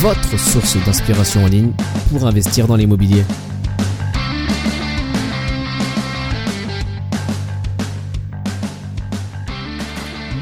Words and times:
votre 0.00 0.38
source 0.38 0.76
d'inspiration 0.84 1.42
en 1.42 1.48
ligne 1.48 1.72
pour 2.10 2.24
investir 2.24 2.68
dans 2.68 2.76
l'immobilier. 2.76 3.24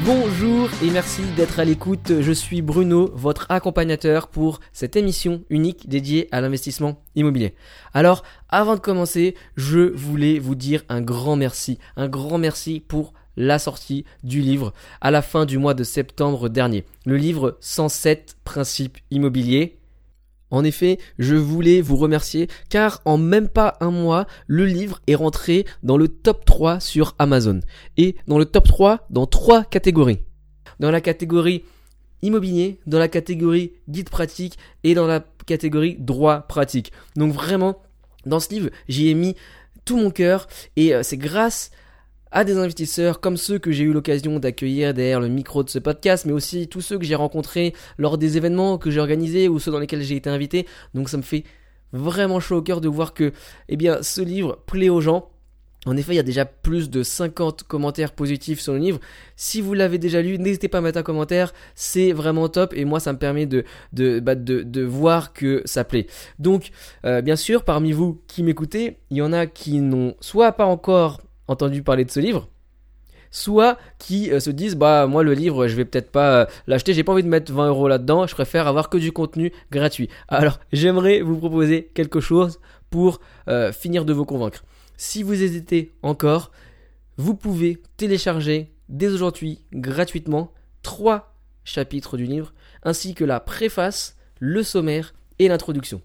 Bonjour 0.05 0.69
et 0.83 0.91
merci 0.91 1.23
d'être 1.35 1.59
à 1.59 1.65
l'écoute. 1.65 2.21
Je 2.21 2.31
suis 2.31 2.61
Bruno, 2.61 3.09
votre 3.15 3.47
accompagnateur 3.49 4.27
pour 4.27 4.59
cette 4.73 4.95
émission 4.95 5.43
unique 5.49 5.89
dédiée 5.89 6.27
à 6.31 6.39
l'investissement 6.39 7.01
immobilier. 7.15 7.55
Alors, 7.95 8.21
avant 8.49 8.75
de 8.75 8.79
commencer, 8.79 9.33
je 9.55 9.91
voulais 9.95 10.37
vous 10.37 10.53
dire 10.53 10.83
un 10.87 11.01
grand 11.01 11.35
merci. 11.35 11.79
Un 11.95 12.07
grand 12.07 12.37
merci 12.37 12.79
pour 12.79 13.13
la 13.37 13.59
sortie 13.59 14.03
du 14.23 14.41
livre 14.41 14.73
à 14.99 15.11
la 15.11 15.21
fin 15.21 15.45
du 15.45 15.57
mois 15.57 15.73
de 15.73 15.83
septembre 15.83 16.49
dernier. 16.49 16.83
Le 17.05 17.15
livre 17.15 17.57
107 17.61 18.37
principes 18.43 18.97
immobiliers. 19.11 19.77
En 20.49 20.63
effet, 20.63 20.97
je 21.19 21.35
voulais 21.35 21.81
vous 21.81 21.95
remercier 21.95 22.47
car 22.69 23.01
en 23.05 23.17
même 23.17 23.47
pas 23.47 23.77
un 23.79 23.91
mois, 23.91 24.27
le 24.47 24.65
livre 24.65 24.99
est 25.07 25.15
rentré 25.15 25.65
dans 25.83 25.97
le 25.97 26.07
top 26.07 26.45
3 26.45 26.79
sur 26.79 27.15
Amazon. 27.19 27.59
Et 27.97 28.15
dans 28.27 28.39
le 28.39 28.45
top 28.45 28.67
3 28.67 29.07
dans 29.09 29.27
trois 29.27 29.63
catégories. 29.63 30.19
Dans 30.79 30.91
la 30.91 31.01
catégorie 31.01 31.63
immobilier, 32.21 32.79
dans 32.87 32.99
la 32.99 33.07
catégorie 33.07 33.73
guide 33.87 34.09
pratique 34.09 34.57
et 34.83 34.93
dans 34.93 35.07
la 35.07 35.23
catégorie 35.45 35.97
droit 35.99 36.41
pratique. 36.41 36.91
Donc 37.15 37.33
vraiment, 37.33 37.81
dans 38.25 38.39
ce 38.39 38.49
livre, 38.49 38.69
j'y 38.87 39.09
ai 39.09 39.13
mis 39.13 39.35
tout 39.85 39.97
mon 39.97 40.11
cœur 40.11 40.47
et 40.75 40.93
euh, 40.93 41.03
c'est 41.03 41.17
grâce 41.17 41.71
à 41.71 41.77
des 42.43 42.57
investisseurs 42.57 43.19
comme 43.19 43.37
ceux 43.37 43.59
que 43.59 43.71
j'ai 43.71 43.83
eu 43.83 43.93
l'occasion 43.93 44.39
d'accueillir 44.39 44.93
derrière 44.93 45.19
le 45.19 45.27
micro 45.27 45.63
de 45.63 45.69
ce 45.69 45.79
podcast, 45.79 46.25
mais 46.25 46.33
aussi 46.33 46.67
tous 46.67 46.81
ceux 46.81 46.97
que 46.97 47.05
j'ai 47.05 47.15
rencontrés 47.15 47.73
lors 47.97 48.17
des 48.17 48.37
événements 48.37 48.77
que 48.77 48.91
j'ai 48.91 48.99
organisés 48.99 49.47
ou 49.47 49.59
ceux 49.59 49.71
dans 49.71 49.79
lesquels 49.79 50.01
j'ai 50.01 50.15
été 50.15 50.29
invité. 50.29 50.67
Donc 50.93 51.09
ça 51.09 51.17
me 51.17 51.23
fait 51.23 51.43
vraiment 51.93 52.39
chaud 52.39 52.57
au 52.57 52.61
cœur 52.61 52.81
de 52.81 52.87
voir 52.87 53.13
que 53.13 53.31
eh 53.69 53.77
bien, 53.77 54.01
ce 54.01 54.21
livre 54.21 54.59
plaît 54.65 54.89
aux 54.89 55.01
gens. 55.01 55.29
En 55.85 55.95
effet, 55.95 56.13
il 56.13 56.15
y 56.17 56.19
a 56.19 56.23
déjà 56.23 56.43
plus 56.43 56.89
de 56.89 57.01
50 57.01 57.63
commentaires 57.63 58.11
positifs 58.11 58.59
sur 58.59 58.73
le 58.73 58.79
livre. 58.79 58.99
Si 59.37 59.61
vous 59.61 59.73
l'avez 59.73 59.97
déjà 59.97 60.21
lu, 60.21 60.37
n'hésitez 60.37 60.67
pas 60.67 60.79
à 60.79 60.81
mettre 60.81 60.97
un 60.97 61.03
commentaire. 61.03 61.53
C'est 61.75 62.11
vraiment 62.11 62.49
top 62.49 62.73
et 62.75 62.83
moi, 62.83 62.99
ça 62.99 63.13
me 63.13 63.17
permet 63.17 63.45
de, 63.45 63.63
de, 63.93 64.19
bah, 64.19 64.35
de, 64.35 64.63
de 64.63 64.83
voir 64.83 65.31
que 65.31 65.61
ça 65.63 65.85
plaît. 65.85 66.07
Donc, 66.39 66.71
euh, 67.05 67.21
bien 67.21 67.37
sûr, 67.37 67.63
parmi 67.63 67.93
vous 67.93 68.21
qui 68.27 68.43
m'écoutez, 68.43 68.97
il 69.11 69.17
y 69.17 69.21
en 69.21 69.31
a 69.31 69.45
qui 69.45 69.79
n'ont 69.79 70.15
soit 70.19 70.51
pas 70.51 70.65
encore 70.65 71.21
entendu 71.47 71.83
parler 71.83 72.05
de 72.05 72.11
ce 72.11 72.19
livre, 72.19 72.49
soit 73.31 73.77
qui 73.99 74.31
euh, 74.31 74.39
se 74.39 74.49
disent 74.49 74.75
bah 74.75 75.07
moi 75.07 75.23
le 75.23 75.33
livre 75.33 75.67
je 75.67 75.75
vais 75.75 75.85
peut-être 75.85 76.11
pas 76.11 76.41
euh, 76.41 76.45
l'acheter, 76.67 76.93
j'ai 76.93 77.03
pas 77.03 77.11
envie 77.11 77.23
de 77.23 77.27
mettre 77.27 77.51
20 77.51 77.67
euros 77.67 77.87
là-dedans, 77.87 78.27
je 78.27 78.33
préfère 78.33 78.67
avoir 78.67 78.89
que 78.89 78.97
du 78.97 79.11
contenu 79.11 79.51
gratuit. 79.71 80.09
Alors 80.27 80.59
j'aimerais 80.71 81.21
vous 81.21 81.37
proposer 81.37 81.91
quelque 81.93 82.19
chose 82.19 82.59
pour 82.89 83.19
euh, 83.47 83.71
finir 83.71 84.05
de 84.05 84.13
vous 84.13 84.25
convaincre. 84.25 84.63
Si 84.97 85.23
vous 85.23 85.43
hésitez 85.43 85.93
encore, 86.01 86.51
vous 87.17 87.35
pouvez 87.35 87.81
télécharger 87.97 88.73
dès 88.89 89.09
aujourd'hui 89.09 89.61
gratuitement 89.73 90.51
trois 90.81 91.35
chapitres 91.63 92.17
du 92.17 92.25
livre, 92.25 92.53
ainsi 92.83 93.13
que 93.13 93.25
la 93.25 93.39
préface, 93.39 94.15
le 94.39 94.63
sommaire 94.63 95.13
et 95.39 95.47
l'introduction. 95.47 96.01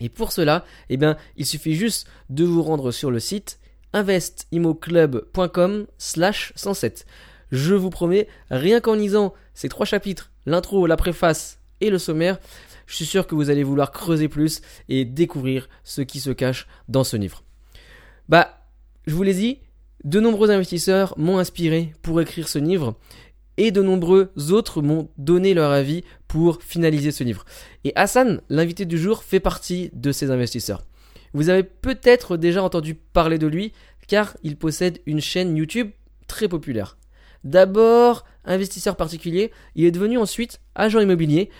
Et 0.00 0.08
pour 0.08 0.32
cela, 0.32 0.64
eh 0.90 0.96
bien, 0.96 1.16
il 1.36 1.46
suffit 1.46 1.74
juste 1.74 2.08
de 2.28 2.44
vous 2.44 2.62
rendre 2.62 2.90
sur 2.90 3.10
le 3.10 3.20
site 3.20 3.58
investimoclub.com 3.92 5.86
slash 5.98 6.52
107. 6.56 7.06
Je 7.50 7.74
vous 7.74 7.90
promets, 7.90 8.28
rien 8.50 8.80
qu'en 8.80 8.94
lisant 8.94 9.34
ces 9.54 9.68
trois 9.68 9.86
chapitres, 9.86 10.32
l'intro, 10.46 10.86
la 10.86 10.96
préface 10.96 11.60
et 11.80 11.90
le 11.90 11.98
sommaire, 11.98 12.38
je 12.86 12.96
suis 12.96 13.06
sûr 13.06 13.26
que 13.26 13.34
vous 13.34 13.50
allez 13.50 13.62
vouloir 13.62 13.90
creuser 13.90 14.28
plus 14.28 14.60
et 14.88 15.04
découvrir 15.04 15.68
ce 15.84 16.02
qui 16.02 16.20
se 16.20 16.30
cache 16.30 16.66
dans 16.88 17.04
ce 17.04 17.16
livre. 17.16 17.42
Bah, 18.28 18.60
je 19.06 19.14
vous 19.14 19.22
l'ai 19.22 19.34
dit, 19.34 19.58
de 20.04 20.20
nombreux 20.20 20.50
investisseurs 20.50 21.14
m'ont 21.16 21.38
inspiré 21.38 21.92
pour 22.02 22.20
écrire 22.20 22.48
ce 22.48 22.58
livre 22.58 22.96
et 23.56 23.70
de 23.70 23.82
nombreux 23.82 24.30
autres 24.50 24.82
m'ont 24.82 25.08
donné 25.16 25.54
leur 25.54 25.70
avis 25.70 26.04
pour 26.28 26.62
finaliser 26.62 27.10
ce 27.10 27.24
livre. 27.24 27.44
Et 27.84 27.92
Hassan, 27.96 28.40
l'invité 28.48 28.84
du 28.84 28.98
jour, 28.98 29.22
fait 29.22 29.40
partie 29.40 29.90
de 29.94 30.12
ces 30.12 30.30
investisseurs. 30.30 30.82
Vous 31.36 31.50
avez 31.50 31.64
peut-être 31.64 32.38
déjà 32.38 32.62
entendu 32.62 32.94
parler 32.94 33.36
de 33.36 33.46
lui 33.46 33.74
car 34.08 34.38
il 34.42 34.56
possède 34.56 35.00
une 35.04 35.20
chaîne 35.20 35.54
YouTube 35.54 35.90
très 36.28 36.48
populaire. 36.48 36.96
D'abord 37.44 38.24
investisseur 38.46 38.96
particulier, 38.96 39.52
il 39.74 39.84
est 39.84 39.90
devenu 39.90 40.16
ensuite 40.16 40.62
agent 40.74 40.98
immobilier 40.98 41.50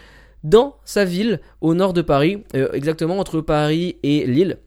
dans 0.45 0.77
sa 0.87 1.05
ville 1.05 1.43
au 1.61 1.75
nord 1.75 1.93
de 1.93 2.01
Paris, 2.01 2.43
euh, 2.55 2.73
exactement 2.73 3.19
entre 3.19 3.43
Paris 3.43 3.99
et 4.03 4.27
Lille. 4.27 4.61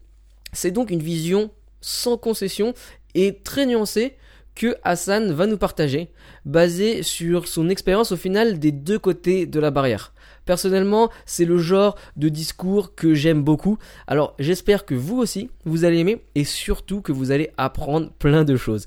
C'est 0.52 0.70
donc 0.70 0.92
une 0.92 1.02
vision 1.02 1.50
sans 1.80 2.16
concession 2.16 2.72
et 3.16 3.40
très 3.42 3.66
nuancée 3.66 4.16
que 4.54 4.76
Hassan 4.84 5.32
va 5.32 5.48
nous 5.48 5.58
partager, 5.58 6.12
basée 6.44 7.02
sur 7.02 7.48
son 7.48 7.68
expérience 7.68 8.12
au 8.12 8.16
final 8.16 8.60
des 8.60 8.70
deux 8.70 9.00
côtés 9.00 9.46
de 9.46 9.58
la 9.58 9.72
barrière. 9.72 10.14
Personnellement, 10.44 11.10
c'est 11.26 11.44
le 11.44 11.58
genre 11.58 11.96
de 12.16 12.28
discours 12.28 12.94
que 12.94 13.14
j'aime 13.14 13.42
beaucoup. 13.42 13.78
Alors 14.06 14.34
j'espère 14.38 14.84
que 14.84 14.94
vous 14.94 15.18
aussi, 15.18 15.50
vous 15.64 15.84
allez 15.84 15.98
aimer 15.98 16.24
et 16.34 16.44
surtout 16.44 17.00
que 17.02 17.12
vous 17.12 17.30
allez 17.30 17.50
apprendre 17.56 18.10
plein 18.18 18.44
de 18.44 18.56
choses. 18.56 18.86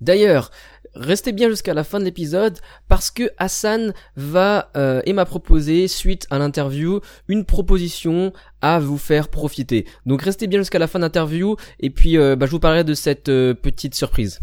D'ailleurs, 0.00 0.50
restez 0.94 1.32
bien 1.32 1.48
jusqu'à 1.48 1.74
la 1.74 1.84
fin 1.84 2.00
de 2.00 2.04
l'épisode 2.04 2.58
parce 2.88 3.10
que 3.10 3.30
Hassan 3.38 3.94
va 4.16 4.70
euh, 4.76 5.00
et 5.06 5.12
m'a 5.12 5.24
proposé 5.24 5.88
suite 5.88 6.26
à 6.30 6.38
l'interview 6.38 7.00
une 7.28 7.44
proposition 7.44 8.32
à 8.60 8.80
vous 8.80 8.98
faire 8.98 9.28
profiter. 9.28 9.86
Donc 10.06 10.22
restez 10.22 10.46
bien 10.46 10.58
jusqu'à 10.58 10.78
la 10.78 10.86
fin 10.86 10.98
de 10.98 11.04
l'interview 11.04 11.56
et 11.80 11.90
puis 11.90 12.18
euh, 12.18 12.36
bah, 12.36 12.46
je 12.46 12.50
vous 12.50 12.60
parlerai 12.60 12.84
de 12.84 12.94
cette 12.94 13.28
euh, 13.28 13.54
petite 13.54 13.94
surprise. 13.94 14.40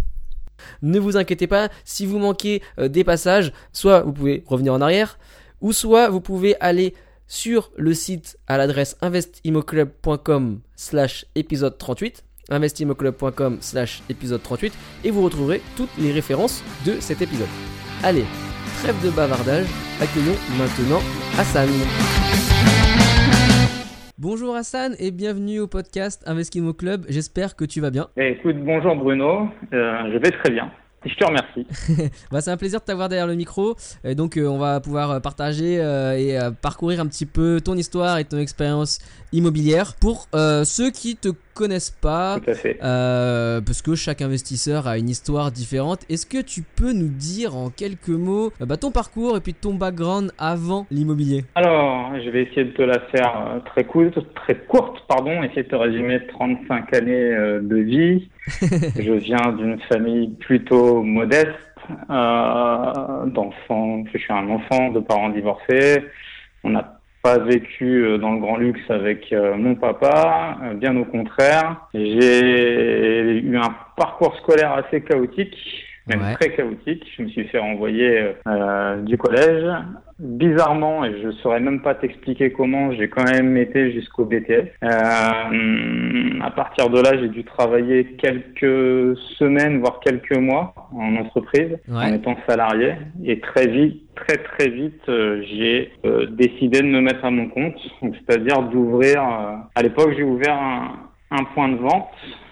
Ne 0.81 1.00
vous 1.00 1.18
inquiétez 1.18 1.47
pas, 1.47 1.70
si 1.86 2.06
vous 2.06 2.20
manquez 2.20 2.62
des 2.78 3.06
passages, 3.06 3.53
soit 3.72 4.02
vous 4.02 4.12
pouvez 4.12 4.44
revenir 4.46 4.74
en 4.74 4.81
arrière, 4.81 5.18
ou 5.62 5.74
soit 5.74 6.09
vous 6.09 6.22
pouvez 6.22 6.56
aller 6.59 6.94
sur 7.28 7.72
le 7.78 7.94
site 7.94 8.38
à 8.47 8.58
l'adresse 8.58 8.97
investimoclub.com 9.02 10.59
slash 10.75 11.25
épisode 11.36 11.78
38 11.78 12.24
investimoclub.com 12.50 13.58
slash 13.62 14.02
épisode 14.09 14.42
38 14.42 14.74
et 15.03 15.12
vous 15.12 15.22
retrouverez 15.22 15.62
toutes 15.78 15.96
les 15.97 16.12
références 16.12 16.64
de 16.86 16.94
cet 17.00 17.22
épisode. 17.22 17.47
Allez, 18.03 18.25
trêve 18.81 18.96
de 19.03 19.12
bavardage, 19.12 19.68
accueillons 20.02 20.38
maintenant 20.58 21.02
Hassan. 21.38 21.70
Bonjour 24.18 24.56
Hassan 24.56 24.96
et 25.00 25.12
bienvenue 25.12 25.59
au 25.59 25.68
podcast 25.68 26.24
Investimo 26.26 26.74
Club, 26.74 27.06
j'espère 27.08 27.56
que 27.56 27.64
tu 27.64 27.80
vas 27.80 27.90
bien. 27.90 28.08
Eh, 28.18 28.31
écoute, 28.31 28.58
bonjour 28.58 28.96
Bruno, 28.96 29.47
euh, 29.74 30.12
je 30.12 30.18
vais 30.18 30.31
très 30.31 30.52
bien. 30.52 30.72
Je 31.05 31.15
te 31.15 31.25
remercie. 31.25 31.65
bah, 32.31 32.41
c'est 32.41 32.51
un 32.51 32.57
plaisir 32.57 32.81
de 32.81 32.85
t'avoir 32.85 33.07
derrière 33.07 33.27
le 33.27 33.35
micro. 33.35 33.75
Et 34.03 34.15
donc, 34.15 34.35
euh, 34.35 34.47
on 34.47 34.57
va 34.57 34.81
pouvoir 34.81 35.11
euh, 35.11 35.19
partager 35.19 35.79
euh, 35.79 36.17
et 36.17 36.37
parcourir 36.61 36.99
un 36.99 37.07
petit 37.07 37.25
peu 37.25 37.61
ton 37.63 37.75
histoire 37.75 38.17
et 38.17 38.25
ton 38.25 38.37
expérience 38.37 38.99
immobilière. 39.31 39.95
Pour 39.95 40.27
ceux 40.33 40.91
qui 40.91 41.16
te 41.16 41.29
connaissent 41.59 41.91
pas, 42.02 42.40
parce 42.40 43.82
que 43.82 43.96
chaque 43.96 44.22
investisseur 44.22 44.88
a 44.88 44.97
une 44.97 45.09
histoire 45.09 45.52
différente, 45.52 46.06
est-ce 46.09 46.26
que 46.26 46.41
tu 46.41 46.61
peux 46.61 46.94
nous 46.94 47.09
dire 47.09 47.58
en 47.58 47.70
quelques 47.70 48.08
mots 48.08 48.52
bah, 48.61 48.78
ton 48.78 48.91
parcours 48.91 49.35
et 49.35 49.41
puis 49.41 49.53
ton 49.53 49.73
background 49.73 50.32
avant 50.38 50.88
l'immobilier? 50.90 51.44
Alors, 51.56 52.14
je 52.23 52.29
vais 52.29 52.44
essayer 52.44 52.64
de 52.64 52.72
te 52.72 52.82
la 52.82 53.00
faire 53.11 53.61
très 53.66 53.84
courte, 53.84 54.20
très 54.35 54.56
courte, 54.56 55.03
pardon, 55.09 55.44
essayer 55.44 55.64
de 55.64 55.67
te 55.67 55.76
résumer 55.76 56.26
35 56.28 56.94
années 56.94 57.32
de 57.62 57.76
vie. 57.76 58.29
je 58.50 59.14
viens 59.14 59.52
d'une 59.52 59.79
famille 59.90 60.29
plutôt 60.40 61.03
modeste, 61.03 61.50
euh, 62.09 63.26
d'enfants. 63.26 64.03
Je 64.14 64.17
suis 64.17 64.34
un 64.34 64.47
enfant 64.50 64.91
de 64.91 65.00
parents 65.00 65.29
divorcés. 65.29 66.03
On 66.64 66.72
n'a 66.72 66.98
pas 67.21 67.37
vécu 67.37 68.03
euh, 68.05 68.17
dans 68.17 68.33
le 68.33 68.39
grand 68.39 68.57
luxe 68.57 68.89
avec 68.89 69.31
euh, 69.33 69.55
mon 69.55 69.75
papa, 69.75 70.57
euh, 70.63 70.73
bien 70.73 70.95
au 70.95 71.05
contraire. 71.05 71.87
J'ai 71.93 73.39
eu 73.39 73.57
un 73.57 73.75
parcours 73.97 74.35
scolaire 74.37 74.73
assez 74.73 75.01
chaotique. 75.01 75.57
Même 76.09 76.22
Ouais. 76.22 76.34
très 76.34 76.50
chaotique. 76.56 77.06
Je 77.17 77.23
me 77.23 77.28
suis 77.29 77.46
fait 77.46 77.59
renvoyer 77.59 78.32
euh, 78.47 79.02
du 79.03 79.17
collège. 79.17 79.66
Bizarrement, 80.22 81.06
et 81.06 81.14
je 81.23 81.32
saurais 81.41 81.61
même 81.61 81.82
pas 81.82 81.96
t'expliquer 81.96 82.52
comment, 82.52 82.91
j'ai 82.91 83.08
quand 83.08 83.23
même 83.23 83.56
été 83.56 83.94
jusqu'au 83.94 84.26
BTS. 84.26 84.67
Euh, 84.84 86.40
à 86.41 86.52
partir 86.52 86.90
de 86.90 87.00
là, 87.02 87.17
j'ai 87.20 87.29
dû 87.29 87.44
travailler 87.46 88.03
quelques 88.17 89.17
semaines, 89.38 89.79
voire 89.79 90.00
quelques 90.02 90.35
mois 90.38 90.73
en 90.94 91.16
entreprise, 91.16 91.78
en 91.91 92.14
étant 92.14 92.35
salarié. 92.47 92.96
Et 93.23 93.40
très 93.40 93.67
vite, 93.67 94.03
très 94.16 94.38
très 94.38 94.70
vite, 94.70 95.02
euh, 95.08 95.41
j'ai 95.44 95.91
euh, 96.05 96.26
décidé 96.32 96.82
de 96.82 96.88
me 96.88 97.02
mettre 97.02 97.23
à 97.23 97.32
mon 97.32 97.47
compte, 97.47 97.78
Donc, 98.02 98.16
c'est-à-dire 98.17 98.62
d'ouvrir. 98.64 99.22
euh, 99.23 99.55
à 99.76 99.82
l'époque, 99.84 100.14
j'ai 100.17 100.23
ouvert 100.23 100.53
un, 100.55 101.00
un 101.32 101.44
point 101.55 101.70
de 101.70 101.78
vente. 101.78 102.09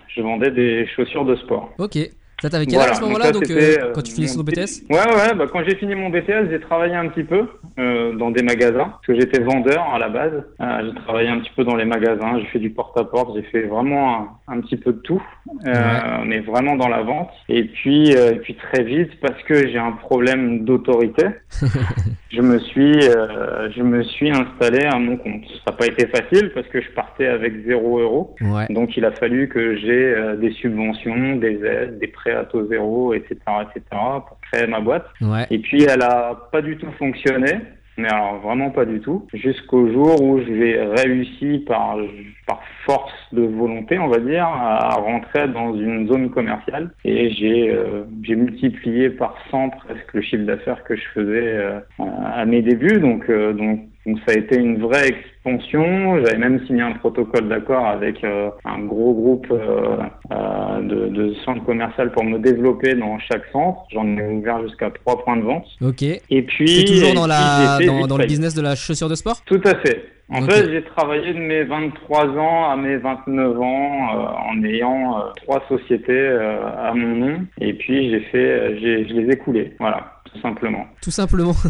Je 0.07 0.21
vendais 0.21 0.51
des 0.51 0.87
chaussures 0.95 1.25
de 1.25 1.35
sport. 1.35 1.73
Ok. 1.77 1.97
Ça 2.41 2.49
t'avait 2.51 2.65
quel 2.67 2.75
Voilà, 2.75 2.91
âge 2.91 2.97
à 2.97 2.99
ce 2.99 3.05
moment-là 3.05 3.31
donc, 3.31 3.49
euh, 3.49 3.55
euh, 3.81 3.91
quand 3.95 4.01
tu 4.03 4.13
finissais 4.13 4.37
mon 4.37 4.43
ton 4.43 4.51
BTS 4.51 4.83
Ouais, 4.91 4.97
ouais, 4.97 5.35
bah, 5.35 5.45
quand 5.51 5.63
j'ai 5.67 5.75
fini 5.75 5.95
mon 5.95 6.09
BTS, 6.09 6.51
j'ai 6.51 6.59
travaillé 6.59 6.93
un 6.93 7.07
petit 7.09 7.23
peu 7.23 7.47
euh, 7.79 8.13
dans 8.13 8.29
des 8.29 8.43
magasins, 8.43 8.89
parce 8.89 9.05
que 9.07 9.15
j'étais 9.15 9.39
vendeur 9.41 9.83
à 9.91 9.97
la 9.97 10.09
base. 10.09 10.43
Euh, 10.61 10.65
j'ai 10.85 11.01
travaillé 11.01 11.29
un 11.29 11.39
petit 11.39 11.51
peu 11.55 11.63
dans 11.63 11.75
les 11.75 11.85
magasins, 11.85 12.37
j'ai 12.39 12.45
fait 12.47 12.59
du 12.59 12.69
porte-à-porte, 12.69 13.35
j'ai 13.35 13.41
fait 13.43 13.63
vraiment 13.63 14.37
un, 14.47 14.53
un 14.55 14.61
petit 14.61 14.77
peu 14.77 14.93
de 14.93 14.99
tout, 14.99 15.21
euh, 15.65 15.71
Ouais. 15.73 16.25
mais 16.27 16.39
vraiment 16.41 16.75
dans 16.75 16.89
la 16.89 17.01
vente. 17.01 17.31
Et 17.49 17.63
puis, 17.63 18.15
euh, 18.15 18.33
et 18.33 18.35
puis 18.35 18.53
très 18.55 18.83
vite, 18.83 19.19
parce 19.19 19.41
que 19.43 19.67
j'ai 19.67 19.79
un 19.79 19.93
problème 19.93 20.63
d'autorité, 20.63 21.25
je 22.29 22.41
me 22.41 22.59
suis, 22.59 22.99
euh, 23.09 23.69
je 23.75 23.81
me 23.81 24.03
suis 24.03 24.29
installé 24.29 24.85
à 24.85 24.97
mon 24.99 25.17
compte. 25.17 25.43
Ça 25.65 25.71
n'a 25.71 25.77
pas 25.77 25.87
été 25.87 26.05
facile 26.07 26.51
parce 26.53 26.67
que 26.67 26.81
je 26.81 26.91
partais 26.91 27.25
avec 27.27 27.65
zéro 27.65 27.99
euro. 27.99 28.35
Ouais. 28.41 28.67
Donc 28.69 28.95
il 28.95 29.05
a 29.05 29.11
fallu 29.11 29.47
que 29.49 29.75
j'ai 29.77 30.13
euh, 30.13 30.35
des 30.35 30.51
subventions, 30.51 31.37
des 31.37 31.63
aides, 31.65 31.97
des 31.99 32.07
prêts 32.07 32.26
à 32.31 32.45
taux 32.45 32.67
zéro, 32.67 33.13
etc., 33.13 33.35
etc., 33.61 33.81
pour 34.27 34.37
créer 34.51 34.67
ma 34.67 34.79
boîte. 34.79 35.07
Ouais. 35.21 35.45
Et 35.49 35.59
puis 35.59 35.83
elle 35.83 36.01
a 36.01 36.35
pas 36.51 36.61
du 36.61 36.77
tout 36.77 36.91
fonctionné, 36.97 37.59
mais 37.97 38.09
alors 38.09 38.39
vraiment 38.39 38.69
pas 38.69 38.85
du 38.85 38.99
tout, 38.99 39.27
jusqu'au 39.33 39.91
jour 39.91 40.21
où 40.21 40.39
j'ai 40.39 40.79
réussi 40.79 41.63
par 41.67 41.97
par 42.45 42.61
force 42.85 43.13
de 43.33 43.41
volonté, 43.41 43.97
on 43.99 44.07
va 44.07 44.19
dire, 44.19 44.45
à 44.45 44.95
rentrer 44.95 45.47
dans 45.47 45.75
une 45.75 46.07
zone 46.07 46.29
commerciale 46.29 46.91
et 47.03 47.31
j'ai 47.31 47.71
euh, 47.71 48.03
j'ai 48.23 48.35
multiplié 48.35 49.09
par 49.09 49.35
100 49.51 49.69
presque 49.71 50.13
le 50.13 50.21
chiffre 50.21 50.43
d'affaires 50.43 50.83
que 50.83 50.95
je 50.95 51.03
faisais 51.13 51.47
euh, 51.47 51.79
à 51.99 52.45
mes 52.45 52.61
débuts. 52.61 52.99
Donc 52.99 53.29
euh, 53.29 53.51
donc 53.53 53.81
donc 54.07 54.19
ça 54.25 54.33
a 54.33 54.37
été 54.37 54.55
une 54.55 54.79
vraie 54.79 55.09
expansion. 55.09 56.17
J'avais 56.23 56.37
même 56.37 56.65
signé 56.65 56.81
un 56.81 56.93
protocole 56.93 57.49
d'accord 57.49 57.85
avec 57.85 58.23
euh, 58.23 58.49
un 58.63 58.79
gros 58.79 59.13
groupe 59.13 59.47
euh, 59.51 59.97
euh, 60.31 60.81
de, 60.81 61.07
de 61.09 61.33
centres 61.43 61.65
commerciaux 61.65 62.09
pour 62.13 62.23
me 62.23 62.39
développer 62.39 62.95
dans 62.95 63.19
chaque 63.19 63.43
centre. 63.51 63.81
J'en 63.91 64.07
ai 64.17 64.25
ouvert 64.25 64.61
jusqu'à 64.63 64.91
trois 64.91 65.21
points 65.25 65.35
de 65.35 65.41
vente. 65.41 65.65
Ok. 65.81 66.03
Et 66.03 66.41
puis 66.43 66.67
C'est 66.69 66.85
toujours 66.85 67.13
dans, 67.15 67.27
la, 67.27 67.79
le 67.81 68.25
business 68.25 68.53
de 68.55 68.61
la 68.61 68.75
chaussure 68.75 69.09
de 69.09 69.15
sport? 69.15 69.41
Tout 69.45 69.61
à 69.65 69.75
fait. 69.75 70.05
En 70.29 70.41
fait, 70.41 70.69
j'ai 70.69 70.83
travaillé 70.83 71.33
de 71.33 71.39
mes 71.39 71.63
23 71.63 72.27
ans 72.37 72.69
à 72.69 72.75
mes 72.75 72.97
29 72.97 73.61
ans 73.61 73.63
euh, 73.63 74.51
en 74.51 74.63
ayant 74.63 75.19
euh, 75.19 75.21
trois 75.37 75.63
sociétés 75.69 76.11
euh, 76.11 76.59
à 76.77 76.93
mon 76.93 77.15
nom. 77.15 77.45
Et 77.61 77.73
puis 77.73 78.09
j'ai 78.09 78.19
fait, 78.19 78.77
je 78.77 79.13
les 79.13 79.31
ai 79.31 79.37
coulées. 79.37 79.73
Voilà, 79.79 80.16
tout 80.37 80.41
simplement. 80.41 80.85
Tout 81.01 81.11
simplement. 81.11 81.55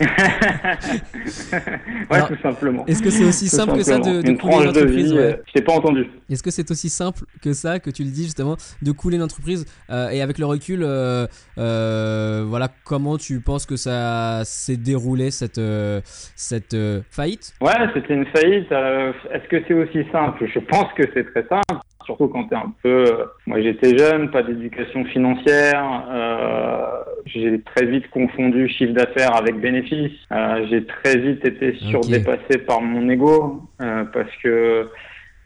Ouais, 2.10 2.16
Alors, 2.16 2.28
tout 2.28 2.40
simplement. 2.42 2.86
Est-ce 2.86 3.02
que 3.02 3.10
c'est 3.10 3.24
aussi 3.24 3.48
Tout 3.48 3.56
simple 3.56 3.74
que 3.74 3.82
ça 3.82 3.98
de, 3.98 4.04
simplement. 4.04 4.22
de 4.22 4.30
Une 4.30 4.38
couler 4.38 4.62
une 4.62 4.68
entreprise 4.68 5.12
ouais. 5.12 5.40
Je 5.46 5.52
t'ai 5.52 5.62
pas 5.62 5.72
entendu. 5.72 6.08
Est-ce 6.28 6.42
que 6.42 6.50
c'est 6.50 6.70
aussi 6.70 6.88
simple 6.88 7.20
que 7.42 7.52
ça 7.52 7.78
que 7.78 7.90
tu 7.90 8.02
le 8.04 8.10
dis 8.10 8.24
justement 8.24 8.56
de 8.82 8.92
couler 8.92 9.16
une 9.16 9.22
entreprise 9.22 9.64
euh, 9.90 10.08
et 10.10 10.22
avec 10.22 10.38
le 10.38 10.46
recul, 10.46 10.82
euh, 10.82 11.26
euh, 11.58 12.44
voilà 12.46 12.68
comment 12.84 13.16
tu 13.18 13.40
penses 13.40 13.66
que 13.66 13.76
ça 13.76 14.42
s'est 14.44 14.76
déroulé 14.76 15.30
cette 15.30 15.60
cette 16.36 16.76
faillite? 17.10 17.54
Ouais, 17.60 17.72
c'était 17.94 18.14
une 18.14 18.26
faillite. 18.26 18.70
Est-ce 18.72 19.48
que 19.48 19.62
c'est 19.66 19.74
aussi 19.74 20.04
simple? 20.10 20.46
Je 20.52 20.58
pense 20.60 20.92
que 20.94 21.02
c'est 21.14 21.24
très 21.32 21.46
simple. 21.46 21.80
Surtout 22.04 22.28
quand 22.28 22.44
t'es 22.44 22.56
un 22.56 22.72
peu. 22.82 23.04
euh, 23.06 23.24
Moi, 23.46 23.60
j'étais 23.62 23.96
jeune, 23.96 24.30
pas 24.30 24.42
d'éducation 24.42 25.04
financière. 25.04 26.04
euh, 26.10 27.02
j'ai 27.26 27.60
très 27.60 27.86
vite 27.86 28.08
confondu 28.10 28.68
chiffre 28.68 28.92
d'affaires 28.94 29.36
avec 29.36 29.60
bénéfice. 29.60 30.12
euh, 30.32 30.66
j'ai 30.70 30.84
très 30.86 31.16
vite 31.18 31.44
été 31.46 31.74
surdépassé 31.90 32.58
par 32.66 32.80
mon 32.80 33.08
ego 33.08 33.62
euh, 33.82 34.04
parce 34.12 34.34
que 34.42 34.88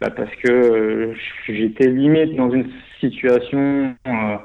bah, 0.00 0.10
parce 0.10 0.34
que 0.36 0.50
euh, 0.50 1.14
j'étais 1.48 1.88
limite 1.88 2.34
dans 2.36 2.50
une 2.50 2.68
situation. 3.00 3.94
euh, 4.06 4.36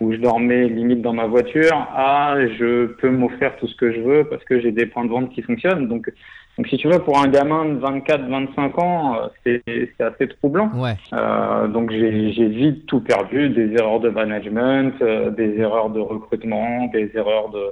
où 0.00 0.12
je 0.12 0.16
dormais 0.18 0.66
limite 0.66 1.00
dans 1.00 1.12
ma 1.12 1.26
voiture, 1.26 1.76
à 1.94 2.34
je 2.58 2.86
peux 2.86 3.10
m'offrir 3.10 3.54
tout 3.58 3.68
ce 3.68 3.76
que 3.76 3.92
je 3.92 4.00
veux 4.00 4.24
parce 4.24 4.42
que 4.42 4.58
j'ai 4.60 4.72
des 4.72 4.86
points 4.86 5.04
de 5.04 5.10
vente 5.10 5.30
qui 5.32 5.42
fonctionnent. 5.42 5.86
Donc, 5.86 6.10
donc 6.58 6.68
si 6.68 6.76
tu 6.76 6.88
veux, 6.88 6.98
pour 6.98 7.18
un 7.18 7.28
gamin 7.28 7.64
de 7.64 7.80
24-25 7.80 8.80
ans, 8.80 9.16
euh, 9.46 9.58
c'est 9.66 10.04
assez 10.04 10.28
troublant. 10.28 10.70
Ouais. 10.74 10.96
Euh, 11.14 11.66
donc 11.66 11.90
j'ai 11.90 12.32
j'ai 12.32 12.48
vite 12.48 12.86
tout 12.86 13.00
perdu, 13.00 13.48
des 13.48 13.72
erreurs 13.72 14.00
de 14.00 14.10
management, 14.10 14.92
euh, 15.00 15.30
des 15.30 15.58
erreurs 15.58 15.88
de 15.88 16.00
recrutement, 16.00 16.86
des 16.92 17.10
erreurs 17.14 17.48
de 17.50 17.64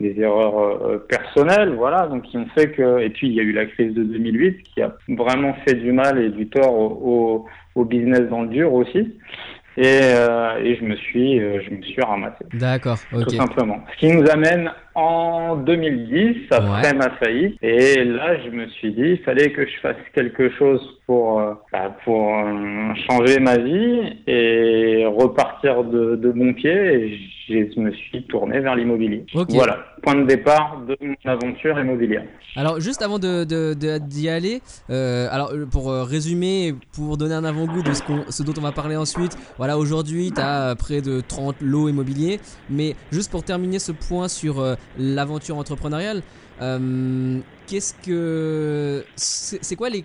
des 0.00 0.20
erreurs 0.20 0.58
euh, 0.58 1.06
personnelles, 1.08 1.74
voilà, 1.74 2.08
donc 2.08 2.22
qui 2.22 2.36
ont 2.36 2.46
fait 2.54 2.72
que 2.72 2.98
et 3.00 3.10
puis 3.10 3.28
il 3.28 3.34
y 3.34 3.40
a 3.40 3.44
eu 3.44 3.52
la 3.52 3.66
crise 3.66 3.94
de 3.94 4.02
2008 4.02 4.62
qui 4.62 4.82
a 4.82 4.96
vraiment 5.08 5.54
fait 5.66 5.74
du 5.74 5.92
mal 5.92 6.18
et 6.18 6.30
du 6.30 6.48
tort 6.48 6.74
au, 6.74 7.46
au, 7.76 7.80
au 7.80 7.84
business 7.84 8.22
dans 8.30 8.42
le 8.42 8.48
dur 8.48 8.72
aussi. 8.72 9.14
Et, 9.76 9.82
euh, 9.86 10.58
et 10.62 10.76
je 10.76 10.84
me 10.84 10.94
suis 10.96 11.40
euh, 11.40 11.60
je 11.64 11.74
me 11.74 11.82
suis 11.82 12.00
ramassé 12.02 12.44
D'accord. 12.54 12.98
Ok. 13.12 13.24
tout 13.24 13.30
simplement. 13.34 13.80
Ce 13.94 13.98
qui 13.98 14.12
nous 14.12 14.28
amène 14.30 14.70
en 14.94 15.56
2010, 15.56 16.36
après 16.52 16.92
Ouais. 16.92 16.94
ma 16.94 17.10
faillite. 17.16 17.56
Et 17.62 18.04
là, 18.04 18.36
je 18.44 18.50
me 18.50 18.68
suis 18.68 18.92
dit, 18.92 19.02
il 19.02 19.18
fallait 19.24 19.50
que 19.50 19.66
je 19.66 19.76
fasse 19.82 19.96
quelque 20.14 20.50
chose 20.50 20.80
pour, 21.06 21.40
euh, 21.40 21.54
bah, 21.72 21.96
pour 22.04 22.32
euh, 22.38 22.94
changer 23.10 23.40
ma 23.40 23.56
vie 23.58 24.16
et 24.28 25.04
repartir 25.06 25.43
de, 25.62 26.16
de 26.16 26.30
bon 26.32 26.52
pied. 26.54 26.70
Et 26.72 27.18
je 27.74 27.80
me 27.80 27.90
suis 27.92 28.22
tourné 28.26 28.60
vers 28.60 28.74
l'immobilier. 28.74 29.24
Voilà, 29.50 29.84
point 30.02 30.14
de 30.14 30.24
départ 30.26 30.80
de 30.88 30.96
mon 31.00 31.14
aventure 31.24 31.78
immobilière. 31.78 32.24
Alors 32.56 32.80
juste 32.80 33.02
avant 33.02 33.18
de 33.18 33.44
de- 33.44 33.74
de- 33.74 33.98
d'y 33.98 34.28
aller, 34.28 34.60
euh, 34.90 35.26
alors 35.30 35.52
euh, 35.52 35.66
pour 35.66 35.90
euh, 35.90 36.04
résumer, 36.04 36.74
pour 36.94 37.16
donner 37.16 37.34
un 37.34 37.44
avant-goût 37.44 37.82
de 37.82 37.92
ce, 37.92 38.42
dont 38.42 38.52
on 38.56 38.60
va 38.62 38.72
parler 38.72 38.96
ensuite, 38.96 39.36
voilà 39.58 39.76
aujourd'hui 39.76 40.30
tu 40.34 40.40
as 40.40 40.74
près 40.76 41.00
de 41.02 41.20
30 41.20 41.56
lots 41.60 41.88
immobiliers, 41.88 42.38
mais 42.70 42.94
juste 43.12 43.30
pour 43.30 43.42
terminer 43.42 43.78
ce 43.78 43.92
point 43.92 44.28
sur 44.28 44.60
euh, 44.60 44.74
l'aventure 44.98 45.58
entrepreneuriale, 45.58 46.22
euh, 46.62 47.38
qu'est-ce 47.66 47.94
que 48.06 49.04
c'est 49.16 49.76
quoi 49.76 49.90
les 49.90 50.04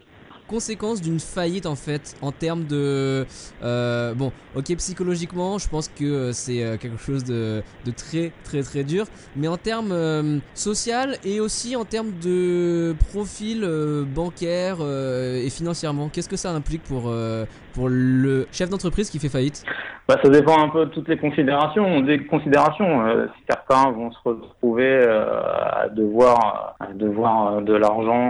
conséquences 0.49 1.01
d'une 1.01 1.19
faillite 1.19 1.65
en 1.65 1.75
fait 1.75 2.15
en 2.21 2.31
termes 2.31 2.65
de 2.65 3.25
euh, 3.63 4.13
bon 4.15 4.31
ok 4.55 4.75
psychologiquement 4.77 5.59
je 5.59 5.69
pense 5.69 5.87
que 5.87 6.03
euh, 6.03 6.33
c'est 6.33 6.63
euh, 6.63 6.77
quelque 6.77 6.97
chose 6.97 7.23
de, 7.23 7.61
de 7.85 7.91
très 7.91 8.33
très 8.43 8.63
très 8.63 8.83
dur. 8.83 9.05
Mais 9.35 9.47
en 9.47 9.57
termes 9.57 10.41
social 10.55 11.17
et 11.23 11.39
aussi 11.39 11.75
en 11.75 11.85
termes 11.85 12.11
de 12.21 12.95
profil 13.11 13.67
bancaire 14.13 14.77
et 14.81 15.49
financièrement 15.49 16.09
qu'est-ce 16.09 16.29
que 16.29 16.37
ça 16.37 16.51
implique 16.51 16.83
pour 16.83 17.13
pour 17.79 17.87
le 17.89 18.45
chef 18.51 18.69
d'entreprise 18.69 19.09
qui 19.09 19.19
fait 19.19 19.29
faillite 19.29 19.63
Bah, 20.09 20.17
ça 20.21 20.29
dépend 20.29 20.61
un 20.61 20.67
peu 20.69 20.85
de 20.85 20.89
toutes 20.91 21.07
les 21.07 21.15
considérations. 21.17 22.01
Des 22.01 22.19
considérations, 22.25 23.05
euh, 23.07 23.27
certains 23.49 23.89
vont 23.91 24.11
se 24.11 24.17
retrouver 24.25 24.83
euh, 25.07 25.23
à 25.83 25.87
devoir, 25.87 26.75
à 26.81 26.91
devoir 26.93 27.35
euh, 27.57 27.61
de 27.61 27.73
l'argent 27.73 28.25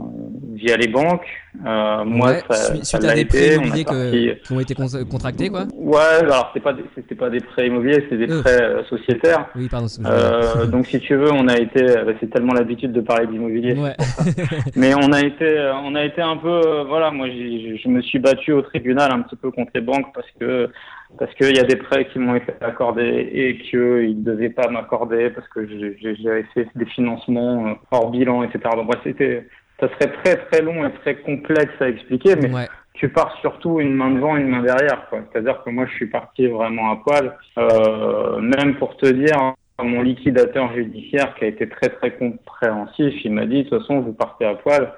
euh, 0.00 0.54
via 0.54 0.76
les 0.76 0.88
banques. 0.88 1.26
Euh, 1.64 2.04
moi, 2.04 2.28
Ouais, 2.32 2.42
ça, 2.50 2.74
suite, 2.74 2.84
ça 2.84 2.98
à 2.98 3.14
des 3.14 3.24
prêts 3.24 3.54
immobiliers 3.56 3.84
que- 3.84 4.42
qui 4.42 4.52
ont 4.52 4.60
été 4.60 4.74
con- 4.74 4.86
contractés 5.10 5.48
quoi 5.48 5.64
Ouais, 5.74 6.20
alors 6.20 6.50
c'est 6.52 6.60
pas 6.60 6.74
c'était 6.94 7.14
pas 7.14 7.30
des 7.30 7.40
prêts 7.40 7.66
immobiliers, 7.68 8.04
c'est 8.10 8.16
des 8.18 8.30
Euh. 8.30 8.42
prêts 8.42 8.84
sociétaires. 8.90 9.46
oui 9.54 9.68
pardon. 9.70 9.86
Euh, 10.04 10.66
donc 10.66 10.86
si 10.86 10.98
tu 11.00 11.14
veux, 11.14 11.30
on 11.32 11.46
a 11.48 11.56
été, 11.58 11.82
euh, 11.82 12.12
c'est 12.20 12.30
tellement 12.30 12.52
l'habitude 12.54 12.92
de 12.92 13.00
parler 13.00 13.26
d'immobilier, 13.26 13.74
ouais 13.74 13.94
mais 14.76 14.92
on 14.94 15.12
a 15.12 15.20
été, 15.22 15.70
on 15.84 15.94
a 15.94 16.04
été 16.04 16.20
un 16.20 16.36
peu, 16.36 16.60
voilà, 16.88 17.10
moi 17.10 17.26
je 17.28 17.88
me 17.88 18.00
suis 18.02 18.18
battu 18.18 18.52
au 18.56 18.62
tribunal 18.62 19.12
un 19.12 19.22
petit 19.22 19.36
peu 19.36 19.50
contre 19.50 19.70
les 19.74 19.80
banques 19.80 20.12
parce 20.14 20.30
que 20.38 20.70
parce 21.18 21.32
qu'il 21.34 21.56
y 21.56 21.60
a 21.60 21.64
des 21.64 21.76
prêts 21.76 22.06
qui 22.08 22.18
m'ont 22.18 22.34
été 22.34 22.52
accordés 22.60 23.30
et 23.32 23.58
qu'ils 23.58 24.18
ne 24.18 24.24
devaient 24.24 24.50
pas 24.50 24.68
m'accorder 24.68 25.30
parce 25.30 25.48
que 25.48 25.66
j'avais 26.00 26.44
fait 26.54 26.68
des 26.74 26.86
financements 26.86 27.68
euh, 27.68 27.74
hors 27.90 28.10
bilan, 28.10 28.42
etc. 28.42 28.60
Donc 28.76 28.86
bref, 28.86 29.00
c'était, 29.04 29.46
ça 29.80 29.88
serait 29.88 30.12
très 30.24 30.36
très 30.46 30.62
long 30.62 30.84
et 30.84 30.92
très 31.02 31.16
complexe 31.16 31.74
à 31.80 31.88
expliquer, 31.88 32.34
mais 32.36 32.52
ouais 32.52 32.66
tu 32.96 33.10
pars 33.10 33.36
surtout 33.40 33.80
une 33.80 33.94
main 33.94 34.10
devant, 34.10 34.36
une 34.36 34.48
main 34.48 34.62
derrière. 34.62 35.08
quoi. 35.08 35.20
C'est-à-dire 35.30 35.62
que 35.62 35.70
moi, 35.70 35.86
je 35.86 35.94
suis 35.94 36.06
parti 36.06 36.46
vraiment 36.46 36.90
à 36.92 36.96
poil. 36.96 37.36
Euh, 37.58 38.40
même 38.40 38.76
pour 38.76 38.96
te 38.96 39.06
dire, 39.06 39.54
mon 39.78 40.02
liquidateur 40.02 40.74
judiciaire 40.74 41.34
qui 41.34 41.44
a 41.44 41.48
été 41.48 41.68
très 41.68 41.90
très 41.90 42.16
compréhensif, 42.16 43.14
il 43.24 43.32
m'a 43.32 43.46
dit, 43.46 43.64
de 43.64 43.68
toute 43.68 43.80
façon, 43.80 44.00
vous 44.00 44.12
partez 44.12 44.46
à 44.46 44.54
poil. 44.54 44.92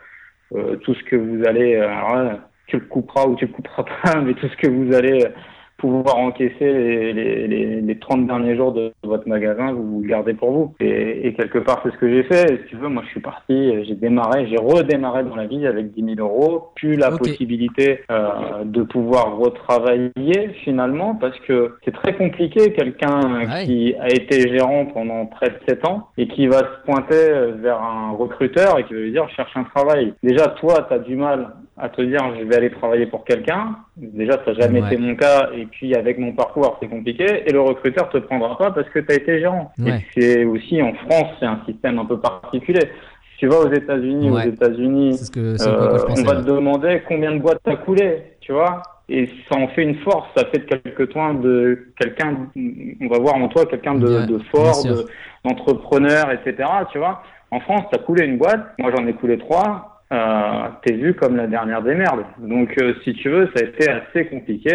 Euh, 0.54 0.76
tout 0.76 0.94
ce 0.94 1.02
que 1.04 1.16
vous 1.16 1.44
allez, 1.46 1.76
alors 1.76 2.38
tu 2.68 2.76
le 2.78 2.87
couperas 2.87 3.26
ou 3.26 3.34
tu 3.34 3.46
le 3.46 3.52
couperas 3.52 3.84
pas, 4.02 4.20
mais 4.25 4.34
tout 4.34 4.46
ce 4.48 4.56
que 4.56 4.68
vous 4.70 4.94
allez 4.94 5.26
pouvoir 5.78 6.16
encaisser 6.18 6.54
les, 6.60 7.12
les, 7.12 7.46
les, 7.46 7.80
les 7.80 7.98
30 8.00 8.26
derniers 8.26 8.56
jours 8.56 8.72
de 8.72 8.92
votre 9.04 9.28
magasin, 9.28 9.72
vous 9.72 10.00
le 10.02 10.08
gardez 10.08 10.34
pour 10.34 10.50
vous. 10.50 10.75
Et, 10.80 11.28
et 11.28 11.34
quelque 11.34 11.58
part, 11.58 11.80
c'est 11.84 11.92
ce 11.92 11.96
que 11.98 12.10
j'ai 12.12 12.25
fait. 12.25 12.52
Et 12.52 12.56
si 12.62 12.70
tu 12.70 12.76
veux, 12.76 12.88
moi, 12.88 13.04
je 13.06 13.10
suis 13.10 13.20
parti, 13.20 13.84
j'ai 13.84 13.94
démarré, 13.94 14.48
j'ai 14.48 14.56
redémarré 14.56 15.22
dans 15.22 15.37
la 15.37 15.46
vie 15.46 15.64
avec 15.68 15.92
10 15.92 16.16
000 16.16 16.28
euros, 16.28 16.70
puis 16.75 16.96
la 16.96 17.12
possibilité 17.12 18.00
euh, 18.10 18.64
de 18.64 18.82
pouvoir 18.82 19.37
retravailler 19.37 20.48
finalement, 20.64 21.14
parce 21.14 21.38
que 21.46 21.76
c'est 21.84 21.92
très 21.94 22.14
compliqué, 22.16 22.72
quelqu'un 22.72 23.20
Ouais. 23.48 23.64
qui 23.64 23.94
a 24.00 24.08
été 24.08 24.48
gérant 24.48 24.87
pendant 24.87 25.26
près 25.26 25.50
de 25.50 25.58
7 25.68 25.84
ans 25.87 26.08
et 26.18 26.26
qui 26.26 26.48
va 26.48 26.58
se 26.58 26.84
pointer 26.87 27.52
vers 27.62 27.80
un 27.80 28.10
recruteur 28.12 28.80
et 28.80 28.84
qui 28.84 28.94
va 28.94 29.00
lui 29.00 29.12
dire 29.12 29.28
je 29.28 29.34
cherche 29.37 29.56
un 29.56 29.62
travail. 29.62 30.12
Déjà, 30.25 30.48
toi, 30.48 30.87
tu 30.88 30.94
as 30.94 30.98
du 30.98 31.14
mal 31.14 31.50
à 31.80 31.88
te 31.88 32.02
dire 32.02 32.18
je 32.38 32.44
vais 32.44 32.56
aller 32.56 32.70
travailler 32.70 33.06
pour 33.06 33.25
quelqu'un. 33.25 33.76
Déjà, 33.97 34.32
ça 34.44 34.52
n'a 34.52 34.61
jamais 34.61 34.80
Ouais. 34.82 34.87
été 34.88 34.97
mon 34.97 35.14
cas 35.14 35.50
et 35.56 35.66
puis 35.66 35.94
avec 35.94 36.18
mon 36.18 36.32
parcours, 36.32 36.76
c'est 36.80 36.88
compliqué. 36.88 37.42
Et 37.47 37.52
le 37.52 37.61
recruteur 37.61 38.08
te 38.11 38.18
prendra 38.18 38.56
pas 38.58 38.70
parce 38.73 38.88
que 38.90 38.99
tu 38.99 39.12
as 39.12 39.16
été 39.16 39.38
gérant. 39.40 39.70
Ouais. 39.78 40.04
Et 40.16 40.20
c'est 40.20 40.44
aussi 40.44 40.82
en 40.82 40.92
France, 40.94 41.28
c'est 41.40 41.47
un 41.47 41.61
système 41.66 41.99
un 41.99 42.04
peu 42.04 42.18
particulier. 42.18 42.80
Si 43.32 43.38
tu 43.38 43.47
vas 43.47 43.58
aux 43.61 43.73
États-Unis, 43.73 44.30
Ouais. 44.30 44.47
aux 44.47 44.50
États-Unis, 44.50 45.20
euh, 45.37 45.56
on 46.08 46.23
va 46.25 46.37
te 46.37 46.42
demander 46.47 47.02
combien 47.06 47.32
de 47.32 47.38
boîtes 47.38 47.61
t'as 47.64 47.76
coulé, 47.76 48.23
tu 48.40 48.52
vois. 48.52 48.82
Et 49.11 49.26
ça 49.50 49.58
en 49.58 49.68
fait 49.68 49.82
une 49.85 49.94
force, 50.00 50.28
ça 50.37 50.44
fait 50.47 50.58
de 50.58 50.64
quelque 50.64 51.04
toi 51.04 51.32
de 51.32 51.87
quelqu'un, 51.99 52.49
on 53.00 53.06
va 53.08 53.18
voir 53.18 53.37
en 53.37 53.49
toi 53.49 53.64
quelqu'un 53.64 53.94
de, 53.94 54.38
fort, 54.54 54.85
de- 54.85 55.06
d'entrepreneur, 55.44 56.30
etc. 56.32 56.68
Tu 56.92 56.99
vois. 56.99 57.23
En 57.50 57.61
France, 57.61 57.85
t'as 57.90 57.99
coulé 57.99 58.26
une 58.26 58.37
boîte, 58.37 58.66
moi 58.78 58.90
j'en 58.94 59.06
ai 59.06 59.14
coulé 59.14 59.38
trois. 59.38 59.97
Euh, 60.12 60.68
T'es 60.82 60.94
vu 60.94 61.14
comme 61.14 61.36
la 61.36 61.46
dernière 61.46 61.82
des 61.82 61.94
merdes. 61.94 62.24
Donc, 62.38 62.74
euh, 62.80 62.94
si 63.04 63.14
tu 63.14 63.28
veux, 63.28 63.50
ça 63.54 63.64
a 63.64 63.68
été 63.68 63.90
assez 63.90 64.26
compliqué. 64.26 64.72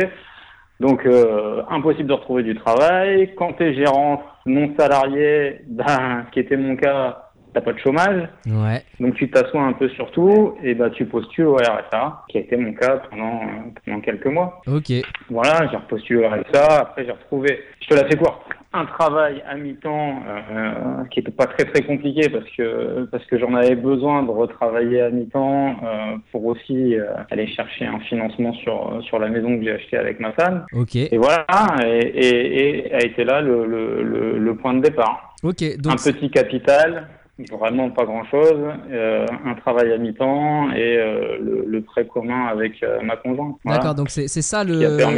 Donc, 0.79 1.05
euh, 1.05 1.63
impossible 1.69 2.09
de 2.09 2.13
retrouver 2.13 2.43
du 2.43 2.55
travail. 2.55 3.33
Quand 3.35 3.53
t'es 3.53 3.73
gérant 3.73 4.23
non 4.45 4.73
salarié, 4.77 5.61
ben, 5.67 6.25
ce 6.27 6.31
qui 6.31 6.39
était 6.39 6.57
mon 6.57 6.75
cas, 6.75 7.31
t'as 7.53 7.61
pas 7.61 7.73
de 7.73 7.79
chômage. 7.79 8.27
Ouais. 8.47 8.83
Donc 8.99 9.15
tu 9.15 9.29
t'assois 9.29 9.61
un 9.61 9.73
peu 9.73 9.89
sur 9.89 10.11
tout 10.11 10.55
et 10.63 10.73
bah 10.73 10.89
tu 10.89 11.05
postules 11.05 11.45
au 11.45 11.55
RSA, 11.55 12.23
qui 12.29 12.37
a 12.37 12.41
été 12.41 12.57
mon 12.57 12.73
cas 12.73 12.97
pendant, 13.09 13.41
pendant 13.85 14.01
quelques 14.01 14.25
mois. 14.27 14.61
Ok. 14.67 14.91
Voilà, 15.29 15.67
j'ai 15.69 15.77
repostulé 15.77 16.25
au 16.25 16.29
RSA, 16.29 16.79
après 16.81 17.05
j'ai 17.05 17.11
retrouvé, 17.11 17.59
je 17.81 17.87
te 17.87 17.93
la 17.93 18.05
fais 18.07 18.17
courte, 18.17 18.41
un 18.73 18.85
travail 18.85 19.43
à 19.47 19.55
mi-temps 19.55 20.23
euh, 20.27 21.03
qui 21.11 21.19
était 21.19 21.31
pas 21.31 21.45
très 21.45 21.65
très 21.65 21.81
compliqué 21.83 22.29
parce 22.29 22.49
que 22.57 23.05
parce 23.11 23.25
que 23.25 23.37
j'en 23.37 23.53
avais 23.53 23.75
besoin 23.75 24.23
de 24.23 24.31
retravailler 24.31 25.01
à 25.01 25.09
mi-temps 25.09 25.75
euh, 25.83 26.17
pour 26.31 26.45
aussi 26.45 26.95
euh, 26.95 27.05
aller 27.29 27.47
chercher 27.47 27.85
un 27.85 27.99
financement 27.99 28.53
sur 28.53 29.01
sur 29.03 29.19
la 29.19 29.29
maison 29.29 29.57
que 29.57 29.63
j'ai 29.63 29.71
achetée 29.71 29.97
avec 29.97 30.19
ma 30.19 30.31
femme. 30.33 30.65
Ok. 30.73 30.95
Et 30.95 31.17
voilà, 31.17 31.45
et, 31.85 31.99
et, 31.99 32.87
et 32.87 32.93
a 32.93 33.03
été 33.03 33.23
là 33.23 33.41
le, 33.41 33.65
le, 33.65 34.03
le, 34.03 34.37
le 34.39 34.55
point 34.55 34.73
de 34.73 34.81
départ 34.81 35.33
Ok. 35.43 35.77
Donc, 35.77 35.93
un 35.93 36.11
petit 36.11 36.31
capital, 36.31 37.07
vraiment 37.51 37.89
pas 37.89 38.05
grand 38.05 38.23
chose, 38.25 38.59
un 38.91 39.55
travail 39.55 39.91
à 39.91 39.97
mi-temps 39.97 40.71
et 40.71 40.97
euh, 40.97 41.37
le, 41.41 41.63
le 41.67 41.81
prêt 41.81 42.05
commun 42.05 42.45
avec 42.45 42.83
euh, 42.83 43.01
ma 43.01 43.15
conjointe. 43.15 43.55
Voilà. 43.63 43.79
D'accord, 43.79 43.95
donc 43.95 44.09
c'est 44.11 44.27
ça 44.27 44.63
le 44.63 44.73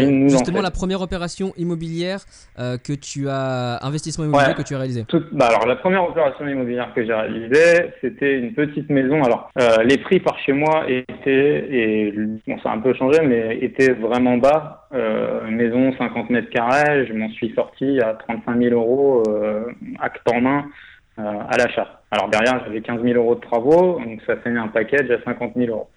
nous 0.09 0.29
justement 0.29 0.61
la 0.61 0.71
première 0.71 1.01
opération 1.01 1.51
immobilière 1.57 2.21
euh, 2.57 2.77
que 2.77 2.93
tu 2.93 3.27
as 3.29 3.79
investissement 3.85 4.23
immobilier 4.25 4.47
Ouais. 4.49 4.53
que 4.55 4.61
tu 4.61 4.75
as 4.75 4.77
réalisé. 4.77 5.03
Tout- 5.05 5.23
bah 5.33 5.47
alors 5.47 5.65
la 5.67 5.75
première 5.75 6.07
opération 6.07 6.47
immobilière 6.47 6.93
que 6.93 7.05
j'ai 7.05 7.13
réalisée, 7.13 7.91
c'était 8.01 8.39
une 8.39 8.53
petite 8.53 8.89
maison. 8.89 9.21
Alors 9.23 9.49
euh, 9.59 9.83
les 9.83 9.97
prix 9.97 10.19
par 10.19 10.37
chez 10.39 10.53
moi 10.53 10.85
étaient 10.87 11.67
et 11.69 12.13
bon 12.47 12.57
ça 12.63 12.69
a 12.69 12.73
un 12.75 12.79
peu 12.79 12.93
changé, 12.93 13.19
mais 13.25 13.57
étaient 13.61 13.91
vraiment 13.93 14.37
bas. 14.37 14.87
Euh, 14.93 15.49
maison 15.49 15.91
50 15.97 16.29
mètres 16.29 16.49
carrés, 16.49 17.05
je 17.07 17.13
m'en 17.13 17.29
suis 17.31 17.53
sorti 17.55 17.99
à 17.99 18.13
35 18.13 18.57
000 18.61 18.73
euros 18.75 19.23
euh, 19.27 19.65
acte 19.99 20.21
en 20.33 20.39
main 20.39 20.59
euh, 20.59 20.94
à 21.17 21.57
l'achat. 21.57 22.01
Alors 22.11 22.29
derrière 22.29 22.61
j'avais 22.65 22.81
15 22.81 23.01
000 23.01 23.17
euros 23.17 23.35
de 23.35 23.41
travaux, 23.41 23.99
donc 23.99 24.21
ça 24.25 24.35
fait 24.37 24.49
un 24.49 24.67
package 24.67 25.09
à 25.11 25.23
50 25.23 25.53
000 25.55 25.71
euros. 25.71 25.89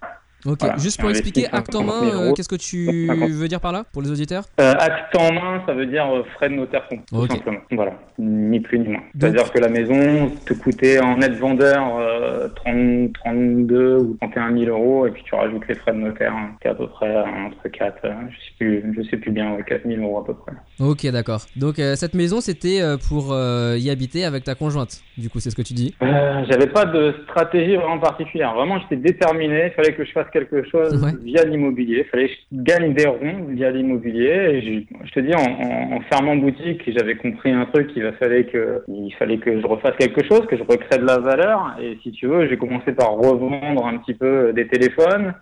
Ok, 0.45 0.57
Voilà, 0.61 0.77
juste 0.77 1.01
pour 1.01 1.09
expliquer, 1.09 1.47
acte 1.51 1.75
en 1.75 1.79
50 1.79 1.85
main, 1.85 2.09
000 2.11 2.21
euh, 2.21 2.33
qu'est-ce 2.33 2.47
que 2.47 2.55
tu 2.55 3.07
50. 3.07 3.29
veux 3.31 3.47
dire 3.49 3.59
par 3.59 3.73
là 3.73 3.83
pour 3.91 4.01
les 4.01 4.09
auditeurs? 4.09 4.45
Euh, 4.61 4.73
acte 4.79 5.13
en 5.17 5.33
main, 5.33 5.61
ça 5.65 5.73
veut 5.73 5.85
dire 5.85 6.05
euh, 6.15 6.23
frais 6.35 6.47
de 6.49 6.53
notaire 6.55 6.87
compte, 6.87 7.05
tout 7.07 7.27
simplement. 7.27 7.59
Voilà, 7.71 7.93
ni 8.17 8.59
plus 8.61 8.79
ni 8.79 8.87
moins. 8.87 9.01
C'est-à-dire 9.19 9.51
que 9.51 9.59
la 9.59 9.67
maison 9.67 10.31
te 10.45 10.53
coûtait 10.53 10.99
en 11.01 11.17
net 11.17 11.33
vendeur 11.33 11.97
euh, 11.99 12.47
30, 12.55 13.11
32 13.13 13.97
ou 13.97 14.17
31 14.21 14.57
000 14.57 14.69
euros, 14.71 15.05
et 15.07 15.11
puis 15.11 15.23
tu 15.23 15.35
rajoutes 15.35 15.67
les 15.67 15.75
frais 15.75 15.91
de 15.91 15.97
notaire, 15.97 16.33
hein, 16.33 16.51
qui 16.61 16.67
est 16.67 16.71
à 16.71 16.75
peu 16.75 16.87
près 16.87 17.13
euh, 17.13 17.23
entre 17.25 17.67
4, 17.67 17.97
euh, 18.05 18.11
je 18.29 18.35
sais 18.37 18.51
plus, 18.57 18.93
je 18.97 19.09
sais 19.09 19.17
plus 19.17 19.31
bien, 19.31 19.55
ouais, 19.55 19.63
4 19.67 19.85
000 19.85 20.01
euros 20.01 20.19
à 20.19 20.25
peu 20.25 20.33
près. 20.35 20.53
Ok, 20.79 21.05
d'accord. 21.11 21.41
Donc 21.57 21.75
cette 21.95 22.13
maison, 22.13 22.39
c'était 22.39 22.81
pour 23.09 23.35
y 23.35 23.89
habiter 23.89 24.23
avec 24.23 24.45
ta 24.45 24.55
conjointe. 24.55 25.01
Du 25.17 25.29
coup, 25.29 25.39
c'est 25.41 25.49
ce 25.49 25.55
que 25.55 25.61
tu 25.61 25.73
dis? 25.73 25.93
J'avais 26.01 26.67
pas 26.67 26.85
de 26.85 27.13
stratégie 27.23 27.75
vraiment 27.75 27.99
particulière. 27.99 28.53
Vraiment, 28.53 28.79
j'étais 28.79 28.95
déterminé. 28.95 29.65
Il 29.67 29.71
fallait 29.73 29.93
que 29.93 30.05
je 30.05 30.11
fasse 30.11 30.28
quelque 30.31 30.63
chose 30.69 31.03
Ouais. 31.03 31.11
via 31.23 31.43
l'immobilier. 31.43 31.99
Il 32.05 32.09
fallait 32.09 32.27
que 32.29 32.33
je 32.51 32.61
gagne 32.63 32.93
des 32.93 33.07
ronds 33.07 33.45
via 33.49 33.71
l'immobilier. 33.71 34.29
Et 34.53 34.61
je, 34.61 34.95
je 35.05 35.11
te 35.11 35.19
dis, 35.19 35.33
en, 35.33 35.39
en, 35.39 35.97
en 35.97 36.01
fermant 36.11 36.35
boutique, 36.35 36.81
j'avais 36.97 37.15
compris 37.15 37.51
un 37.51 37.65
truc. 37.65 37.91
Il 37.95 38.11
fallait 38.19 38.45
que, 38.45 38.83
il 38.87 39.13
fallait 39.17 39.37
que 39.37 39.59
je 39.59 39.65
refasse 39.65 39.95
quelque 39.97 40.23
chose, 40.25 40.45
que 40.47 40.57
je 40.57 40.63
recrée 40.63 40.97
de 40.97 41.05
la 41.05 41.19
valeur. 41.19 41.75
Et 41.81 41.97
si 42.03 42.11
tu 42.11 42.27
veux, 42.27 42.47
j'ai 42.47 42.57
commencé 42.57 42.91
par 42.91 43.11
revendre 43.11 43.85
un 43.85 43.97
petit 43.97 44.13
peu 44.13 44.53
des 44.53 44.67
téléphones. 44.67 45.33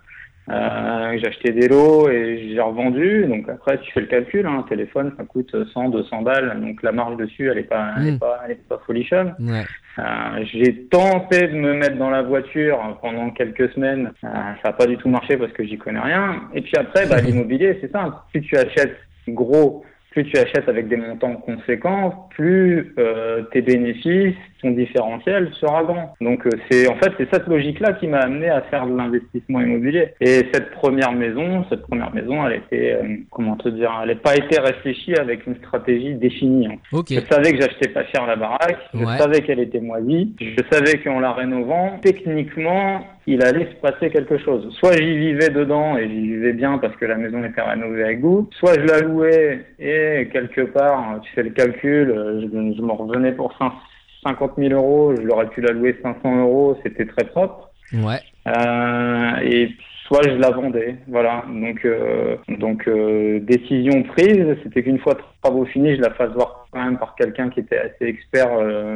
Euh, 0.50 1.18
j'ai 1.20 1.28
acheté 1.28 1.52
des 1.52 1.68
lots 1.68 2.10
et 2.10 2.50
j'ai 2.54 2.60
revendu. 2.62 3.26
Donc 3.28 3.50
après, 3.50 3.80
tu 3.80 3.92
fais 3.92 4.00
le 4.02 4.06
calcul. 4.08 4.46
Hein, 4.46 4.60
un 4.60 4.64
téléphone, 4.64 5.12
ça 5.18 5.24
coûte 5.26 5.54
100, 5.74 5.90
200 5.90 6.22
balles. 6.22 6.60
Donc 6.62 6.82
la 6.84 6.92
marge 6.94 7.18
dessus, 7.18 7.50
elle 7.50 7.58
est 7.58 7.64
pas, 7.64 7.90
elle 7.98 8.08
est 8.08 8.12
Mm. 8.14 8.20
pas, 8.20 8.40
elle 8.46 8.52
est 8.52 8.68
pas 8.68 8.82
folichonne. 8.86 9.36
Ouais. 9.40 9.64
Euh, 10.00 10.44
j'ai 10.54 10.84
tenté 10.86 11.48
de 11.48 11.56
me 11.56 11.74
mettre 11.74 11.98
dans 11.98 12.10
la 12.10 12.22
voiture 12.22 12.98
pendant 13.02 13.30
quelques 13.32 13.70
semaines. 13.74 14.12
Euh, 14.24 14.28
ça 14.64 14.70
n'a 14.70 14.74
pas 14.74 14.86
du 14.86 14.96
tout 14.98 15.10
marché 15.10 15.36
parce 15.38 15.52
que 15.52 15.66
j'y 15.66 15.78
connais 15.78 16.00
rien. 16.00 16.42
Et 16.54 16.62
puis 16.62 16.74
après, 16.78 17.06
bah, 17.08 17.18
l'immobilier, 17.22 17.78
c'est 17.82 17.92
simple. 17.92 18.16
Plus 18.32 18.42
tu 18.42 18.56
achètes 18.56 18.96
gros, 19.28 19.84
plus 20.12 20.24
tu 20.24 20.38
achètes 20.38 20.70
avec 20.70 20.88
des 20.88 20.96
montants 20.96 21.36
conséquents, 21.36 22.30
plus 22.32 22.94
euh, 22.98 23.42
tes 23.52 23.62
bénéfices, 23.62 24.36
ton 24.62 24.72
différentiel 24.72 25.50
sera 25.54 25.84
grand. 25.84 26.14
Donc 26.22 26.46
euh, 26.46 26.52
c'est 26.70 26.88
en 26.88 26.96
fait 26.96 27.12
c'est 27.18 27.30
cette 27.34 27.48
logique-là 27.48 27.94
qui 27.94 28.08
m'a 28.08 28.20
amené 28.20 28.50
à 28.50 28.62
faire 28.62 28.86
de 28.88 28.96
l'investissement 28.96 29.62
immobilier. 29.62 30.10
Et 30.22 30.46
cette 30.54 30.72
première 30.72 31.12
maison, 31.12 31.66
cette 31.70 31.82
première 31.84 32.14
maison, 32.14 32.46
elle 32.48 32.58
était 32.58 32.94
euh, 33.02 33.16
comment 33.32 33.56
te 33.56 33.70
dire, 33.70 33.92
elle 34.04 34.10
n'a 34.10 34.16
pas 34.16 34.36
été 34.36 34.60
réfléchie 34.60 35.16
avec 35.16 35.46
une 35.48 35.56
stratégie 35.58 36.16
définie. 36.16 36.68
hein. 36.68 36.76
Ok. 36.94 37.08
Je 37.12 37.20
savais 37.22 37.52
que 37.54 37.62
j'achetais 37.62 37.90
pas 37.90 38.06
cher 38.06 38.26
la 38.28 38.36
baraque, 38.36 38.78
je 38.94 39.00
Ouais. 39.06 39.18
savais 39.18 39.42
qu'elle 39.42 39.60
était 39.60 39.80
moisie, 39.80 40.34
je 40.40 40.62
savais 40.72 40.98
qu'en 41.00 41.20
la 41.20 41.32
rénovant, 41.34 42.00
techniquement, 42.02 43.02
il 43.26 43.44
allait 43.44 43.66
se 43.68 43.76
passer 43.82 44.10
quelque 44.10 44.38
chose. 44.38 44.74
Soit 44.80 44.94
j'y 44.98 45.18
vivais 45.18 45.50
dedans 45.50 45.98
et 45.98 46.08
j'y 46.08 46.22
vivais 46.22 46.54
bien 46.54 46.78
parce 46.78 46.96
que 46.96 47.06
la 47.06 47.16
maison 47.16 47.44
était 47.44 47.62
rénovée 47.62 48.04
avec 48.04 48.22
goût, 48.22 48.50
soit 48.60 48.74
je 48.74 48.86
la 48.86 49.00
louais 49.02 49.66
et 49.80 50.30
quelque 50.32 50.62
part, 50.62 51.20
tu 51.24 51.32
fais 51.34 51.44
le 51.44 51.50
calcul, 51.52 52.10
euh, 52.12 52.42
je, 52.42 52.48
je 52.48 52.82
me 52.82 52.92
revenais 52.92 53.32
pour 53.34 53.56
5 53.58 53.72
50 54.28 54.54
000 54.58 54.74
euros, 54.74 55.16
je 55.16 55.22
l'aurais 55.22 55.48
pu 55.48 55.62
la 55.62 55.72
louer 55.72 55.98
500 56.02 56.42
euros, 56.42 56.78
c'était 56.84 57.06
très 57.06 57.26
propre. 57.26 57.72
Ouais. 57.94 58.20
Euh, 58.48 59.36
et 59.42 59.72
soit 60.08 60.24
je 60.24 60.38
la 60.38 60.52
vendais, 60.52 60.96
voilà. 61.08 61.44
Donc, 61.48 61.86
euh, 61.86 62.38
donc 62.48 62.88
euh, 62.88 63.40
décision 63.42 64.04
prise, 64.04 64.56
c'était 64.64 64.84
qu'une 64.84 65.00
fois 65.00 65.18
travaux 65.42 65.66
finis, 65.66 65.96
je 65.96 66.02
la 66.02 66.12
fasse 66.12 66.32
voir 66.32 66.68
quand 66.72 66.84
même 66.84 66.98
par 66.98 67.16
quelqu'un 67.16 67.50
qui 67.50 67.60
était 67.60 67.78
assez 67.78 68.06
expert 68.06 68.50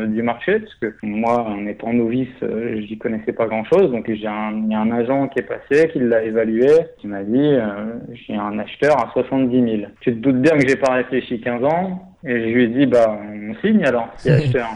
du 0.07 0.21
marché, 0.23 0.59
parce 0.59 0.75
que 0.75 0.93
moi, 1.03 1.43
en 1.43 1.65
étant 1.67 1.93
novice, 1.93 2.29
euh, 2.43 2.81
j'y 2.81 2.97
connaissais 2.97 3.33
pas 3.33 3.47
grand-chose. 3.47 3.91
Donc 3.91 4.05
j'ai 4.07 4.27
un, 4.27 4.51
il 4.65 4.71
y 4.71 4.75
a 4.75 4.79
un 4.79 4.91
agent 4.91 5.27
qui 5.29 5.39
est 5.39 5.43
passé, 5.43 5.89
qui 5.91 5.99
l'a 5.99 6.23
évalué, 6.23 6.67
qui 6.99 7.07
m'a 7.07 7.23
dit, 7.23 7.57
j'ai 8.13 8.35
un 8.35 8.57
acheteur 8.59 8.97
à 8.97 9.11
70 9.13 9.77
000. 9.77 9.91
Tu 9.99 10.13
te 10.13 10.19
doutes 10.19 10.41
bien 10.41 10.57
que 10.57 10.67
j'ai 10.67 10.77
pas 10.77 10.93
réfléchi 10.93 11.41
15 11.41 11.63
ans. 11.63 12.07
Et 12.23 12.39
je 12.39 12.53
lui 12.53 12.63
ai 12.65 12.67
dit, 12.67 12.85
bah, 12.85 13.17
on 13.19 13.55
signe 13.65 13.83
alors, 13.83 14.09
si 14.17 14.29
acheteur. 14.29 14.67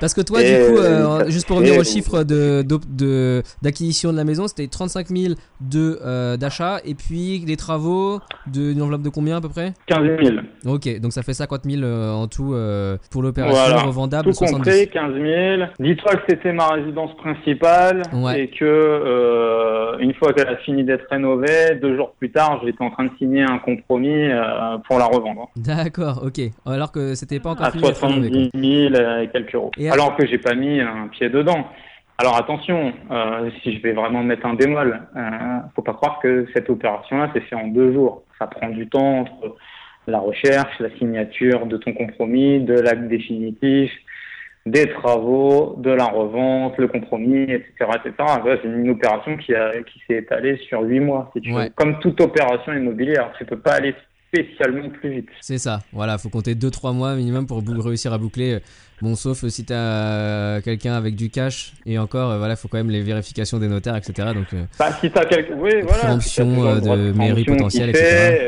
Parce 0.00 0.14
que 0.14 0.20
toi, 0.20 0.42
Et, 0.42 0.46
du 0.46 0.72
coup, 0.72 0.78
euh, 0.78 1.20
euh, 1.22 1.30
juste 1.30 1.46
pour 1.46 1.56
revenir 1.58 1.78
au 1.78 1.84
chiffre 1.84 2.24
de 2.24 2.62
d'op- 2.62 2.84
de- 2.88 3.42
d'acquisition 3.62 4.12
de, 4.12 4.16
la 4.16 4.24
maison, 4.24 4.48
c'était 4.48 4.66
35 4.66 5.08
000 5.08 5.34
de 5.60 5.98
euh, 6.04 6.36
d'achat 6.36 6.78
et 6.84 6.94
puis 6.94 7.44
les 7.46 7.56
travaux 7.56 8.18
d'une 8.46 8.80
enveloppe 8.82 9.02
de 9.02 9.08
combien 9.08 9.36
à 9.36 9.40
peu 9.40 9.48
près? 9.48 9.72
15 9.86 9.98
000. 10.22 10.36
Ok, 10.66 11.00
donc 11.00 11.12
ça 11.12 11.22
fait 11.22 11.34
50 11.34 11.62
000 11.64 11.82
euh, 11.82 12.10
en 12.12 12.26
tout 12.26 12.52
euh, 12.54 12.96
pour 13.10 13.22
l'opération 13.22 13.54
Voilà. 13.56 13.82
revendable 13.82 14.30
Tout 14.30 14.36
70. 14.36 14.54
compris, 14.56 14.88
15 14.88 15.12
000. 15.14 15.62
Dis-toi 15.80 16.16
que 16.16 16.22
c'était 16.28 16.52
ma 16.52 16.68
résidence 16.68 17.16
principale 17.16 18.02
Ouais. 18.12 18.42
et 18.44 18.48
que 18.48 18.64
euh, 18.64 19.98
une 19.98 20.14
fois 20.14 20.32
qu'elle 20.32 20.48
a 20.48 20.56
fini 20.58 20.84
d'être 20.84 21.04
rénovée, 21.10 21.78
deux 21.80 21.96
jours 21.96 22.14
plus 22.18 22.30
tard, 22.30 22.60
j'étais 22.64 22.82
en 22.82 22.90
train 22.90 23.04
de 23.04 23.10
signer 23.18 23.42
un 23.42 23.58
compromis 23.58 24.08
euh, 24.30 24.78
pour 24.88 24.98
la 24.98 25.06
revendre 25.06 25.48
D'accord, 25.56 26.22
ok. 26.24 26.40
Alors 26.66 26.92
que 26.92 27.14
c'était 27.14 27.40
pas 27.40 27.50
encore 27.50 27.66
à 27.66 27.70
fini 27.70 27.84
d'être 27.84 28.00
rénové, 28.04 28.30
quoi. 28.30 28.50
70 28.52 28.90
000 28.90 29.20
et 29.22 29.28
quelques 29.32 29.54
euros. 29.54 29.70
Et 29.78 29.88
Alors 29.92 30.16
que 30.16 30.26
j'ai 30.26 30.38
pas 30.38 30.54
mis 30.54 30.80
un 30.80 31.08
pied 31.08 31.28
dedans. 31.28 31.68
Alors 32.16 32.36
attention, 32.36 32.94
euh, 33.10 33.50
si 33.62 33.76
je 33.76 33.82
vais 33.82 33.92
vraiment 33.92 34.22
mettre 34.22 34.46
un 34.46 34.54
bémol, 34.54 35.02
euh, 35.16 35.20
faut 35.76 35.82
pas 35.82 35.92
croire 35.92 36.18
que 36.22 36.46
cette 36.54 36.70
opération-là 36.70 37.30
s'est 37.34 37.40
fait 37.42 37.56
en 37.56 37.66
deux 37.66 37.92
jours. 37.92 38.22
Ça 38.38 38.46
prend 38.46 38.70
du 38.70 38.88
temps 38.88 39.20
entre 39.20 39.56
la 40.06 40.18
recherche, 40.18 40.78
la 40.80 40.90
signature 40.96 41.66
de 41.66 41.76
ton 41.76 41.92
compromis, 41.92 42.60
de 42.60 42.74
l'acte 42.74 43.08
définitif, 43.08 43.90
des 44.64 44.88
travaux, 44.88 45.74
de 45.78 45.90
la 45.90 46.06
revente, 46.06 46.78
le 46.78 46.88
compromis, 46.88 47.42
etc. 47.42 47.72
etc. 47.96 48.14
C'est 48.62 48.68
une 48.68 48.88
opération 48.90 49.36
qui, 49.36 49.54
a, 49.54 49.72
qui 49.82 50.00
s'est 50.06 50.18
étalée 50.18 50.56
sur 50.68 50.80
huit 50.82 51.00
mois, 51.00 51.30
si 51.34 51.42
tu 51.42 51.50
veux. 51.50 51.56
Ouais. 51.56 51.72
Comme 51.74 51.98
toute 51.98 52.20
opération 52.20 52.72
immobilière, 52.72 53.30
tu 53.36 53.44
peux 53.44 53.58
pas 53.58 53.74
aller 53.74 53.94
spécialement 54.32 54.88
plus 54.88 55.10
vite. 55.10 55.28
C'est 55.40 55.58
ça, 55.58 55.80
voilà, 55.92 56.18
faut 56.18 56.30
compter 56.30 56.54
2-3 56.54 56.94
mois 56.94 57.14
minimum 57.14 57.46
pour 57.46 57.62
réussir 57.84 58.12
à 58.12 58.18
boucler. 58.18 58.60
Bon, 59.02 59.16
sauf 59.16 59.42
euh, 59.42 59.48
si 59.48 59.64
t'as 59.64 59.74
euh, 59.74 60.60
quelqu'un 60.60 60.94
avec 60.94 61.16
du 61.16 61.28
cash, 61.28 61.72
et 61.86 61.98
encore, 61.98 62.30
euh, 62.30 62.38
voilà, 62.38 62.54
faut 62.54 62.68
quand 62.68 62.78
même 62.78 62.90
les 62.90 63.02
vérifications 63.02 63.58
des 63.58 63.66
notaires, 63.66 63.96
etc. 63.96 64.28
Donc, 64.32 64.46
euh, 64.54 64.62
Enfin, 64.78 64.92
si 65.00 65.10
t'as 65.10 65.24
quelque... 65.24 65.54
oui, 65.54 65.82
voilà. 65.82 66.20
Si 66.20 66.40
euh, 66.40 66.80
de 66.80 67.12
mairie 67.12 67.44
potentielle, 67.44 67.90
etc. 67.90 68.04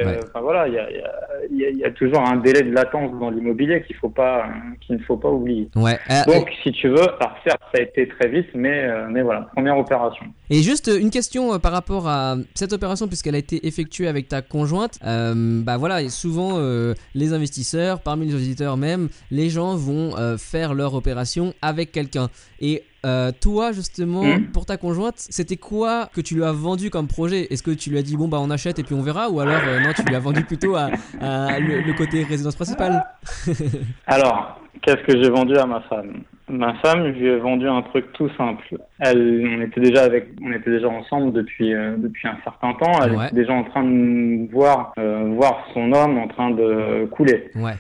euh. 0.07 0.21
Enfin 0.29 0.41
voilà, 0.43 0.69
il 0.69 0.75
y 0.75 0.79
a, 0.79 0.89
il 0.91 0.97
y, 0.97 1.01
a, 1.01 1.34
il 1.73 1.79
y 1.79 1.85
a- 1.85 1.91
toujours 1.91 2.21
un 2.27 2.37
délai 2.37 2.63
de 2.63 2.73
latence 2.73 3.11
dans 3.21 3.31
l'immobilier 3.31 3.83
qu'il 3.87 3.97
faut 3.97 4.09
pas, 4.09 4.47
qu'il 4.81 4.97
ne 4.97 5.03
faut 5.03 5.17
pas 5.17 5.31
oublier. 5.31 5.69
ouais. 5.77 5.99
Ah, 6.09 6.25
Donc, 6.27 6.51
si 6.63 6.73
tu 6.73 6.89
veux, 6.89 7.01
alors 7.21 7.37
certes, 7.47 7.63
ça 7.73 7.79
a 7.81 7.83
été 7.83 8.09
très 8.09 8.29
vite, 8.29 8.49
mais, 8.55 8.83
euh, 8.85 9.07
mais 9.11 9.23
voilà, 9.23 9.43
première 9.55 9.79
opération. 9.79 10.25
Et 10.51 10.63
juste 10.63 10.89
euh, 10.89 10.99
une 11.01 11.11
question 11.11 11.55
euh, 11.55 11.59
par 11.59 11.73
rapport 11.73 12.09
à 12.09 12.37
cette 12.55 12.73
opération, 12.73 13.07
puisqu'elle 13.07 13.35
a 13.35 13.39
été 13.39 13.67
effectuée 13.67 14.09
avec 14.09 14.29
ta 14.29 14.43
conjointe. 14.43 14.99
Euh, 15.05 15.63
bah 15.63 15.77
voilà, 15.77 16.03
et 16.03 16.09
souvent 16.09 16.59
euh, 16.59 16.95
les 17.15 17.33
investisseurs, 17.33 18.01
parmi 18.01 18.27
les 18.27 18.35
auditeurs 18.35 18.77
même, 18.77 19.09
les 19.31 19.49
gens 19.51 19.77
vont 19.77 20.17
euh, 20.19 20.37
faire 20.37 20.75
leur 20.75 20.95
opération 20.95 21.55
avec 21.63 21.93
quelqu'un. 21.93 22.29
Et 22.61 22.83
euh, 23.05 23.31
toi, 23.41 23.73
justement, 23.73 24.23
Mhm. 24.25 24.47
pour 24.53 24.67
ta 24.67 24.77
conjointe, 24.77 25.15
c'était 25.17 25.57
quoi 25.57 26.09
que 26.15 26.21
tu 26.21 26.35
lui 26.35 26.45
as 26.45 26.53
vendu 26.53 26.91
comme 26.91 27.07
projet? 27.07 27.47
Est-ce 27.53 27.63
que 27.63 27.71
tu 27.71 27.91
lui 27.91 27.99
as 27.99 28.03
dit 28.03 28.17
bon 28.17 28.29
bah 28.29 28.39
on 28.41 28.51
achète 28.51 28.79
et 28.79 28.83
puis 28.83 28.95
on 28.95 29.03
verra, 29.03 29.29
ou 29.31 29.41
alors 29.41 29.61
euh, 29.67 29.79
non, 29.81 29.93
tu 29.95 30.03
lui 30.03 30.15
as 30.15 30.21
vendu 30.21 30.43
plutôt 30.45 30.75
à, 30.77 30.91
à 31.21 31.59
le, 31.61 31.81
le 31.81 31.93
côté 31.93 32.23
résidence 32.25 32.57
principale? 32.57 33.05
Alors, 34.07 34.61
qu'est-ce 34.83 35.03
que 35.07 35.23
j'ai 35.23 35.31
vendu 35.31 35.57
à 35.57 35.67
ma 35.67 35.81
femme? 35.83 36.23
Ma 36.49 36.75
femme, 36.83 37.05
je 37.15 37.19
lui 37.21 37.27
ai 37.29 37.39
vendu 37.39 37.67
un 37.67 37.81
truc 37.83 38.13
tout 38.13 38.29
simple. 38.37 38.77
Elle, 38.99 39.43
on 39.59 39.63
était 39.63 39.81
déjà 39.81 40.03
avec, 40.05 40.29
on 40.45 40.53
était 40.53 40.71
déjà 40.71 40.89
ensemble 40.89 41.33
depuis 41.33 41.73
euh, 41.73 41.97
depuis 41.97 42.29
un 42.29 42.37
certain 42.45 42.75
temps. 42.75 42.93
Elle 43.03 43.13
Ouais. 43.17 43.27
était 43.27 43.37
déjà 43.37 43.53
en 43.55 43.65
train 43.65 43.83
de 43.83 44.51
voir 44.53 44.93
euh, 44.99 45.33
voir 45.37 45.65
son 45.73 45.91
homme 45.93 46.19
en 46.19 46.29
train 46.29 46.51
de 46.51 47.07
couler. 47.07 47.51
Ouais. 47.55 47.73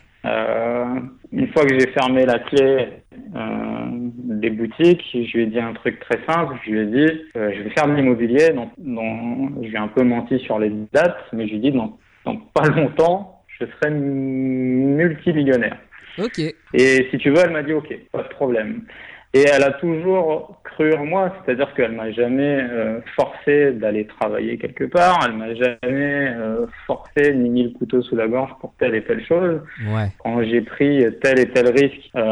Une 1.33 1.49
fois 1.49 1.65
que 1.67 1.79
j'ai 1.79 1.89
fermé 1.89 2.25
la 2.25 2.39
clé 2.39 2.89
euh, 3.37 3.87
des 3.91 4.51
boutiques, 4.51 5.05
je 5.13 5.37
lui 5.37 5.43
ai 5.45 5.47
dit 5.47 5.59
un 5.61 5.73
truc 5.73 6.01
très 6.01 6.19
simple. 6.29 6.55
Je 6.65 6.71
lui 6.71 6.81
ai 6.81 6.87
dit, 6.87 7.13
euh, 7.37 7.53
je 7.55 7.63
vais 7.63 7.71
faire 7.71 7.87
de 7.89 7.95
l'immobilier. 7.95 8.51
Donc, 8.51 8.71
dans- 8.79 9.51
je 9.63 9.69
lui 9.69 9.75
ai 9.75 9.79
un 9.79 9.89
peu 9.89 10.03
menti 10.03 10.39
sur 10.41 10.59
les 10.59 10.71
dates, 10.93 11.17
mais 11.33 11.47
je 11.47 11.53
lui 11.53 11.59
ai 11.59 11.71
dit, 11.71 11.73
dans, 11.73 11.97
dans 12.25 12.37
pas 12.37 12.69
longtemps, 12.69 13.43
je 13.59 13.67
serai 13.67 13.91
multimillionnaire. 13.91 15.77
Ok. 16.19 16.39
Et 16.75 17.07
si 17.11 17.19
tu 17.19 17.31
veux, 17.31 17.39
elle 17.45 17.51
m'a 17.51 17.63
dit, 17.63 17.73
ok, 17.73 17.93
pas 18.13 18.23
de 18.23 18.29
problème. 18.29 18.83
Et 19.37 19.45
elle 19.53 19.65
a 19.65 19.73
toujours 19.73 20.61
cru 20.63 20.95
en 20.95 21.05
moi, 21.07 21.33
c'est-à-dire 21.45 21.75
qu'elle 21.75 21.91
m'a 21.93 22.11
jamais 22.13 22.59
euh, 22.71 23.01
forcé 23.17 23.73
d'aller 23.73 24.07
travailler 24.07 24.59
quelque 24.59 24.85
part, 24.85 25.19
elle 25.27 25.33
m'a 25.37 25.53
jamais 25.55 26.33
euh, 26.37 26.67
forcé 26.87 27.35
ni 27.35 27.51
mis 27.51 27.63
le 27.65 27.71
couteau 27.71 28.01
sous 28.03 28.15
la 28.15 28.29
gorge 28.29 28.53
pour 28.61 28.73
telle 28.79 28.95
et 28.95 29.03
telle 29.03 29.25
chose 29.27 29.61
Ouais. 29.89 30.07
quand 30.21 30.41
j'ai 30.45 30.61
pris 30.61 31.05
tel 31.21 31.41
et 31.41 31.47
tel 31.47 31.67
risque, 31.69 32.11
euh, 32.15 32.23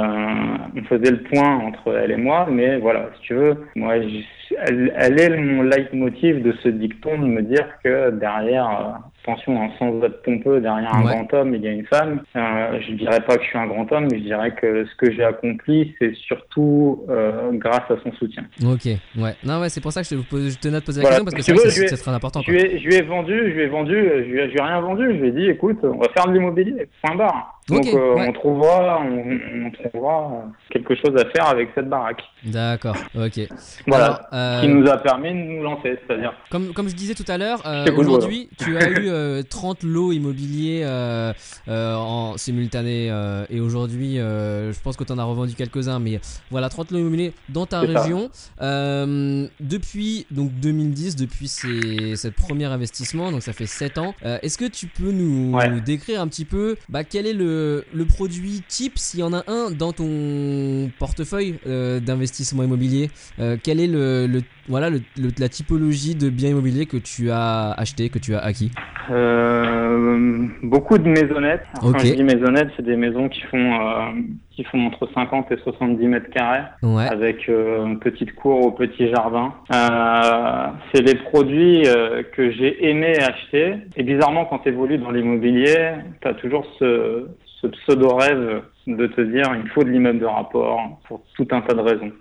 on 0.76 0.82
faisait 0.84 1.10
le 1.10 1.22
point 1.24 1.56
entre 1.56 1.92
elle 1.96 2.12
et 2.12 2.16
moi, 2.16 2.46
mais 2.50 2.78
voilà, 2.78 3.10
si 3.16 3.22
tu 3.22 3.34
veux, 3.34 3.56
moi, 3.74 4.00
je- 4.00 4.54
elle, 4.66 4.92
elle 4.96 5.20
est 5.20 5.36
mon 5.36 5.62
leitmotiv 5.62 6.42
de 6.42 6.52
ce 6.62 6.68
dicton 6.68 7.18
de 7.18 7.26
me 7.26 7.42
dire 7.42 7.66
que 7.82 8.10
derrière, 8.10 8.68
euh, 8.68 8.98
attention, 9.22 9.62
hein, 9.62 9.68
sans 9.78 10.02
être 10.02 10.22
pompeux, 10.22 10.60
derrière 10.60 10.94
un 10.94 11.04
Ouais. 11.04 11.12
grand 11.14 11.32
homme, 11.34 11.54
il 11.54 11.62
y 11.62 11.68
a 11.68 11.72
une 11.72 11.86
femme. 11.86 12.22
Euh, 12.36 12.78
je 12.86 12.92
dirais 12.94 13.20
pas 13.20 13.36
que 13.36 13.42
je 13.42 13.48
suis 13.48 13.58
un 13.58 13.66
grand 13.66 13.90
homme, 13.92 14.08
mais 14.10 14.18
je 14.18 14.24
dirais 14.24 14.54
que 14.54 14.84
ce 14.84 14.94
que 14.96 15.12
j'ai 15.12 15.24
accompli, 15.24 15.94
c'est 15.98 16.14
surtout 16.14 17.04
euh, 17.08 17.50
grâce 17.52 17.90
à 17.90 17.96
son 18.02 18.12
soutien. 18.12 18.44
Ok. 18.64 18.86
Ouais. 19.16 19.34
Non, 19.44 19.60
ouais, 19.60 19.68
c'est 19.68 19.80
pour 19.80 19.92
ça 19.92 20.02
que 20.02 20.08
je 20.08 20.16
te, 20.16 20.20
pose- 20.28 20.52
je 20.54 20.58
tenais 20.58 20.76
à 20.76 20.80
te 20.80 20.86
poser 20.86 21.02
la 21.02 21.08
Voilà. 21.08 21.24
question 21.30 21.54
parce 21.54 21.74
que 21.78 21.86
c'est 21.88 21.96
très 21.96 22.10
important. 22.14 22.40
Je 22.46 22.50
lui, 22.50 22.60
ai, 22.60 22.78
je 22.78 22.84
lui 22.86 22.94
ai 22.94 23.02
vendu, 23.02 23.32
je 23.36 23.54
lui 23.54 23.62
ai 23.62 23.68
vendu, 23.68 23.94
je 23.94 24.30
lui 24.30 24.40
ai, 24.40 24.46
je 24.48 24.52
lui 24.52 24.58
ai 24.58 24.62
rien 24.62 24.80
vendu. 24.80 25.04
Je 25.06 25.20
lui 25.22 25.28
ai 25.28 25.32
dit, 25.32 25.46
écoute, 25.48 25.78
on 25.82 25.98
va 25.98 26.08
faire 26.14 26.26
de 26.26 26.32
l'immobilier, 26.32 26.88
point 27.02 27.16
barre. 27.16 27.58
Donc 27.68 27.86
euh, 27.86 28.14
ouais. 28.16 28.26
on 28.28 28.32
trouvera, 28.32 29.00
on, 29.00 29.66
on 29.66 29.70
trouvera 29.70 30.32
euh, 30.32 30.48
quelque 30.70 30.96
chose 30.96 31.14
à 31.16 31.24
faire 31.30 31.46
avec 31.48 31.68
cette 31.76 31.88
baraque. 31.88 32.20
D'accord. 32.44 32.96
Ok. 33.14 33.40
Voilà. 33.86 34.20
Alors, 34.32 34.60
Qui 34.62 34.68
nous 34.68 34.86
a 34.90 34.96
permis 34.98 35.30
de 35.30 35.36
nous 35.38 35.62
lancer, 35.62 35.96
c'est-à-dire. 36.06 36.32
Comme, 36.50 36.72
comme 36.72 36.88
je 36.88 36.94
disais 36.96 37.14
tout 37.14 37.30
à 37.30 37.38
l'heure, 37.38 37.62
aujourd'hui, 37.96 38.48
tu 38.58 38.76
as 38.76 38.88
eu 38.90 39.08
euh, 39.12 39.42
30 39.48 39.82
lots 39.84 40.12
immobiliers 40.12 40.82
euh, 40.84 41.32
euh, 41.68 41.94
en 41.94 42.36
simultané 42.36 43.10
euh, 43.10 43.44
et 43.50 43.60
aujourd'hui, 43.60 44.18
euh, 44.18 44.72
je 44.72 44.80
pense 44.80 44.96
que 44.96 45.04
tu 45.04 45.12
en 45.12 45.18
as 45.18 45.24
revendu 45.24 45.54
quelques-uns, 45.54 45.98
mais 45.98 46.20
voilà, 46.50 46.68
30 46.68 46.90
lots 46.92 46.98
immobiliers 46.98 47.32
dans 47.48 47.66
ta 47.66 47.80
région. 47.80 48.30
Euh, 48.60 49.46
depuis 49.60 50.26
donc 50.30 50.52
2010, 50.60 51.16
depuis 51.16 51.48
ces, 51.48 52.14
ce 52.16 52.28
premier 52.28 52.64
investissement, 52.66 53.30
donc 53.32 53.42
ça 53.42 53.52
fait 53.52 53.66
7 53.66 53.98
ans, 53.98 54.14
euh, 54.24 54.38
est-ce 54.42 54.58
que 54.58 54.64
tu 54.64 54.86
peux 54.86 55.10
nous, 55.12 55.52
Ouais. 55.52 55.68
nous 55.68 55.80
décrire 55.80 56.20
un 56.20 56.28
petit 56.28 56.44
peu 56.44 56.76
bah, 56.88 57.04
quel 57.04 57.26
est 57.26 57.32
le, 57.32 57.84
le 57.92 58.04
produit 58.06 58.62
type, 58.68 58.98
s'il 58.98 59.20
y 59.20 59.22
en 59.22 59.32
a 59.32 59.44
un 59.48 59.70
dans 59.70 59.92
ton 59.92 60.90
portefeuille 60.98 61.56
euh, 61.66 62.00
d'investissement 62.00 62.62
immobilier? 62.62 63.10
Euh, 63.38 63.56
Quel 63.62 63.80
est 63.80 63.86
le, 63.86 64.26
le- 64.26 64.42
voilà 64.68 64.88
le- 64.90 65.02
le- 65.18 65.30
la 65.38 65.48
typologie 65.48 66.14
de 66.14 66.28
biens 66.30 66.50
immobiliers 66.50 66.86
que 66.86 66.96
tu 66.96 67.30
as 67.30 67.72
acheté, 67.72 68.08
que 68.08 68.18
tu 68.18 68.34
as 68.34 68.40
acquis? 68.40 68.70
Euh, 69.10 70.46
beaucoup 70.62 70.98
de 70.98 71.08
maisonnettes. 71.08 71.64
Quand 71.80 71.98
je 71.98 72.14
dis 72.14 72.22
maisonnettes, 72.22 72.70
c'est 72.76 72.84
des 72.84 72.96
maisons 72.96 73.28
qui 73.28 73.40
font 73.42 73.80
euh, 73.80 74.12
qui 74.50 74.64
font 74.64 74.86
entre 74.86 75.08
50 75.14 75.50
et 75.50 75.56
70 75.56 76.06
mètres 76.06 76.30
carrés. 76.30 76.62
Ouais. 76.82 77.06
avec 77.06 77.48
euh, 77.48 77.86
une 77.86 77.98
petite 77.98 78.34
cour 78.34 78.64
au 78.64 78.70
petit 78.70 79.08
jardin. 79.08 79.54
Euh, 79.72 80.66
c'est 80.92 81.02
les 81.02 81.14
produits 81.14 81.86
euh, 81.86 82.22
que 82.34 82.50
j'ai 82.50 82.88
aimé 82.88 83.14
acheter. 83.18 83.76
Et 83.96 84.02
bizarrement, 84.02 84.44
quand 84.44 84.60
tu 84.60 84.68
évolues 84.68 84.98
dans 84.98 85.10
l'immobilier, 85.10 85.94
tu 86.20 86.28
as 86.28 86.34
toujours 86.34 86.66
ce, 86.78 87.26
ce 87.60 87.66
pseudo-rêve 87.66 88.62
de 88.86 89.06
te 89.06 89.20
dire 89.20 89.44
il 89.62 89.68
faut 89.70 89.84
de 89.84 89.90
l'immeuble 89.90 90.18
de 90.18 90.26
rapport 90.26 91.00
pour 91.06 91.22
tout 91.36 91.46
un 91.50 91.60
tas 91.60 91.74
de 91.74 91.80
raisons. 91.80 92.12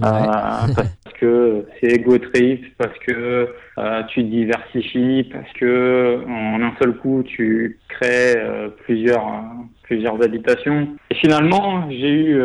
Ouais. 0.00 0.08
Euh, 0.08 0.74
parce 0.74 1.14
que 1.20 1.66
c'est 1.80 1.92
ego 1.92 2.18
trip, 2.18 2.64
parce 2.78 2.96
que 3.06 3.48
euh, 3.78 4.02
tu 4.08 4.22
diversifies, 4.24 5.24
parce 5.32 5.52
que 5.54 6.20
en 6.26 6.62
un 6.62 6.72
seul 6.80 6.96
coup 6.96 7.22
tu 7.22 7.78
crées 7.88 8.36
euh, 8.36 8.68
plusieurs 8.84 9.26
euh, 9.26 9.64
plusieurs 9.82 10.22
habitations. 10.22 10.88
Et 11.10 11.14
finalement, 11.16 11.88
j'ai 11.90 12.12
eu 12.12 12.40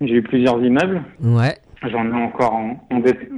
j'ai 0.00 0.14
eu 0.14 0.22
plusieurs 0.22 0.62
immeubles. 0.62 1.02
Ouais. 1.22 1.54
J'en 1.90 2.06
ai 2.06 2.14
encore 2.14 2.54
en, 2.54 2.76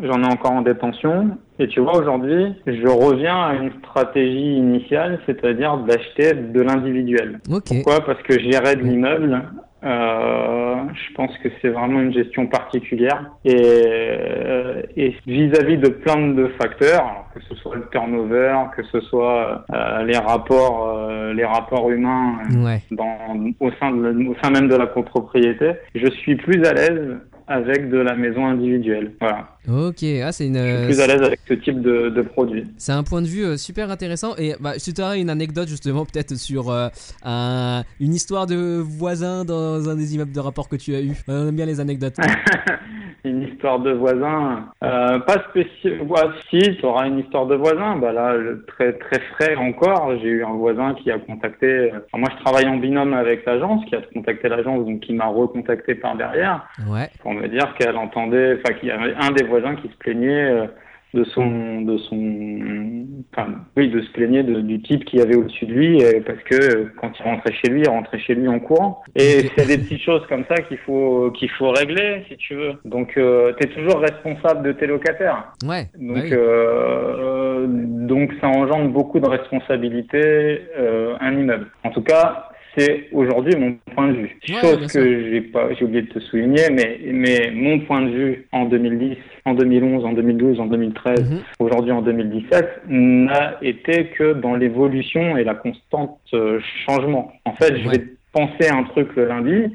j'en 0.02 0.22
ai 0.22 0.26
encore 0.26 0.52
en 0.52 0.62
détention. 0.62 1.36
Et 1.58 1.66
tu 1.66 1.80
vois, 1.80 1.96
aujourd'hui, 1.98 2.54
je 2.66 2.86
reviens 2.86 3.42
à 3.42 3.54
une 3.54 3.72
stratégie 3.80 4.56
initiale, 4.56 5.18
c'est-à-dire 5.26 5.78
d'acheter 5.78 6.34
de 6.34 6.60
l'individuel. 6.60 7.40
Ok. 7.50 7.64
Pourquoi? 7.68 8.04
Parce 8.04 8.22
que 8.22 8.38
gérer 8.38 8.76
de 8.76 8.82
l'immeuble, 8.82 9.42
euh, 9.84 10.76
je 10.94 11.14
pense 11.14 11.36
que 11.38 11.48
c'est 11.60 11.68
vraiment 11.68 12.00
une 12.00 12.12
gestion 12.12 12.46
particulière. 12.46 13.30
Et, 13.44 13.54
euh, 13.56 14.82
et 14.96 15.14
vis-à-vis 15.26 15.76
de 15.76 15.88
plein 15.88 16.28
de 16.28 16.48
facteurs, 16.60 17.26
que 17.34 17.40
ce 17.42 17.54
soit 17.56 17.76
le 17.76 17.86
turnover, 17.90 18.54
que 18.76 18.82
ce 18.84 19.00
soit 19.00 19.64
euh, 19.72 20.02
les 20.04 20.16
rapports, 20.18 20.96
euh, 21.08 21.32
les 21.34 21.44
rapports 21.44 21.90
humains 21.90 22.38
euh, 22.50 22.64
Ouais. 22.64 22.80
dans, 22.90 23.16
au, 23.60 23.70
sein 23.78 23.90
de, 23.92 24.28
au 24.28 24.34
sein 24.42 24.50
même 24.50 24.68
de 24.68 24.76
la 24.76 24.86
copropriété, 24.86 25.72
je 25.94 26.06
suis 26.10 26.36
plus 26.36 26.64
à 26.64 26.72
l'aise 26.72 27.18
avec 27.48 27.90
de 27.90 27.98
la 27.98 28.14
maison 28.16 28.46
individuelle. 28.46 29.12
Voilà. 29.20 29.48
Ok. 29.68 30.04
Ah, 30.24 30.32
c'est 30.32 30.46
une. 30.46 30.56
Je 30.56 30.60
suis 30.62 30.70
euh, 30.70 30.86
plus 30.86 31.00
à 31.00 31.06
l'aise 31.06 31.22
avec 31.22 31.40
ce 31.48 31.54
type 31.54 31.80
de, 31.80 32.08
de 32.08 32.22
produit. 32.22 32.66
C'est 32.76 32.92
un 32.92 33.02
point 33.02 33.22
de 33.22 33.26
vue 33.26 33.44
euh, 33.44 33.56
super 33.56 33.90
intéressant 33.90 34.34
et 34.36 34.54
bah, 34.60 34.74
si 34.78 34.92
tu 34.94 35.00
aurais 35.02 35.20
une 35.20 35.30
anecdote 35.30 35.68
justement 35.68 36.04
peut-être 36.12 36.34
sur 36.36 36.70
euh, 36.70 36.88
un- 37.24 37.84
une 38.00 38.14
histoire 38.14 38.46
de 38.46 38.78
voisin 38.78 39.44
dans 39.44 39.88
un 39.88 39.94
des 39.96 40.14
immeubles 40.14 40.32
de 40.32 40.40
rapport 40.40 40.68
que 40.68 40.76
tu 40.76 40.94
as 40.94 41.00
eu. 41.00 41.12
On 41.28 41.48
aime 41.48 41.56
bien 41.56 41.66
les 41.66 41.80
anecdotes. 41.80 42.16
une 43.30 43.42
histoire 43.42 43.78
de 43.80 43.92
voisin, 43.92 44.66
euh, 44.82 45.18
pas 45.20 45.36
spécial. 45.50 46.00
Ouais, 46.02 46.20
si, 46.50 46.58
tu 46.76 46.84
auras 46.86 47.06
une 47.06 47.18
histoire 47.18 47.46
de 47.46 47.54
voisin. 47.54 47.96
Bah 47.96 48.12
là, 48.12 48.34
le- 48.36 48.64
très 48.66 48.92
très 48.94 49.20
frais 49.34 49.56
encore. 49.56 50.12
J'ai 50.22 50.28
eu 50.28 50.44
un 50.44 50.52
voisin 50.54 50.94
qui 50.94 51.10
a 51.10 51.18
contacté. 51.18 51.90
enfin, 51.92 52.18
moi, 52.18 52.28
je 52.36 52.44
travaille 52.44 52.66
en 52.68 52.76
binôme 52.76 53.14
avec 53.14 53.44
l'agence, 53.46 53.84
qui 53.86 53.94
a 53.96 54.00
contacté 54.14 54.48
l'agence, 54.48 54.84
donc 54.86 55.00
qui 55.00 55.12
m'a 55.14 55.26
recontacté 55.26 55.94
par 55.94 56.16
derrière 56.16 56.66
Ouais. 56.88 57.08
pour 57.22 57.32
me 57.32 57.46
dire 57.48 57.74
qu'elle 57.78 57.96
entendait, 57.96 58.58
enfin, 58.64 58.74
qu'il 58.74 58.88
y 58.88 58.92
avait 58.92 59.14
un 59.20 59.30
des 59.32 59.44
voisins 59.44 59.74
qui 59.76 59.88
se 59.88 59.96
plaignait. 59.96 60.50
euh, 60.50 60.66
de 61.14 61.24
son 61.24 61.80
de 61.82 61.96
son 61.98 63.06
enfin 63.32 63.54
oui 63.76 63.88
de 63.88 64.00
se 64.02 64.10
plaigner 64.12 64.42
de- 64.42 64.60
du 64.60 64.82
type 64.82 65.04
qui 65.04 65.20
avait 65.20 65.36
au-dessus 65.36 65.64
de 65.66 65.72
lui 65.72 65.98
parce 66.26 66.40
que 66.40 66.54
euh, 66.56 66.92
quand 67.00 67.10
il 67.18 67.22
rentrait 67.22 67.52
chez 67.54 67.68
lui 67.70 67.82
il 67.82 67.88
rentrait 67.88 68.18
chez 68.18 68.34
lui 68.34 68.48
en 68.48 68.58
courant 68.58 69.02
et 69.14 69.44
Ok. 69.46 69.52
c'est 69.56 69.66
des 69.66 69.78
petites 69.78 70.02
choses 70.02 70.26
comme 70.28 70.44
ça 70.48 70.56
qu'il 70.62 70.78
faut 70.78 71.30
qu'il 71.30 71.48
faut 71.50 71.70
régler 71.70 72.24
si 72.28 72.36
tu 72.36 72.54
veux 72.54 72.72
donc 72.84 73.16
euh, 73.16 73.52
tu 73.58 73.66
es 73.66 73.70
toujours 73.70 74.00
responsable 74.00 74.62
de 74.66 74.72
tes 74.72 74.86
locataires 74.86 75.52
Ouais. 75.64 75.86
donc 75.98 76.16
bah 76.16 76.20
oui. 76.24 76.30
euh, 76.32 77.66
donc 77.68 78.32
ça 78.40 78.48
engendre 78.48 78.90
beaucoup 78.90 79.20
de 79.20 79.28
responsabilités 79.28 80.62
euh, 80.78 81.14
un 81.20 81.32
immeuble. 81.38 81.66
En 81.84 81.90
tout 81.90 82.02
cas, 82.02 82.48
c'est 82.76 83.08
aujourd'hui 83.12 83.54
mon 83.56 83.76
point 83.94 84.08
de 84.08 84.12
vue. 84.18 84.36
Ouais, 84.48 84.54
Chose 84.60 84.92
que 84.92 85.30
j'ai 85.30 85.40
pas, 85.40 85.72
j'ai 85.74 85.84
oublié 85.84 86.02
de 86.02 86.08
te 86.08 86.18
souligner, 86.18 86.68
mais 86.70 86.98
mais 87.12 87.50
mon 87.54 87.80
point 87.80 88.02
de 88.02 88.10
vue 88.10 88.46
en 88.52 88.64
2010, 88.66 89.16
en 89.44 89.54
2011, 89.54 90.04
en 90.04 90.12
2012, 90.12 90.60
en 90.60 90.66
2013, 90.66 91.30
Mhm. 91.30 91.38
aujourd'hui 91.58 91.92
en 91.92 92.02
2017, 92.02 92.82
n'a 92.88 93.56
été 93.62 94.06
que 94.08 94.34
dans 94.34 94.54
l'évolution 94.54 95.36
et 95.36 95.44
la 95.44 95.54
constante 95.54 96.18
euh, 96.34 96.60
changement. 96.86 97.32
En 97.44 97.52
fait, 97.54 97.76
je 97.76 97.88
Ouais. 97.88 97.98
vais 97.98 98.04
penser 98.32 98.68
un 98.70 98.82
truc 98.84 99.08
le 99.16 99.26
lundi. 99.26 99.74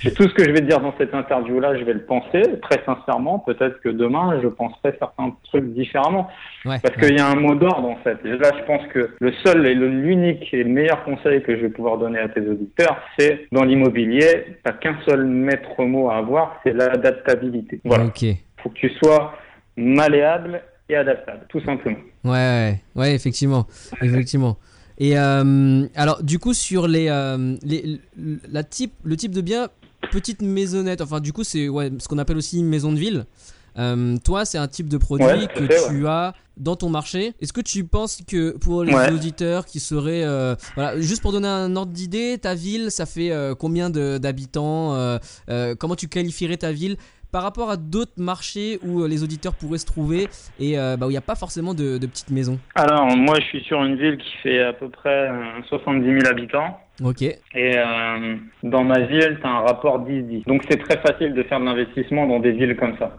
J'ai 0.00 0.12
tout 0.12 0.24
ce 0.24 0.34
que 0.34 0.44
je 0.44 0.50
vais 0.50 0.60
dire 0.60 0.80
dans 0.80 0.92
cette 0.98 1.14
interview-là, 1.14 1.78
je 1.78 1.84
vais 1.84 1.92
le 1.92 2.04
penser 2.04 2.42
très 2.62 2.82
sincèrement. 2.84 3.38
Peut-être 3.38 3.80
que 3.80 3.88
demain, 3.88 4.40
je 4.42 4.48
penserai 4.48 4.94
certains 4.98 5.34
trucs 5.44 5.72
différemment. 5.72 6.28
Ouais. 6.64 6.78
Parce 6.82 6.96
qu'il 6.96 7.16
y 7.16 7.20
a 7.20 7.28
un 7.28 7.36
mot 7.36 7.54
d'ordre 7.54 7.88
en 7.88 7.96
fait. 7.96 8.18
Et 8.24 8.36
là, 8.36 8.50
je 8.58 8.64
pense 8.64 8.86
que 8.92 9.10
le 9.18 9.32
seul 9.44 9.66
et 9.66 9.74
l'unique 9.74 10.52
et 10.52 10.64
le 10.64 10.70
meilleur 10.70 11.04
conseil 11.04 11.42
que 11.42 11.56
je 11.56 11.62
vais 11.62 11.68
pouvoir 11.68 11.98
donner 11.98 12.18
à 12.18 12.28
tes 12.28 12.40
auditeurs, 12.40 12.98
c'est 13.18 13.46
dans 13.52 13.64
l'immobilier, 13.64 14.58
t'as 14.64 14.72
qu'un 14.72 14.98
seul 15.06 15.24
maître 15.24 15.82
mot 15.84 16.10
à 16.10 16.16
avoir, 16.16 16.60
c'est 16.64 16.72
l'adaptabilité. 16.72 17.80
Voilà. 17.84 18.06
Ok. 18.06 18.24
Faut 18.62 18.70
que 18.70 18.74
tu 18.74 18.90
sois 19.02 19.34
malléable 19.76 20.62
et 20.88 20.96
adaptable, 20.96 21.46
tout 21.48 21.60
simplement. 21.60 21.98
ouais, 22.24 22.80
ouais, 22.94 23.14
effectivement, 23.14 23.66
effectivement. 24.02 24.58
Et 24.98 25.18
euh, 25.18 25.86
alors, 25.96 26.22
du 26.22 26.38
coup, 26.38 26.54
sur 26.54 26.86
les, 26.86 27.08
euh, 27.08 27.56
les 27.62 28.00
la 28.50 28.62
type, 28.62 28.92
le 29.02 29.16
type 29.16 29.32
de 29.32 29.40
bien, 29.40 29.68
petite 30.14 30.42
maisonnette. 30.42 31.00
Enfin, 31.00 31.18
du 31.20 31.32
coup, 31.32 31.42
c'est 31.44 31.68
ouais, 31.68 31.90
ce 31.98 32.06
qu'on 32.08 32.18
appelle 32.18 32.36
aussi 32.36 32.58
une 32.60 32.68
maison 32.68 32.92
de 32.92 32.98
ville. 32.98 33.26
Euh, 33.76 34.16
toi, 34.24 34.44
c'est 34.44 34.58
un 34.58 34.68
type 34.68 34.88
de 34.88 34.96
produit 34.98 35.26
Ouais, 35.26 35.48
que 35.52 35.88
tu 35.88 36.06
as 36.06 36.32
dans 36.56 36.76
ton 36.76 36.88
marché. 36.88 37.32
Est-ce 37.40 37.52
que 37.52 37.60
tu 37.60 37.82
penses 37.82 38.20
que 38.24 38.56
pour 38.56 38.84
les 38.84 38.94
Ouais. 38.94 39.10
auditeurs 39.10 39.66
qui 39.66 39.80
seraient, 39.80 40.22
euh, 40.22 40.54
voilà, 40.76 41.00
juste 41.00 41.20
pour 41.22 41.32
donner 41.32 41.48
un 41.48 41.74
ordre 41.74 41.90
d'idée, 41.90 42.38
ta 42.40 42.54
ville, 42.54 42.92
ça 42.92 43.04
fait 43.06 43.32
euh, 43.32 43.56
combien 43.56 43.90
d'habitants 43.90 44.96
Comment 45.80 45.96
tu 45.96 46.06
qualifierais 46.08 46.56
ta 46.58 46.70
ville 46.70 46.96
par 47.32 47.42
rapport 47.42 47.68
à 47.68 47.76
d'autres 47.76 48.12
marchés 48.18 48.78
où 48.84 49.04
les 49.06 49.24
auditeurs 49.24 49.54
pourraient 49.54 49.78
se 49.78 49.86
trouver 49.86 50.28
et 50.60 50.76
bah, 50.76 51.06
où 51.06 51.10
il 51.10 51.14
n'y 51.14 51.16
a 51.16 51.20
pas 51.32 51.34
forcément 51.34 51.74
de, 51.74 51.98
de 51.98 52.06
petites 52.06 52.30
maisons? 52.30 52.60
Alors, 52.76 53.16
moi, 53.16 53.40
je 53.40 53.46
suis 53.46 53.64
sur 53.64 53.82
une 53.82 53.96
ville 53.96 54.18
qui 54.18 54.30
fait 54.42 54.62
à 54.62 54.72
peu 54.72 54.88
près 54.88 55.30
euh, 55.30 55.62
70 55.68 56.04
000 56.20 56.26
habitants. 56.30 56.78
Ok. 57.02 57.22
Et 57.22 57.38
euh, 57.56 58.36
dans 58.62 58.84
ma 58.84 59.00
ville, 59.00 59.38
tu 59.40 59.46
as 59.46 59.50
un 59.50 59.60
rapport 59.60 60.06
10-10. 60.06 60.46
Donc, 60.46 60.62
c'est 60.68 60.76
très 60.76 60.98
facile 60.98 61.34
de 61.34 61.42
faire 61.42 61.60
de 61.60 61.64
l'investissement 61.64 62.26
dans 62.26 62.38
des 62.38 62.52
villes 62.52 62.76
comme 62.76 62.96
ça. 62.98 63.16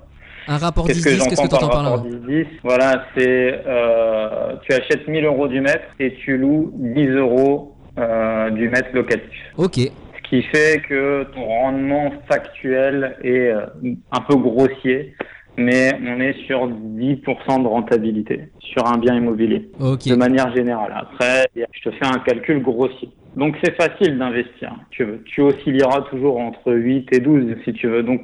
Un 0.47 0.57
rapport 0.57 0.87
10-10, 0.87 1.03
Qu'est-ce 1.03 1.29
que 1.29 1.35
tu 1.35 1.41
entends 1.41 1.67
par 1.67 1.83
rapport 1.83 2.05
10-10 2.05 2.45
Voilà, 2.63 3.05
c'est 3.17 3.61
euh, 3.65 4.55
tu 4.63 4.73
achètes 4.73 5.07
1000 5.07 5.25
euros 5.25 5.47
du 5.47 5.59
mètre 5.59 5.85
et 5.99 6.13
tu 6.15 6.37
loues 6.37 6.71
10 6.75 7.07
euros 7.09 7.75
euh, 7.97 8.49
du 8.51 8.69
mètre 8.69 8.89
locatif. 8.93 9.31
Ok. 9.57 9.75
Ce 9.77 10.29
qui 10.29 10.43
fait 10.43 10.81
que 10.87 11.23
ton 11.33 11.45
rendement 11.45 12.11
factuel 12.27 13.17
est 13.23 13.49
euh, 13.49 13.65
un 14.11 14.21
peu 14.21 14.35
grossier, 14.35 15.15
mais 15.57 15.97
on 16.05 16.19
est 16.19 16.33
sur 16.45 16.67
10% 16.67 17.63
de 17.63 17.67
rentabilité 17.67 18.49
sur 18.59 18.85
un 18.87 18.97
bien 18.97 19.15
immobilier, 19.15 19.69
Ok. 19.79 20.07
de 20.07 20.15
manière 20.15 20.53
générale. 20.55 20.93
Après, 20.95 21.45
je 21.55 21.89
te 21.89 21.95
fais 21.95 22.05
un 22.05 22.19
calcul 22.19 22.61
grossier. 22.61 23.09
Donc 23.35 23.55
c'est 23.63 23.75
facile 23.75 24.17
d'investir. 24.17 24.73
Tu, 24.91 25.03
veux. 25.03 25.21
tu 25.25 25.41
oscilleras 25.41 26.01
toujours 26.09 26.39
entre 26.39 26.73
8 26.73 27.09
et 27.13 27.19
12 27.19 27.55
si 27.63 27.73
tu 27.73 27.87
veux. 27.87 28.03
Donc 28.03 28.21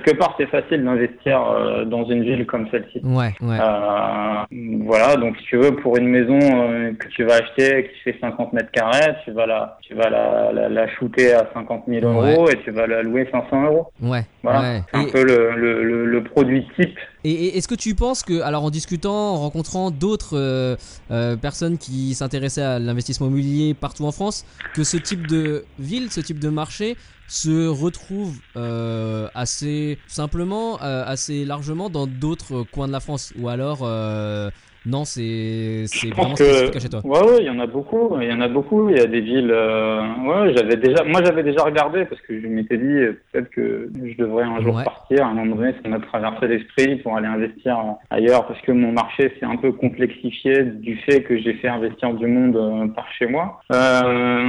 quelque 0.00 0.16
part 0.16 0.34
c'est 0.38 0.46
facile 0.46 0.84
d'investir 0.84 1.40
euh, 1.42 1.84
dans 1.84 2.04
une 2.04 2.22
ville 2.22 2.46
comme 2.46 2.66
celle-ci. 2.70 3.00
Ouais, 3.04 3.32
ouais. 3.40 3.58
Euh, 3.60 4.44
voilà, 4.84 5.16
donc 5.16 5.36
si 5.38 5.44
tu 5.44 5.56
veux, 5.56 5.72
pour 5.76 5.96
une 5.96 6.08
maison 6.08 6.38
euh, 6.40 6.92
que 6.98 7.08
tu 7.08 7.24
vas 7.24 7.34
acheter 7.34 7.90
qui 7.92 8.00
fait 8.12 8.18
50 8.20 8.52
mètres 8.52 8.70
carrés, 8.72 9.14
tu 9.24 9.30
vas 9.32 9.46
la, 9.46 9.78
tu 9.82 9.94
vas 9.94 10.10
la, 10.10 10.52
la, 10.52 10.68
la 10.68 10.88
shooter 10.88 11.34
à 11.34 11.48
50 11.54 11.84
000 11.88 12.06
euros 12.06 12.48
et 12.48 12.56
tu 12.64 12.70
vas 12.70 12.86
la 12.86 13.02
louer 13.02 13.28
500 13.30 13.64
euros. 13.66 13.86
Ouais. 14.02 14.22
Voilà, 14.42 14.60
ouais. 14.60 14.80
c'est 14.90 14.98
un 14.98 15.02
Et- 15.06 15.12
peu 15.12 15.24
le, 15.24 15.52
le, 15.56 15.82
le, 15.84 16.04
le 16.06 16.24
produit 16.24 16.66
type. 16.76 16.98
Et, 17.24 17.56
est-ce 17.56 17.68
que 17.68 17.74
tu 17.74 17.94
penses 17.94 18.22
que, 18.22 18.40
alors 18.40 18.64
en 18.64 18.70
discutant, 18.70 19.34
en 19.34 19.40
rencontrant 19.40 19.90
d'autres 19.90 20.36
euh, 20.36 20.76
euh, 21.10 21.36
personnes 21.36 21.78
qui 21.78 22.14
s'intéressaient 22.14 22.62
à 22.62 22.78
l'investissement 22.78 23.26
immobilier 23.26 23.74
partout 23.74 24.04
en 24.04 24.12
France, 24.12 24.44
que 24.74 24.84
ce 24.84 24.96
type 24.96 25.26
de 25.26 25.64
ville, 25.78 26.10
ce 26.10 26.20
type 26.20 26.38
de 26.38 26.48
marché 26.48 26.96
se 27.28 27.66
retrouve 27.66 28.36
euh, 28.56 29.28
assez 29.34 29.98
simplement, 30.06 30.82
euh, 30.82 31.04
assez 31.06 31.44
largement 31.44 31.88
dans 31.88 32.06
d'autres 32.06 32.62
coins 32.62 32.88
de 32.88 32.92
la 32.92 33.00
France? 33.00 33.32
Ou 33.38 33.48
alors, 33.48 33.80
euh, 33.82 34.50
non, 34.86 35.04
c'est 35.04 35.84
vraiment 36.14 36.34
que 36.34 36.78
chez 36.78 36.88
toi 36.88 37.00
ouais, 37.04 37.20
ouais, 37.30 37.36
il 37.40 37.46
y 37.46 37.50
en 37.50 37.58
a 37.60 37.66
beaucoup, 37.66 38.16
il 38.20 38.28
y 38.28 38.32
en 38.32 38.40
a 38.40 38.48
beaucoup. 38.48 38.88
Il 38.90 38.96
y 38.96 39.00
a 39.00 39.06
des 39.06 39.20
villes. 39.20 39.50
euh, 39.50 40.00
ouais, 40.26 40.52
j'avais 40.56 40.76
déjà, 40.76 41.04
moi 41.04 41.20
j'avais 41.24 41.42
déjà 41.42 41.62
regardé 41.64 42.04
parce 42.04 42.20
que 42.22 42.40
je 42.40 42.46
m'étais 42.46 42.76
dit 42.78 42.84
euh, 42.84 43.20
peut-être 43.32 43.50
que 43.50 43.90
je 44.04 44.16
devrais 44.16 44.44
un 44.44 44.60
jour 44.60 44.74
Ouais. 44.76 44.84
partir. 44.84 45.24
À 45.24 45.28
un 45.30 45.34
moment 45.34 45.56
donné, 45.56 45.74
ça 45.82 45.88
m'a 45.88 46.00
traversé 46.00 46.48
l'esprit 46.48 46.96
pour 46.96 47.16
aller 47.16 47.26
investir 47.28 47.78
euh, 47.78 47.92
ailleurs 48.16 48.46
parce 48.46 48.60
que 48.62 48.72
mon 48.72 48.92
marché 48.92 49.32
s'est 49.38 49.46
un 49.46 49.56
peu 49.56 49.72
complexifié 49.72 50.62
du 50.62 50.96
fait 50.98 51.22
que 51.22 51.38
j'ai 51.38 51.54
fait 51.54 51.68
investir 51.68 52.12
du 52.14 52.26
monde 52.26 52.56
euh, 52.56 52.88
par 52.88 53.06
chez 53.12 53.26
moi. 53.26 53.60
Euh, 53.72 54.44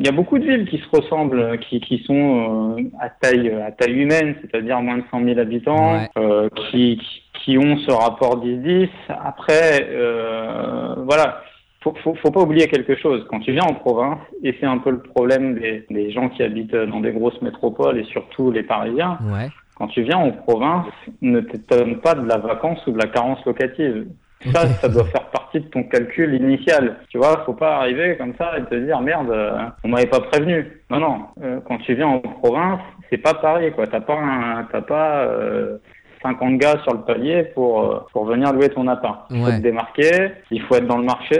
Il 0.00 0.04
y 0.04 0.08
a 0.08 0.12
beaucoup 0.12 0.38
de 0.38 0.44
villes 0.44 0.66
qui 0.68 0.78
se 0.78 0.88
ressemblent, 0.96 1.58
qui, 1.68 1.80
qui 1.80 1.98
sont 2.04 2.76
euh, 2.78 2.82
à 3.00 3.08
taille 3.10 3.50
à 3.50 3.72
taille 3.72 3.98
humaine, 4.00 4.36
c'est-à-dire 4.40 4.80
moins 4.80 4.98
de 4.98 5.02
100 5.10 5.24
000 5.24 5.38
habitants, 5.38 5.92
Ouais. 5.94 6.08
euh, 6.18 6.48
qui, 6.70 6.98
qui 6.98 7.22
qui 7.48 7.56
ont 7.56 7.78
ce 7.78 7.90
rapport 7.90 8.44
10-10. 8.44 8.90
Après, 9.08 9.86
euh, 9.88 10.94
voilà, 10.98 11.40
faut, 11.82 11.94
faut, 12.04 12.14
faut 12.16 12.30
pas 12.30 12.42
oublier 12.42 12.66
quelque 12.68 12.94
chose. 12.96 13.24
Quand 13.30 13.40
tu 13.40 13.52
viens 13.52 13.62
en 13.64 13.72
province, 13.72 14.18
et 14.42 14.54
c'est 14.60 14.66
un 14.66 14.76
peu 14.76 14.90
le 14.90 15.00
problème 15.00 15.54
des, 15.58 15.86
des 15.88 16.10
gens 16.10 16.28
qui 16.28 16.42
habitent 16.42 16.76
dans 16.76 17.00
des 17.00 17.12
grosses 17.12 17.40
métropoles 17.40 17.96
et 18.00 18.04
surtout 18.04 18.50
les 18.50 18.64
Parisiens, 18.64 19.16
Ouais. 19.32 19.48
quand 19.78 19.86
tu 19.88 20.02
viens 20.02 20.18
en 20.18 20.30
province, 20.30 20.88
ne 21.22 21.40
t'étonne 21.40 21.96
pas 22.02 22.14
de 22.14 22.26
la 22.28 22.36
vacance 22.36 22.86
ou 22.86 22.92
de 22.92 22.98
la 22.98 23.06
carence 23.06 23.42
locative. 23.46 24.08
Ça, 24.52 24.66
ça 24.82 24.88
doit 24.90 25.04
faire 25.06 25.24
partie 25.30 25.60
de 25.60 25.68
ton 25.68 25.84
calcul 25.84 26.34
initial. 26.34 26.96
Tu 27.08 27.16
vois, 27.16 27.44
faut 27.46 27.54
pas 27.54 27.76
arriver 27.78 28.16
comme 28.18 28.34
ça 28.36 28.58
et 28.58 28.62
te 28.64 28.74
dire 28.74 29.00
merde, 29.00 29.30
euh, 29.30 29.52
on 29.84 29.88
m'avait 29.88 30.06
pas 30.06 30.20
prévenu. 30.20 30.82
Non, 30.90 31.00
non. 31.00 31.18
euh, 31.42 31.60
quand 31.66 31.78
tu 31.78 31.94
viens 31.94 32.08
en 32.08 32.18
province, 32.18 32.80
c'est 33.08 33.16
pas 33.18 33.32
pareil, 33.32 33.72
quoi. 33.72 33.86
T'as 33.86 34.00
pas, 34.02 34.18
un- 34.18 34.64
t'as 34.70 34.82
pas 34.82 35.20
euh, 35.22 35.78
50 36.22 36.58
gars 36.58 36.78
sur 36.82 36.92
le 36.94 37.00
palier 37.00 37.44
pour 37.54 37.82
euh, 37.82 37.98
pour 38.12 38.24
venir 38.24 38.52
louer 38.52 38.68
ton 38.68 38.86
appart. 38.88 39.26
Il 39.30 39.38
faut 39.40 39.46
Ouais. 39.46 39.56
te 39.58 39.62
démarquer, 39.62 40.32
il 40.50 40.62
faut 40.62 40.74
être 40.76 40.86
dans 40.86 40.98
le 40.98 41.04
marché, 41.04 41.38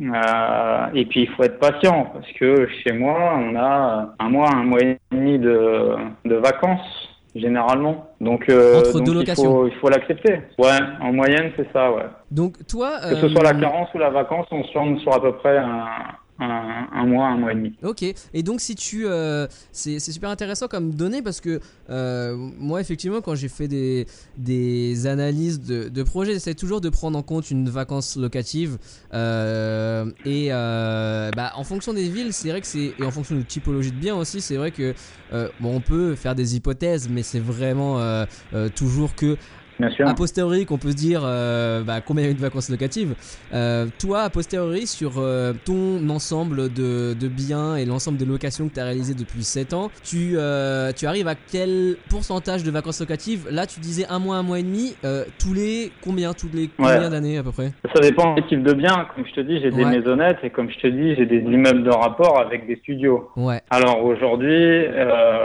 euh, 0.00 0.86
et 0.94 1.04
puis 1.06 1.22
il 1.22 1.28
faut 1.30 1.42
être 1.44 1.58
patient 1.58 2.10
parce 2.12 2.30
que 2.32 2.66
chez 2.82 2.92
moi, 2.92 3.34
on 3.38 3.56
a 3.56 4.14
un 4.18 4.28
mois, 4.28 4.50
un 4.54 4.64
mois 4.64 4.80
et 4.82 4.98
demi 5.12 5.38
de 5.38 5.94
de 6.24 6.34
vacances 6.36 7.10
généralement. 7.34 8.06
Donc, 8.20 8.48
euh, 8.48 8.78
Entre 8.78 8.92
donc 8.98 9.06
deux 9.06 9.22
il 9.22 9.34
faut 9.34 9.66
il 9.66 9.74
faut 9.74 9.88
l'accepter. 9.88 10.40
Ouais, 10.58 10.78
en 11.00 11.12
moyenne 11.12 11.50
c'est 11.56 11.66
ça, 11.72 11.90
ouais. 11.92 12.04
Donc 12.30 12.54
toi, 12.68 12.92
Que 13.08 13.16
ce 13.16 13.28
soit 13.28 13.42
la 13.42 13.50
euh, 13.56 13.60
carence 13.60 13.88
ou 13.94 13.98
la 13.98 14.10
vacance, 14.10 14.46
on 14.52 14.62
se 14.62 14.72
tourne 14.72 14.98
sur 15.00 15.12
à 15.14 15.20
peu 15.20 15.32
près 15.32 15.56
un, 15.58 15.84
un, 16.38 17.06
mois, 17.06 17.28
un 17.28 17.36
mois 17.36 17.52
et 17.52 17.54
demi. 17.54 17.72
Ok, 17.82 18.02
et 18.02 18.42
donc 18.42 18.60
si 18.60 18.74
tu... 18.74 19.06
euh, 19.06 19.46
c'est 19.72 20.00
super 20.00 20.30
intéressant 20.30 20.68
comme 20.68 20.90
donnée 20.92 21.22
parce 21.22 21.40
que 21.40 21.60
euh, 21.90 22.36
moi 22.58 22.80
effectivement 22.80 23.20
quand 23.20 23.34
j'ai 23.34 23.48
fait 23.48 23.68
des, 23.68 24.06
des 24.36 25.06
analyses 25.06 25.60
de, 25.60 25.88
de 25.88 26.02
projets, 26.02 26.32
j'essaie 26.32 26.54
toujours 26.54 26.80
de 26.80 26.88
prendre 26.88 27.18
en 27.18 27.22
compte 27.22 27.50
une 27.50 27.68
vacance 27.68 28.16
locative 28.16 28.78
euh, 29.12 30.10
et 30.24 30.48
euh, 30.50 31.30
bah, 31.36 31.52
en 31.54 31.64
fonction 31.64 31.92
des 31.92 32.08
villes, 32.08 32.32
c'est 32.32 32.50
vrai 32.50 32.60
que 32.60 32.66
c'est... 32.66 32.94
Et 32.98 33.04
en 33.04 33.10
fonction 33.10 33.36
de 33.36 33.42
typologie 33.42 33.92
de 33.92 33.96
bien 33.96 34.16
aussi, 34.16 34.40
c'est 34.40 34.56
vrai 34.56 34.70
que 34.70 34.94
bon, 35.60 35.76
on 35.76 35.80
peut 35.80 36.14
faire 36.14 36.34
des 36.34 36.56
hypothèses 36.56 37.08
mais 37.08 37.22
c'est 37.22 37.40
vraiment 37.40 38.24
toujours 38.74 39.14
que. 39.14 39.36
A 39.80 40.14
posteriori 40.14 40.66
qu'on 40.66 40.78
peut 40.78 40.90
se 40.90 40.96
dire 40.96 41.22
euh, 41.24 41.82
bah, 41.82 42.00
combien 42.00 42.24
il 42.24 42.26
y 42.26 42.28
a 42.28 42.32
eu 42.32 42.34
de 42.36 42.40
vacances 42.40 42.68
locatives. 42.70 43.14
Euh, 43.52 43.86
toi, 43.98 44.22
a 44.22 44.30
posteriori, 44.30 44.86
sur 44.86 45.14
euh, 45.18 45.52
ton 45.64 46.08
ensemble 46.08 46.72
de, 46.72 47.14
de 47.14 47.28
biens 47.28 47.76
et 47.76 47.84
l'ensemble 47.84 48.18
de 48.18 48.24
locations 48.24 48.68
que 48.68 48.74
tu 48.74 48.80
as 48.80 48.84
réalisé 48.84 49.14
depuis 49.14 49.42
7 49.42 49.72
ans, 49.74 49.90
tu, 50.02 50.32
euh, 50.36 50.92
tu 50.92 51.06
arrives 51.06 51.28
à 51.28 51.34
quel 51.34 51.96
pourcentage 52.08 52.62
de 52.64 52.70
vacances 52.70 53.00
locatives? 53.00 53.46
Là, 53.50 53.66
tu 53.66 53.80
disais 53.80 54.06
un 54.08 54.18
mois, 54.18 54.36
un 54.36 54.42
mois 54.42 54.58
et 54.58 54.62
demi. 54.62 54.94
Euh, 55.04 55.24
tous 55.38 55.52
les 55.54 55.90
combien 56.02 56.32
Tous 56.32 56.48
les 56.52 56.68
combien 56.76 57.10
d'années 57.10 57.38
à 57.38 57.42
peu 57.42 57.52
près? 57.52 57.72
Ça 57.94 58.00
dépend 58.00 58.34
des 58.34 58.42
types 58.46 58.62
de 58.62 58.72
biens. 58.72 59.06
Comme 59.14 59.26
je 59.26 59.32
te 59.32 59.40
dis, 59.40 59.60
j'ai 59.60 59.70
des 59.70 59.84
Ouais. 59.84 59.98
maisonnettes 59.98 60.38
et 60.42 60.50
comme 60.50 60.70
je 60.70 60.78
te 60.78 60.86
dis, 60.86 61.14
j'ai 61.16 61.26
des 61.26 61.38
immeubles 61.40 61.82
de 61.84 61.90
rapport 61.90 62.38
avec 62.40 62.66
des 62.66 62.76
studios. 62.76 63.28
Ouais, 63.36 63.60
Alors 63.70 64.04
aujourd'hui, 64.04 64.52
euh, 64.54 65.38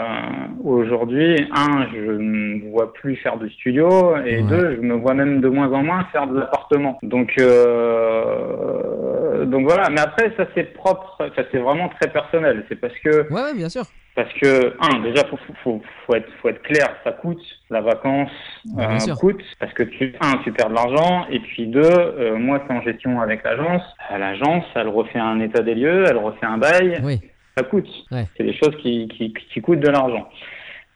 aujourd'hui, 0.63 1.35
un, 1.55 1.87
je 1.93 2.11
ne 2.11 2.69
vois 2.71 2.93
plus 2.93 3.15
faire 3.17 3.37
de 3.37 3.47
studio 3.49 4.15
et 4.25 4.41
Ouais. 4.41 4.49
deux, 4.49 4.75
je 4.75 4.81
me 4.81 4.95
vois 4.95 5.13
même 5.13 5.39
de 5.41 5.47
moins 5.49 5.71
en 5.71 5.83
moins 5.83 6.03
faire 6.11 6.27
de 6.27 6.39
l'appartement. 6.39 6.97
Donc, 7.03 7.31
euh, 7.39 9.45
donc 9.45 9.65
voilà. 9.67 9.89
Mais 9.89 10.01
après, 10.01 10.31
ça 10.37 10.45
c'est 10.55 10.73
propre, 10.73 11.17
ça 11.35 11.43
c'est 11.51 11.57
vraiment 11.59 11.89
très 11.99 12.09
personnel. 12.11 12.65
C'est 12.69 12.79
parce 12.79 12.97
que 13.03 13.27
ouais, 13.31 13.41
ouais, 13.43 13.53
bien 13.55 13.69
sûr. 13.69 13.83
parce 14.15 14.31
que 14.33 14.73
un 14.81 14.99
déjà 15.01 15.23
faut, 15.25 15.37
faut, 15.63 15.81
faut, 16.05 16.15
être 16.15 16.29
faut 16.41 16.49
être 16.49 16.61
clair, 16.63 16.89
ça 17.03 17.11
coûte 17.11 17.41
la 17.69 17.81
vacance 17.81 18.31
euh, 18.77 19.15
coûte 19.19 19.41
parce 19.59 19.73
que 19.73 19.83
tu 19.83 20.13
un 20.21 20.37
tu 20.43 20.51
perds 20.51 20.69
de 20.69 20.75
l'argent 20.75 21.25
et 21.29 21.39
puis 21.39 21.67
deux 21.67 21.81
euh, 21.83 22.37
moi 22.37 22.61
c'est 22.67 22.73
en 22.73 22.81
gestion 22.81 23.21
avec 23.21 23.43
l'agence, 23.43 23.83
l'agence 24.11 24.65
elle 24.75 24.89
refait 24.89 25.19
un 25.19 25.39
état 25.39 25.61
des 25.61 25.75
lieux, 25.75 26.05
elle 26.07 26.17
refait 26.17 26.45
un 26.45 26.57
bail, 26.57 26.99
oui. 27.03 27.19
ça 27.57 27.63
coûte. 27.63 27.87
C'est 28.35 28.43
des 28.43 28.53
choses 28.53 28.75
qui 28.81 29.07
qui, 29.07 29.33
qui 29.33 29.61
coûtent 29.61 29.79
de 29.79 29.89
l'argent. 29.89 30.27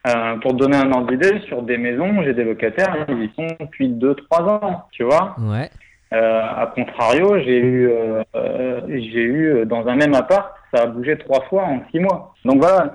Euh, 0.06 0.36
pour 0.36 0.54
donner 0.54 0.76
un 0.76 0.92
ordre 0.92 1.10
d'idée, 1.10 1.40
sur 1.46 1.62
des 1.62 1.78
maisons, 1.78 2.22
j'ai 2.22 2.34
des 2.34 2.44
locataires, 2.44 3.06
ils 3.08 3.24
y 3.24 3.32
sont 3.34 3.56
depuis 3.58 3.88
2-3 3.88 4.42
ans, 4.42 4.84
tu 4.92 5.02
vois. 5.02 5.34
Ouais. 5.38 5.70
Euh, 6.14 6.42
à 6.42 6.72
contrario, 6.74 7.38
j'ai 7.38 7.58
eu, 7.58 7.88
euh, 7.88 8.22
euh, 8.36 8.80
j'ai 8.88 9.24
eu 9.24 9.66
dans 9.66 9.86
un 9.88 9.96
même 9.96 10.14
appart, 10.14 10.52
ça 10.72 10.82
a 10.82 10.86
bougé 10.86 11.18
trois 11.18 11.40
fois 11.46 11.64
en 11.64 11.80
six 11.90 11.98
mois. 11.98 12.34
Donc 12.44 12.60
voilà, 12.60 12.94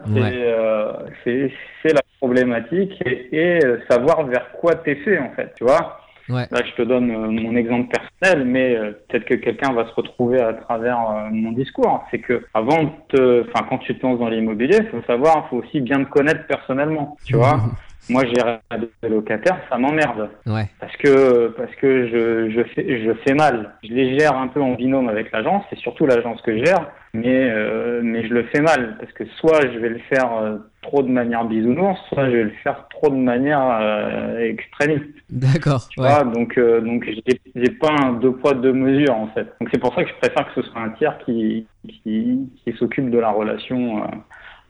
c'est 1.23 1.51
c'est 1.81 1.93
la 1.93 2.01
problématique 2.19 2.93
et, 3.05 3.27
et, 3.31 3.59
savoir 3.89 4.23
vers 4.25 4.51
quoi 4.53 4.75
t'es 4.75 4.95
fait 4.95 5.19
en 5.19 5.31
fait, 5.31 5.53
tu 5.57 5.65
vois. 5.65 5.99
Ouais. 6.29 6.47
Là, 6.51 6.61
je 6.63 6.81
te 6.81 6.87
donne 6.87 7.07
mon 7.07 7.55
exemple 7.55 7.89
personnel, 7.89 8.45
mais 8.45 8.75
peut-être 9.07 9.25
que 9.25 9.33
quelqu'un 9.35 9.73
va 9.73 9.87
se 9.87 9.93
retrouver 9.93 10.39
à 10.39 10.53
travers 10.53 10.99
mon 11.31 11.51
discours. 11.51 12.03
C'est 12.11 12.19
que 12.19 12.45
avant, 12.53 12.93
enfin, 13.13 13.65
quand 13.69 13.79
tu 13.79 13.97
te 13.97 14.05
lances 14.05 14.19
dans 14.19 14.29
l'immobilier, 14.29 14.77
il 14.79 14.87
faut 14.89 15.01
savoir, 15.07 15.49
faut 15.49 15.57
aussi 15.57 15.81
bien 15.81 16.03
te 16.03 16.09
connaître 16.09 16.45
personnellement, 16.47 17.17
tu 17.25 17.35
vois. 17.35 17.59
Moi, 18.09 18.25
gérer 18.25 18.59
des 19.01 19.09
locataires, 19.09 19.59
ça 19.69 19.77
m'emmerde. 19.77 20.29
Ouais. 20.47 20.67
Parce 20.79 20.95
que 20.97 21.49
parce 21.49 21.73
que 21.75 22.07
je, 22.07 22.49
je 22.49 22.63
fais 22.73 23.03
je 23.03 23.13
fais 23.25 23.33
mal. 23.33 23.75
Je 23.83 23.93
les 23.93 24.17
gère 24.17 24.35
un 24.35 24.47
peu 24.47 24.61
en 24.61 24.73
binôme 24.73 25.09
avec 25.09 25.31
l'agence. 25.31 25.63
C'est 25.69 25.77
surtout 25.79 26.05
l'agence 26.07 26.41
que 26.41 26.57
je 26.57 26.65
gère, 26.65 26.91
mais 27.13 27.49
euh, 27.51 28.01
mais 28.03 28.27
je 28.27 28.33
le 28.33 28.43
fais 28.45 28.61
mal 28.61 28.97
parce 28.99 29.11
que 29.11 29.25
soit 29.39 29.61
je 29.71 29.77
vais 29.77 29.89
le 29.89 29.99
faire 30.09 30.33
euh, 30.37 30.57
trop 30.81 31.03
de 31.03 31.09
manière 31.09 31.45
bisounours, 31.45 31.99
soit 32.11 32.25
je 32.31 32.37
vais 32.37 32.43
le 32.45 32.53
faire 32.63 32.87
trop 32.89 33.09
de 33.09 33.15
manière 33.15 33.77
euh, 33.79 34.39
extrémiste. 34.39 35.05
D'accord. 35.29 35.87
Tu 35.89 35.99
vois, 35.99 36.23
donc 36.23 36.57
euh, 36.57 36.81
donc 36.81 37.07
j'ai 37.55 37.69
pas 37.71 37.93
un 38.01 38.13
deux 38.13 38.31
poids 38.31 38.55
deux 38.55 38.73
mesures 38.73 39.15
en 39.15 39.27
fait. 39.27 39.47
Donc 39.61 39.69
c'est 39.71 39.79
pour 39.79 39.93
ça 39.93 40.03
que 40.03 40.09
je 40.09 40.15
préfère 40.15 40.51
que 40.51 40.61
ce 40.61 40.67
soit 40.67 40.81
un 40.81 40.89
tiers 40.91 41.17
qui 41.25 41.67
qui, 41.87 42.49
qui 42.63 42.73
s'occupe 42.73 43.11
de 43.11 43.19
la 43.19 43.29
relation. 43.29 44.03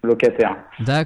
Locataire. 0.03 0.57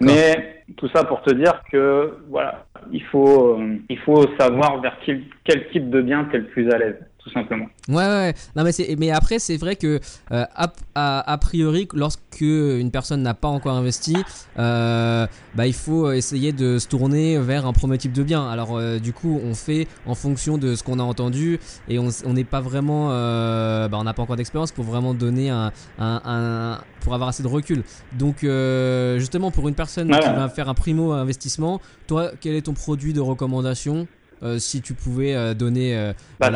Mais 0.01 0.63
tout 0.77 0.87
ça 0.89 1.03
pour 1.03 1.21
te 1.21 1.33
dire 1.33 1.61
que 1.71 2.17
voilà, 2.29 2.65
il 2.91 3.03
faut 3.03 3.59
euh, 3.59 3.77
il 3.89 3.99
faut 3.99 4.25
savoir 4.39 4.81
vers 4.81 4.97
quel, 5.05 5.23
quel 5.43 5.67
type 5.69 5.89
de 5.89 6.01
bien 6.01 6.25
tu 6.25 6.35
es 6.35 6.39
le 6.39 6.45
plus 6.45 6.69
à 6.71 6.77
l'aise 6.77 6.99
tout 7.23 7.31
simplement. 7.31 7.67
Ouais, 7.87 7.95
ouais. 7.95 8.33
Non, 8.55 8.63
mais, 8.63 8.71
mais 8.97 9.11
après, 9.11 9.39
c'est 9.39 9.55
vrai 9.57 9.77
que, 9.77 9.99
euh, 10.31 10.45
a, 10.55 11.31
a, 11.31 11.37
priori, 11.37 11.87
lorsque 11.93 12.41
une 12.41 12.91
personne 12.91 13.21
n'a 13.21 13.33
pas 13.33 13.47
encore 13.47 13.75
investi, 13.75 14.17
euh, 14.59 15.25
bah, 15.55 15.65
il 15.65 15.73
faut 15.73 16.11
essayer 16.11 16.51
de 16.51 16.79
se 16.79 16.87
tourner 16.87 17.37
vers 17.39 17.65
un 17.65 17.71
premier 17.73 17.97
type 17.97 18.11
de 18.11 18.23
bien. 18.23 18.49
Alors, 18.49 18.75
euh, 18.77 18.99
du 18.99 19.13
coup, 19.13 19.39
on 19.43 19.53
fait 19.53 19.87
en 20.05 20.15
fonction 20.15 20.57
de 20.57 20.75
ce 20.75 20.83
qu'on 20.83 20.99
a 20.99 21.03
entendu 21.03 21.59
et 21.87 21.97
on 21.97 22.33
n'est 22.33 22.43
pas 22.43 22.61
vraiment. 22.61 23.09
Euh, 23.11 23.87
bah, 23.87 23.97
on 23.99 24.03
n'a 24.03 24.13
pas 24.13 24.23
encore 24.23 24.35
d'expérience 24.35 24.71
pour 24.71 24.83
vraiment 24.83 25.13
donner 25.13 25.49
un, 25.49 25.71
un, 25.99 26.21
un, 26.25 26.81
pour 27.01 27.13
avoir 27.13 27.29
assez 27.29 27.43
de 27.43 27.47
recul. 27.47 27.83
Donc, 28.13 28.43
euh, 28.43 29.17
justement, 29.19 29.49
pour 29.49 29.69
une 29.69 29.75
personne 29.75 30.07
qui 30.07 30.27
va 30.27 30.49
faire 30.49 30.67
un 30.67 30.73
primo 30.73 31.13
investissement, 31.13 31.79
toi, 32.07 32.31
quel 32.41 32.55
est 32.55 32.63
ton 32.63 32.73
produit 32.73 33.13
de 33.13 33.21
recommandation? 33.21 34.07
Euh, 34.41 34.57
si 34.57 34.81
tu 34.81 34.93
pouvais 34.93 35.35
euh, 35.35 35.53
donner. 35.53 35.95
Euh, 35.95 36.13
bah, 36.39 36.49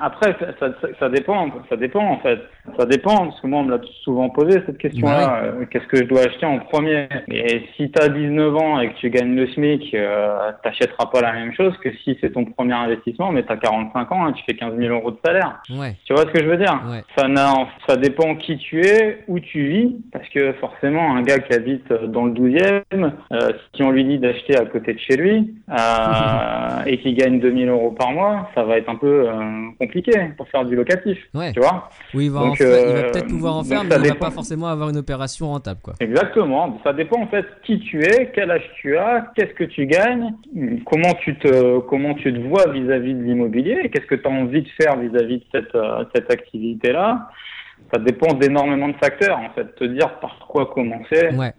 Après, 0.00 0.36
ça, 0.60 0.68
ça, 0.98 1.08
dépend, 1.08 1.48
ça 1.68 1.76
dépend 1.76 2.04
en 2.04 2.18
fait. 2.18 2.38
Ça 2.78 2.86
dépend, 2.86 3.26
parce 3.26 3.40
que 3.40 3.46
moi, 3.48 3.60
on 3.60 3.64
me 3.64 3.70
l'a 3.72 3.80
souvent 4.04 4.28
posé 4.30 4.62
cette 4.66 4.78
question-là. 4.78 5.54
Qu'est-ce 5.70 5.86
que 5.86 5.96
je 5.96 6.04
dois 6.04 6.20
acheter 6.20 6.46
en 6.46 6.60
premier? 6.60 7.08
Et 7.28 7.66
si 7.76 7.90
tu 7.90 8.00
as 8.00 8.08
19 8.08 8.56
ans 8.56 8.80
et 8.80 8.90
que 8.90 8.98
tu 8.98 9.10
gagnes 9.10 9.34
le 9.34 9.48
SMIC, 9.48 9.92
euh, 9.94 10.52
t'achèteras 10.62 11.06
pas 11.06 11.20
la 11.20 11.32
même 11.32 11.52
chose 11.54 11.76
que 11.78 11.90
si 12.04 12.16
c'est 12.20 12.30
ton 12.30 12.44
premier 12.44 12.74
investissement, 12.74 13.32
mais 13.32 13.44
tu 13.44 13.52
as 13.52 13.56
45 13.56 14.12
ans, 14.12 14.28
et 14.28 14.32
tu 14.34 14.44
fais 14.44 14.54
15 14.54 14.76
000 14.78 14.94
euros 14.94 15.10
de 15.10 15.18
salaire. 15.24 15.60
Ouais. 15.70 15.96
Tu 16.04 16.14
vois 16.14 16.22
ce 16.22 16.30
que 16.30 16.38
je 16.38 16.48
veux 16.48 16.56
dire? 16.56 16.80
Ça, 17.16 17.26
ça 17.88 17.96
dépend 17.96 18.36
qui 18.36 18.58
tu 18.58 18.80
es, 18.86 19.24
où 19.26 19.40
tu 19.40 19.66
vis, 19.66 19.96
parce 20.12 20.28
que 20.28 20.52
forcément, 20.54 21.16
un 21.16 21.22
gars 21.22 21.40
qui 21.40 21.52
habite 21.54 21.92
dans 21.92 22.26
le 22.26 22.32
12e, 22.32 23.10
si 23.74 23.82
on 23.82 23.90
lui 23.90 24.04
dit 24.04 24.18
d'acheter 24.18 24.56
à 24.56 24.64
côté 24.66 24.94
de 24.94 25.00
chez 25.00 25.16
lui, 25.16 25.54
et 26.86 26.98
qui 26.98 27.14
gagne 27.14 27.31
2000 27.38 27.68
euros 27.68 27.90
par 27.92 28.12
mois, 28.12 28.48
ça 28.54 28.62
va 28.64 28.78
être 28.78 28.88
un 28.88 28.96
peu 28.96 29.28
euh, 29.28 29.32
compliqué 29.78 30.12
pour 30.36 30.48
faire 30.48 30.64
du 30.64 30.76
locatif. 30.76 31.18
Tu 31.52 31.60
vois 31.60 31.88
Oui, 32.14 32.26
il 32.26 32.30
va, 32.30 32.40
euh, 32.60 33.10
peut-être 33.10 33.28
pouvoir 33.28 33.56
en 33.56 33.64
faire, 33.64 33.84
mais 33.84 33.96
il 33.96 34.08
va 34.08 34.14
pas 34.14 34.30
forcément 34.30 34.66
avoir 34.66 34.90
une 34.90 34.96
opération 34.96 35.48
rentable. 35.48 35.80
Quoi. 35.82 35.94
Exactement. 36.00 36.80
Ça 36.84 36.92
dépend 36.92 37.20
en 37.20 37.26
fait 37.26 37.46
qui 37.64 37.80
tu 37.80 38.02
es, 38.02 38.30
quel 38.34 38.50
âge 38.50 38.68
tu 38.80 38.96
as, 38.96 39.32
qu'est-ce 39.34 39.54
que 39.54 39.64
tu 39.64 39.86
gagnes, 39.86 40.34
comment 40.86 41.14
tu 41.20 41.36
te, 41.38 41.78
comment 41.80 42.14
tu 42.14 42.32
te 42.32 42.40
vois 42.40 42.68
vis-à-vis 42.70 43.14
de 43.14 43.22
l'immobilier, 43.22 43.90
qu'est-ce 43.92 44.06
que 44.06 44.14
tu 44.14 44.26
as 44.26 44.30
envie 44.30 44.62
de 44.62 44.68
faire 44.80 44.96
vis-à-vis 44.98 45.38
de 45.38 45.44
cette, 45.52 45.74
euh, 45.74 46.04
cette 46.14 46.30
activité-là 46.30 47.28
ça 47.92 47.98
dépend 47.98 48.32
d'énormément 48.34 48.88
de 48.88 48.94
facteurs 48.94 49.38
en 49.38 49.50
fait. 49.54 49.74
Te 49.74 49.84
dire 49.84 50.18
par 50.20 50.38
quoi 50.48 50.66
commencer. 50.66 51.28
Ouais 51.36 51.52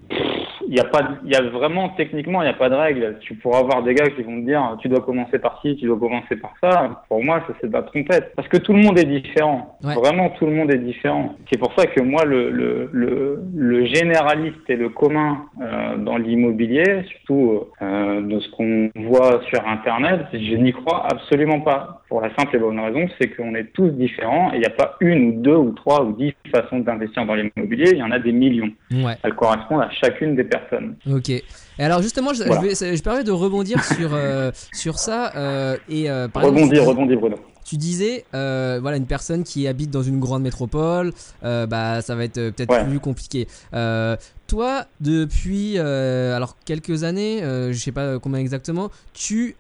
il 0.67 0.76
y 0.76 0.80
a 0.80 0.86
pas, 0.86 1.02
il 1.26 1.32
y 1.32 1.36
a 1.36 1.41
vraiment 1.41 1.89
techniquement, 1.89 2.41
il 2.41 2.45
n'y 2.45 2.52
a 2.52 2.56
pas 2.56 2.69
de 2.69 2.76
règle. 2.76 3.17
Tu 3.21 3.36
pourras 3.36 3.60
avoir 3.60 3.84
des 3.84 3.93
gars 3.93 4.10
qui 4.10 4.23
vont 4.23 4.39
te 4.41 4.45
dire, 4.45 4.78
tu 4.80 4.88
dois 4.88 5.02
commencer 5.02 5.39
par 5.39 5.60
ci, 5.62 5.76
tu 5.76 5.86
dois 5.86 5.99
commencer 5.99 6.36
par 6.36 6.54
ça. 6.62 7.04
Pour 7.08 7.23
moi, 7.23 7.43
ça 7.47 7.54
c'est 7.60 7.67
de 7.67 7.73
la 7.73 7.84
trompette, 7.84 8.34
parce 8.36 8.47
que 8.47 8.58
tout 8.58 8.73
le 8.73 8.82
monde 8.82 8.97
est 8.99 9.06
différent. 9.06 9.78
Vraiment, 9.82 10.30
tout 10.32 10.45
le 10.45 10.54
monde 10.54 10.71
est 10.71 10.78
différent. 10.78 11.36
C'est 11.52 11.60
pour 11.60 11.73
ça 11.78 11.86
que 11.88 12.02
moi, 12.02 12.26
le 12.26 12.49
le 12.49 12.89
le, 12.91 13.43
le 13.56 13.86
généraliste 13.86 14.69
et 14.69 14.76
le 14.76 14.89
commun 14.89 15.45
euh, 15.62 15.97
dans 15.97 16.17
l'immobilier, 16.17 17.04
surtout 17.10 17.65
euh, 17.82 18.21
de 18.21 18.39
ce 18.39 18.49
qu'on 18.52 18.91
voit 18.95 19.41
sur 19.49 19.67
Internet, 19.67 20.21
je 20.34 20.56
n'y 20.56 20.71
crois 20.71 21.06
absolument 21.12 21.62
pas. 21.62 22.02
Pour 22.13 22.21
la 22.21 22.30
simple 22.36 22.58
et 22.58 22.60
bonne 22.60 22.80
raison, 22.80 23.08
c'est 23.19 23.36
qu'on 23.36 23.56
est 23.56 23.73
tous 23.73 23.89
différents 23.89 24.54
et 24.54 24.58
il 24.58 24.60
n'y 24.60 24.67
a 24.67 24.69
pas 24.69 24.97
une 24.99 25.30
ou 25.30 25.41
deux 25.41 25.56
ou 25.56 25.71
trois 25.71 26.04
ou 26.04 26.13
dix 26.13 26.32
façons 26.52 26.78
d'investir 26.78 27.26
dans 27.26 27.34
l'immobilier. 27.34 27.89
Il 27.91 27.97
y 27.97 28.04
en 28.04 28.12
a 28.12 28.19
des 28.19 28.32
millions. 28.32 28.69
Ouais. 28.91 29.17
Elles 29.23 29.34
correspondent 29.34 29.82
à 29.82 29.89
chacune 29.89 30.36
des 30.36 30.43
personnes. 30.43 30.95
Ok. 31.12 31.32
Et 31.32 31.43
alors 31.80 32.04
justement, 32.04 32.32
je, 32.36 32.43
je, 32.43 33.02
permets 33.02 33.23
de 33.23 33.32
rebondir 33.32 33.84
sur, 33.95 34.13
euh, 34.13 34.52
sur 34.73 34.99
ça. 34.99 35.32
Euh, 35.36 35.76
et, 35.89 36.08
euh, 36.08 36.28
rebondir, 36.36 36.82
exemple, 36.82 36.89
rebondir 36.89 37.19
Bruno. 37.19 37.38
Tu 37.65 37.78
disais, 37.78 38.26
euh, 38.34 38.80
voilà, 38.82 38.97
une 38.97 39.06
personne 39.06 39.43
qui 39.43 39.67
habite 39.67 39.89
dans 39.89 40.04
une 40.04 40.19
grande 40.19 40.43
métropole, 40.43 41.13
euh, 41.43 41.65
bah, 41.65 42.02
ça 42.02 42.15
va 42.15 42.26
être 42.26 42.38
euh, 42.38 42.52
peut-être 42.52 42.86
plus 42.86 42.99
compliqué. 42.99 43.47
Euh, 43.73 44.17
toi, 44.47 44.86
depuis 44.99 45.80
alors 45.80 46.58
quelques 46.65 47.04
années, 47.04 47.39
je 47.41 47.78
sais 47.78 47.91
pas 47.91 48.19
combien 48.19 48.39
exactement, 48.39 48.89
tu 49.13 49.56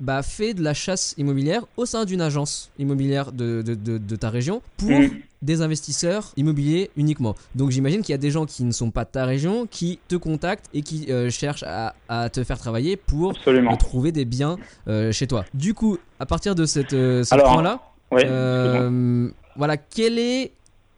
bah, 0.00 0.22
fait 0.22 0.54
de 0.54 0.62
la 0.62 0.74
chasse 0.74 1.14
immobilière 1.18 1.64
au 1.76 1.86
sein 1.86 2.04
d'une 2.04 2.20
agence 2.20 2.70
immobilière 2.78 3.32
de, 3.32 3.62
de, 3.62 3.74
de, 3.74 4.16
ta 4.16 4.30
région 4.30 4.62
pour 4.76 4.90
mm. 4.90 5.10
des 5.42 5.62
investisseurs 5.62 6.32
immobiliers 6.36 6.90
uniquement. 6.96 7.34
Donc 7.54 7.70
j'imagine 7.70 8.02
qu'il 8.02 8.12
y 8.12 8.14
a 8.14 8.18
des 8.18 8.30
gens 8.30 8.46
qui 8.46 8.64
ne 8.64 8.72
sont 8.72 8.90
pas 8.90 9.04
de 9.04 9.10
ta 9.10 9.24
région 9.24 9.66
qui 9.66 9.98
te 10.08 10.16
contactent 10.16 10.68
et 10.72 10.82
qui 10.82 11.10
euh, 11.10 11.30
cherchent 11.30 11.64
à, 11.66 11.94
à, 12.08 12.28
te 12.30 12.44
faire 12.44 12.58
travailler 12.58 12.96
pour 12.96 13.34
trouver 13.78 14.12
des 14.12 14.24
biens 14.24 14.56
euh, 14.86 15.12
chez 15.12 15.26
toi. 15.26 15.44
Du 15.54 15.74
coup, 15.74 15.98
à 16.20 16.26
partir 16.26 16.54
de 16.54 16.64
cette, 16.64 16.92
euh, 16.92 17.24
ce 17.24 17.34
point-là, 17.34 17.80
voilà, 19.56 19.76
quel 19.76 20.20
est 20.20 20.52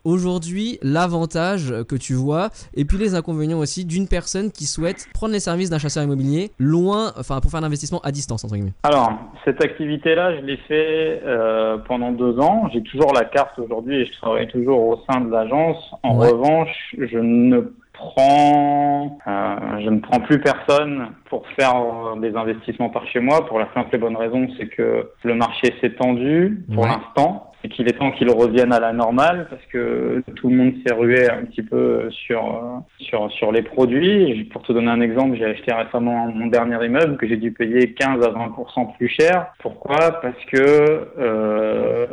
aujourd'hui 0.05 0.79
l'avantage 0.83 1.75
que 1.89 1.97
tu 1.97 2.15
vois 2.15 2.51
et 2.75 2.85
puis 2.85 2.99
les 2.99 3.15
inconvénients 3.15 3.59
aussi 3.59 3.85
d'une 3.85 4.09
personne 4.09 4.51
qui 4.51 4.65
souhaite 4.65 5.09
prendre 5.15 5.33
les 5.33 5.41
services 5.41 5.71
d'un 5.71 5.79
chasseur 5.79 6.03
immobilier 6.03 6.51
loin, 6.59 7.13
enfin 7.19 7.41
pour 7.41 7.51
faire 7.51 7.61
un 7.61 7.65
investissement 7.65 8.01
à 8.01 8.13
distance 8.13 8.45
entre 8.45 8.55
guillemets. 8.55 8.73
Alors 8.83 9.13
cette 9.45 9.63
activité-là, 9.65 10.37
je 10.37 10.45
l'ai 10.45 10.57
fait 10.57 11.23
euh, 11.25 11.79
pendant 11.79 12.13
deux 12.13 12.39
ans. 12.39 12.69
J'ai 12.73 12.83
toujours 12.83 13.13
la 13.15 13.25
carte 13.25 13.59
aujourd'hui 13.59 14.03
et 14.03 14.07
je 14.07 14.13
travaille 14.13 14.49
toujours 14.49 14.81
au 14.81 15.01
sein 15.11 15.21
de 15.21 15.31
l'agence. 15.31 15.95
En 16.03 16.15
revanche, 16.15 16.95
je 16.99 17.19
ne 17.19 17.73
prends, 17.93 19.19
euh, 19.27 19.81
je 19.81 19.91
ne 19.91 20.01
prends 20.01 20.21
plus 20.21 20.41
personne 20.41 21.09
pour 21.29 21.47
faire 21.59 21.75
euh, 21.77 22.21
des 22.21 22.35
investissements 22.37 22.91
par 22.91 23.07
chez 23.09 23.21
moi. 23.21 23.47
Pour 23.47 23.59
la 23.59 23.69
simple 23.75 23.95
et 23.95 23.99
bonne 23.99 24.17
raison, 24.17 24.47
c'est 24.59 24.69
que 24.69 25.11
le 25.23 25.35
marché 25.35 25.75
s'est 25.81 25.95
tendu 25.95 26.65
pour 26.75 26.87
l'instant 26.87 27.50
et 27.63 27.69
qu'il 27.69 27.89
est 27.89 27.99
temps 27.99 28.11
qu'il 28.13 28.31
revienne 28.31 28.73
à 28.73 28.81
la 28.81 28.93
normale 28.93 29.47
parce 29.51 29.65
que 29.67 30.23
tout 30.37 30.49
le 30.49 30.57
monde 30.57 30.73
s'est 30.87 30.95
rué 30.95 31.29
un 31.29 31.45
petit 31.45 31.63
peu 31.63 32.11
sur 32.11 32.45
euh, 32.47 32.79
sur 32.99 33.31
sur 33.33 33.53
les 33.53 33.63
produits. 33.63 34.45
Pour 34.53 34.63
te 34.63 34.73
donner 34.73 34.91
un 34.91 35.01
exemple, 35.01 35.37
j'ai 35.37 35.45
acheté 35.45 35.73
récemment 35.73 36.29
mon 36.29 36.47
dernier 36.47 36.85
immeuble 36.85 37.17
que 37.17 37.29
j'ai 37.29 37.37
dû 37.37 37.53
payer 37.53 37.93
15 37.93 38.25
à 38.27 38.31
20 38.31 38.55
plus 38.97 39.09
cher. 39.09 39.53
Pourquoi? 39.61 40.21
Parce 40.23 40.45
que 40.51 41.09
euh, 41.19 42.07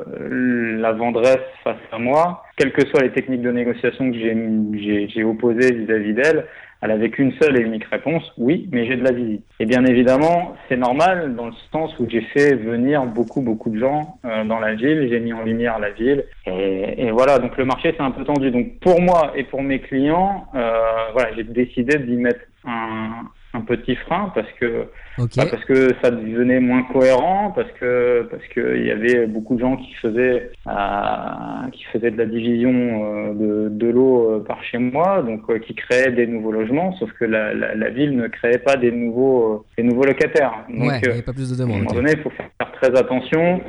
la 0.79 0.91
vendresse 0.93 1.37
face 1.63 1.77
à 1.91 1.99
moi, 1.99 2.43
quelles 2.57 2.73
que 2.73 2.85
soient 2.87 3.01
les 3.01 3.11
techniques 3.11 3.41
de 3.41 3.51
négociation 3.51 4.11
que 4.11 4.17
j'ai 4.17 5.23
opposées 5.23 5.73
vis-à-vis 5.73 6.13
d'elle, 6.13 6.45
elle 6.81 6.91
avait 6.91 7.09
qu'une 7.09 7.31
seule 7.41 7.57
et 7.57 7.61
unique 7.61 7.85
réponse, 7.85 8.31
oui, 8.37 8.69
mais 8.71 8.85
j'ai 8.85 8.95
de 8.95 9.03
la 9.03 9.11
visite. 9.11 9.43
Et 9.59 9.65
bien 9.65 9.83
évidemment, 9.85 10.55
c'est 10.69 10.77
normal 10.77 11.35
dans 11.35 11.47
le 11.47 11.53
sens 11.71 11.97
où 11.99 12.07
j'ai 12.09 12.21
fait 12.21 12.55
venir 12.55 13.05
beaucoup, 13.05 13.41
beaucoup 13.41 13.69
de 13.69 13.79
gens 13.79 14.19
euh, 14.25 14.43
dans 14.45 14.59
la 14.59 14.75
ville, 14.75 15.07
j'ai 15.09 15.19
mis 15.19 15.33
en 15.33 15.43
lumière 15.43 15.79
la 15.79 15.91
ville, 15.91 16.25
et, 16.45 17.05
et 17.05 17.11
voilà, 17.11 17.39
donc 17.39 17.57
le 17.57 17.65
marché 17.65 17.93
c'est 17.95 18.03
un 18.03 18.11
peu 18.11 18.23
tendu. 18.23 18.51
Donc 18.51 18.79
pour 18.79 19.01
moi 19.01 19.33
et 19.35 19.43
pour 19.43 19.63
mes 19.63 19.79
clients, 19.79 20.45
euh, 20.55 20.71
voilà, 21.13 21.33
j'ai 21.35 21.43
décidé 21.43 21.97
d'y 21.97 22.15
mettre 22.15 22.41
un, 22.65 23.23
un 23.53 23.61
petit 23.61 23.95
frein 23.95 24.31
parce 24.35 24.51
que 24.59 24.87
bah, 25.17 25.45
parce 25.49 25.65
que 25.65 25.89
ça 26.01 26.11
devenait 26.11 26.59
moins 26.59 26.83
cohérent 26.83 27.51
parce 27.55 27.71
que 27.79 28.27
parce 28.29 28.45
que 28.47 28.77
il 28.77 28.85
y 28.85 28.91
avait 28.91 29.25
beaucoup 29.25 29.55
de 29.55 29.61
gens 29.61 29.77
qui 29.77 29.93
faisaient 29.95 30.51
euh, 30.67 31.69
qui 31.71 31.83
faisaient 31.85 32.11
de 32.11 32.17
la 32.17 32.25
division 32.25 32.71
euh, 32.71 33.33
de, 33.33 33.69
de 33.69 33.87
l'eau 33.87 34.31
euh, 34.31 34.43
par 34.43 34.61
chez 34.63 34.77
moi 34.77 35.23
donc 35.23 35.41
euh, 35.49 35.59
qui 35.59 35.73
créaient 35.75 36.11
des 36.11 36.27
nouveaux 36.27 36.51
logements 36.51 36.91
sauf 36.97 37.11
que 37.13 37.25
la, 37.25 37.53
la, 37.53 37.73
la 37.73 37.89
ville 37.89 38.15
ne 38.15 38.27
créait 38.27 38.59
pas 38.59 38.75
des 38.75 38.91
nouveaux 38.91 39.65
des 39.77 39.83
nouveaux 39.83 40.05
locataires. 40.05 40.65
Donc 40.69 40.89
ouais, 40.89 40.99
il 41.03 41.13
n'y 41.13 41.19
a 41.19 41.23
pas 41.23 41.33
plus 41.33 41.49
de 41.49 41.55
demande, 41.55 41.71
à 41.71 41.79
un 41.79 41.83
moment 41.83 41.93
donné 41.93 42.11
il 42.15 42.21
faut 42.21 42.31
faire 42.31 42.71
très 42.73 42.95
attention 42.97 43.61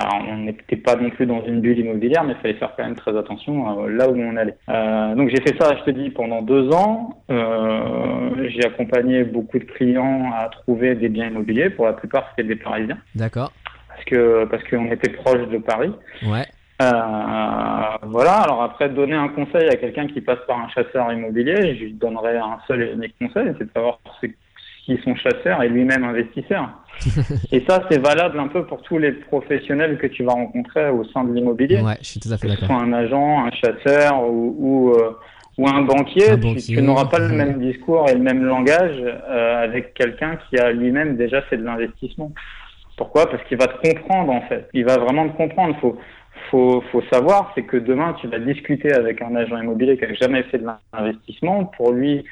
alors, 0.00 0.24
on 0.28 0.36
n'était 0.38 0.76
pas 0.76 0.96
non 0.96 1.10
plus 1.10 1.26
dans 1.26 1.44
une 1.44 1.60
bulle 1.60 1.78
immobilière, 1.78 2.24
mais 2.24 2.32
il 2.32 2.40
fallait 2.40 2.54
faire 2.54 2.72
quand 2.76 2.84
même 2.84 2.94
très 2.94 3.16
attention 3.16 3.86
là 3.86 4.08
où 4.08 4.16
on 4.16 4.36
allait. 4.36 4.56
Euh, 4.68 5.14
donc 5.14 5.28
j'ai 5.28 5.42
fait 5.42 5.60
ça, 5.60 5.76
je 5.76 5.84
te 5.84 5.90
dis, 5.90 6.10
pendant 6.10 6.40
deux 6.42 6.70
ans. 6.72 7.18
Euh, 7.30 8.48
j'ai 8.48 8.64
accompagné 8.64 9.24
beaucoup 9.24 9.58
de 9.58 9.64
clients 9.64 10.30
à 10.34 10.48
trouver 10.48 10.94
des 10.94 11.08
biens 11.08 11.28
immobiliers. 11.28 11.70
Pour 11.70 11.86
la 11.86 11.92
plupart, 11.92 12.30
c'était 12.30 12.48
des 12.48 12.56
Parisiens. 12.56 12.98
D'accord. 13.14 13.52
Parce 13.88 14.04
que 14.04 14.44
parce 14.46 14.64
qu'on 14.64 14.90
était 14.90 15.10
proche 15.10 15.46
de 15.48 15.58
Paris. 15.58 15.92
Ouais. 16.24 16.46
Euh, 16.80 16.86
voilà. 18.04 18.40
Alors 18.40 18.62
après, 18.62 18.88
donner 18.88 19.14
un 19.14 19.28
conseil 19.28 19.68
à 19.68 19.76
quelqu'un 19.76 20.06
qui 20.06 20.22
passe 20.22 20.38
par 20.46 20.58
un 20.58 20.68
chasseur 20.70 21.12
immobilier, 21.12 21.76
je 21.76 21.84
lui 21.84 21.92
donnerais 21.92 22.38
un 22.38 22.58
seul 22.66 22.82
et 22.82 22.92
unique 22.92 23.14
conseil, 23.20 23.52
c'est 23.58 23.64
de 23.64 23.70
savoir 23.74 23.98
qui 24.90 25.02
sont 25.04 25.14
chasseurs 25.14 25.62
et 25.62 25.68
lui-même 25.68 26.04
investisseur. 26.04 26.68
et 27.52 27.64
ça, 27.68 27.84
c'est 27.90 28.04
valable 28.04 28.38
un 28.40 28.48
peu 28.48 28.64
pour 28.66 28.82
tous 28.82 28.98
les 28.98 29.12
professionnels 29.12 29.98
que 29.98 30.08
tu 30.08 30.24
vas 30.24 30.32
rencontrer 30.32 30.90
au 30.90 31.04
sein 31.04 31.24
de 31.24 31.32
l'immobilier. 31.32 31.80
Ouais, 31.80 31.96
je 32.00 32.06
suis 32.06 32.20
tout 32.20 32.32
à 32.32 32.36
fait 32.36 32.48
d'accord. 32.48 32.68
Que 32.68 32.74
ce 32.74 32.78
soit 32.78 32.82
un 32.82 32.92
agent, 32.92 33.46
un 33.46 33.50
chasseur 33.52 34.28
ou, 34.28 34.56
ou, 34.58 34.90
euh, 34.90 35.12
ou 35.58 35.68
un 35.68 35.82
banquier, 35.82 36.30
un 36.30 36.36
banquier 36.36 36.74
tu 36.74 36.82
n'auras 36.82 37.06
pas 37.06 37.20
le 37.20 37.28
même 37.28 37.60
discours 37.60 38.08
et 38.08 38.14
le 38.14 38.20
même 38.20 38.44
langage 38.44 38.96
euh, 39.00 39.64
avec 39.64 39.94
quelqu'un 39.94 40.38
qui 40.48 40.58
a 40.58 40.72
lui-même 40.72 41.16
déjà 41.16 41.42
fait 41.42 41.56
de 41.56 41.64
l'investissement. 41.64 42.32
Pourquoi? 42.96 43.30
Parce 43.30 43.42
qu'il 43.44 43.58
va 43.58 43.68
te 43.68 43.88
comprendre 43.88 44.32
en 44.32 44.42
fait. 44.42 44.68
Il 44.74 44.84
va 44.84 44.98
vraiment 44.98 45.28
te 45.28 45.36
comprendre. 45.36 45.76
Faut, 45.80 45.96
faut, 46.50 46.82
faut 46.90 47.02
savoir, 47.12 47.52
c'est 47.54 47.62
que 47.62 47.76
demain, 47.76 48.14
tu 48.20 48.26
vas 48.26 48.40
discuter 48.40 48.92
avec 48.92 49.22
un 49.22 49.36
agent 49.36 49.56
immobilier 49.56 49.96
qui 49.96 50.04
n'a 50.04 50.14
jamais 50.14 50.42
fait 50.44 50.58
de 50.58 50.66
l'investissement. 50.92 51.64
Pour 51.76 51.92
lui, 51.92 52.24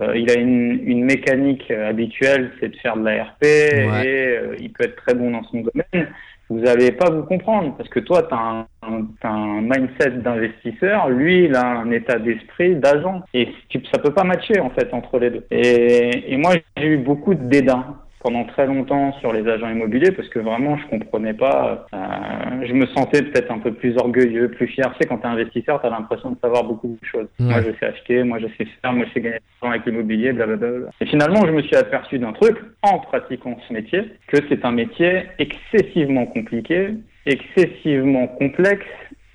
euh, 0.00 0.16
il 0.16 0.30
a 0.30 0.34
une, 0.34 0.80
une 0.86 1.04
mécanique 1.04 1.70
euh, 1.70 1.90
habituelle, 1.90 2.52
c'est 2.58 2.70
de 2.70 2.76
faire 2.76 2.96
de 2.96 3.04
la 3.04 3.24
RP 3.24 3.42
ouais. 3.42 4.06
et 4.06 4.38
euh, 4.38 4.56
il 4.58 4.72
peut 4.72 4.84
être 4.84 4.96
très 4.96 5.14
bon 5.14 5.30
dans 5.30 5.42
son 5.44 5.58
domaine. 5.58 6.08
Vous 6.48 6.60
n'allez 6.60 6.92
pas 6.92 7.10
vous 7.10 7.22
comprendre 7.22 7.74
parce 7.76 7.88
que 7.88 8.00
toi, 8.00 8.22
tu 8.22 8.34
as 8.34 8.38
un, 8.38 8.66
un, 8.82 9.06
un, 9.22 9.60
mindset 9.62 10.22
d'investisseur, 10.22 11.08
lui, 11.08 11.44
il 11.44 11.54
a 11.54 11.66
un 11.66 11.90
état 11.90 12.18
d'esprit 12.18 12.74
d'agent 12.76 13.22
et 13.34 13.48
tu, 13.68 13.80
ça 13.92 13.98
peut 13.98 14.12
pas 14.12 14.24
matcher 14.24 14.60
en 14.60 14.70
fait 14.70 14.92
entre 14.92 15.18
les 15.18 15.30
deux. 15.30 15.46
Et, 15.50 16.32
et 16.32 16.36
moi, 16.36 16.54
j'ai 16.76 16.86
eu 16.86 16.98
beaucoup 16.98 17.34
de 17.34 17.44
dédain 17.44 17.96
pendant 18.22 18.44
très 18.44 18.66
longtemps 18.66 19.12
sur 19.20 19.32
les 19.32 19.46
agents 19.48 19.68
immobiliers 19.68 20.12
parce 20.12 20.28
que 20.28 20.38
vraiment 20.38 20.76
je 20.78 20.86
comprenais 20.86 21.34
pas. 21.34 21.86
Euh, 21.92 22.66
je 22.66 22.72
me 22.72 22.86
sentais 22.86 23.22
peut-être 23.22 23.50
un 23.50 23.58
peu 23.58 23.72
plus 23.72 23.96
orgueilleux, 23.96 24.48
plus 24.48 24.68
fier. 24.68 24.90
Tu 24.92 24.98
sais, 25.00 25.08
quand 25.08 25.18
tu 25.18 25.26
es 25.26 25.30
investisseur, 25.30 25.80
tu 25.80 25.86
as 25.86 25.90
l'impression 25.90 26.30
de 26.30 26.36
savoir 26.40 26.64
beaucoup 26.64 26.88
de 26.88 27.06
choses. 27.06 27.28
Ouais. 27.40 27.46
Moi, 27.46 27.62
je 27.62 27.70
sais 27.78 27.86
acheter, 27.86 28.22
moi, 28.22 28.38
je 28.38 28.46
sais 28.58 28.66
faire, 28.80 28.92
moi, 28.92 29.04
je 29.08 29.12
sais 29.12 29.20
gagner 29.20 29.36
de 29.36 29.42
l'argent 29.60 29.74
avec 29.74 29.86
l'immobilier, 29.86 30.32
blablabla. 30.32 30.90
Et 31.00 31.06
finalement, 31.06 31.44
je 31.46 31.52
me 31.52 31.62
suis 31.62 31.76
aperçu 31.76 32.18
d'un 32.18 32.32
truc 32.32 32.56
en 32.82 32.98
pratiquant 33.00 33.56
ce 33.68 33.72
métier, 33.72 34.02
que 34.28 34.38
c'est 34.48 34.64
un 34.64 34.72
métier 34.72 35.24
excessivement 35.38 36.26
compliqué, 36.26 36.94
excessivement 37.26 38.28
complexe 38.28 38.86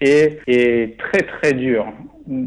et, 0.02 0.40
et 0.48 0.96
très 0.98 1.24
très 1.24 1.54
dur. 1.54 1.86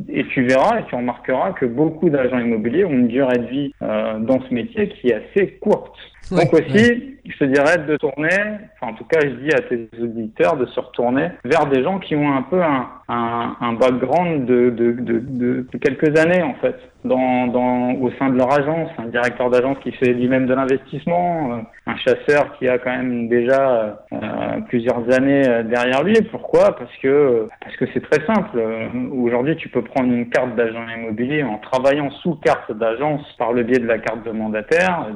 Et 0.08 0.24
tu 0.26 0.44
verras 0.44 0.80
et 0.80 0.84
tu 0.84 0.94
remarqueras 0.94 1.52
que 1.52 1.64
beaucoup 1.64 2.10
d'agents 2.10 2.38
immobiliers 2.38 2.84
ont 2.84 2.92
une 2.92 3.08
durée 3.08 3.38
de 3.38 3.46
vie 3.46 3.72
euh, 3.82 4.18
dans 4.18 4.40
ce 4.42 4.52
métier 4.52 4.88
qui 4.88 5.08
est 5.08 5.14
assez 5.14 5.52
courte. 5.60 5.96
Ouais, 6.30 6.44
Donc 6.44 6.54
aussi, 6.54 6.72
ouais. 6.72 7.14
je 7.26 7.36
te 7.38 7.44
dirais 7.44 7.78
de 7.78 7.96
tourner, 7.96 8.28
enfin 8.74 8.92
en 8.92 8.94
tout 8.94 9.04
cas 9.04 9.18
je 9.22 9.30
dis 9.30 9.50
à 9.52 9.60
tes 9.62 9.88
auditeurs 10.00 10.56
de 10.56 10.66
se 10.66 10.78
retourner 10.78 11.28
vers 11.44 11.66
des 11.66 11.82
gens 11.82 11.98
qui 11.98 12.14
ont 12.14 12.32
un 12.32 12.42
peu 12.42 12.62
un, 12.62 12.88
un, 13.08 13.56
un 13.60 13.72
background 13.72 14.46
de, 14.46 14.70
de, 14.70 14.92
de, 14.92 15.18
de, 15.18 15.78
quelques 15.78 16.16
années 16.18 16.42
en 16.42 16.54
fait, 16.54 16.76
dans, 17.04 17.48
dans, 17.48 17.94
au 17.94 18.10
sein 18.12 18.30
de 18.30 18.36
leur 18.36 18.52
agence, 18.52 18.90
un 18.98 19.06
directeur 19.06 19.50
d'agence 19.50 19.78
qui 19.82 19.90
fait 19.92 20.12
lui-même 20.12 20.46
de 20.46 20.54
l'investissement, 20.54 21.52
euh, 21.52 21.56
un 21.86 21.96
chasseur 21.96 22.56
qui 22.58 22.68
a 22.68 22.78
quand 22.78 22.90
même 22.96 23.28
déjà 23.28 24.04
euh, 24.12 24.60
plusieurs 24.68 25.10
années 25.12 25.48
euh, 25.48 25.62
derrière 25.62 26.04
lui. 26.04 26.14
Pourquoi? 26.30 26.76
Parce 26.76 26.94
que 27.02 27.48
parce 27.60 27.76
que 27.76 27.86
c'est 27.92 28.08
très 28.08 28.24
simple. 28.26 28.50
Euh, 28.56 28.88
aujourd'hui, 29.12 29.56
tu 29.56 29.68
peux 29.68 29.82
prendre 29.82 30.12
une 30.12 30.28
carte 30.28 30.54
d'agent 30.54 30.86
immobilier 30.96 31.42
en 31.42 31.58
travaillant 31.58 32.10
sous 32.22 32.36
carte 32.36 32.70
d'agence 32.72 33.22
par 33.38 33.52
le 33.52 33.62
biais 33.62 33.78
de 33.78 33.86
la 33.86 33.98
carte 33.98 34.24
de 34.24 34.30
mandataire 34.30 35.06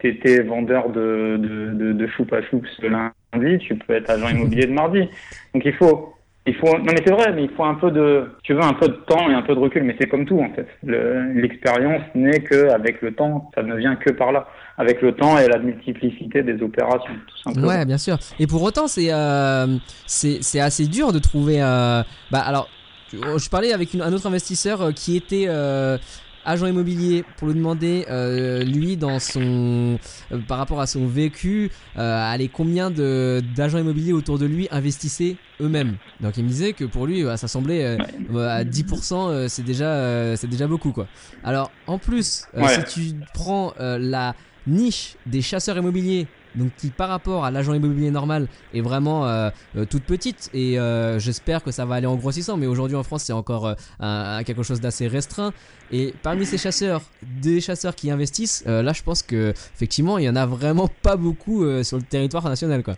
t'étais 0.00 0.42
vendeur 0.42 0.90
de, 0.90 1.36
de, 1.38 1.72
de, 1.74 1.92
de 1.92 2.06
choupa 2.06 2.42
choups 2.42 2.68
le 2.82 2.88
lundi, 2.88 3.58
tu 3.58 3.74
peux 3.76 3.94
être 3.94 4.10
agent 4.10 4.28
immobilier 4.28 4.66
de 4.66 4.72
mardi. 4.72 5.08
Donc 5.54 5.64
il 5.64 5.74
faut, 5.74 6.14
il 6.46 6.54
faut, 6.54 6.78
non 6.78 6.86
mais 6.86 7.02
c'est 7.04 7.12
vrai, 7.12 7.32
mais 7.34 7.44
il 7.44 7.50
faut 7.50 7.64
un 7.64 7.74
peu 7.74 7.90
de, 7.90 8.30
tu 8.42 8.54
veux 8.54 8.62
un 8.62 8.72
peu 8.72 8.88
de 8.88 8.98
temps 9.06 9.30
et 9.30 9.34
un 9.34 9.42
peu 9.42 9.54
de 9.54 9.60
recul, 9.60 9.84
mais 9.84 9.94
c'est 10.00 10.08
comme 10.08 10.24
tout 10.24 10.40
en 10.40 10.50
fait. 10.54 10.66
L'expérience 10.82 12.02
n'est 12.14 12.40
que 12.40 12.70
avec 12.70 13.02
le 13.02 13.12
temps, 13.14 13.50
ça 13.54 13.62
ne 13.62 13.76
vient 13.76 13.96
que 13.96 14.10
par 14.10 14.32
là, 14.32 14.48
avec 14.78 15.02
le 15.02 15.12
temps 15.12 15.38
et 15.38 15.46
la 15.46 15.58
multiplicité 15.58 16.42
des 16.42 16.62
opérations, 16.62 17.12
tout 17.26 17.36
simplement. 17.44 17.68
Ouais, 17.68 17.84
bien 17.84 17.98
sûr. 17.98 18.16
Et 18.38 18.46
pour 18.46 18.62
autant, 18.62 18.86
c'est 18.86 19.12
euh, 19.12 19.66
assez 20.06 20.86
dur 20.86 21.12
de 21.12 21.18
trouver. 21.18 21.62
Euh, 21.62 22.02
bah 22.30 22.40
alors, 22.40 22.68
je 23.12 23.48
parlais 23.50 23.72
avec 23.72 23.94
un 23.94 24.12
autre 24.12 24.26
investisseur 24.26 24.80
euh, 24.80 24.92
qui 24.92 25.16
était 25.16 25.46
euh, 25.48 25.98
agent 26.44 26.66
immobilier 26.66 27.24
pour 27.36 27.48
lui 27.48 27.54
demander 27.54 28.06
euh, 28.10 28.62
lui 28.64 28.96
dans 28.96 29.18
son 29.18 29.98
euh, 30.32 30.38
par 30.46 30.58
rapport 30.58 30.80
à 30.80 30.86
son 30.86 31.06
vécu 31.06 31.70
euh, 31.98 32.32
allez 32.32 32.48
combien 32.48 32.90
de 32.90 33.42
d'agents 33.56 33.78
immobiliers 33.78 34.12
autour 34.12 34.38
de 34.38 34.46
lui 34.46 34.68
investissaient 34.70 35.36
eux-mêmes? 35.60 35.96
Donc 36.20 36.36
il 36.36 36.44
me 36.44 36.48
disait 36.48 36.72
que 36.72 36.84
pour 36.84 37.06
lui 37.06 37.24
ça 37.36 37.48
semblait 37.48 37.84
euh, 37.84 38.48
à 38.48 38.64
10% 38.64 39.30
euh, 39.30 39.48
c'est 39.48 39.62
déjà 39.62 39.86
euh, 39.86 40.36
c'est 40.36 40.48
déjà 40.48 40.66
beaucoup 40.66 40.92
quoi 40.92 41.06
alors 41.44 41.70
en 41.86 41.98
plus 41.98 42.44
ouais. 42.56 42.84
si 42.86 43.10
tu 43.10 43.14
prends 43.34 43.74
la 43.78 44.34
niche 44.66 45.16
des 45.26 45.42
chasseurs 45.42 45.76
immobiliers 45.76 46.26
donc 46.54 46.70
qui 46.76 46.90
par 46.90 47.08
rapport 47.08 47.44
à 47.44 47.50
l'agent 47.50 47.74
immobilier 47.74 48.10
normal 48.10 48.46
est 48.74 48.80
vraiment 48.80 49.26
euh, 49.26 49.50
euh, 49.76 49.84
toute 49.84 50.04
petite. 50.04 50.50
Et 50.54 50.78
euh, 50.78 51.18
j'espère 51.18 51.62
que 51.62 51.70
ça 51.70 51.84
va 51.84 51.96
aller 51.96 52.06
en 52.06 52.16
grossissant. 52.16 52.56
Mais 52.56 52.66
aujourd'hui 52.66 52.96
en 52.96 53.02
France 53.02 53.24
c'est 53.24 53.32
encore 53.32 53.68
euh, 53.68 53.74
un, 54.00 54.42
quelque 54.44 54.62
chose 54.62 54.80
d'assez 54.80 55.08
restreint. 55.08 55.52
Et 55.92 56.14
parmi 56.22 56.46
ces 56.46 56.56
chasseurs 56.56 57.00
des 57.42 57.60
chasseurs 57.60 57.96
qui 57.96 58.12
investissent 58.12 58.64
euh, 58.68 58.80
là 58.80 58.92
je 58.92 59.02
pense 59.02 59.24
que 59.24 59.50
effectivement 59.50 60.18
il 60.18 60.24
y 60.24 60.28
en 60.28 60.36
a 60.36 60.46
vraiment 60.46 60.86
pas 61.02 61.16
beaucoup 61.16 61.64
euh, 61.64 61.82
sur 61.82 61.96
le 61.96 62.04
territoire 62.04 62.48
national 62.48 62.84
quoi. 62.84 62.94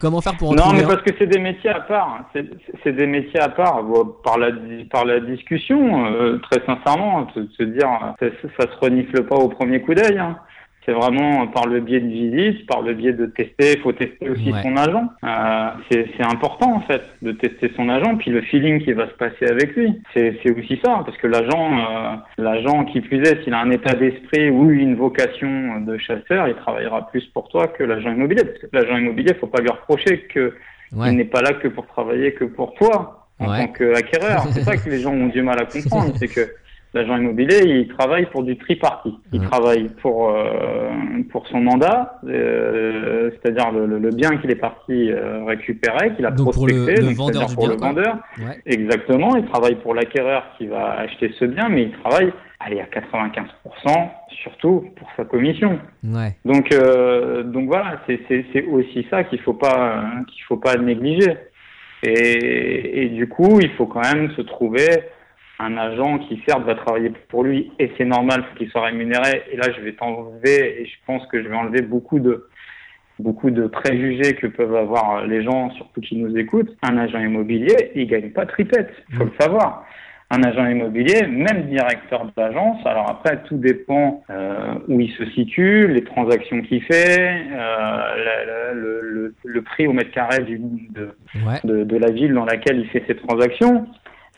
Comment 0.00 0.20
faire 0.20 0.36
pour 0.36 0.50
en 0.50 0.54
non 0.54 0.72
mais 0.72 0.82
parce 0.82 1.02
que 1.02 1.10
c'est 1.18 1.28
des 1.28 1.38
métiers 1.38 1.70
à 1.70 1.80
part. 1.80 2.26
Hein. 2.34 2.42
c'est 2.82 2.92
des 2.92 3.06
métiers 3.06 3.40
à 3.40 3.48
part. 3.48 3.82
Bon, 3.82 4.04
par 4.24 4.38
la 4.38 4.50
par 4.90 5.04
la 5.04 5.20
discussion 5.20 6.40
très 6.50 6.64
sincèrement 6.66 7.28
se, 7.34 7.46
se 7.56 7.62
dire 7.62 7.88
ça, 8.18 8.26
ça 8.58 8.72
se 8.72 8.78
renifle 8.80 9.24
pas 9.24 9.36
au 9.36 9.48
premier 9.48 9.80
coup 9.80 9.94
d'œil 9.94 10.18
hein 10.18 10.36
c'est 10.86 10.92
vraiment 10.92 11.48
par 11.48 11.66
le 11.66 11.80
biais 11.80 12.00
de 12.00 12.06
visite, 12.06 12.64
par 12.66 12.80
le 12.80 12.94
biais 12.94 13.12
de 13.12 13.26
tester. 13.26 13.72
Il 13.74 13.80
faut 13.80 13.92
tester 13.92 14.30
aussi 14.30 14.52
ouais. 14.52 14.62
son 14.62 14.76
agent. 14.76 15.04
Euh, 15.24 15.70
c'est 15.90 16.24
important 16.24 16.76
en 16.76 16.80
fait 16.82 17.02
de 17.22 17.32
tester 17.32 17.72
son 17.76 17.88
agent, 17.88 18.16
puis 18.16 18.30
le 18.30 18.40
feeling 18.42 18.80
qui 18.82 18.92
va 18.92 19.08
se 19.08 19.14
passer 19.14 19.46
avec 19.50 19.74
lui. 19.74 20.00
C'est 20.14 20.38
aussi 20.56 20.80
ça, 20.84 21.02
parce 21.04 21.16
que 21.18 21.26
l'agent, 21.26 21.78
euh, 21.78 22.16
l'agent 22.38 22.84
qui 22.84 23.00
plus 23.00 23.20
est, 23.20 23.42
s'il 23.42 23.52
a 23.52 23.58
un 23.58 23.70
état 23.70 23.94
d'esprit 23.94 24.48
ou 24.48 24.70
une 24.70 24.94
vocation 24.94 25.80
de 25.80 25.98
chasseur, 25.98 26.46
il 26.46 26.54
travaillera 26.54 27.08
plus 27.08 27.24
pour 27.34 27.48
toi 27.48 27.66
que 27.66 27.82
l'agent 27.82 28.12
immobilier. 28.12 28.44
Parce 28.44 28.58
que 28.58 28.66
l'agent 28.72 28.96
immobilier, 28.96 29.34
faut 29.34 29.48
pas 29.48 29.60
lui 29.60 29.70
reprocher 29.70 30.20
que 30.32 30.54
ouais. 30.92 31.10
il 31.10 31.16
n'est 31.16 31.24
pas 31.24 31.42
là 31.42 31.52
que 31.52 31.66
pour 31.66 31.86
travailler 31.88 32.32
que 32.32 32.44
pour 32.44 32.74
toi 32.74 33.26
en 33.40 33.50
ouais. 33.50 33.66
tant 33.66 33.72
qu'acquéreur. 33.72 34.44
C'est 34.52 34.62
ça 34.62 34.76
que 34.76 34.88
les 34.88 35.00
gens 35.00 35.12
ont 35.12 35.26
du 35.26 35.42
mal 35.42 35.58
à 35.60 35.64
comprendre, 35.64 36.12
c'est 36.16 36.28
que 36.28 36.48
l'agent 36.96 37.16
immobilier, 37.16 37.60
il 37.64 37.88
travaille 37.88 38.26
pour 38.26 38.42
du 38.42 38.56
triparty. 38.56 39.14
Il 39.32 39.40
travaille 39.42 39.88
pour 40.02 40.30
euh, 40.30 40.90
pour 41.30 41.46
son 41.48 41.60
mandat, 41.60 42.18
euh, 42.26 43.30
c'est-à-dire 43.30 43.70
le, 43.72 43.98
le, 43.98 44.10
bien 44.10 44.36
qu'il 44.38 44.50
est 44.50 44.56
parti 44.56 45.10
euh, 45.10 45.44
récupérer, 45.44 46.14
qu'il 46.14 46.26
a 46.26 46.30
donc 46.30 46.52
prospecté, 46.52 46.94
pour 46.94 47.02
le, 47.02 47.08
le 47.08 47.14
vendeur 47.14 47.46
pour 47.54 47.66
bien, 47.66 47.74
le 47.74 47.80
vendeur. 47.80 48.16
Ouais. 48.38 48.60
Exactement. 48.66 49.36
Il 49.36 49.44
travaille 49.46 49.76
pour 49.76 49.94
l'acquéreur 49.94 50.44
qui 50.58 50.66
va 50.66 50.98
acheter 50.98 51.32
ce 51.38 51.44
bien, 51.44 51.68
mais 51.68 51.84
il 51.84 51.92
travaille 51.92 52.32
allez 52.60 52.80
à 52.80 52.86
95% 52.86 54.08
surtout 54.42 54.84
pour 54.96 55.08
sa 55.16 55.24
commission. 55.24 55.78
Ouais. 56.04 56.36
Donc 56.44 56.72
euh, 56.72 57.42
donc 57.42 57.66
voilà, 57.68 58.00
c'est 58.06 58.64
aussi 58.66 59.06
ça 59.10 59.24
qu'il 59.24 59.40
faut 59.40 59.54
pas 59.54 60.04
qu'il 60.28 60.42
faut 60.44 60.56
pas 60.56 60.76
négliger. 60.76 61.36
Et, 62.02 63.04
et 63.04 63.08
du 63.08 63.28
coup, 63.28 63.58
il 63.60 63.70
faut 63.70 63.86
quand 63.86 64.02
même 64.02 64.30
se 64.32 64.42
trouver 64.42 64.88
un 65.58 65.76
agent 65.76 66.18
qui 66.20 66.42
certes 66.46 66.64
va 66.64 66.74
travailler 66.74 67.10
pour 67.28 67.42
lui 67.44 67.70
et 67.78 67.90
c'est 67.96 68.04
normal, 68.04 68.44
faut 68.50 68.56
qu'il 68.58 68.68
soit 68.68 68.82
rémunéré. 68.84 69.42
Et 69.52 69.56
là, 69.56 69.64
je 69.76 69.80
vais 69.82 69.92
t'enlever 69.92 70.82
et 70.82 70.86
je 70.86 70.96
pense 71.06 71.26
que 71.28 71.42
je 71.42 71.48
vais 71.48 71.56
enlever 71.56 71.82
beaucoup 71.82 72.18
de 72.18 72.46
beaucoup 73.18 73.50
de 73.50 73.66
préjugés 73.66 74.34
que 74.34 74.46
peuvent 74.46 74.76
avoir 74.76 75.26
les 75.26 75.42
gens, 75.42 75.70
surtout 75.70 76.02
qui 76.02 76.16
nous 76.16 76.36
écoutent. 76.36 76.76
Un 76.82 76.98
agent 76.98 77.18
immobilier, 77.18 77.90
il 77.94 78.06
gagne 78.06 78.28
pas 78.30 78.44
tripette, 78.44 78.92
faut 79.16 79.24
le 79.24 79.32
savoir. 79.40 79.86
Un 80.28 80.42
agent 80.42 80.66
immobilier, 80.66 81.26
même 81.26 81.62
directeur 81.68 82.26
d'agence, 82.36 82.84
alors 82.84 83.08
après 83.08 83.42
tout 83.44 83.56
dépend 83.56 84.22
euh, 84.28 84.74
où 84.88 85.00
il 85.00 85.10
se 85.12 85.24
situe, 85.30 85.86
les 85.88 86.02
transactions 86.04 86.60
qu'il 86.62 86.82
fait, 86.82 87.42
euh, 87.52 88.74
le, 88.74 89.00
le, 89.02 89.34
le, 89.44 89.62
prix 89.62 89.86
au 89.86 89.92
mètre 89.94 90.10
carré 90.10 90.42
du, 90.42 90.58
de, 90.58 91.10
Ouais. 91.46 91.60
de, 91.64 91.84
de 91.84 91.96
la 91.96 92.10
ville 92.10 92.34
dans 92.34 92.44
laquelle 92.44 92.80
il 92.80 92.88
fait 92.88 93.04
ses 93.06 93.14
transactions. 93.16 93.86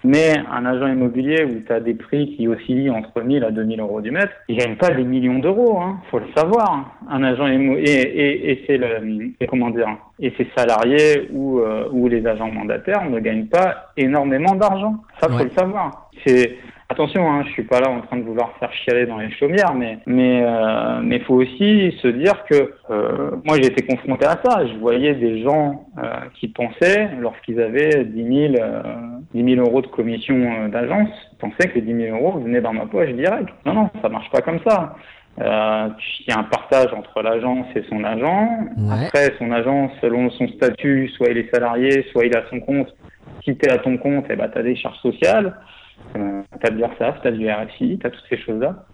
Mais 0.04 0.34
un 0.52 0.64
agent 0.64 0.86
immobilier 0.86 1.44
où 1.44 1.60
tu 1.66 1.72
as 1.72 1.80
des 1.80 1.94
prix 1.94 2.36
qui 2.36 2.46
oscillent 2.46 2.90
entre 2.90 3.20
1000 3.22 3.42
à 3.44 3.50
2000 3.50 3.80
euros 3.80 4.00
du 4.00 4.10
mètre, 4.12 4.32
il 4.48 4.56
gagne 4.56 4.76
pas 4.76 4.90
des 4.90 5.02
millions 5.04 5.40
d'euros, 5.40 5.80
hein, 5.80 5.98
faut 6.10 6.20
le 6.20 6.26
savoir. 6.36 6.96
Un 7.10 7.22
agent 7.24 7.48
et, 7.48 7.56
et, 7.56 8.50
et 8.52 8.64
c'est 8.66 8.76
le 8.78 9.32
et 9.40 9.46
comment 9.48 9.70
dire 9.70 9.88
et 10.20 10.32
ses 10.36 10.46
salariés 10.56 11.28
ou 11.32 11.58
euh, 11.60 11.88
ou 11.92 12.08
les 12.08 12.26
agents 12.26 12.50
mandataires 12.50 13.08
ne 13.10 13.18
gagnent 13.20 13.46
pas 13.46 13.92
énormément 13.96 14.54
d'argent. 14.54 14.96
Ça 15.20 15.28
faut 15.28 15.36
Ouais. 15.38 15.44
le 15.44 15.50
savoir. 15.50 16.10
C'est 16.26 16.56
Attention, 16.90 17.30
hein, 17.30 17.42
je 17.46 17.50
suis 17.52 17.64
pas 17.64 17.80
là 17.80 17.90
en 17.90 18.00
train 18.00 18.16
de 18.16 18.22
vouloir 18.22 18.54
faire 18.58 18.72
chialer 18.72 19.04
dans 19.04 19.18
les 19.18 19.30
chaumières, 19.32 19.74
mais 19.74 19.98
mais 20.06 20.42
euh, 20.42 21.00
mais 21.02 21.18
faut 21.20 21.34
aussi 21.34 21.94
se 22.00 22.08
dire 22.08 22.46
que 22.48 22.72
euh, 22.90 23.32
moi 23.44 23.56
j'ai 23.60 23.66
été 23.66 23.84
confronté 23.86 24.24
à 24.24 24.38
ça. 24.42 24.66
Je 24.66 24.72
voyais 24.78 25.12
des 25.14 25.42
gens 25.42 25.84
euh, 26.02 26.02
qui 26.40 26.48
pensaient, 26.48 27.10
lorsqu'ils 27.20 27.60
avaient 27.60 28.04
10 28.06 28.52
000, 28.52 28.54
euh, 28.58 28.82
10 29.34 29.54
000 29.56 29.66
euros 29.66 29.82
de 29.82 29.86
commission 29.88 30.36
euh, 30.36 30.68
d'agence, 30.68 31.10
pensaient 31.38 31.68
que 31.68 31.74
les 31.76 31.82
10 31.82 32.06
000 32.06 32.16
euros 32.16 32.38
venaient 32.38 32.60
dans 32.60 32.72
ma 32.72 32.86
poche 32.86 33.10
direct. 33.10 33.48
Non, 33.66 33.74
non, 33.74 33.90
ça 34.00 34.08
marche 34.08 34.30
pas 34.30 34.40
comme 34.40 34.60
ça. 34.66 34.96
Euh, 35.40 35.88
Il 36.26 36.30
y 36.30 36.32
a 36.32 36.38
un 36.38 36.44
partage 36.44 36.92
entre 36.92 37.22
l'agence 37.22 37.66
et 37.76 37.82
son 37.88 38.02
agent. 38.04 38.48
Ouais. 38.76 39.06
Après, 39.06 39.32
son 39.38 39.52
agent, 39.52 39.90
selon 40.00 40.30
son 40.30 40.48
statut, 40.48 41.08
soit 41.16 41.28
il 41.28 41.38
est 41.38 41.54
salarié, 41.54 42.06
soit 42.10 42.26
il 42.26 42.36
a 42.36 42.42
son 42.50 42.60
compte. 42.60 42.88
Si 43.44 43.56
tu 43.56 43.66
es 43.66 43.70
à 43.72 43.78
ton 43.78 43.98
compte, 43.98 44.24
eh 44.30 44.36
ben, 44.36 44.48
tu 44.48 44.58
as 44.58 44.62
des 44.62 44.74
charges 44.76 44.98
sociales, 44.98 45.54
euh, 46.16 46.42
tu 46.60 46.66
as 46.66 46.70
de 46.70 46.76
l'URSSAF, 46.76 47.20
tu 47.22 47.28
as 47.28 47.30
du 47.30 47.48
RSI, 47.48 47.98
tu 48.00 48.06
as 48.06 48.10
toutes 48.10 48.24
ces 48.28 48.38
choses-là. 48.38 48.84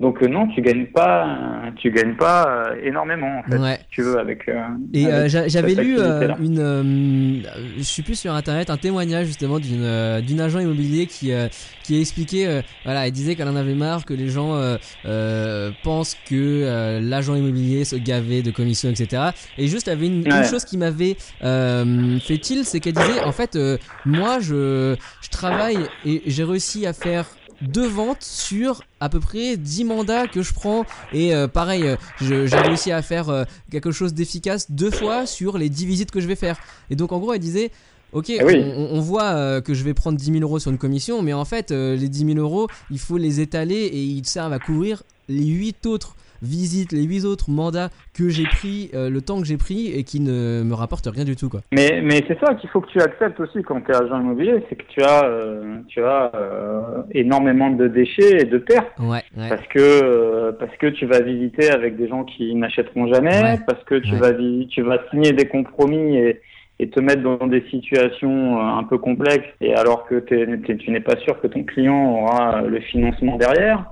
Donc 0.00 0.22
euh, 0.22 0.28
non, 0.28 0.46
tu 0.48 0.62
gagnes 0.62 0.86
pas, 0.86 1.72
tu 1.76 1.90
gagnes 1.90 2.16
pas 2.16 2.46
euh, 2.70 2.76
énormément 2.84 3.40
en 3.40 3.42
fait, 3.50 3.58
Ouais. 3.58 3.78
si 3.80 3.86
tu 3.90 4.02
veux 4.02 4.18
avec. 4.18 4.48
euh, 4.48 4.60
Et 4.94 5.06
euh, 5.06 5.28
j'avais 5.28 5.74
lu 5.74 5.98
euh, 5.98 6.34
une, 6.40 6.60
euh, 6.60 7.42
je 7.76 7.82
suis 7.82 8.02
plus 8.02 8.14
sur 8.14 8.32
internet, 8.32 8.70
un 8.70 8.76
témoignage 8.76 9.26
justement 9.26 9.58
d'une 9.58 9.82
euh, 9.82 10.20
d'une 10.20 10.40
agent 10.40 10.60
immobilier 10.60 11.06
qui 11.06 11.32
euh, 11.32 11.48
qui 11.82 12.46
euh, 12.46 12.62
voilà, 12.84 13.06
elle 13.06 13.12
disait 13.12 13.34
qu'elle 13.34 13.48
en 13.48 13.56
avait 13.56 13.74
marre 13.74 14.04
que 14.04 14.14
les 14.14 14.28
gens 14.28 14.54
euh, 14.54 14.76
euh, 15.06 15.72
pensent 15.82 16.14
que 16.14 16.34
euh, 16.34 17.00
l'agent 17.00 17.34
immobilier 17.34 17.84
se 17.84 17.96
gavait 17.96 18.42
de 18.42 18.50
commissions, 18.50 18.90
etc. 18.90 19.30
Et 19.56 19.68
juste, 19.68 19.86
il 19.86 19.90
y 19.90 19.92
avait 19.94 20.06
une, 20.06 20.26
une 20.26 20.44
chose 20.44 20.64
qui 20.64 20.76
m'avait 20.76 21.16
euh, 21.42 22.18
fait 22.20 22.38
tilt, 22.38 22.64
c'est 22.66 22.80
qu'elle 22.80 22.92
disait, 22.92 23.20
en 23.22 23.32
fait, 23.32 23.56
euh, 23.56 23.78
moi, 24.04 24.38
je 24.40 24.96
je 25.22 25.28
travaille 25.30 25.90
et 26.04 26.22
j'ai 26.26 26.44
réussi 26.44 26.86
à 26.86 26.92
faire 26.92 27.37
deux 27.60 27.86
ventes 27.86 28.22
sur 28.22 28.82
à 29.00 29.08
peu 29.08 29.20
près 29.20 29.56
10 29.56 29.84
mandats 29.84 30.26
que 30.26 30.42
je 30.42 30.52
prends. 30.52 30.84
Et 31.12 31.34
euh, 31.34 31.48
pareil 31.48 31.84
euh, 31.86 31.96
j'ai 32.20 32.56
réussi 32.58 32.92
à 32.92 33.02
faire 33.02 33.28
euh, 33.28 33.44
quelque 33.70 33.90
chose 33.90 34.14
d'efficace 34.14 34.70
deux 34.70 34.90
fois 34.90 35.26
sur 35.26 35.58
les 35.58 35.68
10 35.68 35.86
visites 35.86 36.10
que 36.10 36.20
je 36.20 36.26
vais 36.28 36.36
faire. 36.36 36.58
Et 36.90 36.96
donc 36.96 37.12
en 37.12 37.18
gros 37.18 37.32
elle 37.32 37.40
disait 37.40 37.70
Ok, 38.12 38.30
Eh 38.30 38.42
oui. 38.42 38.56
on, 38.74 38.88
on 38.96 39.00
voit 39.00 39.24
euh, 39.34 39.60
que 39.60 39.74
je 39.74 39.84
vais 39.84 39.92
prendre 39.92 40.16
10 40.16 40.24
000 40.32 40.38
euros 40.40 40.58
sur 40.58 40.70
une 40.70 40.78
commission, 40.78 41.20
mais 41.20 41.34
en 41.34 41.44
fait, 41.44 41.72
euh, 41.72 41.94
les 41.94 42.08
10 42.08 42.24
000 42.34 42.38
euros, 42.38 42.66
il 42.90 42.98
faut 42.98 43.18
les 43.18 43.40
étaler 43.40 43.74
et 43.76 44.00
ils 44.02 44.24
servent 44.26 44.54
à 44.54 44.58
couvrir 44.58 45.02
les 45.28 45.44
8 45.44 45.84
autres 45.84 46.16
visites, 46.42 46.92
les 46.92 47.02
8 47.04 47.24
autres 47.24 47.50
mandats 47.50 47.88
que 48.14 48.28
j'ai 48.28 48.44
pris, 48.44 48.90
euh, 48.94 49.10
le 49.10 49.20
temps 49.20 49.38
que 49.40 49.46
j'ai 49.46 49.56
pris 49.56 49.92
et 49.92 50.04
qui 50.04 50.20
ne 50.20 50.62
me 50.64 50.74
rapportent 50.74 51.08
rien 51.12 51.24
du 51.24 51.36
tout. 51.36 51.48
Quoi. 51.48 51.60
Mais, 51.72 52.00
mais 52.02 52.24
c'est 52.28 52.38
ça 52.40 52.54
qu'il 52.54 52.68
faut 52.70 52.80
que 52.80 52.90
tu 52.90 53.00
acceptes 53.00 53.38
aussi 53.40 53.62
quand 53.62 53.80
tu 53.80 53.90
es 53.92 53.96
agent 53.96 54.20
immobilier, 54.20 54.62
c'est 54.68 54.76
que 54.76 54.84
tu 54.88 55.02
as, 55.02 55.24
euh, 55.24 55.78
tu 55.88 56.02
as 56.02 56.30
euh, 56.34 57.02
énormément 57.12 57.70
de 57.70 57.88
déchets 57.88 58.42
et 58.42 58.44
de 58.44 58.58
pertes. 58.58 58.92
Ouais, 58.98 59.22
ouais. 59.36 59.48
Parce 59.48 59.66
que 59.68 60.50
parce 60.58 60.76
que 60.76 60.86
tu 60.86 61.06
vas 61.06 61.20
visiter 61.20 61.70
avec 61.70 61.96
des 61.96 62.08
gens 62.08 62.24
qui 62.24 62.54
n'achèteront 62.54 63.12
jamais, 63.12 63.42
Ouais. 63.42 63.58
parce 63.66 63.82
que 63.84 63.96
tu 63.96 64.14
vas 64.16 64.32
tu 64.70 64.82
vas 64.82 64.98
signer 65.10 65.32
des 65.32 65.46
compromis 65.46 66.16
et, 66.16 66.40
et 66.80 66.88
te 66.90 67.00
mettre 67.00 67.22
dans 67.22 67.46
des 67.46 67.64
situations 67.70 68.60
un 68.60 68.84
peu 68.84 68.98
complexes 68.98 69.48
et 69.60 69.74
alors 69.74 70.06
que 70.06 70.16
tu 70.20 70.90
n'es 70.90 71.00
pas 71.00 71.16
sûr 71.18 71.40
que 71.40 71.46
ton 71.48 71.64
client 71.64 72.22
aura 72.22 72.62
le 72.62 72.80
financement 72.80 73.36
derrière. 73.36 73.84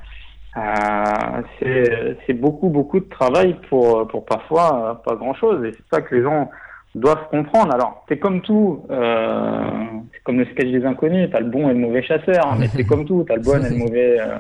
Euh, 0.57 2.13
c'est 2.27 2.33
beaucoup 2.33 2.69
beaucoup 2.69 3.01
de 3.01 3.09
travail 3.09 3.57
pour 3.69 4.09
pour 4.09 4.25
parfois 4.25 4.91
euh, 4.91 4.95
pas 4.95 5.15
grand 5.17 5.35
chose 5.35 5.65
et 5.65 5.73
c'est 5.73 5.97
ça 5.97 6.01
que 6.01 6.15
les 6.15 6.23
gens 6.23 6.51
doivent 6.97 7.29
comprendre. 7.31 7.75
Alors, 7.75 8.05
c'est 8.09 8.19
comme 8.19 8.41
tout, 8.41 8.83
euh, 8.91 9.65
c'est 10.13 10.23
comme 10.25 10.39
le 10.39 10.47
sketch 10.47 10.71
des 10.71 10.85
inconnus, 10.85 11.29
t'as 11.31 11.41
le 11.41 11.47
bon 11.51 11.69
et 11.69 11.75
le 11.75 11.79
mauvais 11.79 12.03
chasseur, 12.03 12.47
hein, 12.47 12.57
mais 12.59 12.69
c'est 12.69 12.85
comme 12.85 13.05
tout, 13.05 13.25
t'as 13.29 13.37
le 13.37 13.43
bon 13.43 13.63
et 13.65 13.71
le 13.71 13.77
mauvais 13.77 14.19
euh, 14.19 14.39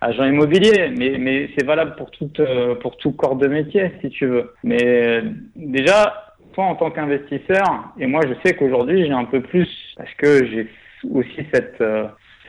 agent 0.00 0.24
immobilier, 0.24 0.92
mais, 0.96 1.18
mais 1.18 1.50
c'est 1.54 1.64
valable 1.64 1.94
pour 1.96 2.10
tout, 2.10 2.30
euh, 2.40 2.74
pour 2.76 2.96
tout 2.96 3.12
corps 3.12 3.36
de 3.36 3.46
métier, 3.46 3.92
si 4.00 4.08
tu 4.10 4.26
veux. 4.26 4.54
Mais 4.64 5.22
déjà, 5.54 6.34
toi, 6.54 6.64
en 6.64 6.74
tant 6.74 6.90
qu'investisseur, 6.90 7.92
et 7.98 8.06
moi, 8.06 8.22
je 8.26 8.34
sais 8.44 8.56
qu'aujourd'hui, 8.56 9.04
j'ai 9.06 9.12
un 9.12 9.26
peu 9.26 9.40
plus, 9.40 9.68
parce 9.96 10.12
que 10.14 10.46
j'ai 10.46 10.68
aussi 11.12 11.46
cette... 11.52 11.82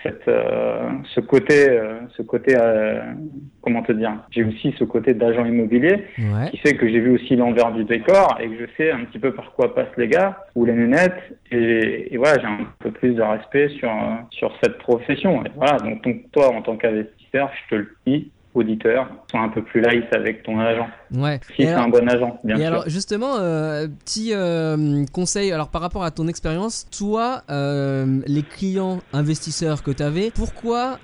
cette, 0.04 0.28
euh, 0.28 0.90
ce 1.14 1.20
côté, 1.20 1.70
euh, 1.70 2.00
ce 2.18 2.22
côté, 2.22 2.56
euh, 2.60 3.02
comment 3.62 3.82
te 3.84 3.92
dire, 3.92 4.12
j'ai 4.32 4.44
aussi 4.44 4.74
ce 4.78 4.84
côté 4.84 5.14
d'agent 5.14 5.46
immobilier 5.46 6.06
Ouais. 6.18 6.50
qui 6.52 6.58
fait 6.58 6.76
que 6.76 6.88
j'ai 6.88 7.00
vu 7.00 7.12
aussi 7.16 7.36
l'envers 7.36 7.72
du 7.72 7.84
décor 7.84 8.38
et 8.42 8.48
que 8.48 8.56
je 8.60 8.66
sais 8.78 8.92
un 8.92 9.06
petit 9.06 9.20
peu 9.20 9.34
par 9.34 9.52
quoi 9.54 9.74
passent 9.76 9.96
les 9.98 10.08
gars 10.08 10.38
ou 10.56 10.66
les 10.66 10.74
lunettes 10.74 11.38
et, 11.52 12.14
et 12.14 12.18
voilà 12.18 12.40
j'ai 12.40 12.48
un 12.48 12.60
peu 12.80 12.92
plus 12.92 13.14
de 13.14 13.22
respect 13.22 13.70
sur 13.70 13.92
sur 14.32 14.52
cette 14.64 14.78
profession 14.78 15.44
et 15.46 15.50
voilà 15.56 15.78
donc, 15.78 16.04
donc 16.04 16.32
toi 16.32 16.54
en 16.54 16.62
tant 16.62 16.76
qu'investisseur 16.78 17.52
je 17.70 17.76
te 17.76 17.82
le 17.82 17.96
dis 18.08 18.32
auditeur 18.54 19.08
sois 19.30 19.40
un 19.42 19.50
peu 19.50 19.62
plus 19.62 19.82
light 19.82 20.14
avec 20.16 20.44
ton 20.44 20.60
agent 20.60 20.88
Ouais. 21.14 21.40
si 21.56 21.64
c'est 21.64 21.74
un 21.74 21.90
bon 21.90 22.08
agent 22.08 22.40
bien 22.44 22.56
Et 22.56 22.60
sûr 22.60 22.68
alors 22.68 22.84
justement, 22.88 23.36
euh, 23.38 23.88
petit 23.88 24.34
euh, 24.34 25.04
conseil, 25.12 25.52
alors 25.52 25.70
par 25.70 25.82
rapport 25.82 26.04
à 26.04 26.12
ton 26.12 26.28
expérience, 26.28 26.86
toi, 26.90 27.44
euh, 27.50 28.22
les 28.28 28.44
clients 28.44 29.00
investisseurs 29.14 29.84
que 29.84 29.92
tu 29.92 30.04
avais, 30.04 30.32
pourquoi 30.32 31.00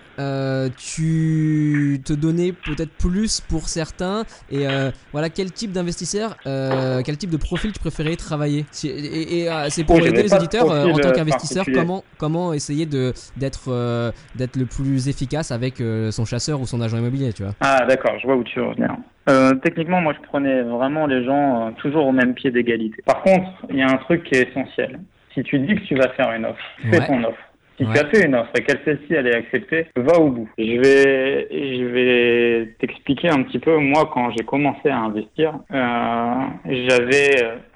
tu 0.78 2.01
te 2.03 2.12
donnais 2.14 2.51
peut-être 2.51 2.97
plus 2.97 3.39
pour 3.39 3.70
certains 3.70 4.26
et 4.49 4.66
voilà 5.12 5.30
quel 5.30 5.51
type 5.51 5.72
d'investisseur, 5.72 6.38
quel 6.43 7.18
type 7.18 7.30
de 7.30 7.38
profil 7.38 7.72
tu 7.72 7.80
préférais 7.80 8.16
travailler? 8.16 8.66
Et, 8.84 9.43
et, 9.43 9.49
c'est 9.70 9.84
pour 9.84 9.97
Oh, 9.97 10.05
aider 10.05 10.24
les 10.24 10.34
auditeurs 10.34 10.70
en 10.72 10.97
tant 10.97 11.12
qu'investisseur, 11.12 11.66
comment 11.72 12.03
comment 12.18 12.53
essayer 12.53 12.86
d'être 12.88 14.14
d'être 14.36 14.55
le 14.55 14.66
plus 14.66 15.08
efficace 15.08 15.51
avec 15.51 15.84
son 16.12 16.26
chasseur 16.26 16.62
ou 16.62 16.66
son 16.66 16.82
agent 16.82 16.97
immobilier, 16.97 17.32
tu 17.34 17.43
vois? 17.43 17.53
ah 17.62 17.86
d'accord 17.88 18.18
je 18.20 18.26
vois 18.26 18.38
où 18.38 18.43
tu 18.43 18.60
veux 18.60 18.66
revenir 18.66 18.95
euh, 19.30 19.53
techniquement 19.55 20.01
moi 20.01 20.13
je 20.13 20.28
prenais 20.28 20.61
vraiment 20.61 21.05
les 21.07 21.23
gens 21.23 21.67
euh, 21.67 21.71
toujours 21.78 22.07
au 22.07 22.11
même 22.11 22.34
pied 22.34 22.51
d'égalité 22.51 23.01
par 23.05 23.21
contre 23.23 23.49
il 23.69 23.78
y 23.78 23.82
a 23.82 23.88
un 23.89 23.97
truc 23.97 24.23
qui 24.23 24.36
est 24.36 24.49
essentiel 24.49 24.99
si 25.34 25.43
tu 25.43 25.59
dis 25.59 25.75
que 25.75 25.82
tu 25.82 25.95
vas 25.95 26.09
faire 26.09 26.32
une 26.34 26.45
offre 26.45 26.63
fais 26.89 26.99
Ouais. 26.99 27.07
ton 27.07 27.23
offre 27.23 27.38
si 27.78 27.86
Ouais. 27.86 27.93
tu 27.93 27.99
as 27.99 28.09
fait 28.09 28.25
une 28.25 28.34
offre 28.36 28.49
et 28.57 28.63
qu'elle 28.63 28.80
celle-ci 28.86 29.13
elle 29.13 29.28
est 29.28 29.36
acceptée, 29.36 29.86
va 29.95 30.17
au 30.19 30.32
bout. 30.32 30.49
Je 30.57 30.80
vais, 30.82 31.47
je 31.51 31.84
vais 31.86 32.73
t'expliquer 32.80 33.30
un 33.30 33.43
petit 33.43 33.59
peu. 33.59 33.78
Moi, 33.78 34.09
quand 34.11 34.32
j'ai 34.32 34.43
commencé 34.43 34.89
à 34.89 34.97
investir, 34.97 35.53
euh, 35.71 36.34
j'avais 36.65 37.36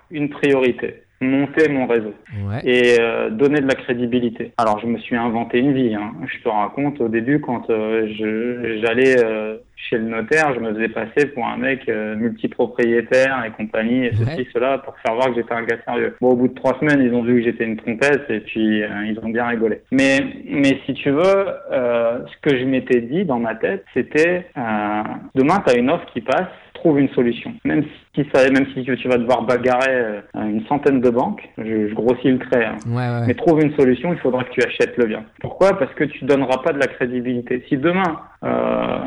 une 0.10 0.30
priorité 0.30 1.04
monter 1.22 1.70
mon 1.70 1.88
réseau 1.88 2.14
Ouais. 2.46 2.60
et 2.64 2.98
euh, 3.00 3.30
donner 3.30 3.60
de 3.62 3.68
la 3.68 3.76
crédibilité. 3.76 4.52
Alors, 4.58 4.80
je 4.80 4.88
me 4.88 4.98
suis 4.98 5.16
inventé 5.16 5.60
une 5.60 5.74
vie. 5.74 5.94
Hein. 5.96 6.12
Je 6.28 6.42
te 6.44 6.50
raconte 6.50 7.00
au 7.02 7.08
début 7.08 7.40
quand 7.42 7.70
euh, 7.70 8.08
je 8.18 8.80
j'allais 8.82 9.24
euh, 9.24 9.58
chez 9.76 9.98
le 9.98 10.04
notaire, 10.06 10.54
je 10.54 10.60
me 10.60 10.74
faisais 10.74 10.90
passer 10.90 11.28
pour 11.34 11.46
un 11.48 11.58
mec 11.58 11.88
euh, 11.90 12.16
multipropriétaire 12.16 13.44
et 13.46 13.52
compagnie 13.52 14.06
et 14.06 14.12
ceci 14.14 14.42
Ouais. 14.42 14.48
cela 14.54 14.78
pour 14.80 14.96
faire 15.00 15.16
voir 15.16 15.28
que 15.30 15.36
j'étais 15.36 15.54
un 15.54 15.64
gars 15.64 15.78
sérieux. 15.86 16.16
Bon, 16.22 16.30
au 16.30 16.36
bout 16.36 16.48
de 16.48 16.54
trois 16.54 16.78
semaines, 16.80 17.02
ils 17.02 17.14
ont 17.14 17.24
vu 17.24 17.36
que 17.40 17.44
j'étais 17.44 17.66
une 17.66 17.78
trompette 17.78 18.26
et 18.30 18.40
puis 18.42 18.84
euh, 18.84 18.88
ils 19.06 19.20
ont 19.24 19.30
bien 19.30 19.48
rigolé. 19.48 19.82
Mais 19.92 20.20
mais 20.50 20.78
si 20.86 20.94
tu 20.94 21.10
veux, 21.10 21.46
euh, 21.72 22.20
ce 22.28 22.50
que 22.50 22.58
je 22.58 22.64
m'étais 22.66 23.02
dit 23.02 23.26
dans 23.26 23.40
ma 23.40 23.56
tête, 23.56 23.84
c'était 23.94 24.46
euh, 24.58 25.02
demain, 25.36 25.62
tu 25.66 25.74
as 25.74 25.78
une 25.78 25.90
offre 25.90 26.06
qui 26.14 26.22
passe 26.22 26.48
trouve 26.82 27.00
une 27.00 27.10
solution. 27.10 27.54
Même 27.64 27.84
si 28.16 28.26
ça, 28.34 28.50
même 28.50 28.66
si 28.74 28.84
tu 28.84 29.08
vas 29.08 29.18
devoir 29.18 29.44
bagarrer 29.44 29.90
euh, 29.92 30.22
une 30.36 30.66
centaine 30.68 31.00
de 31.00 31.10
banques, 31.10 31.42
je, 31.58 31.88
je 31.90 31.94
grossis 31.94 32.30
le 32.30 32.40
trait, 32.40 32.66
hein. 32.66 32.76
Ouais, 32.88 32.96
ouais. 32.98 33.28
mais 33.28 33.34
trouve 33.36 33.62
une 33.62 33.74
solution, 33.76 34.12
il 34.14 34.20
faudra 34.20 34.44
que 34.44 34.52
tu 34.52 34.62
achètes 34.64 34.98
le 34.98 35.06
bien. 35.06 35.24
Pourquoi? 35.40 35.78
Parce 35.80 35.94
que 35.94 36.04
tu 36.04 36.26
donneras 36.26 36.58
pas 36.64 36.74
de 36.74 36.80
la 36.80 36.88
crédibilité. 36.88 37.64
Si 37.70 37.78
demain, 37.78 38.20
euh, 38.44 38.98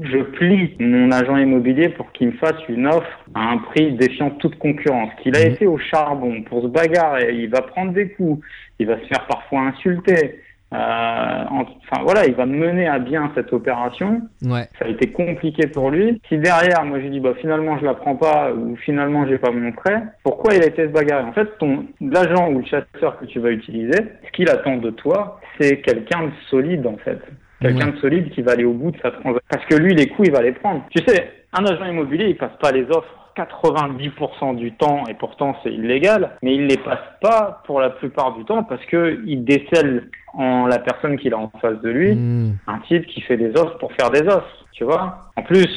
je 0.00 0.18
plie 0.18 0.74
mon 0.80 1.10
agent 1.12 1.36
immobilier 1.36 1.90
pour 1.90 2.10
qu'il 2.12 2.28
me 2.28 2.32
fasse 2.32 2.56
une 2.68 2.86
offre 2.86 3.24
à 3.34 3.52
un 3.52 3.58
prix 3.58 3.92
défiant 3.92 4.30
toute 4.30 4.58
concurrence. 4.58 5.10
Qu'il 5.22 5.36
a 5.36 5.40
Mhm. 5.44 5.52
été 5.52 5.66
au 5.66 5.78
charbon 5.78 6.42
pour 6.42 6.62
se 6.62 6.68
bagarrer, 6.68 7.34
il 7.34 7.48
va 7.50 7.62
prendre 7.62 7.92
des 7.92 8.08
coups, 8.10 8.44
il 8.78 8.86
va 8.86 8.98
se 9.00 9.06
faire 9.06 9.26
parfois 9.26 9.60
insulter. 9.62 10.40
Euh, 10.74 10.76
en- 10.76 11.62
enfin 11.62 12.02
voilà, 12.02 12.26
il 12.26 12.34
va 12.34 12.44
mener 12.44 12.86
à 12.86 12.98
bien 12.98 13.30
cette 13.34 13.52
opération. 13.54 14.20
Ouais. 14.42 14.68
Ça 14.78 14.84
a 14.84 14.88
été 14.88 15.10
compliqué 15.10 15.66
pour 15.66 15.90
lui. 15.90 16.20
Si 16.28 16.36
derrière, 16.36 16.84
moi 16.84 17.00
j'ai 17.00 17.08
dit 17.08 17.20
bah 17.20 17.32
finalement 17.40 17.78
je 17.78 17.84
la 17.86 17.94
prends 17.94 18.16
pas 18.16 18.52
ou 18.52 18.76
finalement 18.76 19.26
j'ai 19.26 19.38
pas 19.38 19.50
mon 19.50 19.72
prêt, 19.72 20.02
pourquoi 20.24 20.54
il 20.54 20.62
a 20.62 20.66
été 20.66 20.82
se 20.82 20.92
bagarrer? 20.92 21.24
En 21.24 21.32
fait, 21.32 21.48
ton 21.58 21.86
l'agent 22.02 22.50
ou 22.50 22.58
le 22.58 22.64
chasseur 22.66 23.18
que 23.18 23.24
tu 23.24 23.38
vas 23.40 23.50
utiliser, 23.50 23.98
ce 24.26 24.30
qu'il 24.32 24.50
attend 24.50 24.76
de 24.76 24.90
toi, 24.90 25.40
c'est 25.58 25.80
quelqu'un 25.80 26.24
de 26.26 26.32
solide 26.50 26.86
en 26.86 26.96
fait. 26.98 27.18
Quelqu'un 27.60 27.88
de 27.88 27.96
solide 27.96 28.30
qui 28.30 28.42
va 28.42 28.52
aller 28.52 28.64
au 28.64 28.72
bout 28.72 28.92
de 28.92 28.98
sa 28.98 29.10
transaction. 29.10 29.40
Parce 29.50 29.64
que 29.66 29.74
lui, 29.74 29.92
les 29.92 30.06
coups, 30.06 30.28
il 30.28 30.32
va 30.32 30.42
les 30.42 30.52
prendre. 30.52 30.84
Tu 30.90 31.02
sais, 31.04 31.28
un 31.52 31.64
agent 31.64 31.84
immobilier, 31.86 32.26
il 32.26 32.36
passe 32.36 32.56
pas 32.60 32.70
les 32.70 32.84
offres 32.84 33.27
90% 33.38 34.56
du 34.56 34.72
temps, 34.72 35.04
et 35.08 35.14
pourtant 35.14 35.56
c'est 35.62 35.72
illégal, 35.72 36.36
mais 36.42 36.54
il 36.54 36.66
les 36.66 36.76
passe 36.76 36.98
pas 37.20 37.62
pour 37.66 37.80
la 37.80 37.90
plupart 37.90 38.34
du 38.34 38.44
temps 38.44 38.64
parce 38.64 38.84
que 38.86 39.20
il 39.24 39.44
décèle 39.44 40.10
en 40.34 40.66
la 40.66 40.78
personne 40.78 41.16
qu'il 41.18 41.32
a 41.34 41.38
en 41.38 41.50
face 41.60 41.80
de 41.80 41.88
lui 41.90 42.14
Hmm. 42.14 42.52
un 42.66 42.78
type 42.88 43.06
qui 43.06 43.20
fait 43.20 43.36
des 43.36 43.50
offres 43.56 43.78
pour 43.78 43.92
faire 43.92 44.10
des 44.10 44.22
offres, 44.22 44.66
tu 44.72 44.84
vois. 44.84 45.30
En 45.36 45.42
plus, 45.42 45.68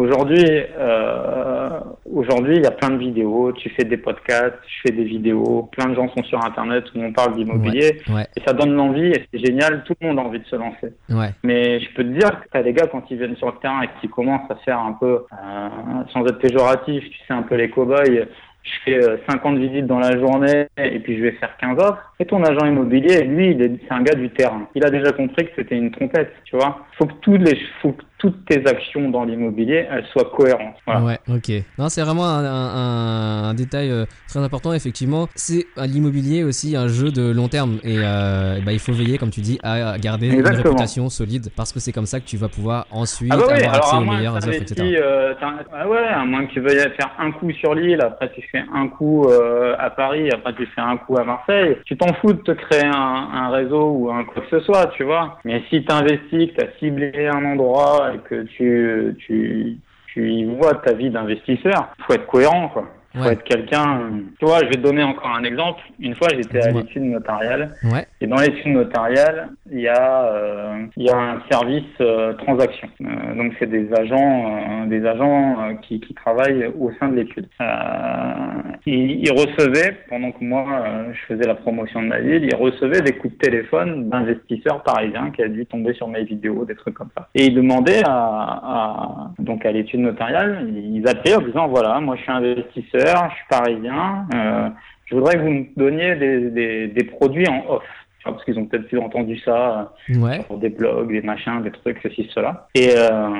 aujourd'hui, 0.00 0.44
euh, 0.78 1.80
aujourd'hui, 2.12 2.56
il 2.56 2.62
y 2.62 2.66
a 2.66 2.70
plein 2.70 2.90
de 2.90 2.98
vidéos. 2.98 3.52
Tu 3.52 3.70
fais 3.70 3.84
des 3.84 3.96
podcasts, 3.96 4.58
je 4.66 4.80
fais 4.88 4.94
des 4.94 5.04
vidéos. 5.04 5.68
Plein 5.72 5.86
de 5.86 5.94
gens 5.94 6.08
sont 6.08 6.22
sur 6.24 6.44
Internet 6.44 6.84
où 6.94 7.00
on 7.02 7.12
parle 7.12 7.34
d'immobilier 7.36 8.00
Ouais. 8.08 8.26
et 8.36 8.40
ça 8.46 8.52
donne 8.52 8.72
l'envie 8.74 9.08
et 9.10 9.24
c'est 9.32 9.44
génial. 9.44 9.82
Tout 9.84 9.94
le 10.00 10.08
monde 10.08 10.18
a 10.18 10.22
envie 10.22 10.40
de 10.40 10.46
se 10.46 10.56
lancer. 10.56 10.92
Ouais. 11.10 11.30
Mais 11.42 11.80
je 11.80 11.94
peux 11.94 12.02
te 12.02 12.08
dire 12.08 12.30
que 12.52 12.62
des 12.62 12.72
gars 12.72 12.86
quand 12.86 13.04
ils 13.10 13.18
viennent 13.18 13.36
sur 13.36 13.46
le 13.46 13.58
terrain 13.60 13.82
et 13.82 13.88
qu'ils 14.00 14.10
commencent 14.10 14.50
à 14.50 14.56
faire 14.56 14.78
un 14.78 14.92
peu, 14.92 15.24
euh, 15.32 15.68
sans 16.12 16.24
être 16.26 16.38
péjoratif, 16.38 17.04
tu 17.04 17.18
sais 17.26 17.34
un 17.34 17.42
peu 17.42 17.56
les 17.56 17.70
cow-boys. 17.70 18.26
Je 18.62 18.70
fais 18.84 19.02
euh, 19.02 19.16
50 19.28 19.58
visites 19.58 19.86
dans 19.86 19.98
la 19.98 20.18
journée 20.18 20.66
et 20.76 20.98
puis 20.98 21.16
je 21.16 21.22
vais 21.22 21.32
faire 21.32 21.56
15 21.58 21.78
offres. 21.78 22.12
Et 22.18 22.26
ton 22.26 22.42
agent 22.44 22.66
immobilier, 22.66 23.22
lui, 23.24 23.56
c'est 23.58 23.92
un 23.94 24.02
gars 24.02 24.14
du 24.14 24.28
terrain. 24.30 24.68
Il 24.74 24.84
a 24.84 24.90
déjà 24.90 25.12
compris 25.12 25.46
que 25.46 25.52
c'était 25.56 25.76
une 25.76 25.90
trompette, 25.90 26.32
tu 26.44 26.56
vois. 26.56 26.84
Faut 26.98 27.06
que 27.06 27.14
toutes 27.22 27.40
les, 27.40 27.58
faut 27.80 27.92
que 27.92 28.02
toutes 28.20 28.44
tes 28.44 28.64
actions 28.66 29.08
dans 29.10 29.24
l'immobilier, 29.24 29.86
elles 29.90 30.04
soient 30.12 30.30
cohérentes. 30.36 30.76
Voilà. 30.86 31.02
Ouais, 31.04 31.18
ok. 31.28 31.50
Non, 31.78 31.88
c'est 31.88 32.02
vraiment 32.02 32.26
un, 32.26 32.44
un- 32.44 33.48
un 33.50 33.54
détail 33.54 33.90
euh, 33.90 34.04
très 34.28 34.40
important, 34.40 34.72
effectivement. 34.72 35.28
C'est 35.34 35.66
l'immobilier 35.76 36.44
aussi 36.44 36.76
un 36.76 36.86
jeu 36.88 37.10
de 37.10 37.30
long 37.30 37.48
terme 37.48 37.80
et 37.82 38.02
euh, 38.04 38.60
bah, 38.62 38.72
il 38.72 38.78
faut 38.78 38.92
veiller, 38.92 39.18
comme 39.18 39.30
tu 39.30 39.40
dis, 39.40 39.58
à 39.62 39.98
garder 39.98 40.28
une 40.28 40.46
réputation 40.46 41.08
solide 41.08 41.50
parce 41.56 41.72
que 41.72 41.80
c'est 41.80 41.92
comme 41.92 42.06
ça 42.06 42.20
que 42.20 42.26
tu 42.26 42.36
vas 42.36 42.48
pouvoir 42.48 42.86
ensuite 42.90 43.32
Ah 43.32 43.36
bah 43.38 43.44
oui, 43.48 43.62
avoir 43.62 43.74
accès 43.74 43.96
aux 43.96 44.04
meilleures 44.04 44.36
offres, 44.36 44.48
etc. 44.52 44.74
euh, 44.96 45.34
ah 45.72 45.88
ouais, 45.88 45.98
à 45.98 46.24
moins 46.24 46.46
que 46.46 46.52
tu 46.52 46.60
veuilles 46.60 46.78
faire 46.96 47.10
un 47.18 47.32
coup 47.32 47.50
sur 47.52 47.74
l'île, 47.74 48.00
après 48.02 48.30
tu 48.32 48.42
fais 48.52 48.62
un 48.72 48.88
coup 48.88 49.24
euh, 49.28 49.74
à 49.78 49.90
Paris, 49.90 50.28
après 50.30 50.54
tu 50.54 50.66
fais 50.66 50.80
un 50.80 50.96
coup 50.98 51.16
à 51.18 51.24
Marseille. 51.24 51.76
Tu 51.86 51.96
t'en 51.96 52.12
fous 52.20 52.32
de 52.32 52.42
te 52.42 52.52
créer 52.52 52.84
un, 52.84 52.90
un 53.32 53.48
réseau 53.50 53.90
ou 53.92 54.10
un 54.10 54.24
quoi 54.24 54.42
que 54.42 54.58
ce 54.58 54.64
soit, 54.64 54.86
tu 54.96 55.04
vois. 55.04 55.38
Mais 55.44 55.62
si 55.70 55.84
tu 55.84 55.92
investis, 55.92 56.50
que 56.52 56.54
tu 56.60 56.64
as 56.64 56.78
ciblé 56.78 57.26
un 57.32 57.44
endroit 57.44 58.09
et 58.14 58.18
que 58.18 58.42
tu, 58.42 59.16
tu, 59.18 59.78
tu 60.12 60.30
y 60.30 60.44
vois 60.44 60.74
ta 60.74 60.92
vie 60.92 61.10
d'investisseur, 61.10 61.94
faut 62.06 62.12
être 62.12 62.26
cohérent, 62.26 62.68
quoi. 62.68 62.88
Faut 63.14 63.24
Ouais. 63.24 63.32
être 63.32 63.42
quelqu'un. 63.42 64.02
Tu 64.38 64.44
vois, 64.44 64.60
je 64.60 64.66
vais 64.66 64.70
te 64.76 64.82
donner 64.82 65.02
encore 65.02 65.30
un 65.36 65.42
exemple. 65.42 65.80
Une 65.98 66.14
fois, 66.14 66.28
j'étais 66.30 66.62
à 66.62 66.70
l'étude 66.70 67.02
notariale. 67.02 67.72
Ouais, 67.82 68.06
Et 68.20 68.26
dans 68.28 68.36
l'étude 68.36 68.72
notariale, 68.72 69.48
il 69.70 69.80
y 69.80 69.88
a, 69.88 70.24
euh, 70.32 70.84
il 70.96 71.06
y 71.06 71.10
a 71.10 71.16
un 71.16 71.40
service 71.50 71.82
euh, 72.00 72.34
transaction. 72.34 72.88
Euh, 73.00 73.34
donc 73.34 73.52
c'est 73.58 73.68
des 73.68 73.88
agents, 73.94 74.58
euh, 74.84 74.86
des 74.86 75.04
agents 75.06 75.56
euh, 75.60 75.74
qui, 75.82 75.98
qui 76.00 76.14
travaillent 76.14 76.66
au 76.78 76.92
sein 77.00 77.08
de 77.08 77.16
l'étude. 77.16 77.46
Euh, 77.60 78.62
ils, 78.86 79.24
ils 79.26 79.32
recevaient, 79.32 79.96
pendant 80.08 80.30
que 80.30 80.44
moi 80.44 80.64
euh, 80.70 81.12
je 81.12 81.34
faisais 81.34 81.46
la 81.48 81.54
promotion 81.56 82.02
de 82.02 82.06
ma 82.08 82.20
ville, 82.20 82.44
ils 82.44 82.54
recevaient 82.54 83.00
des 83.02 83.12
coups 83.12 83.34
de 83.34 83.38
téléphone 83.38 84.08
d'investisseurs 84.08 84.82
parisiens 84.84 85.30
qui 85.30 85.42
avaient 85.42 85.50
dû 85.50 85.66
tomber 85.66 85.94
sur 85.94 86.08
mes 86.08 86.22
vidéos, 86.24 86.64
des 86.64 86.74
trucs 86.76 86.94
comme 86.94 87.10
ça. 87.16 87.28
Et 87.34 87.46
ils 87.46 87.54
demandaient 87.54 88.02
à, 88.06 88.12
à 88.12 89.30
donc 89.38 89.66
à 89.66 89.72
l'étude 89.72 90.00
notariale, 90.00 90.68
ils 90.72 91.06
appelaient 91.08 91.34
en 91.34 91.40
disant 91.42 91.68
voilà, 91.68 91.98
moi 92.00 92.16
je 92.16 92.22
suis 92.22 92.30
investisseur, 92.32 92.99
je 93.06 93.34
suis 93.36 93.44
parisien. 93.48 94.26
euh, 94.34 94.68
je 95.06 95.14
voudrais 95.16 95.34
que 95.34 95.40
vous 95.40 95.50
me 95.50 95.64
donniez 95.76 96.14
des, 96.16 96.50
des, 96.50 96.86
des 96.88 97.04
produits 97.04 97.48
en 97.48 97.64
off. 97.68 97.82
Parce 98.22 98.44
qu'ils 98.44 98.58
ont 98.58 98.66
peut-être 98.66 98.86
plus 98.86 98.98
entendu 98.98 99.38
ça 99.38 99.94
ouais, 100.10 100.40
euh, 100.40 100.42
sur 100.46 100.58
des 100.58 100.68
blogs, 100.68 101.10
des 101.10 101.22
machins, 101.22 101.62
des 101.62 101.70
trucs, 101.70 101.98
ceci, 102.02 102.28
cela. 102.34 102.68
Et 102.74 102.90
euh, 102.94 103.30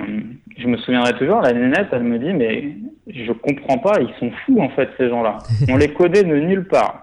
je 0.57 0.67
me 0.67 0.79
souviendrai 0.79 1.13
toujours, 1.19 1.43
la 1.43 1.53
nénette, 1.53 1.89
elle 1.93 2.05
me 2.05 2.19
dit, 2.19 2.33
mais 2.33 2.65
je 3.07 3.31
comprends 3.31 3.77
pas, 3.77 4.01
ils 4.01 4.13
sont 4.19 4.31
fous 4.47 4.59
en 4.59 4.71
fait, 4.71 4.89
ces 4.97 5.11
gens-là. 5.11 5.37
On 5.69 5.77
les 5.77 5.93
codait 5.93 6.25
de 6.25 6.35
nulle 6.35 6.67
part. 6.67 7.03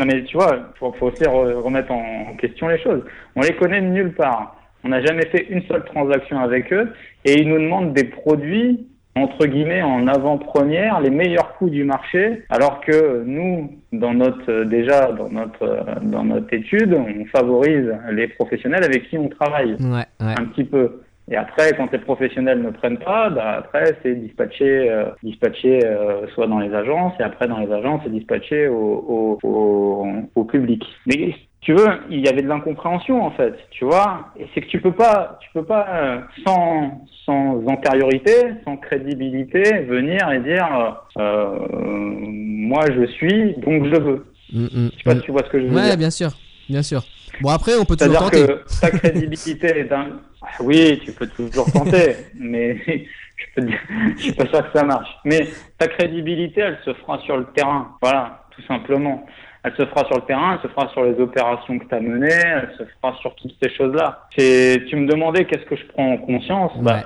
Non 0.00 0.04
mais 0.06 0.24
tu 0.24 0.36
vois, 0.36 0.72
faut, 0.80 0.92
faut 0.98 1.06
aussi 1.06 1.22
re- 1.22 1.54
remettre 1.60 1.92
en 1.92 2.34
question 2.40 2.66
les 2.66 2.78
choses. 2.80 3.04
On 3.36 3.40
les 3.42 3.54
connaît 3.54 3.80
de 3.82 3.86
nulle 3.86 4.14
part. 4.14 4.56
On 4.82 4.88
n'a 4.88 5.00
jamais 5.04 5.26
fait 5.26 5.46
une 5.48 5.62
seule 5.68 5.84
transaction 5.84 6.40
avec 6.40 6.72
eux 6.72 6.92
et 7.24 7.40
ils 7.40 7.48
nous 7.48 7.58
demandent 7.60 7.92
des 7.94 8.04
produits 8.04 8.84
entre 9.14 9.46
guillemets 9.46 9.82
en 9.82 10.06
avant-première 10.06 11.00
les 11.00 11.10
meilleurs 11.10 11.54
coûts 11.56 11.68
du 11.68 11.84
marché 11.84 12.44
alors 12.48 12.80
que 12.80 13.22
nous 13.26 13.70
dans 13.92 14.14
notre 14.14 14.50
euh, 14.50 14.64
déjà 14.64 15.12
dans 15.12 15.28
notre 15.28 15.62
euh, 15.62 15.82
dans 16.02 16.24
notre 16.24 16.52
étude 16.54 16.94
on 16.94 17.24
favorise 17.26 17.92
les 18.10 18.28
professionnels 18.28 18.84
avec 18.84 19.08
qui 19.10 19.18
on 19.18 19.28
travaille 19.28 19.74
ouais, 19.74 20.06
ouais. 20.20 20.34
un 20.38 20.44
petit 20.46 20.64
peu 20.64 21.01
et 21.30 21.36
après 21.36 21.72
quand 21.76 21.90
les 21.92 21.98
professionnels 21.98 22.60
ne 22.62 22.70
prennent 22.70 22.98
pas 22.98 23.30
bah 23.30 23.56
après 23.58 23.96
c'est 24.02 24.14
dispatché 24.14 24.90
euh, 24.90 25.06
dispatché 25.22 25.84
euh, 25.84 26.26
soit 26.34 26.46
dans 26.48 26.58
les 26.58 26.74
agences 26.74 27.12
et 27.20 27.22
après 27.22 27.46
dans 27.48 27.58
les 27.58 27.72
agences 27.72 28.00
c'est 28.04 28.10
dispatché 28.12 28.68
au, 28.68 29.38
au, 29.44 29.48
au, 29.48 30.06
au 30.34 30.44
public 30.44 30.84
mais 31.06 31.34
tu 31.62 31.72
veux, 31.74 31.86
il 32.10 32.18
y 32.18 32.28
avait 32.28 32.42
de 32.42 32.48
l'incompréhension 32.48 33.24
en 33.24 33.30
fait, 33.30 33.54
tu 33.70 33.84
vois. 33.84 34.32
Et 34.36 34.46
c'est 34.52 34.62
que 34.62 34.66
tu 34.66 34.80
peux 34.80 34.90
pas, 34.90 35.38
tu 35.40 35.48
peux 35.54 35.64
pas 35.64 35.86
euh, 35.94 36.18
sans 36.44 37.06
sans 37.24 37.62
antériorité, 37.68 38.32
sans 38.64 38.76
crédibilité, 38.76 39.62
venir 39.84 40.28
et 40.32 40.40
dire, 40.40 40.98
euh, 41.18 41.22
euh, 41.22 41.58
moi 42.26 42.82
je 42.92 43.06
suis, 43.06 43.54
donc 43.58 43.84
je 43.86 44.00
veux. 44.00 44.26
Mm, 44.52 44.64
mm, 44.64 44.68
Je 44.92 44.96
sais 44.98 45.02
pas 45.04 45.14
mm. 45.14 45.18
si 45.18 45.22
tu 45.24 45.30
vois 45.30 45.42
ce 45.44 45.50
que 45.50 45.60
je 45.60 45.66
veux 45.66 45.76
Ouais, 45.76 45.82
dire. 45.84 45.96
bien 45.96 46.10
sûr, 46.10 46.30
bien 46.68 46.82
sûr. 46.82 47.04
Bon, 47.40 47.50
après, 47.50 47.72
on 47.80 47.84
peut 47.84 47.94
toujours 47.96 48.28
C'est-à-dire 48.28 48.46
tenter. 48.56 48.64
que 48.64 48.80
ta 48.80 48.90
crédibilité 48.90 49.66
est 49.68 49.92
un... 49.92 50.06
Oui, 50.60 51.00
tu 51.04 51.12
peux 51.12 51.26
toujours 51.26 51.70
tenter, 51.72 52.16
mais 52.34 52.76
je 52.86 53.44
peux 53.54 53.62
te 53.62 53.66
dire, 53.66 53.80
je 54.16 54.22
suis 54.22 54.32
pas 54.32 54.46
sûr 54.46 54.70
que 54.70 54.78
ça 54.78 54.84
marche. 54.84 55.10
Mais 55.24 55.48
ta 55.78 55.88
crédibilité, 55.88 56.60
elle 56.60 56.78
se 56.84 56.92
fera 56.94 57.18
sur 57.20 57.36
le 57.36 57.44
terrain. 57.54 57.96
Voilà, 58.00 58.44
tout 58.50 58.62
simplement. 58.62 59.26
Elle 59.64 59.74
se 59.76 59.86
fera 59.86 60.04
sur 60.06 60.16
le 60.16 60.22
terrain, 60.22 60.54
elle 60.54 60.68
se 60.68 60.74
fera 60.74 60.88
sur 60.88 61.04
les 61.04 61.18
opérations 61.20 61.78
que 61.78 61.84
tu 61.86 61.94
as 61.94 62.00
menées, 62.00 62.28
elle 62.28 62.74
se 62.76 62.84
fera 62.84 63.16
sur 63.20 63.34
toutes 63.36 63.54
ces 63.62 63.70
choses-là. 63.70 64.26
Tu 64.36 64.96
me 64.96 65.06
demandais 65.06 65.44
qu'est-ce 65.44 65.64
que 65.64 65.76
je 65.76 65.86
prends 65.86 66.12
en 66.14 66.18
conscience. 66.18 66.72
Ouais. 66.76 67.02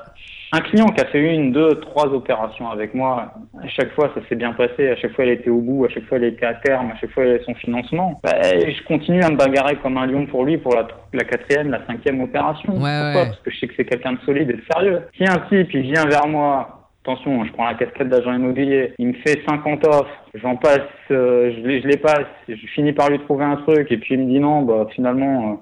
Un 0.53 0.61
client 0.61 0.87
qui 0.87 1.01
a 1.01 1.07
fait 1.07 1.35
une, 1.35 1.53
deux, 1.53 1.75
trois 1.81 2.07
opérations 2.07 2.71
avec 2.71 2.95
moi, 2.95 3.35
à 3.61 3.69
chaque 3.69 3.93
fois 3.93 4.11
ça 4.15 4.21
s'est 4.29 4.37
bien 4.37 4.53
passé, 4.53 4.89
à 4.89 4.97
chaque 4.97 5.13
fois 5.13 5.25
elle 5.25 5.33
était 5.33 5.51
au 5.51 5.61
bout, 5.61 5.85
à 5.85 5.89
chaque 5.89 6.05
fois 6.05 6.19
elle 6.19 6.25
était 6.25 6.47
à 6.47 6.55
terme, 6.55 6.91
à 6.93 6.97
chaque 6.99 7.11
fois 7.11 7.25
elle 7.25 7.31
avait 7.31 7.45
son 7.45 7.55
financement. 7.55 8.21
Bah, 8.23 8.37
je 8.43 8.87
continue 8.87 9.23
à 9.23 9.31
me 9.31 9.37
bagarrer 9.37 9.77
comme 9.77 9.97
un 9.97 10.07
lion 10.07 10.27
pour 10.27 10.45
lui 10.45 10.57
pour 10.57 10.75
la, 10.75 10.87
la 11.13 11.25
quatrième, 11.25 11.71
la 11.71 11.85
cinquième 11.87 12.21
opération. 12.21 12.75
Ouais, 12.75 12.79
Pourquoi 12.79 13.23
ouais. 13.23 13.27
Parce 13.27 13.41
que 13.41 13.51
je 13.51 13.59
sais 13.59 13.67
que 13.67 13.75
c'est 13.77 13.85
quelqu'un 13.85 14.13
de 14.13 14.21
solide 14.21 14.51
et 14.51 14.55
de 14.55 14.63
sérieux. 14.73 15.03
Si 15.17 15.25
un 15.25 15.39
type 15.49 15.75
il 15.75 15.83
vient 15.83 16.07
vers 16.07 16.29
moi, 16.29 16.91
attention, 17.03 17.45
je 17.45 17.53
prends 17.53 17.67
la 17.67 17.75
casquette 17.75 18.09
d'agent 18.09 18.33
immobilier, 18.33 18.93
il 18.99 19.09
me 19.09 19.15
fait 19.15 19.43
50 19.49 19.87
offres, 19.87 20.25
j'en 20.35 20.57
passe, 20.57 20.81
euh, 21.11 21.53
je, 21.57 21.67
les, 21.67 21.81
je 21.81 21.89
les 21.89 21.97
passe, 21.97 22.27
je 22.49 22.55
finis 22.75 22.93
par 22.93 23.11
lui 23.11 23.19
trouver 23.21 23.45
un 23.45 23.57
truc 23.57 23.91
et 23.91 23.97
puis 23.97 24.15
il 24.15 24.21
me 24.21 24.27
dit 24.27 24.41
non, 24.41 24.63
bah 24.63 24.87
finalement 24.95 25.53
euh, 25.53 25.55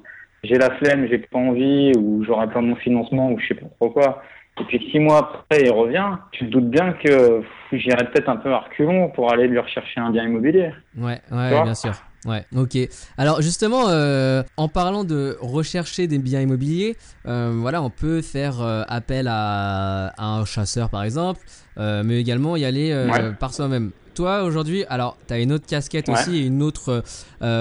j'ai 0.42 0.56
la 0.56 0.70
flemme, 0.70 1.06
j'ai 1.08 1.18
pas 1.18 1.38
envie 1.38 1.92
ou 1.98 2.22
j'aurai 2.24 2.48
pas 2.48 2.60
mon 2.60 2.76
financement 2.76 3.30
ou 3.30 3.38
je 3.38 3.48
sais 3.48 3.54
pas 3.54 3.66
trop 3.78 3.90
quoi. 3.90 4.22
Et 4.60 4.64
puis 4.64 4.88
six 4.90 5.00
mois 5.00 5.18
après, 5.18 5.64
il 5.64 5.70
revient. 5.72 6.06
Tu 6.32 6.46
te 6.46 6.50
doutes 6.50 6.70
bien 6.70 6.92
que 6.92 7.42
j'irai 7.72 8.04
peut-être 8.10 8.28
un 8.28 8.36
peu 8.36 8.52
à 8.52 8.58
reculons 8.60 9.10
pour 9.10 9.32
aller 9.32 9.48
lui 9.48 9.58
rechercher 9.58 10.00
un 10.00 10.10
bien 10.10 10.24
immobilier. 10.24 10.70
Ouais, 10.96 11.20
bien 11.30 11.74
sûr. 11.74 11.92
Ouais, 12.24 12.44
ok. 12.56 12.78
Alors 13.18 13.42
justement, 13.42 13.88
euh, 13.88 14.42
en 14.56 14.68
parlant 14.68 15.04
de 15.04 15.36
rechercher 15.40 16.06
des 16.06 16.18
biens 16.18 16.40
immobiliers, 16.40 16.96
euh, 17.26 17.52
voilà, 17.54 17.82
on 17.82 17.90
peut 17.90 18.22
faire 18.22 18.62
euh, 18.62 18.82
appel 18.88 19.26
à, 19.28 20.06
à 20.16 20.24
un 20.24 20.44
chasseur 20.46 20.88
par 20.88 21.02
exemple, 21.02 21.40
mais 21.76 22.18
également 22.20 22.56
y 22.56 22.64
aller 22.64 22.94
Ouais. 22.94 23.32
par 23.38 23.52
soi-même. 23.52 23.90
Toi 24.14 24.44
aujourd'hui, 24.44 24.84
alors 24.88 25.18
tu 25.26 25.34
as 25.34 25.40
une 25.40 25.52
autre 25.52 25.66
casquette 25.66 26.06
Ouais. 26.08 26.14
aussi 26.14 26.38
et 26.38 26.46
une 26.46 26.62
autre 26.62 27.02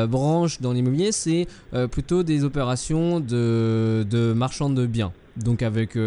branche 0.06 0.62
dans 0.62 0.72
l'immobilier, 0.72 1.12
c'est 1.12 1.48
plutôt 1.92 2.24
des 2.24 2.46
opérations 2.46 3.20
de, 3.20 4.06
de 4.10 4.32
marchand 4.34 4.70
de 4.70 4.86
biens. 4.86 5.12
Donc 5.36 5.62
avec 5.64 5.98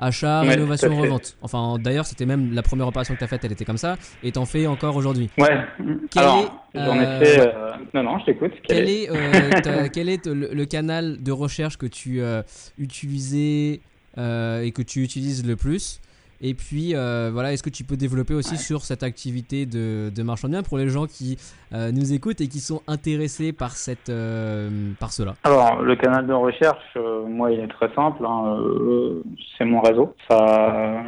achat, 0.00 0.42
Ouais, 0.42 0.48
rénovation, 0.50 0.96
revente. 0.96 1.36
Enfin 1.42 1.76
d'ailleurs 1.78 2.06
c'était 2.06 2.26
même 2.26 2.52
la 2.52 2.62
première 2.62 2.88
opération 2.88 3.14
que 3.14 3.18
tu 3.18 3.24
as 3.24 3.28
faite, 3.28 3.44
elle 3.44 3.52
était 3.52 3.64
comme 3.64 3.76
ça, 3.78 3.96
et 4.22 4.32
t'en 4.32 4.46
fais 4.46 4.66
encore 4.66 4.96
aujourd'hui. 4.96 5.30
Ouais. 5.38 5.58
Quel 6.10 6.22
Alors, 6.22 6.38
est, 6.74 6.78
j'en 6.78 6.98
euh, 6.98 7.20
ai 7.20 7.24
fait. 7.24 7.40
euh, 7.40 7.70
Non, 7.94 8.02
non, 8.02 8.18
je 8.20 8.24
t'écoute. 8.26 8.52
Quel 8.66 8.88
est, 8.88 9.10
euh, 9.10 9.88
quel 9.92 10.08
est 10.08 10.26
le, 10.26 10.50
le 10.52 10.64
canal 10.66 11.22
de 11.22 11.32
recherche 11.32 11.76
que 11.76 11.86
tu 11.86 12.20
euh, 12.20 12.42
utilisais 12.78 13.80
euh, 14.18 14.62
et 14.62 14.72
que 14.72 14.82
tu 14.82 15.02
utilises 15.02 15.46
le 15.46 15.56
plus? 15.56 16.00
Et 16.42 16.54
puis, 16.54 16.94
euh, 16.94 17.30
voilà, 17.32 17.52
est-ce 17.52 17.62
que 17.62 17.68
tu 17.68 17.84
peux 17.84 17.96
développer 17.96 18.32
aussi 18.32 18.56
sur 18.56 18.82
cette 18.82 19.02
activité 19.02 19.66
de, 19.66 20.10
de 20.14 20.22
marchand 20.22 20.48
de 20.48 20.54
biens 20.54 20.62
pour 20.62 20.78
les 20.78 20.88
gens 20.88 21.06
qui 21.06 21.36
euh, 21.74 21.92
nous 21.92 22.14
écoutent 22.14 22.40
et 22.40 22.48
qui 22.48 22.60
sont 22.60 22.80
intéressés 22.86 23.52
par, 23.52 23.72
cette, 23.72 24.08
euh, 24.08 24.70
par 24.98 25.12
cela? 25.12 25.34
Alors, 25.44 25.82
le 25.82 25.96
canal 25.96 26.26
de 26.26 26.32
recherche, 26.32 26.96
moi, 27.28 27.52
il 27.52 27.60
est 27.60 27.68
très 27.68 27.92
simple. 27.94 28.24
Hein, 28.24 28.58
c'est 29.58 29.66
mon 29.66 29.80
réseau. 29.80 30.14
Ça, 30.30 31.02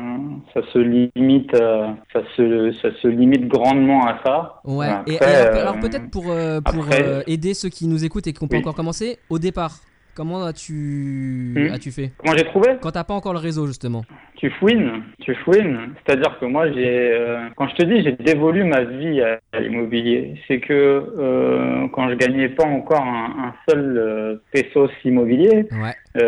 ça 0.52 0.60
se 0.70 0.78
limite, 0.78 1.56
ça 1.56 2.20
se, 2.36 2.72
ça 2.82 2.88
se 3.00 3.08
limite 3.08 3.48
grandement 3.48 4.06
à 4.06 4.18
ça. 4.24 4.60
Ouais. 4.64 4.90
et, 5.06 5.18
alors, 5.18 5.80
peut-être 5.80 6.10
pour, 6.10 6.24
pour 6.24 6.86
aider 7.26 7.54
ceux 7.54 7.70
qui 7.70 7.86
nous 7.86 8.04
écoutent 8.04 8.26
et 8.26 8.34
qui 8.34 8.44
n'ont 8.44 8.48
pas 8.48 8.58
encore 8.58 8.74
commencé, 8.74 9.18
au 9.30 9.38
départ, 9.38 9.78
Comment 10.14 10.44
as-tu 10.44 11.54
hmm. 11.56 11.72
as-tu 11.72 11.90
fait 11.90 12.12
Comment 12.18 12.36
j'ai 12.36 12.44
trouvé 12.44 12.68
Quand 12.82 12.90
t'as 12.90 13.04
pas 13.04 13.14
encore 13.14 13.32
le 13.32 13.38
réseau 13.38 13.66
justement. 13.66 14.02
Tu 14.36 14.50
fouines, 14.50 15.04
tu 15.20 15.34
fouines. 15.36 15.94
C'est-à-dire 16.04 16.38
que 16.38 16.44
moi 16.44 16.70
j'ai, 16.70 17.12
euh, 17.12 17.48
quand 17.56 17.68
je 17.68 17.76
te 17.76 17.84
dis 17.84 18.02
j'ai 18.02 18.12
dévolu 18.12 18.64
ma 18.64 18.82
vie 18.82 19.22
à, 19.22 19.60
l'immobilier, 19.60 20.34
c'est 20.46 20.60
que 20.60 20.72
euh, 20.72 21.86
quand 21.92 22.10
je 22.10 22.14
gagnais 22.16 22.50
pas 22.50 22.66
encore 22.66 23.04
un, 23.04 23.54
seul 23.68 23.96
euh, 23.96 24.36
pesos 24.52 24.90
immobilier, 25.04 25.66
je, 26.14 26.18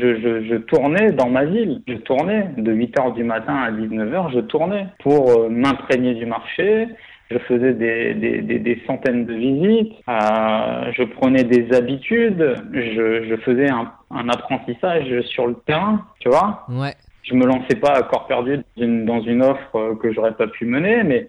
je, 0.00 0.20
je, 0.20 0.48
je, 0.48 0.56
tournais 0.56 1.12
dans 1.12 1.28
ma 1.28 1.44
ville. 1.44 1.82
Je 1.86 1.94
tournais 1.94 2.48
de 2.56 2.72
8 2.72 2.96
h 2.96 3.14
du 3.14 3.22
matin 3.22 3.54
à 3.54 3.70
19 3.70 4.10
h 4.10 4.32
Je 4.34 4.40
tournais 4.40 4.86
pour 5.00 5.48
m'imprégner 5.48 6.14
du 6.14 6.26
marché 6.26 6.88
je 7.32 7.38
faisais 7.38 7.72
des, 7.72 8.14
des, 8.14 8.58
des, 8.58 8.82
centaines 8.86 9.26
de 9.26 9.34
visites, 9.34 9.92
euh, 10.08 10.92
je 10.92 11.02
prenais 11.04 11.44
des 11.44 11.72
habitudes, 11.74 12.56
je, 12.72 13.24
je 13.28 13.36
faisais 13.44 13.70
un, 13.70 13.92
un, 14.10 14.28
apprentissage 14.28 15.20
sur 15.22 15.46
le 15.46 15.54
terrain, 15.66 16.04
tu 16.20 16.28
vois. 16.28 16.66
Ouais. 16.68 16.94
Je 17.22 17.34
me 17.34 17.46
lançais 17.46 17.76
pas 17.76 17.92
à 17.92 18.02
corps 18.02 18.26
perdu 18.26 18.58
dans 18.76 18.82
une, 18.82 19.04
dans 19.04 19.20
une 19.22 19.42
offre 19.42 19.94
que 20.00 20.12
j'aurais 20.12 20.34
pas 20.34 20.48
pu 20.48 20.66
mener, 20.66 21.02
mais 21.04 21.28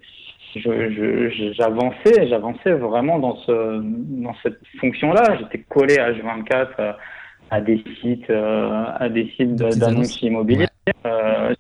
j'avançais, 0.56 2.28
j'avançais 2.28 2.74
vraiment 2.74 3.20
dans 3.20 3.36
ce, 3.38 3.82
dans 3.82 4.36
cette 4.44 4.60
fonction-là. 4.80 5.38
J'étais 5.40 5.60
collé 5.70 5.98
à 5.98 6.12
H24 6.12 6.68
à, 6.78 6.98
à, 7.52 7.62
des 7.62 7.84
sites, 8.02 8.30
euh, 8.30 8.86
à 8.98 9.10
des 9.10 9.32
sites 9.38 9.56
d'annonces 9.56 10.22
immobilières. 10.22 10.70
Euh, 11.06 11.54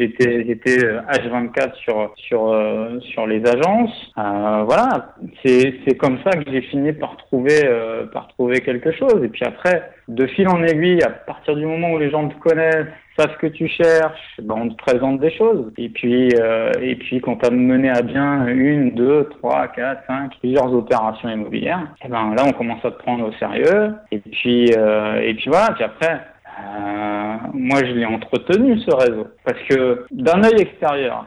J'étais 0.00 0.46
j'étais 0.46 0.78
H24 0.78 1.58
euh, 1.58 1.68
sur 1.84 2.14
sur 2.16 2.48
euh, 2.48 2.98
sur 3.00 3.26
les 3.26 3.46
agences. 3.46 4.12
Euh, 4.16 4.62
voilà, 4.64 5.14
c'est 5.44 5.74
c'est 5.84 5.94
comme 5.96 6.18
ça 6.24 6.30
que 6.30 6.50
j'ai 6.50 6.62
fini 6.62 6.94
par 6.94 7.18
trouver 7.18 7.66
euh, 7.66 8.06
par 8.06 8.28
trouver 8.28 8.60
quelque 8.60 8.92
chose. 8.92 9.22
Et 9.22 9.28
puis 9.28 9.44
après, 9.44 9.90
de 10.08 10.26
fil 10.26 10.48
en 10.48 10.62
aiguille, 10.62 11.02
à 11.02 11.10
partir 11.10 11.54
du 11.54 11.66
moment 11.66 11.92
où 11.92 11.98
les 11.98 12.10
gens 12.10 12.28
te 12.28 12.38
connaissent, 12.38 12.86
ce 13.18 13.36
que 13.36 13.48
tu 13.48 13.68
cherches, 13.68 14.40
ben 14.42 14.54
on 14.56 14.68
te 14.70 14.76
présente 14.76 15.20
des 15.20 15.30
choses. 15.36 15.70
Et 15.76 15.90
puis 15.90 16.30
euh, 16.40 16.72
et 16.80 16.96
puis 16.96 17.20
quand 17.20 17.36
tu 17.36 17.46
as 17.46 17.50
mené 17.50 17.90
à 17.90 18.00
bien 18.00 18.46
une, 18.46 18.92
deux, 18.92 19.28
trois, 19.38 19.68
quatre, 19.68 20.06
cinq, 20.06 20.32
plusieurs 20.40 20.72
opérations 20.72 21.28
immobilières, 21.28 21.86
eh 22.02 22.08
ben 22.08 22.34
là 22.34 22.44
on 22.46 22.52
commence 22.52 22.82
à 22.82 22.90
te 22.90 22.98
prendre 23.02 23.28
au 23.28 23.32
sérieux. 23.32 23.92
Et 24.10 24.20
puis 24.20 24.70
et 24.70 25.34
puis 25.34 25.50
voilà. 25.50 25.72
Puis 25.74 25.84
après 25.84 26.22
euh, 26.60 27.36
moi, 27.54 27.80
je 27.84 27.92
l'ai 27.92 28.06
entretenu 28.06 28.78
ce 28.80 28.94
réseau 28.94 29.28
parce 29.44 29.58
que 29.68 30.04
d'un 30.10 30.42
œil 30.44 30.60
extérieur, 30.60 31.26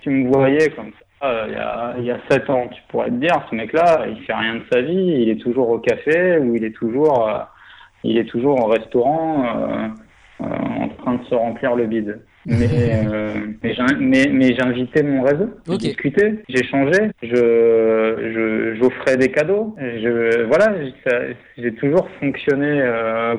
tu 0.00 0.10
me 0.10 0.32
voyais 0.32 0.70
comme 0.70 0.90
ça 0.90 1.28
euh, 1.28 1.46
il, 1.48 1.54
y 1.54 1.56
a, 1.56 1.94
il 1.98 2.04
y 2.04 2.10
a 2.10 2.18
7 2.30 2.50
ans, 2.50 2.68
tu 2.68 2.82
pourrais 2.88 3.08
te 3.08 3.14
dire, 3.14 3.46
ce 3.48 3.54
mec-là, 3.54 4.06
il 4.08 4.22
fait 4.24 4.34
rien 4.34 4.56
de 4.56 4.62
sa 4.70 4.82
vie, 4.82 5.22
il 5.22 5.30
est 5.30 5.40
toujours 5.40 5.70
au 5.70 5.78
café 5.78 6.38
ou 6.38 6.54
il 6.54 6.64
est 6.64 6.72
toujours, 6.72 7.28
euh, 7.28 7.38
il 8.02 8.18
est 8.18 8.26
toujours 8.26 8.62
au 8.62 8.68
restaurant 8.68 9.94
en 10.40 10.88
train 10.88 11.14
de 11.14 11.24
se 11.24 11.34
remplir 11.34 11.74
le 11.76 11.86
bide. 11.86 12.20
Mais, 12.46 13.06
mais, 13.98 14.26
mais, 14.30 14.54
j'invitais 14.54 15.02
mon 15.02 15.22
réseau, 15.22 15.48
j'ai 15.66 15.78
discuté, 15.78 16.42
j'ai 16.50 16.62
changé, 16.64 17.10
je, 17.22 18.76
j'offrais 18.78 19.16
des 19.16 19.30
cadeaux. 19.30 19.74
Je, 19.78 20.42
voilà, 20.42 20.74
j'ai 21.56 21.72
toujours 21.76 22.06
fonctionné 22.20 22.82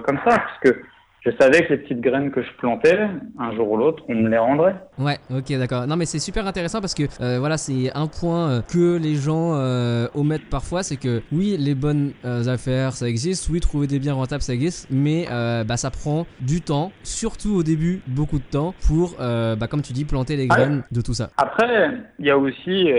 comme 0.08 0.18
ça 0.26 0.39
parce 0.39 0.60
que 0.64 0.82
je 1.26 1.32
savais 1.39 1.65
que 1.65 1.73
les 1.73 1.80
petites 1.80 2.01
graines 2.01 2.30
que 2.30 2.43
je 2.43 2.51
plantais, 2.57 2.99
un 3.39 3.55
jour 3.55 3.71
ou 3.71 3.78
l'autre, 3.78 4.03
on 4.07 4.15
me 4.15 4.30
les 4.30 4.38
rendrait. 4.38 4.76
Ouais, 4.99 5.17
ok, 5.32 5.57
d'accord. 5.57 5.88
Non, 5.88 5.95
mais 5.95 6.05
c'est 6.05 6.19
super 6.19 6.45
intéressant 6.45 6.82
parce 6.82 6.93
que 6.93 7.03
euh, 7.19 7.39
voilà, 7.39 7.57
c'est 7.57 7.91
un 7.95 8.05
point 8.05 8.49
euh, 8.49 8.61
que 8.61 8.97
les 8.97 9.15
gens 9.15 9.55
euh, 9.55 10.07
omettent 10.13 10.49
parfois, 10.49 10.84
c'est 10.84 10.97
que 10.97 11.21
oui, 11.32 11.55
les 11.57 11.73
bonnes 11.73 12.13
affaires, 12.23 12.93
ça 12.93 13.07
existe, 13.07 13.49
oui, 13.49 13.59
trouver 13.59 13.88
des 13.88 13.99
biens 13.99 14.13
rentables, 14.13 14.43
ça 14.43 14.53
existe, 14.53 14.88
mais 14.91 15.26
bah, 15.65 15.78
ça 15.78 15.89
prend 15.89 16.26
du 16.41 16.61
temps, 16.61 16.91
surtout 17.03 17.55
au 17.55 17.63
début, 17.63 18.01
beaucoup 18.07 18.38
de 18.38 18.43
temps, 18.43 18.73
pour, 18.88 19.15
bah, 19.19 19.67
comme 19.69 19.82
tu 19.82 19.93
dis, 19.93 20.05
planter 20.05 20.36
les 20.36 20.47
graines 20.47 20.84
de 20.91 21.01
tout 21.01 21.13
ça. 21.13 21.30
Après, 21.38 21.91
il 22.19 22.26
y 22.26 22.30
a 22.30 22.38
aussi, 22.38 22.89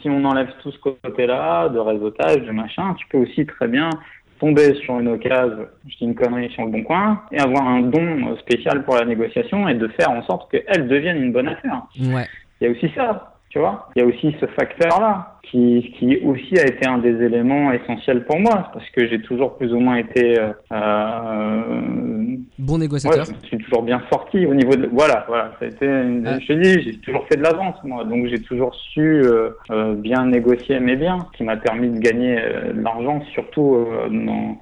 si 0.00 0.10
on 0.10 0.24
enlève 0.24 0.48
tout 0.62 0.72
ce 0.72 0.78
côté-là, 0.78 1.68
de 1.68 1.78
réseautage, 1.78 2.42
de 2.42 2.52
machin, 2.52 2.94
tu 2.98 3.06
peux 3.08 3.18
aussi 3.18 3.46
très 3.46 3.68
bien 3.68 3.90
tomber 4.38 4.74
sur 4.74 4.98
une 5.00 5.08
occasion, 5.08 5.66
je 5.86 5.96
dis 5.96 6.04
une 6.04 6.14
connerie 6.14 6.50
sur 6.50 6.64
le 6.64 6.70
bon 6.70 6.82
coin, 6.82 7.22
et 7.32 7.38
avoir 7.38 7.66
un 7.66 7.82
don 7.82 8.36
spécial 8.38 8.84
pour 8.84 8.96
la 8.96 9.04
négociation 9.04 9.68
et 9.68 9.74
de 9.74 9.88
faire 9.88 10.10
en 10.10 10.22
sorte 10.24 10.50
qu'elle 10.50 10.88
devienne 10.88 11.22
une 11.22 11.32
bonne 11.32 11.48
affaire. 11.48 11.82
Ouais. 12.00 12.26
Il 12.60 12.64
y 12.64 12.66
a 12.68 12.70
aussi 12.70 12.90
ça. 12.94 13.35
Tu 13.56 13.60
vois, 13.60 13.88
il 13.96 14.00
y 14.00 14.02
a 14.02 14.06
aussi 14.06 14.36
ce 14.38 14.44
facteur-là 14.44 15.38
qui, 15.44 15.94
qui 15.98 16.18
aussi 16.18 16.58
a 16.58 16.66
été 16.66 16.86
un 16.86 16.98
des 16.98 17.24
éléments 17.24 17.72
essentiels 17.72 18.26
pour 18.26 18.38
moi 18.38 18.68
parce 18.74 18.84
que 18.90 19.08
j'ai 19.08 19.22
toujours 19.22 19.56
plus 19.56 19.72
ou 19.72 19.78
moins 19.78 19.96
été 19.96 20.38
euh, 20.38 20.52
euh 20.72 22.36
bon 22.58 22.76
négociateur. 22.76 23.26
Ouais, 23.26 23.34
je 23.44 23.46
suis 23.46 23.56
toujours 23.56 23.82
bien 23.82 24.02
sorti 24.12 24.44
au 24.44 24.52
niveau 24.52 24.76
de 24.76 24.90
voilà 24.92 25.24
voilà. 25.26 25.52
Ça 25.58 25.64
a 25.64 25.68
été 25.68 25.86
une, 25.86 26.38
Je 26.46 26.52
dis, 26.52 26.82
j'ai 26.82 26.98
toujours 26.98 27.26
fait 27.28 27.38
de 27.38 27.42
la 27.42 27.54
vente 27.54 27.82
moi, 27.84 28.04
donc 28.04 28.26
j'ai 28.26 28.42
toujours 28.42 28.74
su 28.74 29.22
euh, 29.24 29.94
bien 29.94 30.26
négocier 30.26 30.78
mes 30.78 30.96
biens, 30.96 31.20
ce 31.32 31.38
qui 31.38 31.44
m'a 31.44 31.56
permis 31.56 31.88
de 31.88 31.98
gagner 31.98 32.36
de 32.36 32.82
l'argent 32.82 33.22
surtout 33.32 33.86
dans 34.10 34.58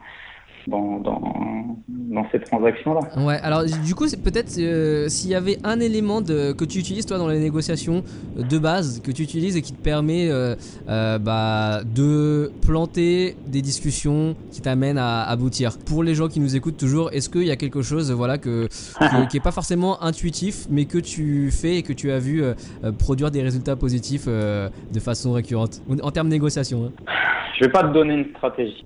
dans, 0.69 0.99
dans, 0.99 2.27
ces 2.31 2.41
transactions-là. 2.41 3.01
Ouais, 3.23 3.39
alors 3.43 3.65
du 3.65 3.95
coup, 3.95 4.07
c'est 4.07 4.23
peut-être 4.23 4.57
euh, 4.59 5.09
s'il 5.09 5.31
y 5.31 5.35
avait 5.35 5.59
un 5.65 5.81
élément 5.81 6.21
de, 6.21 6.53
que 6.53 6.65
tu 6.65 6.79
utilises 6.79 7.07
toi 7.07 7.19
dans 7.19 7.29
les 7.29 7.39
négociations 7.39 8.03
de 8.37 8.59
base, 8.59 9.03
que 9.03 9.11
tu 9.11 9.23
utilises 9.23 9.57
et 9.57 9.63
qui 9.63 9.73
te 9.73 9.83
permet 9.83 10.31
euh, 10.31 10.55
euh, 10.89 11.19
bah, 11.19 11.81
de 11.85 12.53
planter 12.65 13.37
des 13.47 13.63
discussions 13.63 14.37
qui 14.53 14.61
t'amènent 14.61 14.99
à 14.99 15.23
aboutir. 15.25 15.73
Pour 15.87 16.03
les 16.03 16.15
gens 16.15 16.29
qui 16.29 16.41
nous 16.41 16.57
écoutent 16.57 16.77
toujours, 16.77 17.13
est-ce 17.13 17.29
qu'il 17.29 17.45
y 17.45 17.51
a 17.51 17.57
quelque 17.57 17.83
chose 17.83 18.13
voilà, 18.13 18.39
que, 18.39 18.69
qui 19.29 19.37
n'est 19.37 19.43
pas 19.43 19.53
forcément 19.53 20.03
intuitif, 20.03 20.67
mais 20.71 20.85
que 20.85 20.99
tu 20.99 21.51
fais 21.51 21.77
et 21.77 21.83
que 21.83 21.93
tu 21.93 22.11
as 22.11 22.19
vu 22.19 22.43
produire 22.99 23.31
des 23.31 23.43
résultats 23.43 23.77
positifs 23.77 24.27
de 24.27 25.01
façon 25.01 25.33
récurrente? 25.33 25.83
En 26.03 26.11
termes 26.11 26.29
de 26.29 26.35
négociation 26.35 26.85
hein 26.87 27.13
Je 27.59 27.65
vais 27.65 27.71
pas 27.71 27.83
te 27.83 27.93
donner 27.93 28.15
une 28.15 28.31
stratégie 28.37 28.85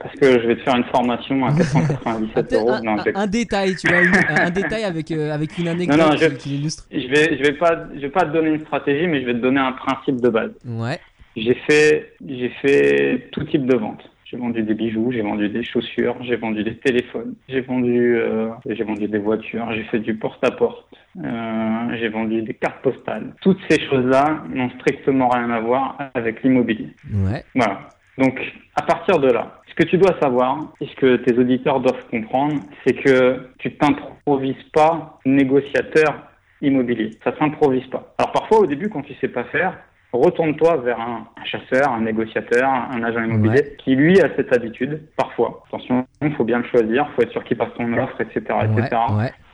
parce 0.00 0.14
que 0.14 0.40
je 0.40 0.46
vais 0.46 0.56
te 0.56 0.62
faire 0.62 0.67
une 0.76 0.84
formation 0.84 1.44
à 1.46 1.52
497 1.56 2.52
euros. 2.54 2.72
Un, 3.14 3.26
détail, 3.26 3.76
tu 3.76 3.88
vois, 3.88 3.98
un, 4.28 4.50
détail 4.50 4.84
avec, 4.84 5.10
euh, 5.10 5.32
avec 5.32 5.58
une 5.58 5.68
anecdote 5.68 5.98
non, 5.98 6.10
non, 6.10 6.16
je, 6.16 6.26
qui, 6.26 6.50
l'illustre. 6.50 6.84
Je 6.90 7.06
vais, 7.08 7.36
je 7.36 7.42
vais 7.42 7.52
pas, 7.52 7.86
je 7.94 8.00
vais 8.00 8.10
pas 8.10 8.24
te 8.24 8.32
donner 8.32 8.50
une 8.50 8.60
stratégie, 8.60 9.06
mais 9.06 9.20
je 9.20 9.26
vais 9.26 9.34
te 9.34 9.38
donner 9.38 9.60
un 9.60 9.72
principe 9.72 10.20
de 10.20 10.28
base. 10.28 10.52
Ouais. 10.64 10.98
J'ai 11.36 11.54
fait, 11.54 12.14
j'ai 12.26 12.50
fait 12.60 13.28
tout 13.32 13.44
type 13.44 13.66
de 13.66 13.76
vente. 13.76 14.02
J'ai 14.30 14.36
vendu 14.36 14.62
des 14.62 14.74
bijoux, 14.74 15.10
j'ai 15.10 15.22
vendu 15.22 15.48
des 15.48 15.62
chaussures, 15.62 16.16
j'ai 16.20 16.36
vendu 16.36 16.62
des 16.62 16.76
téléphones, 16.76 17.34
j'ai 17.48 17.62
vendu, 17.62 18.18
euh, 18.18 18.50
j'ai 18.66 18.84
vendu 18.84 19.08
des 19.08 19.18
voitures, 19.18 19.72
j'ai 19.72 19.84
fait 19.84 20.00
du 20.00 20.16
porte-à-porte, 20.16 20.84
euh, 21.24 21.96
j'ai 21.98 22.10
vendu 22.10 22.42
des 22.42 22.52
cartes 22.52 22.82
postales. 22.82 23.32
Toutes 23.40 23.58
ces 23.70 23.80
choses-là 23.88 24.44
n'ont 24.50 24.68
strictement 24.80 25.30
rien 25.30 25.48
à 25.50 25.60
voir 25.60 25.96
avec 26.12 26.42
l'immobilier. 26.42 26.90
Ouais. 27.10 27.42
Voilà. 27.54 27.88
Donc, 28.18 28.40
à 28.74 28.82
partir 28.82 29.18
de 29.18 29.30
là, 29.30 29.60
ce 29.68 29.74
que 29.74 29.84
tu 29.84 29.96
dois 29.96 30.18
savoir, 30.20 30.72
et 30.80 30.86
ce 30.86 30.94
que 30.96 31.16
tes 31.16 31.38
auditeurs 31.38 31.80
doivent 31.80 32.04
comprendre, 32.10 32.54
c'est 32.84 32.94
que 32.94 33.48
tu 33.58 33.76
t'improvises 33.76 34.62
pas 34.72 35.20
négociateur 35.24 36.28
immobilier. 36.60 37.10
Ça 37.22 37.32
s'improvise 37.38 37.86
pas. 37.86 38.14
Alors 38.18 38.32
parfois, 38.32 38.58
au 38.58 38.66
début, 38.66 38.88
quand 38.88 39.02
tu 39.02 39.14
sais 39.20 39.28
pas 39.28 39.44
faire, 39.44 39.78
retourne-toi 40.12 40.78
vers 40.78 41.00
un, 41.00 41.28
chasseur, 41.44 41.92
un 41.92 42.00
négociateur, 42.00 42.68
un 42.68 43.02
agent 43.04 43.22
immobilier 43.22 43.76
qui 43.78 43.94
lui 43.94 44.20
a 44.20 44.34
cette 44.34 44.52
habitude. 44.52 45.02
Parfois, 45.16 45.62
attention, 45.68 46.06
il 46.22 46.34
faut 46.34 46.44
bien 46.44 46.58
le 46.58 46.64
choisir, 46.64 47.06
il 47.08 47.14
faut 47.14 47.22
être 47.22 47.32
sûr 47.32 47.44
qu'il 47.44 47.56
passe 47.56 47.72
ton 47.76 47.92
offre, 47.98 48.20
etc., 48.20 48.40
etc. 48.64 48.96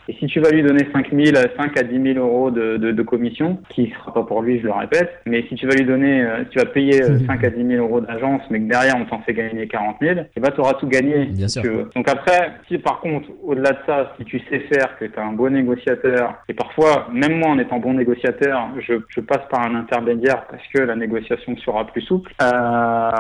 Et 0.08 0.14
si 0.14 0.26
tu 0.26 0.40
vas 0.40 0.50
lui 0.50 0.62
donner 0.62 0.86
5 0.92 1.10
000, 1.12 1.36
5 1.56 1.78
à 1.78 1.82
10 1.82 2.14
000 2.14 2.26
euros 2.26 2.50
de, 2.50 2.76
de, 2.76 2.92
de 2.92 3.02
commission, 3.02 3.58
qui 3.70 3.90
sera 3.90 4.12
pas 4.12 4.22
pour 4.22 4.42
lui, 4.42 4.60
je 4.60 4.64
le 4.64 4.72
répète, 4.72 5.10
mais 5.26 5.44
si 5.48 5.54
tu 5.54 5.66
vas 5.66 5.74
lui 5.74 5.84
donner, 5.84 6.22
euh, 6.22 6.44
tu 6.50 6.58
vas 6.58 6.66
payer 6.66 7.02
5 7.02 7.10
euh, 7.10 7.46
à 7.46 7.50
10 7.50 7.66
000 7.66 7.84
euros 7.84 8.00
d'agence, 8.00 8.42
mais 8.50 8.60
que 8.60 8.68
derrière 8.68 8.96
on 8.96 9.04
t'en 9.06 9.20
fait 9.20 9.32
gagner 9.32 9.66
40 9.66 9.96
000, 10.00 10.20
et 10.36 10.40
bah 10.40 10.50
tu 10.50 10.60
auras 10.60 10.74
tout 10.74 10.88
gagné. 10.88 11.26
Bien 11.26 11.48
sûr. 11.48 11.88
Donc 11.94 12.08
après, 12.08 12.52
si 12.68 12.78
par 12.78 13.00
contre, 13.00 13.28
au-delà 13.42 13.70
de 13.72 13.78
ça, 13.86 14.14
si 14.18 14.24
tu 14.24 14.40
sais 14.50 14.60
faire, 14.60 14.98
que 14.98 15.06
tu 15.06 15.14
es 15.14 15.18
un 15.18 15.32
bon 15.32 15.52
négociateur, 15.52 16.34
et 16.48 16.54
parfois, 16.54 17.08
même 17.12 17.38
moi 17.38 17.50
en 17.50 17.58
étant 17.58 17.78
bon 17.78 17.94
négociateur, 17.94 18.68
je, 18.80 18.94
je 19.08 19.20
passe 19.20 19.42
par 19.50 19.62
un 19.62 19.74
intermédiaire 19.74 20.44
parce 20.50 20.62
que 20.74 20.80
la 20.80 20.96
négociation 20.96 21.56
sera 21.58 21.86
plus 21.86 22.02
souple, 22.02 22.32
euh, 22.42 23.10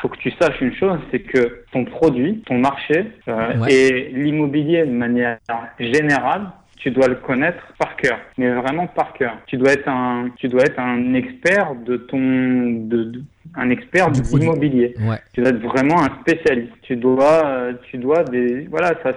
faut 0.00 0.08
que 0.08 0.18
tu 0.18 0.30
saches 0.32 0.60
une 0.60 0.74
chose, 0.74 0.98
c'est 1.10 1.20
que 1.20 1.61
ton 1.72 1.84
produit, 1.84 2.42
ton 2.46 2.58
marché 2.58 3.06
euh, 3.28 3.56
Ouais. 3.58 3.72
et 3.72 4.08
l'immobilier 4.10 4.84
de 4.84 4.92
manière 4.92 5.38
générale. 5.78 6.42
Tu 6.76 6.90
dois 6.90 7.06
le 7.06 7.14
connaître 7.14 7.62
par 7.78 7.94
cœur, 7.94 8.18
mais 8.38 8.50
vraiment 8.50 8.88
par 8.88 9.12
cœur. 9.12 9.36
Tu 9.46 9.56
dois 9.56 9.72
être 9.72 9.86
un, 9.88 10.30
tu 10.36 10.48
dois 10.48 10.62
être 10.64 10.80
un 10.80 11.14
expert 11.14 11.76
de 11.76 11.96
ton, 11.96 12.18
de, 12.18 13.04
de- 13.04 13.22
un 13.54 13.70
expert 13.70 14.10
Du 14.10 14.20
de 14.20 14.36
l'immobilier. 14.36 14.94
Ouais. 15.00 15.18
Tu 15.32 15.42
dois 15.42 15.50
être 15.50 15.62
vraiment 15.62 16.02
un 16.02 16.10
spécialiste. 16.22 16.72
Tu 16.82 16.96
dois, 16.96 17.46
euh, 17.46 17.72
tu 17.88 17.98
dois 17.98 18.24
des, 18.24 18.66
voilà, 18.68 18.94
ça, 19.04 19.12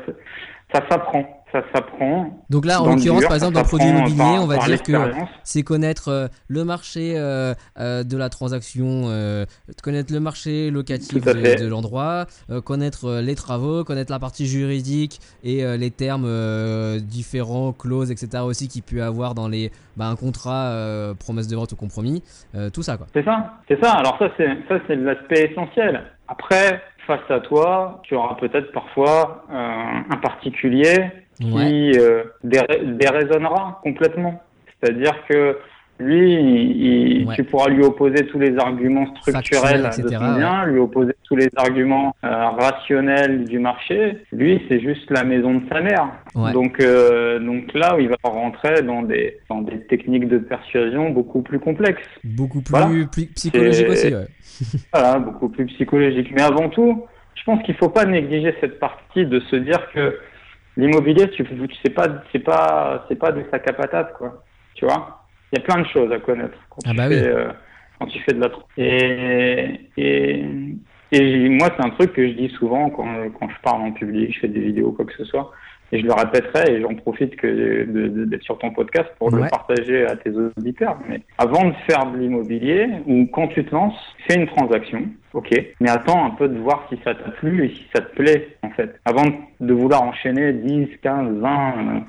ça 0.72 0.82
s'apprend, 0.88 1.35
ça 1.56 1.64
s'apprend. 1.74 2.44
Donc 2.50 2.66
là, 2.66 2.82
en 2.82 2.88
l'occurrence, 2.88 3.24
par 3.26 3.36
exemple, 3.36 3.54
dans 3.54 3.62
le 3.62 3.68
produit 3.68 3.88
immobilier, 3.88 4.18
par- 4.18 4.44
on 4.44 4.48
va 4.48 4.58
dire 4.58 4.84
que 4.84 4.94
c'est 5.44 5.64
connaître 5.64 6.10
euh, 6.10 6.28
le 6.48 6.66
marché 6.66 7.14
euh, 7.16 7.54
euh, 7.80 8.04
de 8.04 8.18
la 8.18 8.30
transaction, 8.30 9.04
euh, 9.06 9.46
connaître 9.82 10.14
le 10.14 10.20
marché 10.20 10.70
locatif 10.70 11.24
de, 11.24 11.68
l'endroit, 11.68 12.26
connaître 12.64 13.20
les 13.22 13.36
travaux, 13.36 13.84
connaître 13.84 14.12
la 14.12 14.20
partie 14.20 14.46
juridique 14.46 15.20
et 15.44 15.64
les 15.78 15.92
termes 15.92 17.00
différents, 17.00 17.72
clauses, 17.72 18.12
etc. 18.12 18.44
aussi 18.44 18.68
qu'il 18.68 18.84
peut 18.84 18.98
y 18.98 19.02
avoir 19.02 19.36
dans 19.36 19.48
les 19.48 19.72
bah, 19.96 20.08
un 20.08 20.16
contrat, 20.16 21.14
promesse 21.20 21.48
de 21.48 21.56
vente 21.56 21.72
ou 21.72 21.76
compromis, 21.76 22.24
tout 22.74 22.84
ça 22.84 22.98
quoi. 22.98 23.08
C'est 23.14 23.24
ça, 23.24 23.54
c'est 23.68 23.82
ça. 23.82 23.94
Alors 23.94 24.18
ça, 24.20 24.30
c'est 24.38 24.48
ça, 24.68 24.80
c'est 24.88 24.96
l'aspect 24.96 25.52
essentiel. 25.52 26.04
Après, 26.28 26.82
face 27.06 27.30
à 27.30 27.40
toi, 27.40 28.02
tu 28.04 28.16
auras 28.16 28.36
peut-être 28.36 28.72
parfois 28.72 29.46
euh, 29.52 29.54
un 30.10 30.18
particulier 30.18 31.12
qui 31.40 31.92
euh, 32.00 32.24
déraisonnera 32.84 33.80
complètement. 33.84 34.42
C'est-à-dire 34.82 35.16
que 35.30 35.58
lui, 35.98 36.34
il- 36.34 37.26
Ouais. 37.26 37.36
tu 37.36 37.46
pourras 37.46 37.70
lui 37.70 37.82
opposer 37.84 38.26
tous 38.28 38.38
les 38.38 38.58
arguments 38.58 39.06
structurels 39.16 39.82
Factuels, 39.82 39.86
etc., 39.86 40.04
de 40.04 40.10
son 40.26 40.36
bien, 40.38 40.66
lui 40.66 40.80
opposer 40.80 41.14
tous 41.24 41.38
les 41.38 41.48
arguments 41.56 42.14
euh, 42.26 42.50
rationnels 42.50 43.46
du 43.46 43.60
marché. 43.60 44.18
Lui, 44.34 44.62
c'est 44.68 44.82
juste 44.82 45.10
la 45.10 45.24
maison 45.24 45.54
de 45.56 45.62
sa 45.72 45.80
mère. 45.80 46.10
Ouais. 46.36 46.52
Donc, 46.52 46.82
euh, 46.82 47.40
donc 47.40 47.74
là, 47.74 47.96
il 47.98 48.10
va 48.10 48.18
rentrer 48.24 48.82
dans 48.82 49.04
des, 49.04 49.38
dans 49.50 49.62
des 49.62 49.80
techniques 49.88 50.28
de 50.28 50.38
persuasion 50.38 51.12
beaucoup 51.12 51.42
plus 51.42 51.60
complexes. 51.60 52.04
Beaucoup 52.26 52.62
plus, 52.62 52.72
Voilà. 52.72 52.88
plus 53.10 53.28
psychologique 53.28 53.88
C'est- 53.94 54.14
aussi. 54.14 54.88
Voilà, 54.94 55.20
beaucoup 55.20 55.48
plus 55.50 55.66
psychologique. 55.68 56.30
Mais 56.36 56.42
avant 56.42 56.68
tout, 56.70 57.06
je 57.36 57.44
pense 57.46 57.64
qu'il 57.64 57.76
faut 57.76 57.90
pas 57.90 58.06
négliger 58.06 58.54
cette 58.60 58.80
partie 58.80 59.26
de 59.26 59.40
se 59.40 59.56
dire 59.56 59.80
que 59.94 60.18
l'immobilier, 60.78 61.30
tu, 61.32 61.44
tu 61.46 61.76
sais 61.84 61.90
pas, 61.92 62.08
c'est 62.32 62.40
pas, 62.40 63.06
c'est 63.08 63.16
pas 63.16 63.32
de 63.32 63.44
sac 63.52 63.68
à 63.70 63.74
patate, 63.74 64.14
quoi. 64.14 64.44
Tu 64.76 64.86
vois, 64.86 65.26
il 65.52 65.60
y 65.60 65.62
a 65.62 65.66
plein 65.66 65.82
de 65.82 65.88
choses 65.88 66.12
à 66.12 66.20
connaître 66.20 66.58
quand 66.70 66.82
Ah 66.86 66.92
tu 66.92 66.96
bah 66.96 67.08
fais, 67.08 67.22
oui. 67.22 67.28
euh, 67.28 67.52
quand 68.00 68.08
tu 68.08 68.20
fais 68.20 68.34
de 68.34 68.42
la. 68.42 68.50
Et 68.78 69.90
et 69.98 70.46
et 71.12 71.50
moi, 71.50 71.70
c'est 71.78 71.86
un 71.86 71.92
truc 71.92 72.14
que 72.14 72.28
je 72.28 72.34
dis 72.34 72.50
souvent 72.50 72.90
quand 72.90 73.30
quand 73.40 73.50
je 73.50 73.62
parle 73.62 73.82
en 73.84 73.92
public, 73.94 74.34
je 74.34 74.40
fais 74.42 74.48
des 74.48 74.60
vidéos, 74.62 74.92
quoi 74.92 75.06
que 75.06 75.14
ce 75.14 75.24
soit. 75.26 75.52
Et 75.92 76.00
je 76.00 76.06
le 76.06 76.14
répéterai 76.14 76.74
et 76.74 76.82
j'en 76.82 76.96
profite 76.96 77.36
que 77.36 78.26
d'être 78.26 78.42
sur 78.44 78.58
ton 78.58 78.72
podcast 78.72 79.10
pour 79.20 79.32
Ouais. 79.32 79.44
le 79.44 79.50
partager 79.50 80.06
à 80.06 80.16
tes 80.16 80.32
auditeurs. 80.32 80.98
Mais 81.08 81.22
avant 81.38 81.66
de 81.66 81.74
faire 81.88 82.06
de 82.12 82.18
l'immobilier 82.18 82.88
ou 83.06 83.28
quand 83.32 83.48
tu 83.50 83.64
te 83.64 83.74
lances, 83.74 83.94
fais 84.28 84.36
une 84.36 84.48
transaction, 84.48 85.04
ok, 85.34 85.50
mais 85.80 85.90
attends 85.90 86.26
un 86.26 86.32
peu 86.32 86.48
de 86.50 86.58
voir 86.58 86.86
si 86.90 87.00
ça 87.04 87.14
t'a 87.14 87.30
plu 87.32 87.66
et 87.66 87.70
si 87.70 87.86
ça 87.96 88.02
te 88.02 88.16
plaît 88.16 88.58
en 88.64 88.70
fait. 88.72 89.00
Avant 89.06 89.24
de 89.60 89.74
vouloir 89.74 90.02
enchaîner 90.02 90.54
10, 90.54 90.88
15, 91.04 91.38
20 91.40 91.50
euh, 91.50 92.00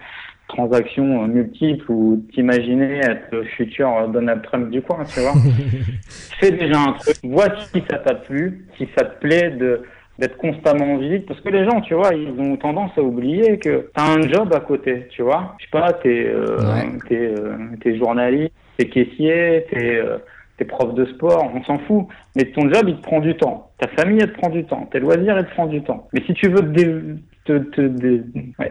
transactions 0.49 1.25
euh, 1.25 1.27
multiples 1.27 1.91
ou 1.91 2.25
t'imaginer 2.33 2.99
être 2.99 3.27
le 3.33 3.45
futur 3.45 3.93
euh, 3.97 4.07
Donald 4.07 4.43
Trump 4.43 4.71
du 4.71 4.81
coin, 4.83 5.05
tu 5.05 5.21
vois. 5.21 5.33
fais 6.41 6.53
déjà 6.53 6.81
un 6.81 6.93
truc, 6.93 7.17
vois 7.25 7.49
si 7.73 7.83
ça 7.91 7.99
t'a 7.99 8.15
plu, 8.15 8.65
si 8.79 8.89
ça 8.97 9.05
te 9.05 9.21
plaît 9.21 9.51
de 9.51 9.83
d'être 10.19 10.37
constamment 10.39 10.95
en 10.95 10.97
visite 10.99 11.27
parce 11.27 11.41
que 11.41 11.49
les 11.51 11.65
gens 11.65 11.81
tu 11.83 11.95
vois 11.95 12.15
ils 12.15 12.31
ont 12.41 12.57
tendance 12.57 12.91
à 12.97 13.03
oublier 13.03 13.59
que 13.59 13.91
t'as 13.95 14.15
un 14.15 14.23
job 14.23 14.53
à 14.55 14.61
côté 14.61 15.07
tu 15.11 15.23
vois. 15.23 15.55
Je 15.59 15.65
sais 15.65 15.71
pas 15.71 15.93
t'es 15.93 16.27
euh, 16.27 16.57
Ouais. 16.59 16.89
t'es 17.09 17.35
euh, 17.39 17.57
t'es 17.83 17.97
journaliste 17.99 18.53
t'es 18.79 18.87
caissier 18.87 19.67
t'es 19.71 19.97
euh, 19.97 20.17
t'es 20.57 20.65
prof 20.65 20.95
de 20.95 21.05
sport 21.07 21.51
on 21.55 21.63
s'en 21.65 21.79
fout. 21.81 22.07
Mais 22.35 22.45
ton 22.47 22.63
job 22.73 22.85
il 22.89 22.97
te 22.97 23.03
prend 23.03 23.21
du 23.21 23.35
temps. 23.37 23.71
Ta 23.79 23.89
famille 23.89 24.19
elle 24.23 24.33
te 24.33 24.39
prend 24.39 24.49
du 24.51 24.65
temps. 24.65 24.89
Tes 24.91 25.01
loisirs 25.01 25.37
elle 25.37 25.47
te 25.47 25.51
prend 25.55 25.67
du 25.67 25.83
temps. 25.83 26.09
Mais 26.15 26.23
si 26.27 26.33
tu 26.33 26.49
veux 26.49 26.63
te, 26.73 27.17
te, 27.45 27.59
te 27.59 28.23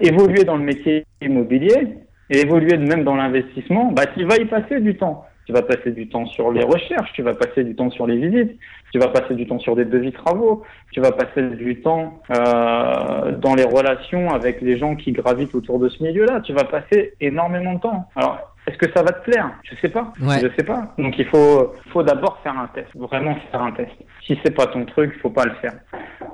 évoluer 0.02 0.44
dans 0.46 0.58
le 0.58 0.64
métier 0.64 1.06
immobilier 1.22 1.90
et 2.32 2.40
évoluer 2.40 2.76
de 2.78 2.88
même 2.88 3.04
dans 3.04 3.16
l'investissement 3.16 3.92
bah 3.92 4.08
tu 4.18 4.24
vas 4.26 4.38
y 4.38 4.46
passer 4.46 4.80
du 4.80 4.96
temps. 4.98 5.26
Tu 5.46 5.54
vas 5.54 5.62
passer 5.62 5.92
du 5.92 6.10
temps 6.10 6.26
sur 6.26 6.52
les 6.52 6.64
recherches, 6.64 7.14
tu 7.14 7.22
vas 7.22 7.36
passer 7.36 7.64
du 7.64 7.76
temps 7.76 7.92
sur 7.92 8.08
les 8.08 8.18
visites, 8.18 8.58
tu 8.96 9.00
vas 9.00 9.10
passer 9.10 9.36
du 9.36 9.46
temps 9.46 9.60
sur 9.60 9.76
des 9.76 9.84
devis 9.84 10.14
travaux, 10.14 10.64
tu 10.94 11.02
vas 11.02 11.12
passer 11.12 11.42
du 11.42 11.82
temps 11.82 12.22
euh, 12.32 13.34
dans 13.34 13.54
les 13.54 13.66
relations 13.66 14.30
avec 14.30 14.62
les 14.62 14.78
gens 14.78 14.96
qui 14.96 15.12
gravitent 15.12 15.54
autour 15.54 15.80
de 15.80 15.90
ce 15.90 16.02
milieu-là. 16.02 16.40
Tu 16.40 16.54
vas 16.54 16.64
passer 16.64 17.12
énormément 17.20 17.74
de 17.74 17.82
temps. 17.82 18.08
Alors, 18.16 18.54
est-ce 18.66 18.78
que 18.78 18.90
ça 18.96 19.04
va 19.04 19.12
te 19.12 19.30
plaire? 19.30 19.52
Je 19.64 19.76
sais 19.82 19.90
pas. 19.90 20.14
Ouais. 20.22 20.40
Je 20.42 20.48
sais 20.58 20.64
pas. 20.64 20.94
Donc 20.98 21.20
il 21.20 21.26
faut, 21.26 21.74
faut 21.92 22.04
d'abord 22.04 22.40
faire 22.42 22.58
un 22.58 22.68
test. 22.68 22.88
Vraiment 22.96 23.36
faire 23.52 23.64
un 23.64 23.74
test. 23.74 23.92
Si 24.26 24.40
c'est 24.46 24.56
pas 24.56 24.68
ton 24.68 24.86
truc, 24.86 25.14
faut 25.22 25.30
pas 25.30 25.44
le 25.44 25.56
faire. 25.56 25.74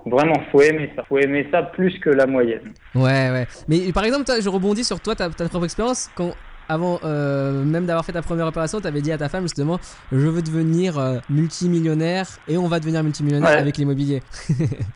Vraiment, 0.05 0.36
faut 0.51 0.62
aimer 0.62 0.91
ça. 0.95 1.03
Faut 1.09 1.18
aimer 1.18 1.47
ça 1.49 1.64
plus 1.64 1.97
que 1.97 2.12
la 2.12 2.28
moyenne. 2.28 2.74
Ouais, 2.93 3.32
ouais. 3.32 3.47
Mais 3.68 3.91
par 3.91 4.03
exemple, 4.03 4.26
je 4.39 4.49
rebondis 4.49 4.84
sur 4.84 4.99
toi, 4.99 5.16
ta, 5.16 5.32
ta 5.32 5.49
propre 5.49 5.66
expérience. 5.66 6.12
Quand, 6.14 6.30
avant 6.72 6.99
euh, 7.03 7.63
même 7.65 7.86
d'avoir 7.86 8.05
fait 8.05 8.13
ta 8.13 8.22
première 8.22 8.47
opération, 8.47 8.80
tu 8.80 8.88
avais 8.88 9.01
dit 9.01 9.11
à 9.11 9.17
ta 9.17 9.28
femme 9.28 9.43
justement 9.43 9.78
Je 10.11 10.28
veux 10.28 10.41
devenir 10.41 10.97
euh, 10.97 11.17
multimillionnaire 11.30 12.26
et 12.47 12.57
on 12.57 12.67
va 12.67 12.80
devenir 12.80 13.03
multimillionnaire 13.03 13.49
Ouais. 13.49 13.57
avec 13.57 13.78
l'immobilier. 13.78 14.22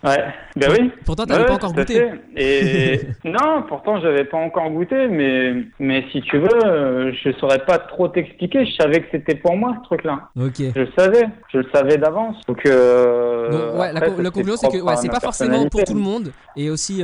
Ouais. 0.03 0.23
Ben 0.55 0.71
oui. 0.71 0.89
Pourtant, 1.03 1.25
t'avais 1.25 1.41
Ouais, 1.41 1.45
pas 1.47 1.51
ouais, 1.51 1.57
encore 1.57 1.73
goûté. 1.73 2.11
Et 2.37 3.01
non, 3.25 3.63
pourtant 3.67 3.99
j'avais 3.99 4.23
pas 4.23 4.37
encore 4.37 4.69
goûté, 4.69 5.09
mais 5.09 5.65
mais 5.79 6.05
si 6.13 6.21
tu 6.21 6.37
veux, 6.37 6.65
euh, 6.65 7.11
je 7.11 7.33
saurais 7.33 7.59
pas 7.65 7.77
trop 7.77 8.07
t'expliquer. 8.07 8.65
Je 8.65 8.71
savais 8.81 9.01
que 9.01 9.07
c'était 9.11 9.35
pour 9.35 9.57
moi 9.57 9.75
ce 9.81 9.83
truc-là. 9.83 10.29
Ok. 10.39 10.61
Je 10.73 10.79
le 10.79 10.87
savais, 10.97 11.27
je 11.51 11.57
le 11.57 11.65
savais 11.73 11.97
d'avance. 11.97 12.37
Donc, 12.47 12.65
euh, 12.65 13.51
Donc, 13.51 13.81
ouais, 13.81 13.91
la, 13.91 14.31
conclusion, 14.31 14.55
c'est 14.55 14.69
que 14.69 14.81
ouais, 14.81 14.95
c'est 14.95 15.09
pas 15.09 15.19
forcément 15.19 15.67
pour 15.67 15.83
tout 15.83 15.93
le 15.93 15.99
monde. 15.99 16.31
Et 16.55 16.69
aussi, 16.69 17.03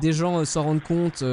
des 0.00 0.12
gens 0.12 0.44
s'en 0.44 0.62
rendent 0.62 0.82
compte 0.82 1.24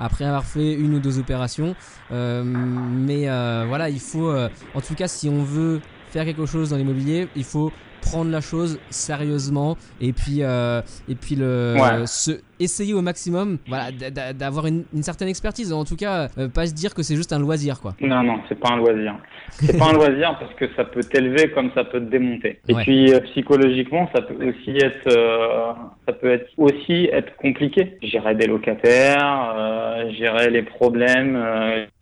après 0.00 0.24
avoir 0.24 0.44
fait 0.44 0.72
une 0.72 0.94
ou 0.94 0.98
deux 0.98 1.20
opérations. 1.20 1.76
Euh, 2.16 2.42
mais 2.44 3.28
euh, 3.28 3.64
voilà, 3.68 3.88
il 3.90 4.00
faut, 4.00 4.28
euh, 4.30 4.48
en 4.74 4.80
tout 4.80 4.94
cas, 4.94 5.06
si 5.08 5.28
on 5.28 5.42
veut 5.42 5.80
faire 6.10 6.24
quelque 6.24 6.46
chose 6.46 6.70
dans 6.70 6.76
l'immobilier, 6.76 7.28
il 7.36 7.44
faut 7.44 7.70
prendre 8.00 8.30
la 8.30 8.40
chose 8.40 8.78
sérieusement 8.90 9.76
et 10.00 10.12
puis 10.12 10.38
euh, 10.42 10.80
et 11.08 11.14
puis 11.16 11.34
le 11.34 11.74
Ouais. 11.78 12.06
se 12.06 12.32
essayer 12.60 12.94
au 12.94 13.02
maximum 13.02 13.58
voilà 13.68 13.86
d'avoir 14.32 14.66
une, 14.66 14.84
une 14.94 15.02
certaine 15.02 15.28
expertise 15.28 15.72
en 15.72 15.84
tout 15.84 15.96
cas 15.96 16.28
euh, 16.38 16.48
pas 16.48 16.66
se 16.66 16.74
dire 16.74 16.94
que 16.94 17.02
c'est 17.02 17.16
juste 17.16 17.32
un 17.32 17.38
loisir 17.38 17.80
quoi 17.80 17.94
Non, 18.00 18.22
non, 18.22 18.40
c'est 18.48 18.58
pas 18.58 18.70
un 18.72 18.76
loisir. 18.76 19.14
C'est 19.50 19.78
pas 19.78 19.86
un 19.90 19.92
loisir 20.00 20.36
parce 20.40 20.52
que 20.54 20.66
ça 20.76 20.84
peut 20.84 21.00
t'élever 21.00 21.50
comme 21.50 21.70
ça 21.74 21.84
peut 21.84 22.00
te 22.00 22.10
démonter. 22.10 22.60
Et 22.68 22.74
Ouais. 22.74 22.82
puis 22.82 23.12
euh, 23.12 23.20
psychologiquement, 23.20 24.08
ça 24.14 24.22
peut 24.22 24.34
aussi 24.48 24.70
être, 24.76 25.06
euh, 25.16 25.72
ça 26.06 26.12
peut 26.12 26.30
être 26.30 26.48
aussi 26.56 27.08
être 27.12 27.34
compliqué. 27.36 27.96
Gérer 28.02 28.34
des 28.34 28.46
locataires, 28.46 30.06
gérer 30.18 30.50
les 30.50 30.62
problèmes 30.62 31.36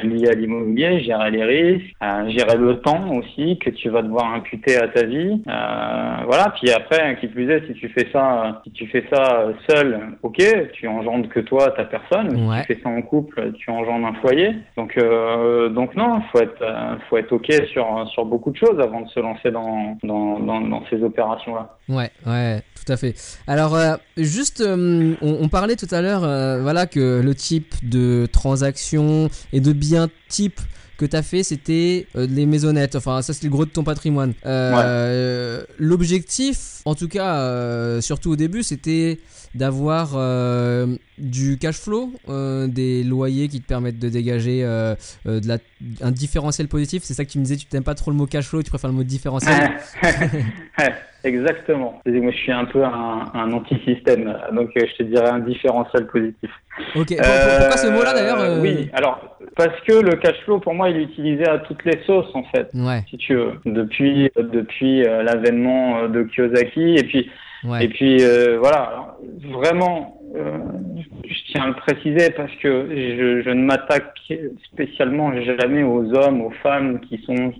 liés 0.00 0.28
à 0.28 0.34
l'immobilier, 0.34 1.00
gérer 1.02 1.30
les 1.30 1.44
risques, 1.44 1.94
gérer 2.28 2.56
le 2.58 2.80
temps 2.80 3.10
aussi 3.16 3.58
que 3.58 3.70
tu 3.70 3.88
vas 3.90 4.02
devoir 4.02 4.32
imputer 4.34 4.76
à 4.76 4.88
ta 4.88 5.04
vie. 5.04 5.42
Voilà. 5.46 6.52
Puis 6.60 6.70
après, 6.70 7.16
qui 7.20 7.28
plus 7.28 7.50
est, 7.50 7.66
si 7.66 7.74
tu 7.74 7.88
fais 7.88 8.08
ça, 8.12 8.62
si 8.64 8.70
tu 8.72 8.86
fais 8.88 9.04
ça 9.12 9.48
seul, 9.68 10.00
ok, 10.22 10.42
tu 10.72 10.86
engendres 10.88 11.28
que 11.28 11.40
toi, 11.40 11.70
ta 11.70 11.84
personne. 11.84 12.28
Mais 12.32 12.44
Ouais. 12.44 12.60
Si 12.60 12.66
tu 12.66 12.74
fais 12.74 12.80
ça 12.82 12.88
en 12.88 13.02
couple, 13.02 13.52
tu 13.58 13.70
engendres 13.70 14.06
un 14.06 14.14
foyer. 14.20 14.50
Donc, 14.76 14.96
euh, 14.98 15.68
donc 15.70 15.94
non, 15.96 16.20
faut 16.30 16.40
être, 16.40 16.62
euh, 16.62 16.96
faut 17.08 17.16
être 17.16 17.32
ok 17.32 17.50
sur 17.72 18.06
sur 18.12 18.24
beaucoup 18.26 18.50
de 18.50 18.56
choses 18.56 18.78
avant 18.80 19.00
de 19.00 19.08
se 19.08 19.20
lancer 19.20 19.50
dans 19.50 19.96
dans 20.02 20.38
dans, 20.40 20.60
dans 20.60 20.82
ces 20.90 21.02
opérations-là. 21.02 21.76
Ouais, 21.88 22.10
ouais, 22.26 22.62
tout 22.74 22.92
à 22.92 22.96
fait. 22.96 23.14
Alors, 23.46 23.74
euh, 23.74 23.94
juste, 24.16 24.62
on, 24.66 25.16
on 25.22 25.48
parlait 25.48 25.76
tout 25.76 25.92
à 25.92 26.02
l'heure, 26.02 26.20
voilà, 26.60 26.86
que 26.86 27.20
le 27.22 27.34
type 27.34 27.74
de 27.82 28.26
transaction 28.26 29.28
et 29.52 29.60
de 29.60 29.72
bien 29.72 30.08
type 30.28 30.60
que 30.96 31.04
tu 31.04 31.16
as 31.16 31.22
fait, 31.22 31.42
c'était 31.42 32.06
euh, 32.16 32.26
les 32.26 32.46
maisonnettes. 32.46 32.96
Enfin, 32.96 33.22
ça, 33.22 33.32
c'est 33.32 33.44
le 33.44 33.50
gros 33.50 33.64
de 33.64 33.70
ton 33.70 33.84
patrimoine. 33.84 34.34
Euh, 34.46 35.62
L'objectif, 35.78 36.80
en 36.84 36.94
tout 36.94 37.08
cas, 37.08 37.36
euh, 37.36 38.00
surtout 38.00 38.30
au 38.32 38.36
début, 38.36 38.62
c'était 38.62 39.20
d'avoir 39.54 40.18
du 41.16 41.58
cash 41.58 41.76
flow, 41.76 42.12
des 42.28 43.04
loyers 43.04 43.48
qui 43.48 43.60
te 43.60 43.66
permettent 43.66 44.00
de 44.00 44.08
dégager 44.08 44.62
de 44.62 45.48
la, 45.48 45.58
un 46.02 46.10
différentiel 46.10 46.68
positif. 46.68 47.02
C'est 47.04 47.14
ça 47.14 47.24
que 47.24 47.30
tu 47.30 47.38
me 47.38 47.44
disais, 47.44 47.56
tu 47.56 47.66
t'aimes 47.66 47.84
pas 47.84 47.94
trop 47.94 48.10
le 48.10 48.16
mot 48.16 48.26
cash 48.26 48.46
flow, 48.46 48.62
tu 48.62 48.70
préfères 48.70 48.90
le 48.90 48.96
mot 48.96 49.02
différentiel. 49.04 49.70
Exactement. 51.24 52.02
Moi, 52.04 52.30
je 52.32 52.36
suis 52.36 52.52
un 52.52 52.66
peu 52.66 52.84
un, 52.84 53.30
un 53.32 53.50
anti-système, 53.52 54.36
donc 54.52 54.70
euh, 54.76 54.82
je 54.90 54.96
te 54.96 55.02
dirais 55.04 55.30
un 55.30 55.38
différentiel 55.38 56.06
positif. 56.06 56.50
Ok, 56.94 57.08
Pour- 57.08 57.16
pour- 57.16 57.58
pourquoi 57.58 57.76
ce 57.78 57.86
mot-là 57.88 58.12
d'ailleurs 58.12 58.40
Euh, 58.40 58.56
euh, 58.58 58.60
Oui, 58.60 58.90
alors 58.92 59.38
parce 59.56 59.80
que 59.86 59.92
le 59.94 60.16
cash 60.16 60.36
flow 60.44 60.58
pour 60.58 60.74
moi 60.74 60.90
il 60.90 60.96
est 60.96 61.02
utilisé 61.04 61.46
à 61.46 61.58
toutes 61.60 61.82
les 61.84 61.98
sauces 62.04 62.30
en 62.34 62.42
fait. 62.44 62.68
Ouais. 62.74 63.02
si 63.08 63.16
tu 63.16 63.34
veux, 63.36 63.52
depuis 63.64 64.30
depuis 64.36 65.06
euh, 65.06 65.22
l'avènement 65.22 65.98
euh, 66.00 66.08
de 66.08 66.24
Kiyosaki 66.24 66.96
et 66.96 67.04
puis 67.04 67.30
Et 67.80 67.88
puis 67.88 68.18
euh, 68.22 68.58
voilà, 68.58 69.16
vraiment, 69.50 70.13
euh, 70.34 70.58
je 71.24 71.52
tiens 71.52 71.62
à 71.62 71.66
le 71.68 71.74
préciser 71.74 72.30
parce 72.30 72.52
que 72.56 72.88
je, 72.90 73.42
je 73.42 73.50
ne 73.50 73.64
m'attaque 73.64 74.18
spécialement 74.72 75.32
jamais 75.40 75.82
aux 75.82 76.12
hommes, 76.14 76.42
aux 76.42 76.50
femmes 76.62 77.00
qui 77.00 77.22
sont 77.24 77.52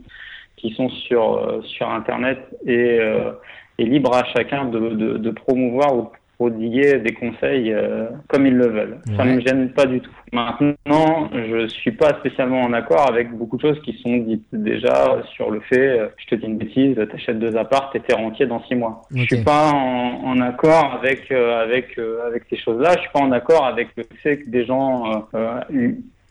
qui 0.57 0.75
sont 0.75 0.89
sur 0.89 1.35
euh, 1.35 1.63
sur 1.63 1.89
Internet 1.91 2.39
et, 2.67 2.99
euh, 3.01 3.33
et 3.79 3.85
libre 3.85 4.15
à 4.15 4.25
chacun 4.37 4.65
de, 4.65 4.79
de, 4.79 5.19
de 5.19 5.31
promouvoir 5.31 5.97
ou 5.97 6.11
prodiguer 6.37 6.99
des 6.99 7.13
conseils 7.13 7.73
euh, 7.73 8.07
comme 8.29 8.47
ils 8.47 8.57
le 8.57 8.69
veulent. 8.69 8.99
Ça 9.17 9.25
ne 9.25 9.37
me 9.37 9.41
gêne 9.41 9.71
pas 9.71 9.87
du 9.87 10.01
tout. 10.01 10.11
Maintenant, 10.33 11.31
je 11.33 11.69
suis 11.69 11.93
pas 11.93 12.11
spécialement 12.21 12.63
en 12.63 12.73
accord 12.73 13.09
avec 13.09 13.31
beaucoup 13.33 13.57
de 13.57 13.63
choses 13.63 13.81
qui 13.83 13.93
sont 14.03 14.17
dites 14.19 14.47
déjà 14.53 15.23
sur 15.35 15.51
le 15.51 15.61
fait, 15.61 15.99
euh, 15.99 16.09
je 16.17 16.27
te 16.27 16.35
dis 16.35 16.47
une 16.47 16.59
bêtise, 16.59 16.97
t'achètes 17.11 17.39
deux 17.39 17.57
appartes 17.57 17.95
et 17.97 18.01
t'es 18.01 18.15
rentier 18.15 18.47
dans 18.47 18.63
six 18.65 18.75
mois. 18.75 19.03
Je 19.15 19.23
suis 19.23 19.45
pas 19.45 19.71
en, 19.73 20.25
en 20.25 20.41
accord 20.41 20.99
avec 21.01 21.31
euh, 21.31 21.63
avec 21.63 21.99
avec 22.27 22.45
ces 22.51 22.57
choses-là. 22.57 22.93
Je 22.97 23.01
suis 23.01 23.11
pas 23.13 23.21
en 23.21 23.33
accord 23.33 23.65
avec 23.65 23.89
le 23.97 24.05
fait 24.23 24.39
que 24.39 24.51
des 24.51 24.65
gens, 24.65 25.29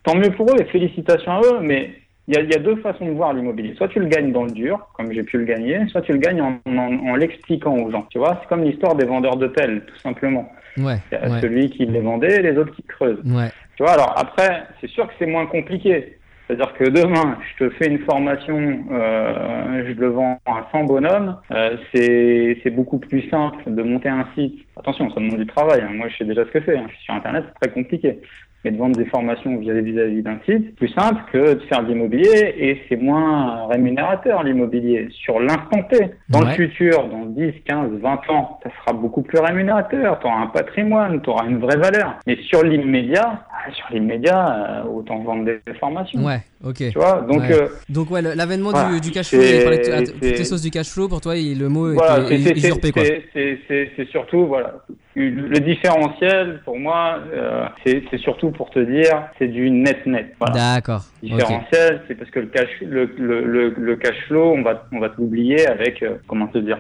tant 0.04 0.16
mieux 0.16 0.32
pour 0.32 0.50
eux 0.52 0.56
et 0.60 0.66
félicitations 0.66 1.32
à 1.32 1.42
eux, 1.42 1.60
mais 1.62 1.92
il 2.28 2.36
y, 2.36 2.38
a, 2.38 2.42
il 2.42 2.50
y, 2.50 2.56
a, 2.56 2.60
deux 2.60 2.78
façons 2.78 3.06
de 3.06 3.12
voir 3.12 3.34
l'immobilier. 3.34 3.74
Soit 3.76 3.90
tu 3.90 4.00
le 4.00 4.06
gagnes 4.06 4.32
dans 4.32 4.46
le 4.46 4.52
dur, 4.52 4.88
comme 4.94 5.12
j'ai 5.12 5.24
pu 5.24 5.38
le 5.38 5.44
gagner, 5.44 5.86
soit 5.90 6.02
tu 6.02 6.14
le 6.14 6.20
gagnes 6.20 6.42
en, 6.42 6.60
en, 6.66 7.10
en 7.10 7.16
l'expliquant 7.16 7.76
aux 7.76 7.92
gens. 7.92 8.08
Tu 8.10 8.18
vois, 8.18 8.40
c'est 8.42 8.48
comme 8.48 8.64
l'histoire 8.64 8.96
des 8.96 9.06
vendeurs 9.06 9.36
de 9.36 9.48
pelles, 9.48 9.84
tout 9.86 9.98
simplement. 9.98 10.50
Ouais, 10.78 10.98
il 11.12 11.16
y 11.16 11.22
a 11.22 11.30
ouais. 11.30 11.42
celui 11.42 11.70
qui 11.70 11.86
les 11.86 12.00
vendait 12.00 12.40
et 12.40 12.42
les 12.42 12.58
autres 12.58 12.74
qui 12.76 12.84
creusent. 12.84 13.22
Ouais. 13.26 13.50
Tu 13.76 13.84
vois, 13.84 13.94
alors 13.94 14.14
après, 14.18 14.64
c'est 14.80 14.90
sûr 14.90 15.08
que 15.08 15.14
c'est 15.20 15.26
moins 15.26 15.46
compliqué. 15.48 16.18
C'est-à-dire 16.48 16.74
que 16.74 16.86
demain, 16.86 17.38
je 17.52 17.66
te 17.66 17.70
fais 17.76 17.88
une 17.88 18.00
formation, 18.00 18.86
euh, 18.92 19.84
je 19.88 19.94
le 19.94 20.08
vends 20.08 20.40
à 20.46 20.68
100 20.72 20.84
bonhommes, 20.84 21.38
euh, 21.52 21.78
c'est 21.94 22.70
beaucoup 22.70 23.00
plus 23.00 23.30
simple 23.30 23.64
de 23.68 23.82
monter 23.82 24.10
un 24.10 24.28
site. 24.36 24.66
Attention, 24.78 25.10
ça 25.10 25.20
demande 25.20 25.40
du 25.40 25.48
travail. 25.48 25.82
Hein. 25.82 25.94
Moi, 25.94 26.08
je 26.10 26.18
sais 26.18 26.26
déjà 26.26 26.44
ce 26.46 26.52
que 26.52 26.60
c'est. 26.66 26.78
Hein. 26.78 26.88
Sur 27.04 27.14
Internet, 27.14 27.46
c'est 27.48 27.68
très 27.68 27.74
compliqué 27.74 28.20
mais 28.64 28.72
de 28.72 28.78
vendre 28.78 28.96
des 28.96 29.06
formations 29.06 29.58
vis-à-vis 29.58 30.22
d'un 30.22 30.40
site, 30.46 30.76
plus 30.76 30.90
simple 30.90 31.22
que 31.32 31.54
de 31.56 31.60
faire 31.62 31.84
de 31.84 31.90
l'immobilier 31.90 32.56
et 32.58 32.82
c'est 32.88 32.96
moins 32.96 33.68
rémunérateur 33.68 34.44
l'immobilier 34.44 35.08
sur 35.12 35.40
l'instant 35.40 35.84
T. 35.90 36.12
Dans 36.30 36.42
ouais. 36.42 36.58
le 36.58 36.68
futur, 36.68 37.08
dans 37.10 37.26
10, 37.26 37.54
15, 37.66 37.92
20 38.02 38.30
ans, 38.30 38.60
ça 38.64 38.70
sera 38.80 38.94
beaucoup 38.94 39.22
plus 39.22 39.40
rémunérateur, 39.40 40.20
tu 40.20 40.28
auras 40.28 40.42
un 40.42 40.48
patrimoine, 40.48 41.22
tu 41.22 41.30
auras 41.30 41.46
une 41.46 41.60
vraie 41.60 41.78
valeur. 41.78 42.16
Mais 42.26 42.38
sur 42.44 42.64
l'immédiat, 42.64 43.44
sur 43.74 43.88
l'immédiat, 43.92 44.84
euh, 44.86 44.90
autant 44.90 45.20
vendre 45.20 45.46
des 45.46 45.60
formations. 45.80 46.24
Ouais, 46.24 46.40
ok. 46.64 46.76
Tu 46.76 46.92
vois, 46.98 47.22
donc... 47.22 47.42
Ouais. 47.42 47.52
Euh, 47.52 47.68
donc 47.90 48.12
ouais, 48.12 48.22
l'avènement 48.22 48.72
voilà, 48.72 48.94
du, 48.94 49.02
du, 49.02 49.12
cash 49.12 49.30
flow, 49.30 49.42
toutes 49.42 50.22
les 50.22 50.44
sauces 50.46 50.62
du 50.62 50.72
cash 50.72 50.90
flow, 50.90 51.08
pour 51.08 51.22
toi, 51.22 51.36
le 51.36 51.68
mot 51.68 51.94
voilà, 51.94 52.30
est, 52.30 52.36
est, 52.36 52.58
usurpé, 52.58 52.92
quoi. 52.92 53.04
C'est 53.34 54.08
surtout, 54.10 54.46
voilà, 54.46 54.76
le 55.16 55.60
différentiel, 55.60 56.62
pour 56.66 56.80
moi, 56.80 57.20
euh, 57.34 57.68
c'est 57.86 58.18
surtout 58.18 58.52
pour 58.52 58.70
te 58.72 58.80
dire, 58.80 59.30
c'est 59.38 59.48
du 59.48 59.70
net-net. 59.70 60.34
Voilà. 60.40 60.76
D'accord. 60.76 61.02
Différentiel, 61.22 61.96
okay. 61.96 62.04
c'est 62.08 62.16
parce 62.16 62.32
que 62.32 62.40
le 62.40 62.48
cash, 62.48 62.70
le, 62.82 63.06
le, 63.18 63.46
le, 63.46 63.76
le 63.78 63.96
cash 63.96 64.18
flow, 64.28 64.54
on 64.54 64.64
va, 64.64 64.86
on 64.92 65.00
va 65.00 65.10
te 65.10 65.20
l'oublier 65.20 65.68
avec, 65.68 66.02
euh, 66.02 66.16
comment 66.28 66.48
te 66.48 66.58
dire, 66.58 66.80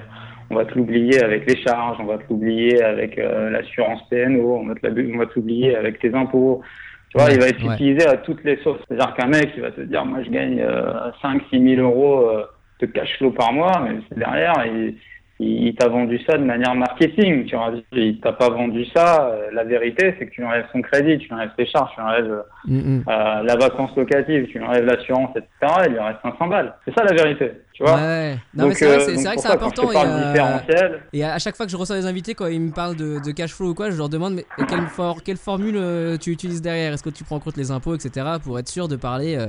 on 0.50 0.56
va 0.56 0.66
te 0.66 0.76
l'oublier 0.76 1.24
avec 1.24 1.50
les 1.50 1.62
charges, 1.62 1.98
on 2.00 2.06
va 2.06 2.18
te 2.18 2.24
l'oublier 2.30 2.82
avec 2.84 3.18
euh, 3.18 3.50
l'assurance 3.50 4.02
PNO, 4.10 4.58
on 4.58 4.68
va 4.68 4.76
te 4.76 5.36
l'oublier 5.36 5.76
avec 5.76 6.00
tes 6.00 6.14
impôts. 6.14 6.62
Tu 7.10 7.18
vois, 7.18 7.28
ouais, 7.28 7.36
il 7.36 7.40
va 7.40 7.48
être 7.48 7.64
ouais. 7.64 7.74
utilisé 7.76 8.08
à 8.08 8.18
toutes 8.18 8.44
les 8.44 8.58
sauces. 8.64 8.80
C'est-à-dire 8.88 9.14
qu'un 9.16 9.28
mec, 9.28 9.52
il 9.56 9.62
va 9.62 9.72
te 9.72 9.82
dire, 9.82 10.04
moi, 10.06 10.24
je 10.24 10.30
gagne 10.30 10.60
euh, 10.60 11.12
5-6 11.24 11.76
000 11.76 11.82
euros 11.82 12.28
euh, 12.30 12.46
de 12.80 12.88
cash 12.88 13.18
flow 13.18 13.32
par 13.32 13.54
mois, 13.54 13.84
mais 13.84 14.00
derrière, 14.16 14.54
il, 14.66 14.96
il 15.44 15.76
t'a 15.76 15.88
vendu 15.88 16.20
ça 16.28 16.38
de 16.38 16.44
manière 16.44 16.76
marketing. 16.76 17.46
Tu 17.46 17.56
vois, 17.56 17.72
il 17.92 18.20
t'a 18.20 18.34
pas 18.34 18.50
vendu 18.50 18.86
ça. 18.96 19.28
Euh, 19.28 19.50
La 19.54 19.64
vérité, 19.64 20.16
c'est 20.18 20.26
que 20.28 20.32
tu 20.32 20.44
enlèves 20.44 20.66
son 20.72 20.82
crédit, 20.82 21.18
tu 21.18 21.34
enlèves 21.34 21.52
ses 21.58 21.66
charges, 21.66 21.92
tu 21.96 22.02
enlèves 22.02 22.44
mm 22.66 22.80
-hmm. 22.80 23.00
euh, 23.08 23.44
la 23.44 23.56
vacance 23.56 23.96
locative, 23.98 24.48
tu 24.52 24.58
enlèves 24.64 24.86
l'assurance, 24.86 25.32
etc. 25.36 25.50
Il 25.88 25.92
lui 25.94 26.00
reste 26.00 26.22
500 26.22 26.48
balles. 26.48 26.74
C'est 26.86 26.94
ça 26.98 27.04
la 27.04 27.16
vérité. 27.22 27.52
Tu 27.74 27.82
vois 27.82 27.96
ouais. 27.96 28.38
Non, 28.54 28.66
donc, 28.66 28.70
mais 28.70 28.76
c'est 28.76 28.86
vrai, 28.86 29.10
euh, 29.10 29.24
vrai 29.24 29.36
que 29.36 29.42
c'est 29.42 29.48
important. 29.48 29.92
Et, 29.92 29.96
euh, 29.98 30.98
et, 31.12 31.24
à 31.24 31.40
chaque 31.40 31.56
fois 31.56 31.66
que 31.66 31.72
je 31.72 31.78
reçois 31.78 31.96
des 31.96 32.06
invités, 32.06 32.36
quand 32.36 32.46
ils 32.46 32.62
me 32.62 32.72
parlent 32.72 32.96
de, 32.96 33.20
de 33.20 33.32
cash 33.32 33.52
flow 33.52 33.70
ou 33.70 33.74
quoi, 33.74 33.90
je 33.90 33.98
leur 33.98 34.10
demande 34.10 34.36
mais 34.36 34.46
quelle, 34.68 34.86
for 34.88 35.24
quelle 35.24 35.38
formule 35.38 35.76
euh, 35.76 36.18
tu 36.18 36.30
utilises 36.30 36.62
derrière? 36.62 36.94
Est-ce 36.94 37.02
que 37.02 37.10
tu 37.10 37.24
prends 37.24 37.38
en 37.38 37.40
compte 37.40 37.58
les 37.58 37.72
impôts, 37.72 37.96
etc. 37.96 38.28
pour 38.44 38.60
être 38.60 38.68
sûr 38.68 38.88
de 38.88 38.96
parler 38.96 39.38
euh, 39.38 39.48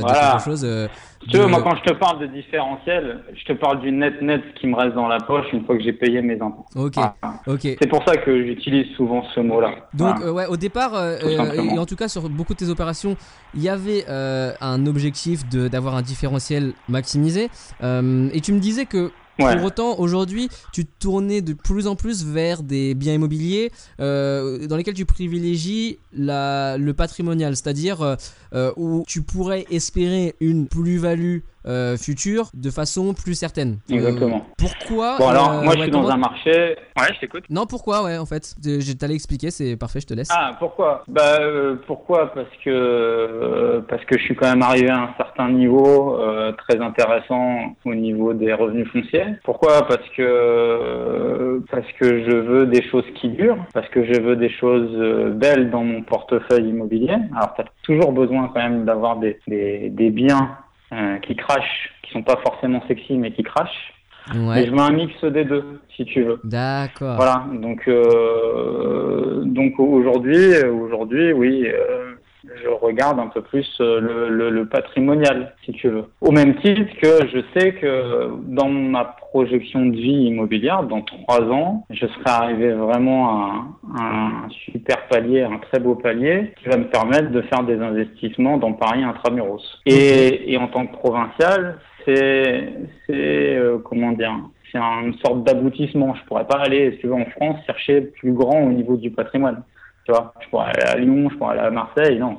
voilà. 0.00 0.28
de 0.28 0.32
quelque 0.32 0.44
chose 0.44 0.88
Tu 1.28 1.36
veux, 1.36 1.46
moi, 1.46 1.60
quand 1.62 1.76
je 1.76 1.82
te 1.82 1.92
parle 1.92 2.20
de 2.20 2.26
différentiel, 2.28 3.20
je 3.34 3.44
te 3.44 3.52
parle 3.52 3.80
du 3.80 3.92
net-net 3.92 4.42
qui 4.58 4.68
me 4.68 4.74
reste 4.74 4.94
dans 4.94 5.08
la 5.08 5.18
poche 5.18 5.46
une 5.52 5.66
fois 5.66 5.76
que 5.76 5.82
j'ai 5.82 5.92
payé 5.92 6.22
mes 6.22 6.40
impôts. 6.40 6.64
Ok. 6.76 6.94
Voilà. 6.94 7.14
ok. 7.46 7.60
C'est 7.60 7.88
pour 7.90 8.02
ça 8.04 8.16
que 8.16 8.46
j'utilise 8.46 8.86
souvent 8.96 9.22
ce 9.34 9.40
mot-là. 9.40 9.72
Donc, 9.92 10.16
voilà. 10.16 10.32
ouais, 10.32 10.46
au 10.46 10.56
départ, 10.56 10.92
et 11.22 11.78
en 11.78 11.84
tout 11.84 11.96
cas 11.96 12.08
sur 12.08 12.26
beaucoup 12.30 12.54
de 12.54 12.58
tes 12.58 12.70
opérations, 12.70 13.18
il 13.56 13.62
y 13.62 13.68
avait 13.68 14.04
un 14.08 14.86
objectif 14.86 15.48
d'avoir 15.48 15.96
un 15.96 16.02
différentiel 16.02 16.74
maximisé. 16.88 17.48
Euh, 17.82 18.28
et 18.32 18.40
tu 18.40 18.52
me 18.52 18.60
disais 18.60 18.86
que 18.86 19.10
Ouais. 19.38 19.54
Pour 19.54 19.66
autant, 19.66 19.98
aujourd'hui, 19.98 20.48
tu 20.72 20.86
tournais 20.86 21.42
de 21.42 21.52
plus 21.52 21.86
en 21.86 21.94
plus 21.94 22.24
vers 22.24 22.62
des 22.62 22.94
biens 22.94 23.12
immobiliers 23.12 23.70
euh, 24.00 24.66
dans 24.66 24.78
lesquels 24.78 24.94
tu 24.94 25.04
privilégies 25.04 25.98
la, 26.14 26.78
le 26.78 26.94
patrimonial, 26.94 27.54
c'est-à-dire 27.54 28.16
euh, 28.54 28.72
où 28.78 29.04
tu 29.06 29.20
pourrais 29.20 29.66
espérer 29.70 30.36
une 30.40 30.68
plus-value 30.68 31.40
euh, 31.66 31.96
future 31.96 32.50
de 32.54 32.70
façon 32.70 33.14
plus 33.14 33.34
certaine. 33.34 33.78
Exactement. 33.90 34.46
pourquoi 34.56 35.16
Bon 35.18 35.28
alors, 35.28 35.62
moi 35.62 35.74
je 35.76 35.82
suis 35.82 35.90
dans 35.90 36.08
un 36.08 36.16
marché. 36.16 36.76
Ouais, 36.98 37.12
je 37.14 37.20
t'écoute. 37.20 37.44
Non, 37.50 37.66
pourquoi 37.66 38.04
Ouais, 38.04 38.18
en 38.18 38.26
fait, 38.26 38.54
je 38.64 38.92
t'allais 38.92 39.14
expliquer, 39.14 39.50
c'est 39.50 39.76
parfait, 39.76 40.00
je 40.00 40.06
te 40.06 40.14
laisse. 40.14 40.28
Ah, 40.30 40.52
pourquoi? 40.58 41.04
Bah, 41.08 41.38
pourquoi? 41.86 42.32
Parce 42.32 42.50
que 42.64 43.82
parce 43.88 44.04
que 44.04 44.18
je 44.18 44.24
suis 44.24 44.36
quand 44.36 44.48
même 44.48 44.62
arrivé 44.62 44.90
à 44.90 45.02
un 45.02 45.14
certain 45.16 45.50
niveau 45.50 46.18
très 46.58 46.80
intéressant 46.80 47.76
au 47.84 47.94
niveau 47.94 48.32
des 48.32 48.52
revenus 48.52 48.88
fonciers. 48.90 49.26
Pourquoi? 49.44 49.86
Parce 49.86 50.08
que 50.16 51.62
parce 51.70 51.90
que 51.98 52.24
je 52.24 52.36
veux 52.36 52.66
des 52.66 52.82
choses 52.90 53.04
qui 53.20 53.28
durent, 53.28 53.64
parce 53.74 53.88
que 53.88 54.04
je 54.04 54.20
veux 54.20 54.36
des 54.36 54.50
choses 54.50 55.34
belles 55.34 55.70
dans 55.70 55.84
mon 55.84 56.02
portefeuille 56.02 56.68
immobilier. 56.68 57.16
Alors, 57.34 57.54
tu 57.54 57.62
as 57.62 57.66
toujours 57.82 58.12
besoin 58.12 58.48
quand 58.54 58.60
même 58.60 58.84
d'avoir 58.84 59.16
des, 59.16 59.38
des, 59.46 59.90
des 59.90 60.10
biens 60.10 60.56
euh, 60.92 61.18
qui 61.18 61.36
crachent, 61.36 61.90
qui 62.02 62.12
sont 62.12 62.22
pas 62.22 62.36
forcément 62.44 62.82
sexy 62.86 63.14
mais 63.14 63.32
qui 63.32 63.42
crachent. 63.42 63.92
Ouais. 64.34 64.56
Mais 64.56 64.66
je 64.66 64.72
mets 64.72 64.82
un 64.82 64.90
mix 64.90 65.24
des 65.24 65.44
deux, 65.44 65.80
si 65.94 66.04
tu 66.04 66.24
veux. 66.24 66.40
D'accord. 66.42 67.14
Voilà. 67.16 67.46
Donc, 67.52 67.86
euh, 67.86 69.42
donc 69.44 69.78
aujourd'hui, 69.78 70.56
aujourd'hui, 70.64 71.32
oui, 71.32 71.64
euh, 71.66 72.14
je 72.62 72.68
regarde 72.68 73.18
un 73.18 73.28
peu 73.28 73.42
plus 73.42 73.66
le, 73.80 74.28
le, 74.28 74.50
le, 74.50 74.66
patrimonial, 74.66 75.54
si 75.64 75.72
tu 75.72 75.88
veux. 75.88 76.04
Au 76.20 76.30
même 76.30 76.56
titre 76.56 76.82
que 77.00 77.26
je 77.28 77.40
sais 77.54 77.72
que 77.72 78.30
dans 78.46 78.68
ma 78.68 79.04
projection 79.04 79.86
de 79.86 79.96
vie 79.96 80.26
immobilière, 80.26 80.82
dans 80.84 81.02
trois 81.02 81.42
ans, 81.42 81.86
je 81.90 82.06
serai 82.06 82.30
arrivé 82.30 82.72
vraiment 82.72 83.28
à 83.28 83.66
un, 83.98 84.44
un, 84.44 84.48
super 84.72 85.06
palier, 85.08 85.42
un 85.42 85.58
très 85.58 85.78
beau 85.78 85.94
palier, 85.94 86.52
qui 86.62 86.68
va 86.68 86.76
me 86.76 86.88
permettre 86.88 87.30
de 87.30 87.42
faire 87.42 87.62
des 87.64 87.78
investissements 87.80 88.56
dans 88.56 88.72
Paris 88.72 89.02
intramuros. 89.02 89.80
Et, 89.86 90.52
et 90.52 90.56
en 90.58 90.68
tant 90.68 90.86
que 90.86 90.92
provincial, 90.92 91.78
c'est, 92.04 92.72
c'est 93.06 93.56
euh, 93.56 93.78
comment 93.78 94.12
dire, 94.12 94.32
c'est 94.70 94.78
une 94.78 95.14
sorte 95.24 95.44
d'aboutissement. 95.44 96.14
Je 96.14 96.24
pourrais 96.24 96.46
pas 96.46 96.58
aller, 96.58 96.92
si 96.92 96.98
tu 96.98 97.06
veux, 97.08 97.14
en 97.14 97.26
France, 97.26 97.58
chercher 97.66 98.00
plus 98.00 98.32
grand 98.32 98.62
au 98.62 98.70
niveau 98.70 98.96
du 98.96 99.10
patrimoine. 99.10 99.62
Tu 100.06 100.12
vois, 100.12 100.32
je 100.40 100.48
pourrais 100.50 100.66
aller 100.66 100.84
à 100.84 100.96
Lyon, 100.96 101.28
je 101.30 101.36
pourrais 101.36 101.58
aller 101.58 101.66
à 101.66 101.70
Marseille, 101.70 102.18
non. 102.18 102.38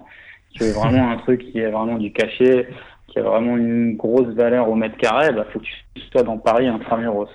Tu 0.53 0.63
veux 0.63 0.71
vraiment 0.71 1.11
un 1.11 1.17
truc 1.17 1.41
qui 1.51 1.59
est 1.59 1.69
vraiment 1.69 1.97
du 1.97 2.13
cachet, 2.13 2.69
qui 3.07 3.19
a 3.19 3.23
vraiment 3.23 3.57
une 3.57 3.97
grosse 3.97 4.33
valeur 4.35 4.69
au 4.69 4.75
mètre 4.75 4.95
carré, 4.95 5.33
bah 5.33 5.45
faut 5.51 5.59
que 5.59 5.65
tu 5.65 6.01
sois 6.11 6.23
dans 6.23 6.37
Paris 6.37 6.67
intramuros. 6.67 7.27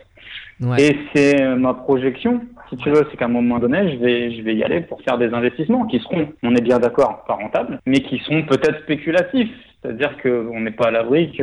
Ouais. 0.60 0.82
Et 0.82 0.98
c'est 1.14 1.44
ma 1.56 1.74
projection, 1.74 2.40
si 2.70 2.78
tu 2.78 2.88
veux, 2.88 3.06
c'est 3.10 3.18
qu'à 3.18 3.26
un 3.26 3.28
moment 3.28 3.58
donné, 3.58 3.92
je 3.92 3.98
vais, 3.98 4.34
je 4.34 4.40
vais 4.40 4.54
y 4.54 4.64
aller 4.64 4.80
pour 4.80 5.02
faire 5.02 5.18
des 5.18 5.34
investissements 5.34 5.84
qui 5.86 5.98
seront, 5.98 6.28
on 6.42 6.56
est 6.56 6.62
bien 6.62 6.78
d'accord, 6.78 7.24
pas 7.26 7.34
rentables, 7.34 7.78
mais 7.84 8.00
qui 8.00 8.18
sont 8.20 8.42
peut-être 8.44 8.80
spéculatifs. 8.84 9.52
C'est-à-dire 9.82 10.16
qu'on 10.22 10.60
n'est 10.60 10.70
pas 10.70 10.88
à 10.88 10.90
l'abri 10.92 11.32
que, 11.32 11.42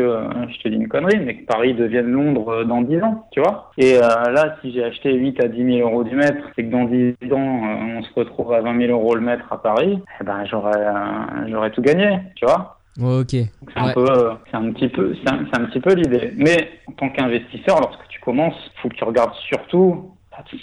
je 0.50 0.60
te 0.60 0.70
dis 0.70 0.76
une 0.76 0.88
connerie, 0.88 1.20
mais 1.20 1.36
que 1.36 1.46
Paris 1.46 1.74
devienne 1.74 2.08
Londres 2.08 2.64
dans 2.64 2.82
10 2.82 3.02
ans, 3.04 3.28
tu 3.32 3.42
vois. 3.42 3.72
Et 3.78 3.96
euh, 3.96 4.32
là, 4.32 4.56
si 4.62 4.72
j'ai 4.72 4.84
acheté 4.84 5.14
8 5.14 5.44
à 5.44 5.48
10 5.50 5.78
000 5.78 5.90
euros 5.90 6.06
du 6.06 6.16
mètre, 6.16 6.48
c'est 6.56 6.64
que 6.64 6.72
dans 6.72 6.86
10 6.86 7.16
ans, 7.34 7.64
euh, 7.64 7.98
on 7.98 8.04
se 8.04 8.14
retrouve 8.16 8.54
à 8.54 8.62
20 8.62 8.80
000 8.88 8.92
euros 8.94 9.16
le 9.16 9.22
mètre 9.22 9.52
à 9.52 9.62
Paris, 9.62 10.00
eh 10.22 10.24
ben 10.24 10.46
j'aurais, 10.46 10.80
euh, 10.80 11.48
j'aurais 11.50 11.72
tout 11.72 11.82
gagné, 11.82 12.20
tu 12.36 12.46
vois. 12.46 12.78
Ok. 13.02 13.32
C'est 13.32 13.48
un 13.76 13.88
ouais. 13.88 13.94
peu, 13.94 14.06
c'est 14.50 14.58
un 14.58 14.72
petit 14.72 14.88
peu, 14.88 15.16
c'est 15.22 15.32
un, 15.32 15.40
un, 15.40 15.66
petit 15.66 15.80
peu 15.80 15.94
l'idée. 15.94 16.34
Mais 16.38 16.70
en 16.88 16.94
tant 16.94 17.10
qu'investisseur, 17.10 17.80
lorsque 17.82 18.08
tu 18.08 18.20
commences, 18.22 18.72
faut 18.82 18.90
que 18.90 18.96
tu 18.96 19.04
regardes 19.04 19.34
surtout 19.48 20.12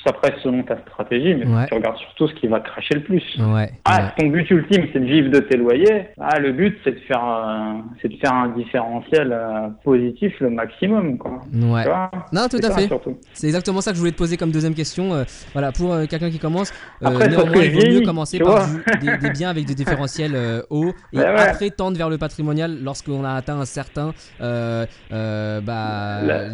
après 0.07 0.35
selon 0.43 0.62
ta 0.62 0.79
stratégie, 0.79 1.35
mais 1.35 1.66
tu 1.66 1.74
regardes 1.74 1.99
surtout 1.99 2.29
ce 2.29 2.35
qui 2.35 2.47
va 2.47 2.61
cracher 2.61 2.95
le 2.95 3.03
plus. 3.03 3.22
Ouais. 3.39 3.70
Ah, 3.85 4.12
ton 4.16 4.29
but 4.29 4.49
ultime, 4.51 4.87
c'est 4.93 5.01
de 5.01 5.05
vivre 5.05 5.31
de 5.31 5.41
tes 5.41 5.57
loyers. 5.57 6.09
Ah, 6.20 6.39
le 6.39 6.53
but, 6.53 6.79
c'est 6.85 6.93
de 6.93 7.01
faire, 7.01 7.24
euh, 7.24 7.79
c'est 8.01 8.09
de 8.09 8.16
faire 8.16 8.33
un 8.33 8.49
différentiel 8.49 9.33
euh, 9.33 9.68
positif 9.85 10.35
le 10.41 10.51
maximum, 10.51 11.18
quoi. 11.18 11.41
Ouais. 11.53 11.85
non, 12.33 12.49
tout 12.49 12.61
à 12.62 12.70
fait. 12.70 12.89
C'est 13.33 13.47
exactement 13.47 13.81
ça 13.81 13.91
que 13.91 13.97
je 13.97 14.01
voulais 14.01 14.12
te 14.12 14.18
poser 14.18 14.37
comme 14.37 14.51
deuxième 14.51 14.74
question. 14.74 15.14
Euh, 15.14 15.24
voilà, 15.53 15.72
pour 15.72 15.97
quelqu'un 16.09 16.31
qui 16.31 16.39
commence, 16.39 16.72
après, 17.03 17.29
néanmoins, 17.29 17.62
il 17.62 17.72
vaut 17.72 18.01
mieux 18.01 18.07
commencer 18.07 18.39
par 18.39 18.66
des, 19.01 19.31
biens 19.31 19.51
avec 19.51 19.66
des 19.66 19.74
différentiels 19.74 20.37
hauts 20.70 20.93
et 21.12 21.16
ben 21.16 21.37
après 21.37 21.70
tendre 21.70 21.97
vers 21.97 22.09
le 22.09 22.18
patrimonial 22.18 22.79
lorsqu'on 22.83 23.24
a 23.24 23.33
atteint 23.33 23.59
un 23.59 23.64
certain 23.64 24.12
bah, 24.41 24.87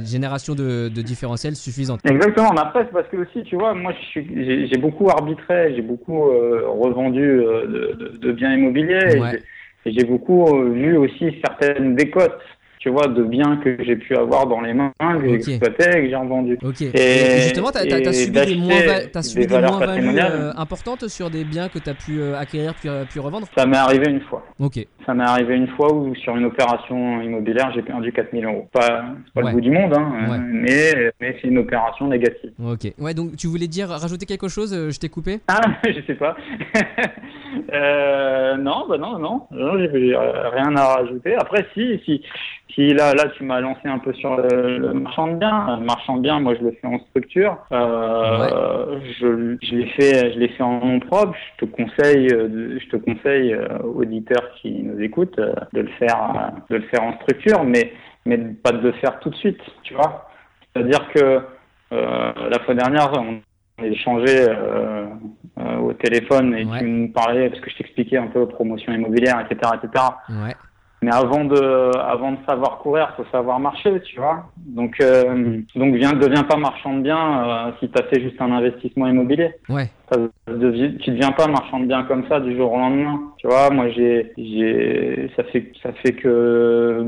génération 0.05 0.55
de, 0.55 0.89
de 0.89 1.03
différentiels 1.03 1.57
suffisante. 1.57 2.01
Exactement. 2.05 2.53
Mais 2.53 2.61
après, 2.61 2.85
c'est 2.85 2.93
parce 2.93 3.09
que 3.13 3.19
aussi, 3.19 3.43
tu 3.45 3.57
vois, 3.57 3.75
moi, 3.75 3.93
j'ai 4.15 4.79
beaucoup 4.79 5.09
arbitré, 5.11 5.75
j'ai 5.77 5.83
beaucoup 5.83 6.31
euh, 6.31 6.67
revendu 6.67 7.23
euh, 7.23 7.67
de, 7.95 8.17
de, 8.19 8.33
biens 8.33 8.55
immobiliers. 8.55 9.21
Et 9.85 9.93
j'ai 9.93 10.05
beaucoup 10.05 10.47
euh, 10.47 10.71
vu 10.71 10.97
aussi 10.97 11.37
certaines 11.45 11.95
décotes 11.95 12.41
tu 12.83 12.91
vois, 12.91 13.07
de 13.07 13.23
biens 13.23 13.59
que 13.63 13.77
j'ai 13.85 13.95
pu 13.95 14.17
avoir 14.17 14.49
dans 14.49 14.61
les 14.61 14.75
mains, 14.75 14.91
que 14.99 15.21
j'ai 15.21 15.35
exploité 15.35 15.85
et 15.89 16.03
que 16.03 16.09
j'ai 16.09 16.17
revendu. 16.17 16.59
Et, 16.93 17.43
justement, 17.43 17.71
tu 17.71 17.79
as, 17.79 18.13
subi 19.23 19.47
des 19.47 19.61
moins-values 19.61 20.19
euh, 20.19 20.53
importantes 20.57 21.07
sur 21.07 21.31
des 21.31 21.45
biens 21.45 21.69
que 21.69 21.79
tu 21.79 21.89
as 21.89 21.95
pu 21.95 22.21
euh, 22.21 22.37
acquérir 22.37 22.75
puis, 22.75 22.89
euh, 22.89 23.05
puis 23.09 23.21
revendre 23.21 23.47
Ça 23.57 23.67
m'est 23.67 23.77
arrivé 23.77 24.11
une 24.11 24.23
fois. 24.23 24.45
Ok. 24.59 24.85
Ça 25.07 25.15
m'est 25.15 25.23
arrivé 25.23 25.55
une 25.55 25.69
fois 25.69 25.95
où 25.95 26.13
sur 26.17 26.37
une 26.37 26.47
opération 26.47 27.23
immobilière, 27.23 27.71
j'ai 27.73 27.83
perdu 27.83 28.13
4000 28.13 28.47
euros. 28.47 28.69
Pas, 28.73 29.05
pas 29.33 29.43
le 29.43 29.53
bout 29.53 29.61
du 29.61 29.71
monde, 29.71 29.95
hein, 29.95 30.41
mais, 30.51 31.13
mais 31.21 31.37
c'est 31.41 31.49
une 31.49 31.59
opération 31.59 32.09
négative. 32.09 32.51
Ok. 32.65 32.93
Ouais, 32.99 33.15
donc 33.15 33.37
tu 33.37 33.47
voulais 33.47 33.69
dire, 33.69 33.91
rajouter 33.91 34.27
quelque 34.27 34.49
chose 34.49 34.73
Je 34.73 34.99
t'ai 34.99 35.09
coupé? 35.09 35.39
Ah, 35.47 35.61
je 35.87 36.01
sais 36.05 36.17
pas. 36.17 36.37
non, 38.59 38.87
bah 38.89 38.99
non, 38.99 39.21
non. 39.21 39.43
Non, 39.53 39.79
j'ai 39.79 40.17
rien 40.17 40.75
à 40.75 40.97
rajouter. 40.97 41.37
Après, 41.37 41.65
si, 41.75 42.01
si 42.05 42.23
si 42.75 42.95
là, 42.95 43.13
là, 43.15 43.25
tu 43.37 43.45
m'as 43.45 43.61
lancé 43.61 43.87
un 43.87 43.99
peu 43.99 44.13
sur 44.15 44.37
le, 44.37 44.93
marchand 44.95 45.27
de 45.29 45.37
biens. 45.37 45.77
Le 45.79 45.85
marchand 45.85 46.17
de 46.17 46.23
biens, 46.23 46.41
moi, 46.41 46.55
je 46.55 46.65
le 46.65 46.73
fais 46.73 46.87
en 46.87 46.99
structure. 47.01 47.59
Euh, 47.71 48.99
je, 49.21 49.57
je 49.63 49.75
l'ai 49.75 49.87
fait, 49.89 50.33
je 50.33 50.39
l'ai 50.39 50.49
fait 50.49 50.63
en 50.63 50.85
nom 50.85 51.01
propre. 51.01 51.35
Je 51.35 51.67
te 51.67 51.71
conseille, 51.71 52.29
euh, 52.33 52.79
je 52.79 52.89
te 52.89 52.97
conseille, 52.97 53.53
euh, 53.53 53.79
auditeurs 53.83 54.55
qui 54.57 54.83
nous 54.83 55.01
écoutent, 55.01 55.39
euh, 55.39 55.55
de 55.73 55.83
le 55.83 55.91
faire, 55.99 56.53
de 56.71 56.77
le 56.77 56.83
faire 56.83 57.03
en 57.03 57.15
structure, 57.21 57.63
mais, 57.65 57.93
mais 58.25 58.39
pas 58.39 58.73
de 58.73 58.81
le 58.81 58.93
faire 58.93 59.19
tout 59.21 59.31
de 59.31 59.37
suite, 59.37 59.61
tu 59.83 59.95
vois. 59.95 60.31
C'est-à-dire 60.73 61.09
que 61.15 61.41
la 61.91 62.59
fois 62.65 62.75
dernière, 62.75 63.13
on 63.19 63.43
a 63.83 63.87
échangé 63.87 64.47
au 65.59 65.93
téléphone 65.93 66.55
et 66.55 66.65
tu 66.79 66.85
me 66.87 67.13
parlais 67.13 67.51
parce 67.51 67.61
que 67.61 67.69
je 67.69 67.77
t'expliquais 67.77 68.17
un 68.17 68.29
peu 68.29 68.49
promotion 68.49 68.95
immobilière, 68.95 69.39
etc., 69.41 69.73
etc. 69.77 70.05
Ouais. 70.31 70.55
Mais 71.03 71.13
avant 71.13 71.45
de, 71.45 71.97
avant 71.99 72.33
de 72.33 72.39
savoir 72.49 72.79
courir, 72.79 73.13
faut 73.17 73.25
savoir 73.33 73.59
marcher, 73.59 74.01
tu 74.03 74.21
vois. 74.21 74.45
Donc, 74.57 75.01
euh, 75.01 75.61
donc 75.75 75.95
viens, 75.97 76.13
deviens 76.13 76.45
pas 76.45 76.57
marchand 76.57 76.97
de 76.97 77.03
biens 77.03 77.45
euh, 77.45 77.71
si 77.81 77.91
tu 77.91 78.01
as 78.01 78.05
fait 78.05 78.21
juste 78.21 78.41
un 78.41 78.53
investissement 78.53 79.09
immobilier. 79.09 79.51
Ouais. 79.69 79.91
Ça, 80.13 80.21
tu 80.47 81.11
deviens 81.11 81.33
pas 81.33 81.49
marchand 81.49 81.81
de 81.81 81.87
biens 81.87 82.05
comme 82.05 82.25
ça 82.29 82.39
du 82.39 82.57
jour 82.57 82.73
au 82.73 82.79
lendemain. 82.79 83.21
Tu 83.39 83.49
vois, 83.49 83.71
moi 83.71 83.89
j'ai, 83.91 84.33
j'ai, 84.39 85.29
ça 85.35 85.43
fait, 85.45 85.73
ça 85.83 85.93
fait 85.93 86.13
que 86.13 87.05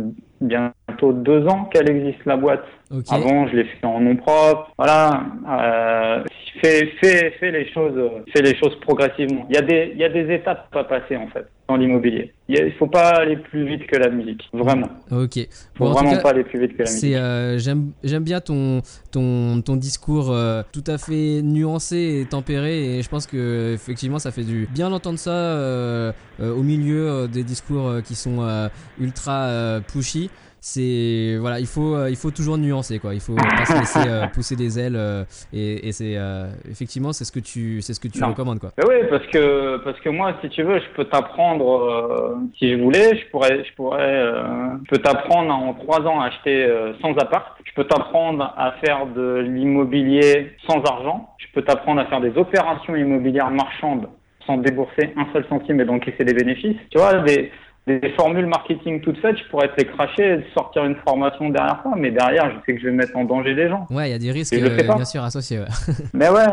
bientôt 0.95 1.13
deux 1.13 1.47
ans 1.47 1.65
qu'elle 1.65 1.91
existe 1.91 2.25
la 2.27 2.37
boîte. 2.37 2.65
Avant, 3.11 3.49
je 3.49 3.57
l'ai 3.57 3.65
fait 3.65 3.85
en 3.85 4.01
nom 4.01 4.15
propre. 4.15 4.71
Voilà, 4.79 5.25
euh, 5.49 6.23
fais, 6.63 6.93
fais, 7.01 7.33
fais 7.41 7.51
les 7.51 7.69
choses, 7.73 7.99
fais 8.33 8.43
les 8.43 8.57
choses 8.57 8.79
progressivement. 8.81 9.47
Il 9.49 9.57
y 9.57 9.59
a 9.59 9.63
des, 9.63 9.91
il 9.95 10.01
y 10.01 10.05
a 10.05 10.09
des 10.09 10.33
étapes 10.33 10.71
pas 10.71 10.85
passer 10.85 11.17
en 11.17 11.27
fait 11.29 11.47
dans 11.69 11.77
l'immobilier. 11.77 12.33
Il 12.47 12.73
faut 12.79 12.87
pas 12.87 13.09
aller 13.09 13.37
plus 13.37 13.67
vite 13.67 13.87
que 13.87 13.97
la 13.97 14.11
musique, 14.11 14.43
vraiment. 14.53 14.89
Ok. 15.11 15.41
Faut 15.77 15.87
vraiment 15.87 16.17
pas 16.19 16.31
aller 16.31 16.45
plus 16.45 16.61
vite 16.61 16.77
que 16.77 16.83
la 16.85 16.91
musique. 16.91 17.15
Euh, 17.15 17.59
j'aime, 17.59 17.93
j'aime 18.05 18.23
bien 18.23 18.41
ton, 18.41 18.83
ton, 19.11 19.63
ton 19.63 19.75
discours 19.75 20.31
euh, 20.31 20.63
tout 20.71 20.85
à 20.87 20.99
fait 20.99 21.41
nuancé 21.43 22.21
et 22.21 22.27
tempéré, 22.27 22.99
et 22.99 23.03
je 23.03 23.09
pense 23.09 23.27
que 23.27 23.73
effectivement, 23.73 24.19
ça 24.21 24.31
fait 24.31 24.45
du 24.45 24.69
bien 24.73 24.91
d'entendre 24.91 25.19
ça 25.19 25.31
euh, 25.31 26.13
au 26.39 26.63
milieu 26.63 27.27
des 27.29 27.43
discours 27.43 27.95
qui 28.05 28.15
sont 28.15 28.69
ultra 29.01 29.81
pushy 29.91 30.31
c'est 30.67 31.37
voilà, 31.39 31.61
il 31.61 31.67
faut 31.67 31.95
euh, 31.95 32.09
il 32.09 32.17
faut 32.17 32.31
toujours 32.31 32.57
nuancer 32.57 32.99
quoi. 32.99 33.13
Il 33.13 33.21
faut 33.21 33.35
pas 33.35 33.67
se 33.67 33.79
laisser 33.79 34.09
euh, 34.09 34.27
pousser 34.33 34.57
des 34.57 34.79
ailes 34.79 34.97
euh, 34.97 35.23
et, 35.53 35.89
et 35.89 35.93
c'est 35.93 36.17
effectivement 36.71 37.13
c'est 37.13 37.27
ce 37.27 37.33
que 37.33 37.39
tu 37.39 37.83
c'est 37.83 37.93
ce 37.93 38.01
que 38.01 38.09
tu 38.09 38.25
recommandes 38.25 38.61
quoi. 38.61 38.71
oui, 38.89 38.95
parce 39.11 39.27
que 39.27 39.77
parce 39.85 40.01
que 40.01 40.09
moi 40.09 40.33
si 40.41 40.49
tu 40.49 40.63
veux, 40.63 40.79
je 40.79 40.89
peux 40.97 41.05
t'apprendre 41.05 42.41
si 42.59 42.73
je 42.73 42.83
voulais, 42.83 43.15
je 43.15 43.31
pourrais 43.31 43.63
je 43.63 43.75
pourrais 43.75 44.25
je 44.85 44.89
peux 44.89 45.03
t'apprendre 45.03 45.53
en 45.53 45.75
trois 45.75 46.01
ans 46.01 46.23
à 46.23 46.29
acheter 46.29 46.67
sans 47.03 47.13
appart. 47.19 47.59
Je 47.63 47.73
peux 47.75 47.85
t'apprendre 47.85 48.55
à 48.57 48.73
faire 48.83 49.07
de 49.07 49.45
l'immobilier 49.47 50.53
sans 50.67 50.81
argent. 50.85 51.29
Je 51.37 51.47
peux 51.53 51.63
t'apprendre 51.63 52.01
à 52.01 52.07
faire 52.07 52.23
des 52.23 52.39
opérations 52.39 52.97
immobilières 52.97 53.51
marchandes 53.51 54.09
sans 54.47 54.59
débourser 54.59 55.13
un 55.17 55.27
seul 55.33 55.45
centime 55.49 55.81
et 55.81 55.85
donc 55.85 56.07
laisser 56.07 56.25
des 56.25 56.35
bénéfices. 56.35 56.77
Tu 56.91 56.99
vois, 56.99 57.15
des, 57.21 57.51
des 57.87 58.01
formules 58.17 58.47
marketing 58.47 59.01
toutes 59.03 59.19
faites, 59.19 59.37
je 59.37 59.45
pourrais 59.51 59.69
te 59.69 59.77
les 59.77 59.85
cracher 59.85 60.23
et 60.23 60.45
sortir 60.55 60.85
une 60.85 60.97
formation 60.97 61.51
derrière 61.51 61.81
ça, 61.83 61.91
mais 61.97 62.11
derrière, 62.11 62.51
je 62.51 62.57
sais 62.65 62.75
que 62.75 62.81
je 62.81 62.87
vais 62.87 62.95
mettre 62.95 63.15
en 63.15 63.25
danger 63.25 63.55
des 63.55 63.69
gens. 63.69 63.87
Ouais, 63.91 64.09
il 64.09 64.13
y 64.13 64.15
a 64.15 64.19
des 64.19 64.31
risques, 64.31 64.55
euh, 64.55 64.83
bien 64.83 65.05
sûr, 65.05 65.23
associés. 65.23 65.61
mais 66.15 66.31
ouais, 66.31 66.47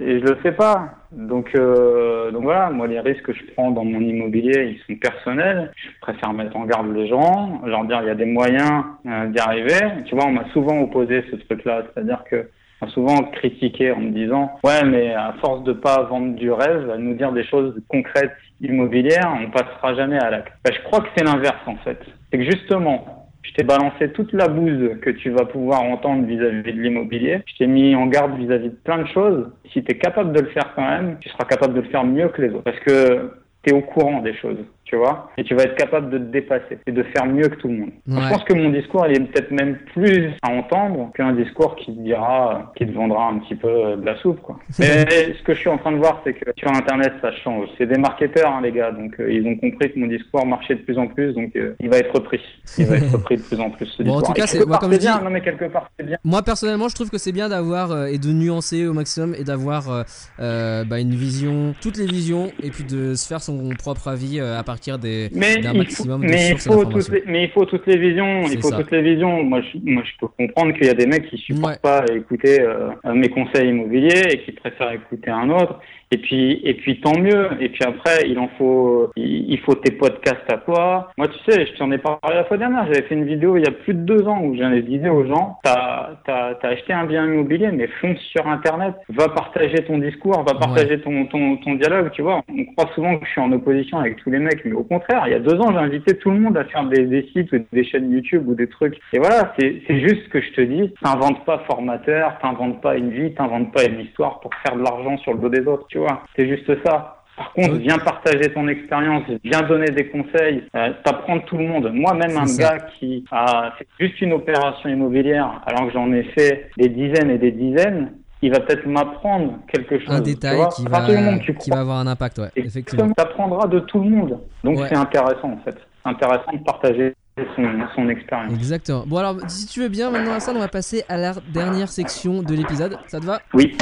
et 0.00 0.20
je 0.20 0.24
le 0.24 0.36
fais 0.36 0.52
pas. 0.52 0.94
Donc, 1.12 1.50
euh, 1.54 2.30
donc 2.30 2.44
voilà, 2.44 2.70
moi, 2.70 2.86
les 2.86 3.00
risques 3.00 3.22
que 3.22 3.34
je 3.34 3.42
prends 3.54 3.70
dans 3.70 3.84
mon 3.84 4.00
immobilier, 4.00 4.78
ils 4.88 4.94
sont 4.94 4.98
personnels. 4.98 5.70
Je 5.76 5.88
préfère 6.00 6.32
mettre 6.32 6.56
en 6.56 6.64
garde 6.64 6.90
les 6.94 7.06
gens, 7.06 7.60
leur 7.66 7.84
dire 7.84 8.00
il 8.02 8.06
y 8.06 8.10
a 8.10 8.14
des 8.14 8.24
moyens 8.24 8.84
euh, 9.06 9.26
d'y 9.26 9.38
arriver. 9.40 9.78
Tu 10.06 10.14
vois, 10.14 10.24
on 10.26 10.32
m'a 10.32 10.48
souvent 10.54 10.80
opposé 10.80 11.22
ce 11.30 11.36
truc-là, 11.36 11.82
c'est-à-dire 11.92 12.24
que 12.30 12.48
souvent 12.88 13.22
critiqué 13.32 13.92
en 13.92 14.00
me 14.00 14.10
disant 14.10 14.50
ouais 14.64 14.84
mais 14.84 15.14
à 15.14 15.34
force 15.40 15.62
de 15.64 15.72
pas 15.72 16.02
vendre 16.02 16.34
du 16.34 16.50
rêve, 16.50 16.90
à 16.90 16.98
nous 16.98 17.14
dire 17.14 17.32
des 17.32 17.44
choses 17.44 17.80
concrètes 17.88 18.32
immobilières, 18.62 19.36
on 19.40 19.50
passera 19.50 19.94
jamais 19.94 20.18
à 20.18 20.30
l'acte. 20.30 20.52
Ben, 20.64 20.72
je 20.74 20.82
crois 20.84 21.00
que 21.00 21.08
c'est 21.16 21.24
l'inverse 21.24 21.60
en 21.66 21.76
fait. 21.76 21.98
C'est 22.30 22.38
que 22.38 22.44
justement 22.44 23.22
je 23.42 23.52
t'ai 23.54 23.64
balancé 23.64 24.10
toute 24.12 24.32
la 24.32 24.48
bouse 24.48 25.00
que 25.02 25.10
tu 25.10 25.30
vas 25.30 25.44
pouvoir 25.44 25.82
entendre 25.82 26.26
vis-à-vis 26.26 26.62
de 26.62 26.80
l'immobilier. 26.80 27.42
Je 27.46 27.56
t'ai 27.56 27.66
mis 27.66 27.94
en 27.94 28.06
garde 28.06 28.38
vis-à-vis 28.38 28.70
de 28.70 28.76
plein 28.84 28.98
de 28.98 29.08
choses. 29.08 29.50
Si 29.72 29.82
tu 29.82 29.90
es 29.90 29.98
capable 29.98 30.32
de 30.32 30.40
le 30.40 30.48
faire 30.50 30.72
quand 30.74 30.88
même, 30.88 31.18
tu 31.20 31.28
seras 31.28 31.44
capable 31.44 31.74
de 31.74 31.80
le 31.80 31.88
faire 31.88 32.04
mieux 32.04 32.28
que 32.28 32.40
les 32.40 32.50
autres. 32.50 32.62
Parce 32.62 32.78
que 32.80 33.32
tu 33.64 33.70
es 33.70 33.76
au 33.76 33.80
courant 33.80 34.20
des 34.20 34.34
choses, 34.34 34.58
tu 34.92 34.98
vois, 34.98 35.30
et 35.38 35.44
tu 35.44 35.54
vas 35.54 35.62
être 35.62 35.76
capable 35.76 36.10
de 36.10 36.18
te 36.18 36.24
dépasser 36.24 36.78
et 36.86 36.92
de 36.92 37.02
faire 37.02 37.24
mieux 37.24 37.48
que 37.48 37.54
tout 37.54 37.68
le 37.68 37.78
monde. 37.78 37.90
Je 38.06 38.14
pense 38.14 38.44
que 38.44 38.52
mon 38.52 38.68
discours, 38.68 39.06
il 39.06 39.16
est 39.16 39.20
peut-être 39.20 39.50
même 39.50 39.78
plus 39.94 40.32
à 40.42 40.50
entendre 40.50 41.10
qu'un 41.14 41.32
discours 41.32 41.76
qui 41.76 41.96
te 41.96 42.00
dira, 42.02 42.70
qui 42.76 42.86
te 42.86 42.92
vendra 42.92 43.28
un 43.28 43.38
petit 43.38 43.54
peu 43.54 43.96
de 43.96 44.04
la 44.04 44.18
soupe, 44.18 44.42
quoi. 44.42 44.58
Mais 44.78 45.06
ce 45.08 45.42
que 45.44 45.54
je 45.54 45.60
suis 45.60 45.70
en 45.70 45.78
train 45.78 45.92
de 45.92 45.96
voir, 45.96 46.20
c'est 46.24 46.34
que 46.34 46.44
sur 46.58 46.70
Internet, 46.70 47.14
ça 47.22 47.32
change. 47.42 47.68
C'est 47.78 47.86
des 47.86 47.96
marketeurs, 47.96 48.52
hein, 48.52 48.60
les 48.62 48.70
gars, 48.70 48.92
donc 48.92 49.18
euh, 49.18 49.32
ils 49.32 49.46
ont 49.46 49.56
compris 49.56 49.94
que 49.94 49.98
mon 49.98 50.08
discours 50.08 50.44
marchait 50.44 50.74
de 50.74 50.80
plus 50.80 50.98
en 50.98 51.06
plus, 51.06 51.32
donc 51.32 51.56
euh, 51.56 51.74
il 51.80 51.88
va 51.88 51.96
être 51.96 52.14
repris. 52.14 52.42
Il 52.76 52.84
va 52.84 52.96
être 52.96 53.12
repris 53.12 53.38
de 53.38 53.42
plus 53.42 53.60
en 53.60 53.70
plus. 53.70 53.86
Ce 53.86 54.02
bon, 54.02 54.18
en 54.18 54.20
tout 54.20 54.34
cas, 54.34 54.46
c'est 54.46 54.66
moi, 54.66 54.76
comme 54.76 54.92
je 54.92 54.98
dis, 54.98 55.06
non 55.06 55.30
mais 55.30 55.40
quelque 55.40 55.72
part, 55.72 55.88
c'est 55.98 56.04
bien. 56.04 56.18
Moi, 56.22 56.42
personnellement, 56.42 56.90
je 56.90 56.94
trouve 56.96 57.08
que 57.08 57.16
c'est 57.16 57.32
bien 57.32 57.48
d'avoir 57.48 57.92
euh, 57.92 58.06
et 58.08 58.18
de 58.18 58.30
nuancer 58.30 58.86
au 58.86 58.92
maximum 58.92 59.34
et 59.38 59.44
d'avoir 59.44 60.04
bah, 60.38 61.00
une 61.00 61.14
vision, 61.14 61.74
toutes 61.80 61.96
les 61.96 62.06
visions, 62.06 62.52
et 62.62 62.68
puis 62.68 62.84
de 62.84 63.14
se 63.14 63.26
faire 63.26 63.40
son 63.40 63.70
propre 63.70 64.08
avis 64.08 64.40
euh, 64.42 64.58
à 64.58 64.62
partir 64.62 64.81
des 64.98 65.28
d'un 65.28 65.74
maximum 65.74 66.22
de 66.22 66.26
mais 66.26 66.50
il 66.50 66.58
faut 66.58 66.84
toutes 66.84 67.08
les, 67.08 67.22
mais 67.26 67.44
il 67.44 67.50
faut 67.50 67.64
toutes 67.64 67.86
les 67.86 67.98
visions 67.98 68.42
il 68.50 68.60
faut 68.60 68.70
toutes 68.70 68.90
les 68.90 69.02
visions 69.02 69.42
moi 69.42 69.60
je, 69.60 69.78
moi 69.84 70.02
je 70.04 70.12
peux 70.20 70.28
comprendre 70.28 70.74
qu'il 70.74 70.86
y 70.86 70.90
a 70.90 70.94
des 70.94 71.06
mecs 71.06 71.28
qui 71.28 71.38
supportent 71.38 71.80
pas 71.80 72.04
écouter 72.14 72.60
euh, 72.60 72.90
mes 73.14 73.28
conseils 73.28 73.68
immobiliers 73.68 74.28
et 74.30 74.38
qui 74.44 74.52
préfèrent 74.52 74.92
écouter 74.92 75.30
un 75.30 75.50
autre 75.50 75.78
et 76.12 76.18
puis, 76.18 76.60
et 76.62 76.74
puis 76.74 77.00
tant 77.00 77.18
mieux. 77.18 77.48
Et 77.58 77.70
puis 77.70 77.82
après, 77.84 78.28
il 78.28 78.38
en 78.38 78.48
faut, 78.58 79.10
il 79.16 79.58
faut 79.60 79.74
tes 79.74 79.92
podcasts 79.92 80.52
à 80.52 80.58
toi. 80.58 81.10
Moi, 81.16 81.26
tu 81.28 81.38
sais, 81.50 81.66
je 81.66 81.72
t'en 81.78 81.90
ai 81.90 81.96
parlé 81.96 82.34
la 82.34 82.44
fois 82.44 82.58
dernière. 82.58 82.84
J'avais 82.84 83.02
fait 83.02 83.14
une 83.14 83.24
vidéo 83.24 83.56
il 83.56 83.64
y 83.64 83.66
a 83.66 83.70
plus 83.70 83.94
de 83.94 84.00
deux 84.00 84.28
ans 84.28 84.42
où 84.42 84.54
j'en 84.54 84.70
ai 84.72 84.82
disais 84.82 85.08
aux 85.08 85.26
gens, 85.26 85.58
t'as, 85.64 86.10
t'as, 86.26 86.54
t'as 86.56 86.68
acheté 86.68 86.92
un 86.92 87.06
bien 87.06 87.24
immobilier, 87.24 87.70
mais 87.72 87.88
fonce 88.02 88.18
sur 88.18 88.46
Internet, 88.46 88.94
va 89.08 89.28
partager 89.30 89.82
ton 89.84 89.96
discours, 89.98 90.44
va 90.44 90.54
partager 90.54 91.00
ton, 91.00 91.24
ton, 91.26 91.56
ton 91.56 91.74
dialogue. 91.76 92.10
Tu 92.12 92.20
vois, 92.20 92.42
on 92.46 92.64
croit 92.74 92.92
souvent 92.94 93.16
que 93.16 93.24
je 93.24 93.30
suis 93.30 93.40
en 93.40 93.52
opposition 93.52 93.98
avec 93.98 94.16
tous 94.16 94.30
les 94.30 94.38
mecs, 94.38 94.62
mais 94.66 94.71
au 94.72 94.84
contraire, 94.84 95.24
il 95.26 95.32
y 95.32 95.34
a 95.34 95.38
deux 95.38 95.58
ans, 95.60 95.72
j'ai 95.72 95.78
invité 95.78 96.16
tout 96.18 96.30
le 96.30 96.38
monde 96.38 96.56
à 96.56 96.64
faire 96.64 96.84
des, 96.84 97.04
des 97.04 97.28
sites 97.32 97.52
ou 97.52 97.58
des 97.72 97.84
chaînes 97.84 98.10
YouTube 98.10 98.48
ou 98.48 98.54
des 98.54 98.68
trucs. 98.68 98.98
Et 99.12 99.18
voilà, 99.18 99.54
c'est, 99.58 99.82
juste 99.88 100.24
ce 100.24 100.28
que 100.28 100.40
je 100.40 100.52
te 100.52 100.60
dis. 100.60 100.92
T'inventes 101.02 101.44
pas 101.44 101.62
formateur, 101.66 102.38
t'inventes 102.40 102.80
pas 102.80 102.96
une 102.96 103.10
vie, 103.10 103.34
t'inventes 103.34 103.72
pas 103.72 103.84
une 103.84 104.00
histoire 104.00 104.40
pour 104.40 104.50
faire 104.66 104.76
de 104.76 104.82
l'argent 104.82 105.16
sur 105.18 105.34
le 105.34 105.40
dos 105.40 105.48
des 105.48 105.66
autres. 105.66 105.86
Tu 105.88 105.98
c'est 106.36 106.48
juste 106.48 106.70
ça. 106.84 107.22
Par 107.36 107.52
contre, 107.54 107.76
viens 107.76 107.98
partager 107.98 108.52
ton 108.52 108.68
expérience, 108.68 109.24
viens 109.42 109.62
donner 109.62 109.86
des 109.86 110.08
conseils, 110.08 110.64
euh, 110.76 110.92
t'apprends 111.02 111.38
tout 111.40 111.56
le 111.56 111.66
monde. 111.66 111.90
Moi, 111.92 112.12
même 112.14 112.36
un 112.36 112.56
gars 112.58 112.78
qui 112.98 113.24
a 113.30 113.72
fait 113.78 113.86
juste 113.98 114.20
une 114.20 114.34
opération 114.34 114.90
immobilière, 114.90 115.62
alors 115.66 115.86
que 115.86 115.92
j'en 115.92 116.12
ai 116.12 116.24
fait 116.24 116.70
des 116.76 116.88
dizaines 116.88 117.30
et 117.30 117.38
des 117.38 117.52
dizaines, 117.52 118.12
il 118.42 118.50
va 118.50 118.60
peut-être 118.60 118.86
m'apprendre 118.86 119.58
quelque 119.72 119.98
chose. 120.00 120.10
Un 120.10 120.20
détail 120.20 120.58
qui 120.76 120.84
va, 120.84 121.06
qui 121.38 121.54
crois, 121.54 121.78
avoir 121.78 121.98
un 121.98 122.06
impact, 122.08 122.38
ouais, 122.38 122.50
effectivement. 122.56 123.06
tu 123.06 123.22
apprendras 123.22 123.68
de 123.68 123.78
tout 123.80 124.00
le 124.02 124.10
monde. 124.10 124.38
Donc 124.64 124.78
Ouais. 124.78 124.86
c'est 124.88 124.96
intéressant 124.96 125.52
en 125.52 125.58
fait. 125.64 125.76
Intéressant 126.04 126.52
de 126.52 126.64
partager 126.64 127.14
son, 127.54 127.62
son 127.94 128.08
expérience. 128.08 128.52
Exactement. 128.52 129.04
Bon 129.06 129.16
alors, 129.18 129.36
si 129.48 129.66
tu 129.66 129.80
veux 129.80 129.88
bien, 129.88 130.10
maintenant 130.10 130.32
Hassan, 130.34 130.56
on 130.56 130.60
va 130.60 130.68
passer 130.68 131.04
à 131.08 131.16
la 131.16 131.32
dernière 131.54 131.88
section 131.88 132.42
de 132.42 132.54
l'épisode. 132.54 132.98
Ça 133.06 133.20
te 133.20 133.24
va? 133.24 133.40
Oui. 133.54 133.76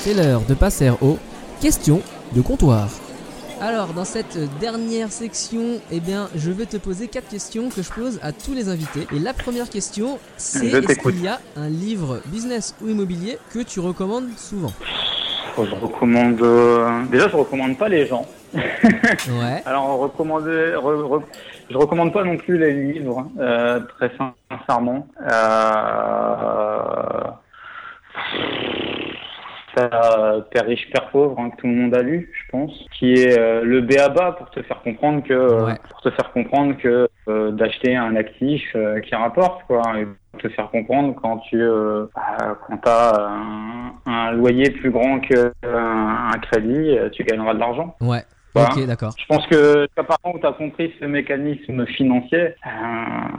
C'est 0.00 0.14
l'heure 0.14 0.40
de 0.48 0.54
passer 0.54 0.90
aux 1.02 1.18
questions 1.60 2.00
de 2.34 2.40
comptoir. 2.40 2.88
Alors, 3.60 3.88
dans 3.88 4.04
cette 4.04 4.38
dernière 4.60 5.10
section, 5.10 5.80
eh 5.90 5.98
bien, 6.00 6.28
je 6.36 6.50
vais 6.52 6.66
te 6.66 6.76
poser 6.76 7.08
quatre 7.08 7.28
questions 7.28 7.68
que 7.70 7.82
je 7.82 7.90
pose 7.90 8.20
à 8.22 8.30
tous 8.32 8.54
les 8.54 8.68
invités. 8.68 9.06
Et 9.14 9.18
la 9.18 9.34
première 9.34 9.68
question, 9.68 10.18
c'est 10.36 10.66
est-ce 10.66 10.98
qu'il 11.00 11.20
y 11.22 11.26
a 11.28 11.40
un 11.56 11.68
livre 11.68 12.20
business 12.26 12.74
ou 12.80 12.88
immobilier 12.88 13.38
que 13.52 13.58
tu 13.60 13.80
recommandes 13.80 14.28
souvent? 14.36 14.72
Je 15.56 15.74
recommande. 15.74 16.40
euh, 16.40 17.02
Déjà, 17.10 17.28
je 17.28 17.34
recommande 17.36 17.76
pas 17.76 17.88
les 17.88 18.06
gens. 18.06 18.26
Ouais. 18.54 19.62
Alors, 19.66 19.98
recommander, 19.98 20.72
re- 20.76 21.02
re- 21.02 21.22
je 21.68 21.76
recommande 21.76 22.12
pas 22.12 22.22
non 22.24 22.36
plus 22.36 22.56
les 22.58 22.92
livres, 22.92 23.28
euh, 23.40 23.80
très 23.98 24.10
sincèrement. 24.50 25.06
Euh, 25.30 26.78
Père 30.50 30.64
riche, 30.66 30.88
Père 30.92 31.08
pauvre, 31.10 31.38
hein, 31.38 31.50
que 31.50 31.56
tout 31.56 31.66
le 31.66 31.74
monde 31.74 31.94
a 31.94 32.02
lu, 32.02 32.30
je 32.32 32.50
pense, 32.50 32.72
qui 32.98 33.12
est 33.14 33.38
euh, 33.38 33.62
le 33.64 33.80
BABA 33.80 34.32
pour 34.32 34.50
te 34.50 34.62
faire 34.62 34.80
comprendre 34.82 35.22
que, 35.22 35.32
euh, 35.32 35.66
Ouais. 35.66 35.74
pour 35.90 36.00
te 36.00 36.10
faire 36.10 36.32
comprendre 36.32 36.76
que 36.78 37.08
euh, 37.28 37.50
d'acheter 37.52 37.94
un 37.96 38.16
actif 38.16 38.62
euh, 38.74 39.00
qui 39.00 39.14
rapporte, 39.14 39.62
quoi, 39.66 39.82
et 39.98 40.06
pour 40.32 40.40
te 40.40 40.48
faire 40.48 40.70
comprendre 40.70 41.14
quand 41.20 41.38
tu, 41.38 41.60
euh, 41.60 42.06
bah, 42.14 42.56
quand 42.66 42.86
as 42.86 43.30
un, 43.30 43.92
un 44.06 44.32
loyer 44.32 44.70
plus 44.70 44.90
grand 44.90 45.20
que 45.20 45.52
un, 45.64 46.38
crédit, 46.40 46.96
euh, 46.96 47.08
tu 47.10 47.24
gagneras 47.24 47.54
de 47.54 47.58
l'argent. 47.60 47.96
Ouais. 48.00 48.22
Voilà. 48.54 48.70
Ok, 48.74 48.86
d'accord. 48.86 49.12
Je 49.18 49.26
pense 49.26 49.46
que 49.46 49.84
où 49.84 50.38
tu 50.38 50.46
as 50.46 50.52
compris 50.52 50.92
ce 51.00 51.04
mécanisme 51.04 51.86
financier, 51.86 52.38
euh, 52.40 52.52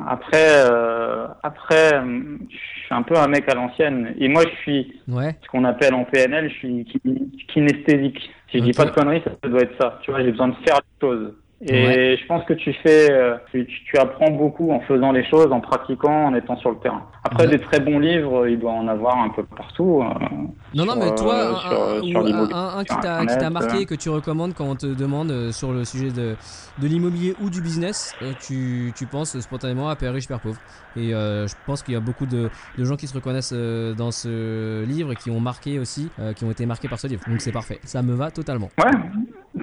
après, 0.07 0.47
euh, 0.69 1.27
après, 1.43 1.93
euh, 1.95 2.37
je 2.49 2.55
suis 2.85 2.93
un 2.95 3.01
peu 3.01 3.17
un 3.17 3.27
mec 3.27 3.47
à 3.49 3.55
l'ancienne. 3.55 4.13
Et 4.19 4.27
moi, 4.27 4.43
je 4.43 4.55
suis 4.61 5.01
Ouais. 5.07 5.35
ce 5.41 5.47
qu'on 5.49 5.65
appelle 5.65 5.93
en 5.93 6.05
PNL, 6.05 6.49
je 6.49 6.55
suis 6.55 6.83
kin- 6.85 7.27
kinesthésique. 7.53 8.29
Si 8.51 8.59
je 8.59 8.63
dis 8.63 8.71
pas 8.71 8.85
de 8.85 8.91
conneries, 8.91 9.21
ça 9.23 9.49
doit 9.49 9.61
être 9.61 9.75
ça. 9.79 9.99
Tu 10.03 10.11
vois, 10.11 10.21
j'ai 10.23 10.31
besoin 10.31 10.49
de 10.49 10.55
faire 10.65 10.79
les 10.79 11.07
choses. 11.07 11.33
Et 11.61 11.73
Ouais. 11.85 12.17
je 12.19 12.25
pense 12.25 12.45
que 12.45 12.53
tu 12.53 12.71
fais, 12.71 13.11
euh, 13.11 13.35
tu 13.51 13.97
apprends 13.97 14.31
beaucoup 14.31 14.71
en 14.71 14.79
faisant 14.81 15.11
les 15.11 15.25
choses, 15.25 15.51
en 15.51 15.59
pratiquant, 15.59 16.27
en 16.27 16.33
étant 16.35 16.55
sur 16.57 16.69
le 16.71 16.77
terrain. 16.77 17.05
Après, 17.23 17.45
Ouais. 17.47 17.57
des 17.57 17.59
très 17.59 17.81
bons 17.81 17.99
livres, 17.99 18.47
il 18.47 18.57
doit 18.57 18.71
en 18.71 18.87
avoir 18.87 19.17
un 19.17 19.29
peu 19.29 19.43
partout. 19.43 20.01
euh, 20.01 20.25
Non, 20.73 20.85
non, 20.85 20.95
mais 20.95 21.13
toi, 21.15 21.33
euh, 21.33 21.53
un, 21.53 21.59
sur- 21.59 21.71
un- 21.71 21.87
sur 21.95 22.21
ou 22.21 22.25
l'immobilier, 22.25 22.53
un- 22.53 22.77
un 22.77 22.83
qui 22.85 22.95
t'a 22.95 22.95
qui 22.95 23.01
t'a 23.01 23.33
Internet, 23.33 23.51
marqué, 23.51 23.77
euh. 23.81 23.85
que 23.85 23.95
tu 23.95 24.09
recommandes 24.09 24.53
quand 24.53 24.63
on 24.65 24.75
te 24.75 24.85
demande 24.85 25.29
euh, 25.31 25.51
sur 25.51 25.73
le 25.73 25.83
sujet 25.83 26.11
de, 26.11 26.35
de 26.77 26.87
l'immobilier 26.87 27.35
ou 27.41 27.49
du 27.49 27.61
business, 27.61 28.13
euh, 28.21 28.31
tu, 28.39 28.93
tu 28.95 29.05
penses 29.05 29.37
spontanément 29.41 29.89
à 29.89 29.95
Père 29.97 30.13
riche, 30.13 30.27
Père 30.29 30.39
pauvre. 30.39 30.59
Et 30.95 31.13
euh, 31.13 31.45
je 31.47 31.55
pense 31.65 31.83
qu'il 31.83 31.93
y 31.93 31.97
a 31.97 31.99
beaucoup 31.99 32.25
de, 32.25 32.49
de 32.77 32.83
gens 32.85 32.95
qui 32.95 33.07
se 33.07 33.13
reconnaissent 33.13 33.53
euh, 33.53 33.93
dans 33.93 34.11
ce 34.11 34.85
livre 34.85 35.11
et 35.11 35.15
qui 35.17 35.29
ont 35.29 35.41
marqué 35.41 35.77
aussi, 35.77 36.09
euh, 36.19 36.31
qui 36.33 36.45
ont 36.45 36.51
été 36.51 36.65
marqués 36.65 36.87
par 36.87 36.99
ce 36.99 37.07
livre. 37.07 37.21
Donc 37.27 37.41
c'est 37.41 37.51
parfait, 37.51 37.79
ça 37.83 38.01
me 38.01 38.13
va 38.13 38.31
totalement. 38.31 38.69
Ouais, 38.77 38.91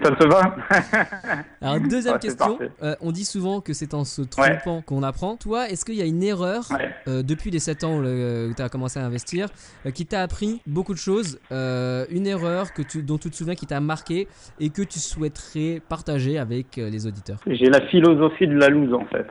ça 0.03 0.11
te 0.11 0.25
va 0.29 0.55
Alors 1.63 1.81
deuxième 1.81 2.15
Ouais, 2.15 2.21
question, 2.21 2.59
euh, 2.83 2.95
on 3.01 3.13
dit 3.13 3.25
souvent 3.25 3.61
que 3.61 3.73
c'est 3.73 3.95
en 3.95 4.05
se 4.05 4.23
trompant 4.23 4.83
qu'on 4.83 5.03
apprend. 5.03 5.37
Toi, 5.37 5.69
est-ce 5.71 5.85
qu'il 5.85 5.95
y 5.95 6.03
a 6.03 6.07
une 6.07 6.23
erreur 6.23 6.69
euh, 7.09 7.23
depuis 7.23 7.51
les 7.51 7.56
7 7.59 7.85
ans 7.85 7.99
où, 7.99 8.55
tu 8.55 8.63
as 8.63 8.69
commencé 8.69 8.99
à 8.99 9.05
investir, 9.05 9.49
euh, 9.85 9.91
qui 9.91 10.07
t'a 10.07 10.23
appris 10.23 10.61
beaucoup 10.67 10.93
de 10.93 10.99
choses, 10.99 11.39
euh, 11.53 12.05
une 12.11 12.27
erreur 12.27 12.73
que 12.73 12.83
tu, 12.83 13.03
dont 13.03 13.19
tu 13.19 13.31
te 13.31 13.37
souviens 13.37 13.55
qui 13.55 13.67
t'a 13.67 13.81
marqué 13.81 14.29
et 14.61 14.71
que 14.71 14.83
tu 14.83 14.99
souhaiterais 14.99 15.81
partager 15.89 16.39
avec 16.39 16.79
euh, 16.79 16.91
les 16.91 17.07
auditeurs 17.07 17.39
J'ai 17.47 17.67
la 17.67 17.81
philosophie 17.83 18.47
de 18.47 18.59
la 18.59 18.69
loose 18.69 18.95
en 18.95 19.07
fait. 19.07 19.27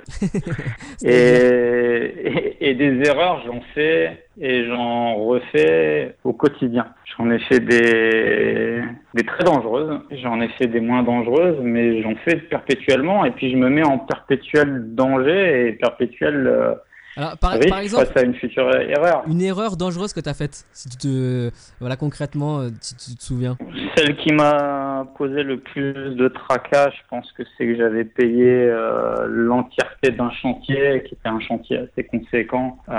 et, 1.04 2.60
et, 2.62 2.70
et 2.70 2.76
des 2.76 3.08
erreurs, 3.08 3.44
j'en 3.46 3.62
fais 3.74 4.26
et 4.40 4.66
j'en 4.66 5.16
refais 5.16 6.16
au 6.24 6.34
quotidien. 6.34 6.88
J'en 7.18 7.30
ai 7.32 7.40
fait 7.40 7.60
des, 7.60 8.82
des 9.14 9.24
très 9.24 9.44
dangereuses, 9.44 10.02
j'en 10.12 10.42
ai 10.42 10.50
fait 10.50 10.68
des 10.68 10.82
moins 10.82 11.04
dangereuses, 11.04 11.60
mais 11.62 12.02
j'en 12.02 12.16
fais 12.26 12.36
perpétuellement 12.36 13.24
et 13.24 13.32
puis 13.32 13.52
je 13.52 13.58
me 13.58 13.70
mets 13.70 13.86
en 13.86 14.00
perpétuel 14.00 14.94
danger 14.94 15.68
et 15.68 15.72
perpétuel 15.74 16.48
euh, 16.48 16.76
Alors, 17.18 17.38
par, 17.38 17.58
par 17.70 17.80
exemple, 17.80 18.08
à 18.16 18.22
une 18.24 18.34
future 18.36 18.70
erreur. 18.76 19.24
une 19.28 19.42
erreur 19.42 19.78
dangereuse 19.78 20.12
que 20.14 20.20
tu 20.20 20.28
as 20.30 20.34
faite, 20.34 20.66
si 20.74 20.90
tu 20.90 20.98
te. 20.98 21.50
Voilà, 21.80 21.96
concrètement, 21.96 22.60
euh, 22.60 22.70
si 22.82 22.96
tu 22.96 23.16
te 23.18 23.24
souviens. 23.24 23.58
Celle 23.96 24.16
qui 24.18 24.34
m'a 24.34 25.06
causé 25.18 25.44
le 25.44 25.60
plus 25.60 25.94
de 25.94 26.28
tracas, 26.28 26.90
je 26.92 27.02
pense 27.10 27.32
que 27.32 27.44
c'est 27.58 27.66
que 27.66 27.76
j'avais 27.78 28.04
payé 28.04 28.46
euh, 28.70 29.26
l'entièreté 29.30 30.12
d'un 30.12 30.30
chantier, 30.32 31.04
qui 31.08 31.14
était 31.14 31.30
un 31.30 31.40
chantier 31.40 31.78
assez 31.78 32.04
conséquent, 32.06 32.80
euh, 32.90 32.94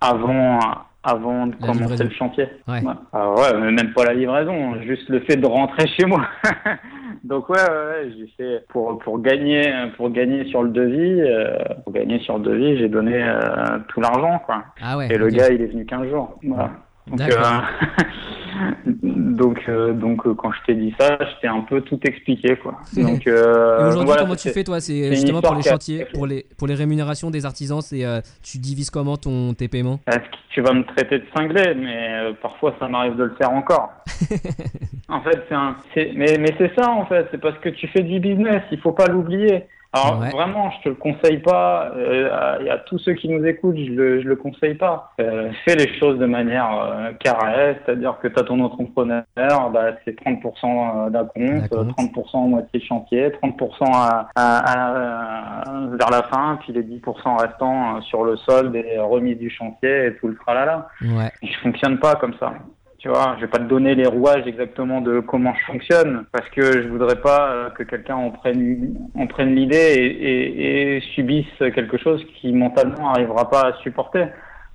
avant, 0.00 0.58
avant 1.02 1.46
de 1.48 1.52
La 1.60 1.66
commencer 1.66 1.80
livraison. 1.82 2.04
le 2.04 2.10
chantier. 2.10 2.48
Ouais. 2.68 2.80
Ah 3.12 3.30
ouais, 3.32 3.60
mais 3.60 3.72
même 3.72 3.92
pas 3.92 4.04
la 4.04 4.14
livraison, 4.14 4.80
juste 4.82 5.08
le 5.10 5.20
fait 5.20 5.36
de 5.36 5.46
rentrer 5.46 5.86
chez 5.88 6.06
moi. 6.06 6.26
Donc 7.24 7.48
ouais, 7.50 7.58
ouais, 7.60 7.68
ouais, 7.68 8.12
j'ai 8.16 8.26
fait 8.36 8.66
pour 8.68 8.98
pour 8.98 9.20
gagner 9.20 9.70
pour 9.96 10.10
gagner 10.10 10.44
sur 10.46 10.62
le 10.62 10.70
devis, 10.70 11.20
euh, 11.20 11.58
pour 11.84 11.92
gagner 11.92 12.18
sur 12.20 12.38
le 12.38 12.44
devis, 12.44 12.78
j'ai 12.78 12.88
donné 12.88 13.22
euh, 13.22 13.78
tout 13.88 14.00
l'argent 14.00 14.38
quoi. 14.46 14.64
Ah 14.80 14.96
ouais. 14.96 15.08
Et 15.10 15.18
le 15.18 15.28
gars, 15.28 15.50
il 15.50 15.60
est 15.60 15.66
venu 15.66 15.84
15 15.84 16.08
jours. 16.08 16.38
Voilà. 16.42 16.70
Donc, 17.06 17.20
euh, 17.20 17.32
donc, 19.02 19.58
euh, 19.68 19.92
donc 19.92 20.26
euh, 20.26 20.34
quand 20.34 20.52
je 20.52 20.58
t'ai 20.66 20.74
dit 20.74 20.94
ça, 20.98 21.18
je 21.20 21.40
t'ai 21.40 21.48
un 21.48 21.60
peu 21.62 21.80
tout 21.80 21.98
expliqué, 22.04 22.56
quoi. 22.56 22.78
Donc, 22.96 23.26
euh, 23.26 23.88
aujourd'hui, 23.88 24.06
voilà, 24.06 24.22
comment 24.22 24.36
tu 24.36 24.48
fais 24.50 24.64
toi? 24.64 24.80
C'est 24.80 25.08
justement 25.14 25.40
pour 25.40 25.54
les 25.54 25.62
chantiers, 25.62 26.04
pour 26.12 26.26
les, 26.26 26.46
pour 26.58 26.66
les 26.68 26.74
rémunérations 26.74 27.30
des 27.30 27.46
artisans, 27.46 27.80
c'est 27.80 28.04
tu 28.42 28.58
divises 28.58 28.90
comment 28.90 29.16
ton, 29.16 29.54
tes 29.54 29.68
paiements? 29.68 30.00
Tu 30.50 30.62
vas 30.62 30.72
me 30.72 30.82
traiter 30.84 31.20
de 31.20 31.24
cinglé, 31.36 31.74
mais 31.74 32.34
parfois 32.42 32.74
ça 32.80 32.88
m'arrive 32.88 33.16
de 33.16 33.24
le 33.24 33.34
faire 33.36 33.52
encore. 33.52 33.90
en 35.08 35.22
fait, 35.22 35.44
c'est 35.48 35.54
un, 35.54 35.76
c'est- 35.94 36.12
mais, 36.16 36.36
mais 36.38 36.54
c'est 36.58 36.72
ça 36.74 36.90
en 36.90 37.06
fait, 37.06 37.28
c'est 37.30 37.40
parce 37.40 37.56
que 37.58 37.68
tu 37.68 37.86
fais 37.88 38.02
du 38.02 38.18
business, 38.20 38.62
il 38.72 38.80
faut 38.80 38.92
pas 38.92 39.06
l'oublier. 39.06 39.66
Alors 39.92 40.20
Ouais. 40.20 40.30
vraiment, 40.30 40.70
je 40.70 40.82
te 40.84 40.88
le 40.90 40.94
conseille 40.94 41.38
pas. 41.38 41.90
euh, 41.96 42.30
à- 42.32 42.72
à 42.74 42.78
tous 42.78 42.98
ceux 42.98 43.14
qui 43.14 43.28
nous 43.28 43.44
écoutent, 43.44 43.76
je 43.76 43.90
le, 43.90 44.20
je 44.22 44.28
le 44.28 44.36
conseille 44.36 44.74
pas. 44.74 45.10
Euh, 45.20 45.50
fais 45.64 45.74
les 45.74 45.92
choses 45.98 46.18
de 46.18 46.26
manière 46.26 46.70
euh, 46.72 47.10
carrée, 47.18 47.76
c'est-à-dire 47.84 48.16
que 48.22 48.28
tu 48.28 48.38
as 48.38 48.44
ton 48.44 48.60
entrepreneur, 48.60 49.24
bah, 49.36 49.90
c'est 50.04 50.16
30% 50.20 51.10
d'un 51.10 51.24
compte, 51.24 51.62
D'accord. 51.62 51.86
30% 51.98 52.48
moitié 52.48 52.80
chantier, 52.80 53.30
30% 53.42 53.84
à, 53.92 54.28
à- 54.36 55.62
à- 55.62 55.86
vers 55.96 56.10
la 56.10 56.22
fin, 56.24 56.58
puis 56.62 56.72
les 56.72 56.82
10% 56.84 57.36
restants 57.36 57.96
euh, 57.96 58.00
sur 58.02 58.22
le 58.24 58.36
solde 58.36 58.74
et 58.76 58.98
remise 58.98 59.38
du 59.38 59.50
chantier 59.50 60.06
et 60.06 60.16
tout 60.16 60.28
le 60.28 60.36
tralala. 60.36 60.86
Ouais. 61.02 61.30
Je 61.42 61.56
fonctionne 61.58 61.98
pas 61.98 62.14
comme 62.14 62.34
ça. 62.38 62.52
Tu 63.00 63.08
vois, 63.08 63.34
je 63.36 63.46
vais 63.46 63.50
pas 63.50 63.58
te 63.58 63.64
donner 63.64 63.94
les 63.94 64.06
rouages 64.06 64.46
exactement 64.46 65.00
de 65.00 65.20
comment 65.20 65.54
je 65.54 65.72
fonctionne 65.72 66.26
parce 66.32 66.46
que 66.50 66.82
je 66.82 66.86
voudrais 66.86 67.18
pas 67.18 67.50
euh, 67.50 67.70
que 67.70 67.82
quelqu'un 67.82 68.16
en 68.16 68.30
prenne, 68.30 68.94
en 69.14 69.26
prenne 69.26 69.54
l'idée 69.54 69.94
et, 69.96 70.06
et, 70.06 70.96
et 70.96 71.00
subisse 71.14 71.46
quelque 71.58 71.96
chose 71.96 72.22
qui 72.34 72.52
mentalement 72.52 73.08
arrivera 73.12 73.48
pas 73.48 73.68
à 73.68 73.72
supporter. 73.82 74.26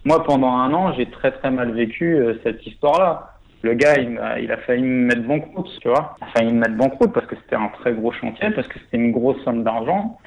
Moi, 0.06 0.24
pendant 0.24 0.52
un 0.54 0.74
an, 0.74 0.92
j'ai 0.94 1.06
très 1.06 1.34
très 1.34 1.52
mal 1.52 1.72
vécu 1.72 2.16
euh, 2.16 2.34
cette 2.44 2.66
histoire-là. 2.66 3.38
Le 3.62 3.76
gars, 3.76 3.96
il 4.00 4.18
a, 4.18 4.40
il 4.40 4.52
a 4.52 4.58
failli 4.58 4.82
me 4.82 5.06
mettre 5.06 5.22
banqueroute, 5.22 5.70
tu 5.80 5.88
vois. 5.88 6.16
Il 6.20 6.24
a 6.24 6.28
failli 6.36 6.52
me 6.52 6.60
mettre 6.62 6.78
banqueroute 6.78 7.14
parce 7.14 7.28
que 7.28 7.36
c'était 7.36 7.58
un 7.58 7.70
très 7.80 7.94
gros 7.94 8.12
chantier, 8.12 8.50
parce 8.50 8.68
que 8.68 8.80
c'était 8.80 8.98
une 8.98 9.12
grosse 9.12 9.44
somme 9.44 9.64
d'argent 9.64 10.18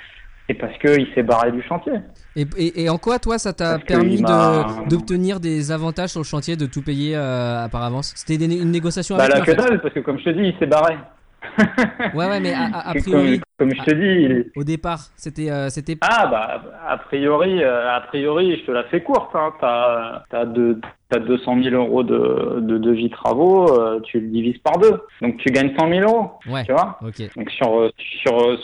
et 0.49 0.55
parce 0.55 0.77
qu'il 0.79 1.07
s'est 1.15 1.23
barré 1.23 1.53
du 1.53 1.63
chantier. 1.63 1.93
Et, 2.37 2.47
et, 2.57 2.85
et 2.85 2.89
en 2.89 2.99
quoi, 2.99 3.19
toi, 3.19 3.39
ça 3.39 3.53
t'a 3.53 3.79
permis 3.79 4.23
de- 4.23 4.89
d'obtenir 4.89 5.41
des 5.41 5.73
avantages 5.73 6.11
sur 6.11 6.21
le 6.21 6.25
chantier, 6.25 6.57
de 6.57 6.67
tout 6.67 6.83
payer 6.83 7.15
euh, 7.17 7.69
par 7.69 7.83
avance? 7.83 8.13
C'était 8.17 8.43
une 8.45 8.71
négociation 8.71 9.17
Bah 9.17 9.25
avec 9.25 9.35
là, 9.35 9.41
que 9.45 9.53
dalle, 9.53 9.81
parce 9.81 9.93
que 9.95 10.01
comme 10.01 10.19
je 10.19 10.25
te 10.25 10.31
dis, 10.31 10.49
il 10.49 10.59
s'est 10.59 10.67
barré. 10.67 10.97
Ouais, 12.15 12.27
ouais, 12.27 12.41
mais 12.41 12.53
à, 12.55 12.65
à- 12.73 12.91
a 12.91 12.95
Que 12.95 13.01
priori, 13.01 13.41
comme, 13.59 13.71
comme 13.71 13.75
je 13.77 13.83
te 13.83 13.95
dis, 13.95 14.51
au 14.57 14.65
départ, 14.65 14.99
c'était. 15.17 15.51
euh, 15.51 15.69
c'était 15.71 15.97
ah 16.03 16.27
bah 16.27 16.63
a 16.89 16.97
priori, 16.99 17.63
euh, 17.63 17.91
a 17.97 18.01
priori, 18.03 18.57
je 18.61 18.67
te 18.67 18.71
la 18.71 18.85
fais 18.85 19.03
courte. 19.03 19.35
Hein. 19.35 19.53
T'as 19.61 20.23
t'as 20.31 20.45
deux- 20.45 20.81
t'as 21.11 21.19
200 21.21 21.63
000 21.63 21.75
euros 21.75 22.03
de, 22.03 22.61
de 22.61 22.79
devis 22.79 23.11
travaux, 23.11 23.73
euh, 23.81 24.01
tu 24.01 24.21
le 24.21 24.29
divises 24.29 24.59
par 24.59 24.79
deux, 24.79 25.01
donc 25.23 25.37
tu 25.39 25.51
gagnes 25.51 25.75
100 25.79 25.89
000 25.89 26.01
euros. 26.03 26.33
Ouais, 26.49 26.65
Tu 26.65 26.73
vois 26.73 26.99
ok. 27.03 27.35
Donc 27.37 27.51
sur 27.51 27.91
sur 28.23 28.59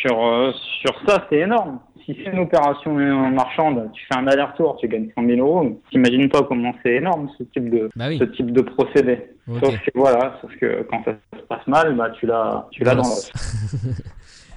sur 0.00 0.54
sur 0.82 1.00
ça, 1.06 1.26
c'est 1.28 1.38
énorme. 1.38 1.80
Si 2.08 2.16
c'est 2.24 2.30
une 2.32 2.38
opération 2.38 2.94
marchande, 3.30 3.90
tu 3.92 4.02
fais 4.10 4.18
un 4.18 4.26
aller-retour, 4.26 4.78
tu 4.80 4.88
gagnes 4.88 5.10
100 5.14 5.26
000 5.26 5.40
euros. 5.46 5.78
T'imagines 5.90 6.30
pas 6.30 6.42
comment 6.42 6.72
c'est 6.82 6.94
énorme 6.94 7.28
ce 7.36 7.42
type 7.44 7.68
de 7.68 7.90
Bah 7.96 8.06
oui. 8.08 8.16
ce 8.18 8.24
type 8.24 8.50
de 8.50 8.62
procédé. 8.62 9.26
Sauf 9.60 9.74
que 9.78 9.90
voilà, 9.94 10.38
sauf 10.40 10.50
que 10.58 10.86
quand 10.90 11.04
ça 11.04 11.12
se 11.38 11.42
passe 11.44 11.66
mal, 11.66 11.94
bah 11.96 12.08
tu 12.18 12.24
l'as 12.24 12.66
tu 12.70 12.82
l'as 12.82 12.94
dans 12.94 13.02
l'os. 13.02 13.30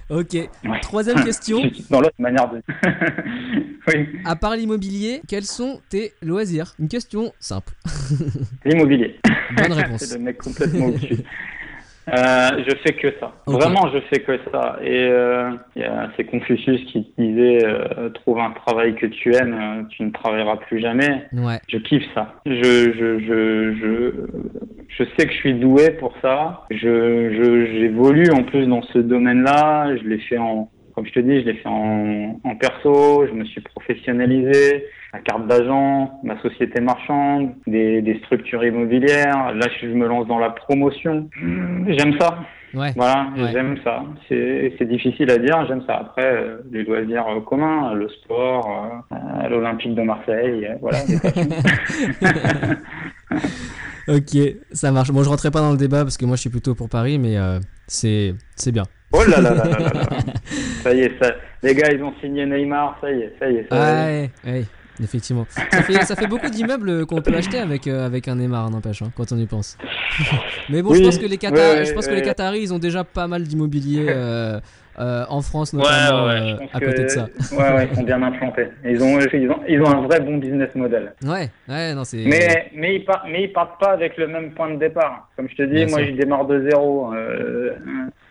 Ok. 0.09 0.33
Ouais. 0.33 0.79
Troisième 0.81 1.23
question. 1.23 1.61
Dans 1.89 2.01
l'autre 2.01 2.15
manière 2.19 2.49
de. 2.51 2.61
oui, 3.87 4.09
À 4.25 4.35
part 4.35 4.57
l'immobilier, 4.57 5.21
quels 5.25 5.45
sont 5.45 5.79
tes 5.89 6.11
loisirs? 6.21 6.73
Une 6.79 6.89
question 6.89 7.31
simple. 7.39 7.71
l'immobilier. 8.65 9.15
Bonne 9.55 9.71
réponse. 9.71 10.01
C'est 10.03 10.17
le 10.17 10.23
mec 10.23 10.37
complètement 10.37 10.87
au-dessus. 10.87 11.19
Euh, 12.09 12.63
je 12.67 12.75
fais 12.83 12.93
que 12.93 13.13
ça. 13.19 13.31
Vraiment, 13.45 13.89
je 13.93 13.99
fais 14.09 14.21
que 14.21 14.39
ça. 14.51 14.79
Et 14.83 15.07
euh, 15.07 15.51
c'est 16.15 16.25
Confucius 16.25 16.83
qui 16.85 17.13
disait 17.17 17.65
euh, 17.65 18.09
trouve 18.09 18.39
un 18.39 18.51
travail 18.51 18.95
que 18.95 19.05
tu 19.05 19.33
aimes, 19.35 19.53
euh, 19.53 19.83
tu 19.89 20.03
ne 20.03 20.11
travailleras 20.11 20.57
plus 20.57 20.79
jamais. 20.79 21.27
Ouais. 21.33 21.59
Je 21.67 21.77
kiffe 21.77 22.05
ça. 22.13 22.33
Je, 22.45 22.53
je, 22.53 23.19
je, 23.19 23.73
je, 23.75 24.11
je 24.87 25.03
sais 25.15 25.27
que 25.27 25.31
je 25.31 25.37
suis 25.37 25.53
doué 25.53 25.91
pour 25.91 26.13
ça. 26.21 26.65
Je, 26.71 26.77
je, 26.77 27.65
j'évolue 27.79 28.31
en 28.31 28.43
plus 28.43 28.65
dans 28.65 28.81
ce 28.81 28.97
domaine-là. 28.97 29.95
Je 29.97 30.07
l'ai 30.07 30.19
fait 30.19 30.37
en, 30.37 30.69
comme 31.01 31.07
je 31.07 31.13
te 31.13 31.19
dis, 31.19 31.41
je 31.41 31.45
l'ai 31.47 31.53
fait 31.55 31.67
en, 31.67 32.39
en 32.43 32.55
perso. 32.55 33.25
Je 33.25 33.33
me 33.33 33.43
suis 33.45 33.61
professionnalisé. 33.61 34.85
La 35.13 35.19
carte 35.19 35.47
d'agent, 35.47 36.19
ma 36.23 36.39
société 36.41 36.79
marchande, 36.79 37.53
des, 37.67 38.01
des 38.01 38.17
structures 38.19 38.63
immobilières. 38.63 39.53
Là, 39.55 39.67
je 39.81 39.87
me 39.87 40.07
lance 40.07 40.27
dans 40.27 40.37
la 40.39 40.51
promotion. 40.51 41.27
J'aime 41.87 42.17
ça. 42.19 42.37
Ouais. 42.73 42.93
Voilà, 42.95 43.27
Ouais. 43.35 43.49
j'aime 43.51 43.77
ça. 43.83 44.03
C'est 44.29 44.85
difficile 44.87 45.29
à 45.31 45.37
dire, 45.37 45.65
j'aime 45.67 45.81
ça. 45.85 45.95
Après, 45.97 46.23
euh, 46.23 46.57
les 46.71 46.83
loisirs 46.83 47.25
euh, 47.27 47.41
communs, 47.41 47.93
le 47.93 48.07
sport, 48.09 49.03
euh, 49.11 49.15
euh, 49.15 49.49
l'Olympique 49.49 49.95
de 49.95 50.01
Marseille, 50.03 50.67
euh, 50.67 50.75
voilà. 50.79 50.99
Ok, 54.07 54.37
ça 54.71 54.91
marche. 54.91 55.11
Bon, 55.11 55.23
je 55.23 55.29
rentrerai 55.29 55.51
pas 55.51 55.59
dans 55.61 55.71
le 55.71 55.77
débat 55.77 56.03
parce 56.03 56.17
que 56.17 56.25
moi 56.25 56.35
je 56.35 56.41
suis 56.41 56.49
plutôt 56.49 56.73
pour 56.73 56.89
Paris, 56.89 57.19
mais 57.19 57.37
euh, 57.37 57.59
c'est 57.87 58.33
bien. 58.71 58.83
Oh 59.13 59.23
là 59.27 59.41
là 59.41 59.53
là 59.53 59.63
là 59.65 59.79
là. 59.79 60.03
Ça 60.83 60.93
y 60.93 61.01
est, 61.01 61.11
ça, 61.21 61.31
les 61.63 61.75
gars, 61.75 61.89
ils 61.91 62.01
ont 62.03 62.13
signé 62.21 62.45
Neymar, 62.45 62.97
ça 63.01 63.11
y 63.11 63.21
est, 63.21 63.33
ça 63.39 63.49
y 63.49 63.57
est. 63.57 63.67
Ça 63.69 63.75
y 63.75 63.79
est. 63.79 64.21
Ouais, 64.21 64.29
ouais, 64.53 64.63
effectivement. 65.01 65.45
Ça 65.49 65.83
fait, 65.83 65.93
ça 66.03 66.15
fait 66.15 66.25
beaucoup 66.27 66.49
d'immeubles 66.49 67.05
qu'on 67.05 67.21
peut 67.21 67.33
acheter 67.35 67.59
avec, 67.59 67.85
euh, 67.87 68.05
avec 68.05 68.27
un 68.27 68.35
Neymar, 68.35 68.69
n'empêche, 68.71 69.01
hein, 69.03 69.11
quand 69.15 69.31
on 69.31 69.37
y 69.37 69.45
pense. 69.45 69.77
Mais 70.69 70.81
bon, 70.81 70.93
je 70.95 71.03
pense 71.03 71.19
que 71.19 71.27
les, 71.27 71.37
Qatar- 71.37 71.53
ouais, 71.53 71.79
ouais, 71.79 71.85
je 71.85 71.93
pense 71.93 72.07
que 72.07 72.11
ouais. 72.11 72.17
les 72.17 72.23
Qataris, 72.25 72.61
ils 72.61 72.73
ont 72.73 72.79
déjà 72.79 73.03
pas 73.03 73.27
mal 73.27 73.43
d'immobilier 73.43 74.07
euh, 74.09 74.59
euh, 74.99 75.23
en 75.29 75.41
France, 75.41 75.71
Ouais, 75.73 75.79
notamment, 75.83 76.25
ouais, 76.25 76.31
euh, 76.53 76.57
pense 76.57 76.69
à 76.73 76.79
que- 76.79 76.85
côté 76.85 77.03
de 77.03 77.07
ça. 77.09 77.27
Ouais, 77.51 77.57
ouais, 77.75 77.87
ils 77.91 77.95
sont 77.95 78.03
bien 78.03 78.21
implantés. 78.23 78.67
Ils 78.83 79.03
ont, 79.03 79.19
ils 79.19 79.49
ont, 79.51 79.59
ils 79.69 79.81
ont 79.81 79.87
un 79.89 80.01
vrai 80.07 80.19
bon 80.19 80.37
business 80.39 80.73
model. 80.73 81.13
Ouais, 81.23 81.49
ouais, 81.69 81.93
non, 81.93 82.03
c'est. 82.05 82.23
Mais, 82.25 82.71
mais, 82.73 82.95
ils 82.95 83.05
partent, 83.05 83.27
mais 83.31 83.43
ils 83.43 83.53
partent 83.53 83.79
pas 83.79 83.91
avec 83.91 84.17
le 84.17 84.27
même 84.27 84.51
point 84.51 84.71
de 84.71 84.77
départ. 84.79 85.29
Comme 85.37 85.47
je 85.47 85.55
te 85.55 85.61
dis, 85.63 85.85
Bien 85.85 85.87
moi, 85.87 85.99
sûr. 85.99 86.07
je 86.07 86.13
démarre 86.13 86.45
de 86.45 86.67
zéro. 86.69 87.13
Euh, 87.13 87.71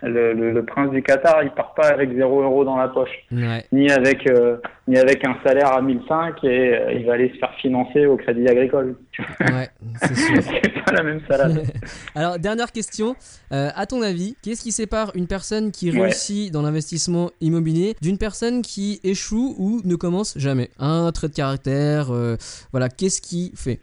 le, 0.02 0.32
le, 0.32 0.52
le 0.52 0.64
prince 0.64 0.90
du 0.90 1.02
Qatar, 1.02 1.42
il 1.42 1.50
part 1.50 1.74
pas 1.74 1.88
avec 1.88 2.14
zéro 2.14 2.42
euro 2.42 2.64
dans 2.64 2.76
la 2.76 2.88
poche. 2.88 3.10
Ouais, 3.32 3.64
Ni 3.72 3.90
avec, 3.90 4.26
euh, 4.30 4.56
ni 4.88 4.96
avec 4.98 5.26
un 5.26 5.36
salaire 5.44 5.72
à 5.72 5.82
1005 5.82 6.42
et 6.44 6.48
euh, 6.74 6.92
il 6.94 7.04
va 7.06 7.14
aller 7.14 7.30
se 7.34 7.38
faire 7.38 7.52
financer 7.60 8.06
au 8.06 8.16
crédit 8.16 8.46
agricole. 8.48 8.96
Ouais, 9.40 9.68
c'est 10.02 10.72
pas 10.84 10.92
la 10.92 11.02
même 11.02 11.20
salade. 11.28 11.62
Alors, 12.14 12.38
dernière 12.38 12.72
question. 12.72 13.14
Euh, 13.52 13.68
à 13.74 13.86
ton 13.86 14.02
avis, 14.02 14.36
qu'est-ce 14.42 14.62
qui 14.62 14.72
sépare 14.72 15.12
une 15.14 15.26
personne 15.26 15.70
qui 15.72 15.90
Ouais. 15.90 16.00
réussit 16.02 16.52
dans 16.52 16.62
l'investissement 16.62 17.30
immobilier 17.40 17.94
d'une 18.00 18.16
personne 18.18 18.62
qui 18.62 19.00
échoue 19.04 19.54
ou 19.58 19.80
ne 19.84 19.96
commence 19.96 20.36
jamais? 20.38 20.70
Un 20.78 21.10
trait 21.12 21.28
de 21.28 21.34
caractère, 21.34 22.10
euh, 22.10 22.36
voilà, 22.72 22.88
qu'est-ce 22.88 23.20
qui 23.20 23.52
fait? 23.56 23.80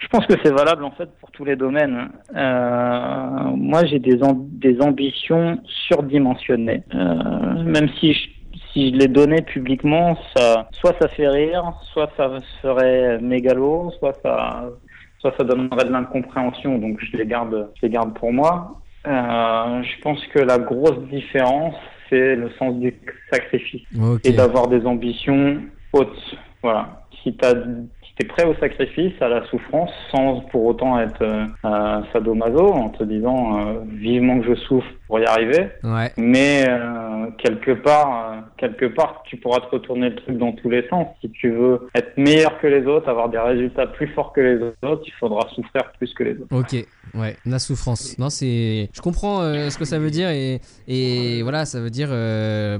Je 0.00 0.06
pense 0.08 0.26
que 0.26 0.34
c'est 0.42 0.52
valable 0.52 0.84
en 0.84 0.90
fait 0.92 1.08
pour 1.20 1.30
tous 1.32 1.44
les 1.44 1.56
domaines. 1.56 2.08
Euh, 2.34 3.50
moi, 3.56 3.84
j'ai 3.84 3.98
des, 3.98 4.20
des 4.52 4.80
ambitions 4.80 5.60
surdimensionnées. 5.88 6.82
Euh, 6.94 7.62
même 7.64 7.88
si 7.98 8.12
je, 8.12 8.28
si 8.72 8.90
je 8.90 8.96
les 8.96 9.08
donnais 9.08 9.42
publiquement, 9.42 10.16
ça, 10.36 10.68
soit 10.72 10.94
ça 11.00 11.08
fait 11.08 11.28
rire, 11.28 11.72
soit 11.92 12.10
ça 12.16 12.30
serait 12.62 13.18
mégalo, 13.20 13.90
soit 13.98 14.14
ça, 14.22 14.70
soit 15.18 15.34
ça 15.36 15.44
donnerait 15.44 15.84
de 15.84 15.92
l'incompréhension. 15.92 16.78
Donc 16.78 16.98
je 17.00 17.16
les 17.16 17.26
garde, 17.26 17.70
je 17.76 17.86
les 17.86 17.90
garde 17.90 18.14
pour 18.14 18.32
moi. 18.32 18.80
Euh, 19.06 19.82
je 19.82 20.02
pense 20.02 20.24
que 20.28 20.38
la 20.38 20.58
grosse 20.58 21.00
différence, 21.10 21.74
c'est 22.08 22.36
le 22.36 22.50
sens 22.58 22.74
du 22.76 22.94
sacrifice 23.32 23.82
et 24.24 24.32
d'avoir 24.32 24.68
des 24.68 24.86
ambitions 24.86 25.60
hautes. 25.92 26.36
Voilà. 26.62 27.04
Si 27.22 27.36
tu 27.36 27.44
prêt 28.24 28.44
au 28.44 28.54
sacrifice, 28.56 29.12
à 29.20 29.28
la 29.28 29.44
souffrance, 29.46 29.90
sans 30.10 30.40
pour 30.50 30.64
autant 30.66 30.98
être 31.00 31.22
euh, 31.22 32.00
sadomaso, 32.12 32.72
en 32.72 32.88
te 32.90 33.04
disant 33.04 33.58
euh, 33.58 33.72
vivement 33.88 34.40
que 34.40 34.46
je 34.54 34.60
souffre 34.62 34.88
pour 35.06 35.20
y 35.20 35.24
arriver, 35.24 35.68
Ouais. 35.84 36.12
mais 36.18 36.66
euh, 36.68 37.26
quelque 37.38 37.70
part, 37.72 38.42
quelque 38.58 38.84
part, 38.86 39.22
tu 39.24 39.36
pourras 39.38 39.60
te 39.60 39.70
retourner 39.70 40.10
le 40.10 40.16
truc 40.16 40.36
dans 40.36 40.52
tous 40.52 40.68
les 40.68 40.86
sens. 40.88 41.06
Si 41.22 41.30
tu 41.30 41.50
veux 41.50 41.88
être 41.94 42.16
meilleur 42.18 42.58
que 42.60 42.66
les 42.66 42.84
autres, 42.86 43.08
avoir 43.08 43.28
des 43.30 43.38
résultats 43.38 43.86
plus 43.86 44.08
forts 44.08 44.32
que 44.34 44.40
les 44.40 44.62
autres, 44.88 45.02
il 45.06 45.12
faudra 45.18 45.48
souffrir 45.54 45.90
plus 45.96 46.12
que 46.12 46.24
les 46.24 46.32
autres. 46.32 46.46
Ok, 46.54 46.74
ouais, 47.14 47.36
la 47.46 47.58
souffrance. 47.58 48.18
Non, 48.18 48.28
c'est. 48.28 48.90
Je 48.94 49.00
comprends 49.00 49.40
ce 49.70 49.78
que 49.78 49.84
ça 49.86 49.98
veut 49.98 50.10
dire 50.10 50.28
et, 50.28 50.60
et 50.88 51.42
voilà, 51.42 51.64
ça 51.64 51.80
veut 51.80 51.90
dire 51.90 52.08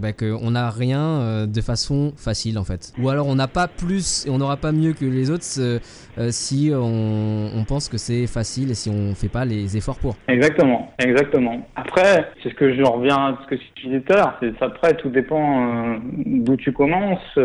bah, 0.01 0.13
qu'on 0.13 0.51
n'a 0.51 0.69
rien 0.71 1.47
de 1.47 1.61
façon 1.63 2.13
facile 2.17 2.59
en 2.59 2.65
fait. 2.65 2.93
Ou 3.01 3.09
alors 3.09 3.27
on 3.27 3.35
n'a 3.35 3.49
pas 3.49 3.69
plus 3.69 4.27
et 4.27 4.31
on 4.31 4.39
n'aura 4.39 4.57
pas 4.59 4.73
mieux 4.73 4.93
que 4.93 5.05
les 5.07 5.28
autres 5.31 5.45
euh, 5.59 5.79
euh, 6.19 6.29
si 6.31 6.71
on, 6.75 7.51
on 7.57 7.65
pense 7.65 7.89
que 7.89 7.97
c'est 7.99 8.27
facile 8.27 8.71
et 8.71 8.75
si 8.75 8.91
on 8.91 9.15
fait 9.15 9.29
pas 9.29 9.45
les 9.45 9.77
efforts 9.77 9.99
pour. 9.99 10.17
Exactement, 10.29 10.93
exactement. 10.99 11.67
Après, 11.77 12.31
c'est 12.43 12.51
ce 12.51 12.55
que 12.55 12.75
je 12.75 12.83
reviens 12.83 13.17
à 13.17 13.39
ce 13.43 13.55
que 13.55 13.61
tu 13.75 13.87
disais 13.87 14.01
tout 14.01 14.13
à 14.13 14.17
l'heure. 14.17 14.41
Après, 14.61 14.95
tout 14.95 15.11
dépend 15.11 15.95
euh, 15.95 15.97
d'où 16.27 16.57
tu 16.57 16.73
commences, 16.73 17.39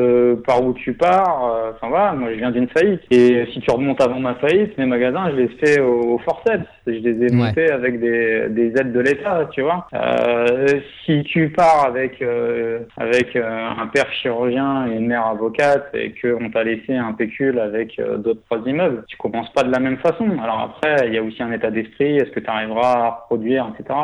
par 0.46 0.64
où 0.64 0.74
tu 0.74 0.94
pars. 0.94 1.72
Enfin 1.76 1.88
voilà, 1.90 2.14
moi 2.14 2.30
je 2.32 2.38
viens 2.38 2.52
d'une 2.52 2.68
faillite. 2.70 3.02
Et 3.12 3.46
si 3.54 3.60
tu 3.60 3.72
remontes 3.72 4.02
avant 4.02 4.20
ma 4.20 4.36
faillite, 4.36 4.78
mes 4.78 4.86
magasins, 4.86 5.30
je 5.32 5.36
les 5.38 5.48
fais 5.60 5.80
au, 5.82 6.14
au 6.16 6.18
forceps. 6.20 6.66
Je 6.88 6.92
les 6.92 7.26
ai 7.26 7.34
Ouais. 7.34 7.48
montés 7.48 7.72
avec 7.72 8.00
des, 8.00 8.48
des 8.50 8.68
aides 8.80 8.92
de 8.92 9.00
l'État, 9.00 9.48
tu 9.52 9.62
vois. 9.62 9.88
Euh, 9.94 10.68
si 11.06 11.24
tu 11.24 11.50
pars 11.50 11.86
avec 11.88 12.22
euh, 12.22 12.80
avec 12.98 13.36
euh, 13.36 13.70
un 13.80 13.88
père 13.88 14.12
chirurgien 14.22 14.88
et 14.88 14.96
une 14.98 15.08
mère 15.08 15.26
avocate 15.26 15.90
et 15.94 16.14
qu'on 16.22 16.50
t'a 16.52 16.64
laissé 16.64 16.94
un 16.96 17.14
pécule 17.14 17.58
avec 17.60 17.73
euh, 18.00 18.18
d'autres 18.18 18.44
trois 18.46 18.60
immeubles, 18.66 19.04
tu 19.08 19.18
commences 19.18 19.52
pas 19.54 19.64
de 19.64 19.72
la 19.72 19.80
même 19.80 19.98
façon. 19.98 20.28
Alors 20.42 20.60
après, 20.60 21.08
il 21.08 21.14
y 21.14 21.18
a 21.18 21.24
aussi 21.24 21.42
un 21.42 21.52
état 21.52 21.72
d'esprit. 21.72 22.18
Est-ce 22.18 22.32
que 22.32 22.40
tu 22.40 22.50
arriveras 22.50 22.94
à 22.94 23.10
reproduire, 23.22 23.72
etc. 23.74 24.00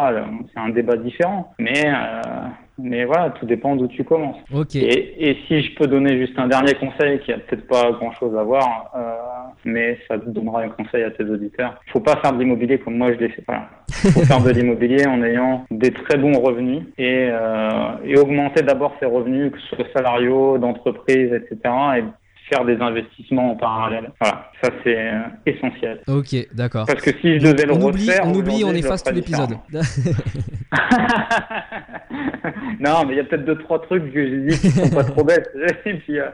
C'est 0.53 0.59
un 0.59 0.69
débat 0.69 0.97
différent. 0.97 1.53
Mais 1.59 1.85
euh, 1.85 2.21
mais 2.81 3.05
voilà, 3.05 3.31
tout 3.31 3.45
dépend 3.45 3.75
d'où 3.75 3.87
tu 3.87 4.03
commences. 4.03 4.37
Ok. 4.53 4.75
Et, 4.75 5.29
et 5.29 5.37
si 5.47 5.61
je 5.61 5.75
peux 5.75 5.87
donner 5.87 6.17
juste 6.17 6.37
un 6.39 6.47
dernier 6.47 6.73
conseil 6.75 7.19
qui 7.19 7.31
a 7.31 7.37
peut-être 7.37 7.67
pas 7.67 7.91
grand-chose 7.91 8.35
à 8.37 8.43
voir, 8.43 8.91
euh, 8.95 9.49
mais 9.65 9.97
ça 10.07 10.17
te 10.17 10.29
donnera 10.29 10.61
un 10.61 10.69
conseil 10.69 11.03
à 11.03 11.11
tes 11.11 11.23
auditeurs. 11.23 11.79
Il 11.87 11.91
faut 11.91 11.99
pas 11.99 12.17
faire 12.17 12.33
de 12.33 12.39
l'immobilier 12.39 12.79
comme 12.79 12.97
moi 12.97 13.13
je 13.13 13.19
l'ai 13.19 13.29
fait. 13.29 13.43
Voilà. 13.45 13.67
Il 14.05 14.11
faut 14.11 14.25
faire 14.25 14.41
de 14.41 14.51
l'immobilier 14.51 15.05
en 15.07 15.21
ayant 15.23 15.65
des 15.71 15.91
très 15.91 16.17
bons 16.17 16.39
revenus 16.39 16.83
et, 16.97 17.27
euh, 17.29 17.91
et 18.05 18.17
augmenter 18.17 18.61
d'abord 18.61 18.95
ses 18.99 19.05
revenus, 19.05 19.51
que 19.51 19.59
ce 19.59 19.75
soit 19.75 19.85
salariaux, 19.93 20.57
d'entreprise, 20.57 21.33
etc. 21.33 21.57
Et 21.97 22.03
faire 22.49 22.65
des 22.65 22.77
investissements 22.77 23.51
en 23.51 23.55
parallèle. 23.55 24.11
Voilà, 24.19 24.49
ça 24.61 24.69
c'est 24.83 24.97
euh, 24.97 25.19
essentiel. 25.45 25.99
Ok, 26.07 26.35
d'accord. 26.53 26.85
Parce 26.87 27.01
que 27.01 27.11
si 27.21 27.39
je 27.39 27.45
devais 27.51 27.65
le 27.65 27.73
oublie, 27.73 28.07
refaire, 28.07 28.21
on 28.25 28.33
oublie, 28.33 28.63
on 28.65 28.73
efface 28.73 29.03
tout 29.03 29.13
l'épisode. 29.13 29.51
non, 32.79 33.05
mais 33.05 33.13
il 33.13 33.17
y 33.17 33.19
a 33.19 33.23
peut-être 33.23 33.45
deux 33.45 33.57
trois 33.57 33.81
trucs 33.81 34.11
que 34.13 34.27
j'ai 34.27 34.37
dit 34.47 34.59
qui 34.59 34.69
sont 34.71 34.89
pas 34.89 35.03
trop 35.03 35.23
bêtes. 35.23 35.49
Puis, 35.83 36.19
euh, 36.19 36.25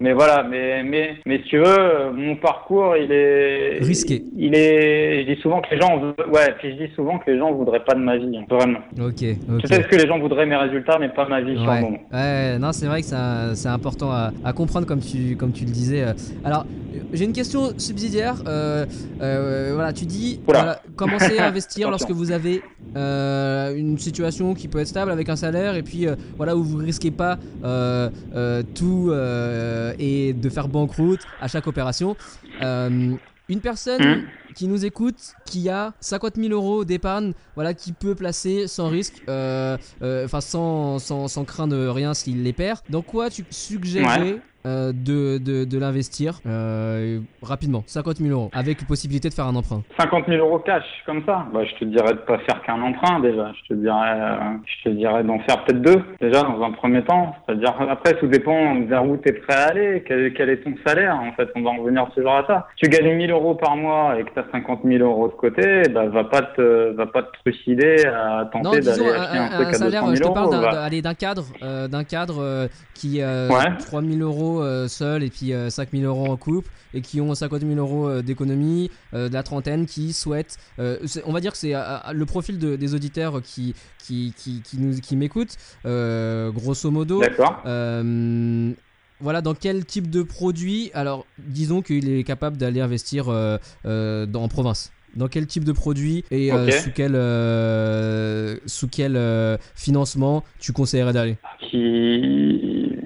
mais 0.00 0.12
voilà, 0.12 0.42
mais 0.42 0.82
mais 0.82 1.16
mais 1.26 1.38
si 1.38 1.44
tu 1.44 1.58
veux, 1.58 1.64
euh, 1.66 2.12
mon 2.12 2.36
parcours, 2.36 2.96
il 2.96 3.10
est 3.12 3.78
Risqué. 3.80 4.22
Il 4.36 4.54
est, 4.54 5.24
je 5.26 5.34
dis 5.34 5.40
souvent 5.40 5.60
que 5.60 5.74
les 5.74 5.80
gens, 5.80 5.98
ouais, 6.00 6.54
puis 6.58 6.70
je 6.76 6.84
dis 6.86 6.92
souvent 6.94 7.18
que 7.18 7.30
les 7.30 7.38
gens 7.38 7.52
voudraient 7.52 7.84
pas 7.84 7.94
de 7.94 8.00
ma 8.00 8.16
vie, 8.16 8.36
hein, 8.38 8.44
vraiment. 8.48 8.78
ok, 8.98 9.04
ok. 9.54 9.62
Peut-être 9.62 9.88
que 9.88 9.96
les 9.96 10.06
gens 10.06 10.18
voudraient 10.18 10.46
mes 10.46 10.56
résultats, 10.56 10.98
mais 10.98 11.08
pas 11.08 11.26
ma 11.28 11.40
vie 11.40 11.54
sur 11.54 11.64
le 11.64 11.68
Ouais, 11.70 11.80
moment. 11.80 11.98
ouais, 12.12 12.58
non, 12.58 12.72
c'est 12.72 12.86
vrai 12.86 13.00
que 13.02 13.06
c'est 13.54 13.68
important 13.68 14.10
à, 14.10 14.30
à 14.44 14.52
comprendre 14.52 14.86
comme 14.86 15.00
tu, 15.00 15.36
comme 15.36 15.49
tu 15.52 15.64
le 15.64 15.70
disais. 15.70 16.02
Euh, 16.02 16.12
Alors, 16.44 16.64
euh, 16.94 16.98
j'ai 17.12 17.24
une 17.24 17.32
question 17.32 17.72
subsidiaire. 17.78 18.42
Euh, 18.46 18.86
euh, 19.20 19.72
voilà, 19.74 19.92
tu 19.92 20.06
dis, 20.06 20.40
voilà, 20.44 20.82
commencez 20.96 21.38
à 21.38 21.46
investir 21.46 21.90
lorsque 21.90 22.10
vous 22.10 22.30
avez 22.32 22.62
euh, 22.96 23.74
une 23.76 23.98
situation 23.98 24.54
qui 24.54 24.68
peut 24.68 24.78
être 24.80 24.88
stable 24.88 25.10
avec 25.10 25.28
un 25.28 25.36
salaire 25.36 25.74
et 25.76 25.82
puis 25.82 26.06
voilà 26.36 26.56
où 26.56 26.62
vous 26.62 26.78
risquez 26.78 27.10
pas 27.10 27.38
tout 28.74 29.12
et 29.98 30.32
de 30.32 30.48
faire 30.48 30.68
banqueroute 30.68 31.20
à 31.40 31.48
chaque 31.48 31.66
opération. 31.66 32.16
Une 32.60 33.60
personne 33.60 34.00
Hmm. 34.00 34.22
Qui 34.54 34.68
nous 34.68 34.84
écoute, 34.84 35.34
qui 35.46 35.68
a 35.68 35.92
50 36.00 36.36
000 36.36 36.52
euros 36.52 36.84
d'épargne, 36.84 37.32
voilà, 37.54 37.74
qui 37.74 37.92
peut 37.92 38.14
placer 38.14 38.66
sans 38.66 38.88
risque, 38.88 39.22
euh, 39.28 39.76
euh, 40.02 40.24
enfin 40.24 40.40
sans, 40.40 40.98
sans, 40.98 41.28
sans 41.28 41.44
craindre 41.44 41.76
rien 41.90 42.14
s'il 42.14 42.42
les 42.42 42.52
perd. 42.52 42.80
Dans 42.88 43.02
quoi 43.02 43.30
tu 43.30 43.44
suggérerais 43.50 44.36
euh, 44.66 44.92
de, 44.92 45.38
de, 45.38 45.64
de 45.64 45.78
l'investir 45.78 46.40
euh, 46.46 47.20
rapidement? 47.42 47.82
50 47.86 48.18
000 48.18 48.30
euros, 48.30 48.50
avec 48.52 48.86
possibilité 48.86 49.28
de 49.30 49.34
faire 49.34 49.46
un 49.46 49.56
emprunt. 49.56 49.82
50 49.98 50.26
000 50.28 50.38
euros 50.46 50.58
cash, 50.58 50.84
comme 51.06 51.22
ça. 51.24 51.46
Bah, 51.52 51.64
je 51.64 51.74
te 51.76 51.84
dirais 51.86 52.12
de 52.12 52.18
pas 52.18 52.38
faire 52.40 52.60
qu'un 52.62 52.80
emprunt, 52.82 53.20
déjà. 53.20 53.52
Je 53.62 53.74
te 53.74 53.80
dirais, 53.80 54.20
euh, 54.20 54.36
je 54.66 54.90
te 54.90 54.94
dirais 54.94 55.24
d'en 55.24 55.38
faire 55.40 55.64
peut-être 55.64 55.80
deux, 55.80 56.02
déjà, 56.20 56.42
dans 56.42 56.62
un 56.62 56.72
premier 56.72 57.02
temps. 57.04 57.34
C'est-à-dire, 57.46 57.74
après, 57.88 58.14
tout 58.18 58.26
dépend 58.26 58.80
vers 58.82 59.06
où 59.06 59.16
tu 59.16 59.30
es 59.30 59.32
prêt 59.32 59.54
à 59.54 59.68
aller, 59.68 60.04
quel, 60.06 60.34
quel 60.34 60.50
est 60.50 60.58
ton 60.62 60.74
salaire. 60.86 61.16
En 61.16 61.32
fait, 61.32 61.48
on 61.56 61.62
va 61.62 61.70
en 61.70 61.78
revenir 61.78 62.10
toujours 62.14 62.32
à 62.34 62.46
ça. 62.46 62.68
Tu 62.76 62.88
gagnes 62.90 63.14
1000 63.16 63.30
euros 63.30 63.54
par 63.54 63.76
mois 63.76 64.18
et 64.18 64.24
que 64.24 64.30
tu 64.30 64.39
as 64.40 64.50
50 64.52 64.80
000 64.84 65.04
euros 65.04 65.28
de 65.28 65.34
côté, 65.34 65.82
bah, 65.88 66.06
va 66.08 66.24
pas 66.24 66.42
te, 66.42 66.92
va 66.94 67.06
pas 67.06 67.22
te 67.22 67.28
trucider 67.44 68.04
à 68.06 68.48
tenter 68.52 68.80
d'aller 68.80 69.08
acheter 69.08 69.38
un, 69.38 69.42
un- 69.44 69.48
truc 69.48 69.66
un 69.66 69.70
à 69.70 69.72
salaire, 69.74 70.02
200 70.02 70.14
je 70.14 70.18
000 70.18 70.28
te 70.30 70.34
parle 70.34 70.50
d'un, 70.50 70.60
va- 70.60 70.70
cadre, 71.14 71.44
euh, 71.62 71.88
d'un 71.88 72.04
cadre 72.04 72.38
euh, 72.42 72.68
qui 72.94 73.20
euh, 73.22 73.48
Ouais. 73.48 73.76
3 73.78 74.02
000 74.02 74.18
euros 74.20 74.62
euh, 74.62 74.88
seul 74.88 75.22
et 75.22 75.30
puis 75.30 75.52
euh, 75.52 75.70
5 75.70 75.90
000 75.92 76.04
euros 76.04 76.30
en 76.32 76.36
couple 76.36 76.68
et 76.94 77.00
qui 77.02 77.20
ont 77.20 77.32
50 77.34 77.60
000 77.60 77.74
euros 77.78 78.20
d'économie, 78.20 78.90
de 79.12 79.32
la 79.32 79.42
trentaine, 79.44 79.86
qui 79.86 80.12
souhaitent, 80.12 80.56
on 80.78 81.32
va 81.32 81.38
dire 81.40 81.52
que 81.52 81.58
c'est 81.58 81.72
le 81.72 82.24
profil 82.26 82.58
de- 82.58 82.74
des 82.74 82.94
auditeurs 82.96 83.40
qui, 83.42 83.74
qui, 83.98 84.34
qui, 84.36 84.60
qui 84.62 84.78
nous, 84.78 84.98
qui 85.00 85.14
m'écoutent, 85.16 85.56
grosso 85.84 86.90
modo. 86.90 87.20
D'accord. 87.20 87.62
Voilà, 89.20 89.42
dans 89.42 89.54
quel 89.54 89.84
type 89.84 90.08
de 90.10 90.22
produit 90.22 90.90
Alors, 90.94 91.26
disons 91.38 91.82
qu'il 91.82 92.10
est 92.10 92.24
capable 92.24 92.56
d'aller 92.56 92.80
investir 92.80 93.28
euh, 93.28 93.58
euh, 93.86 94.26
dans, 94.26 94.42
en 94.44 94.48
province. 94.48 94.92
Dans 95.16 95.26
quel 95.28 95.46
type 95.46 95.64
de 95.64 95.72
produit 95.72 96.24
et 96.30 96.52
euh, 96.52 96.66
Ok. 96.66 96.72
sous 96.72 96.90
quel, 96.94 97.12
euh, 97.16 98.56
sous 98.66 98.88
quel 98.88 99.16
euh, 99.16 99.56
financement 99.74 100.44
tu 100.60 100.72
conseillerais 100.72 101.12
d'aller? 101.12 101.36
Qui, 101.68 102.96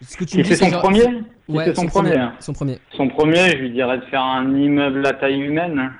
Ce 0.00 0.16
que 0.16 0.24
tu 0.24 0.38
me 0.38 0.42
dis, 0.42 0.48
c'est 0.48 0.56
son 0.56 0.70
genre- 0.70 0.82
premier? 0.82 1.04
Ouais, 1.48 1.74
son, 1.74 1.86
premier? 1.86 2.14
Son 2.40 2.52
premier. 2.52 2.78
Son 2.96 3.08
premier, 3.08 3.50
je 3.52 3.56
lui 3.58 3.70
dirais 3.70 3.98
de 3.98 4.04
faire 4.04 4.22
un 4.22 4.54
immeuble 4.56 5.06
à 5.06 5.12
taille 5.12 5.40
humaine. 5.40 5.92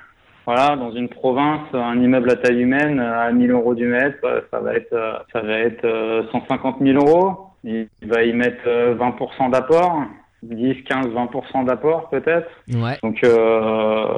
Voilà, 0.45 0.75
dans 0.75 0.91
une 0.95 1.09
province, 1.09 1.61
un 1.73 1.99
immeuble 2.01 2.31
à 2.31 2.35
taille 2.35 2.61
humaine 2.61 2.99
à 2.99 3.31
1000 3.31 3.51
euros 3.51 3.75
du 3.75 3.85
mètre, 3.85 4.17
ça 4.51 4.59
va 4.59 4.73
être, 4.73 5.25
ça 5.31 5.41
va 5.41 5.59
être 5.59 5.85
euh, 5.85 6.23
150 6.31 6.77
000 6.81 6.97
euros. 7.05 7.48
Il 7.63 7.87
va 8.03 8.23
y 8.23 8.33
mettre 8.33 8.67
euh, 8.67 8.95
20% 8.95 9.51
d'apport, 9.51 10.03
10, 10.43 10.83
15, 10.83 11.07
20% 11.07 11.65
d'apport 11.65 12.09
peut-être. 12.09 12.49
Ouais. 12.73 12.97
Donc, 13.03 13.23
euh, 13.23 14.17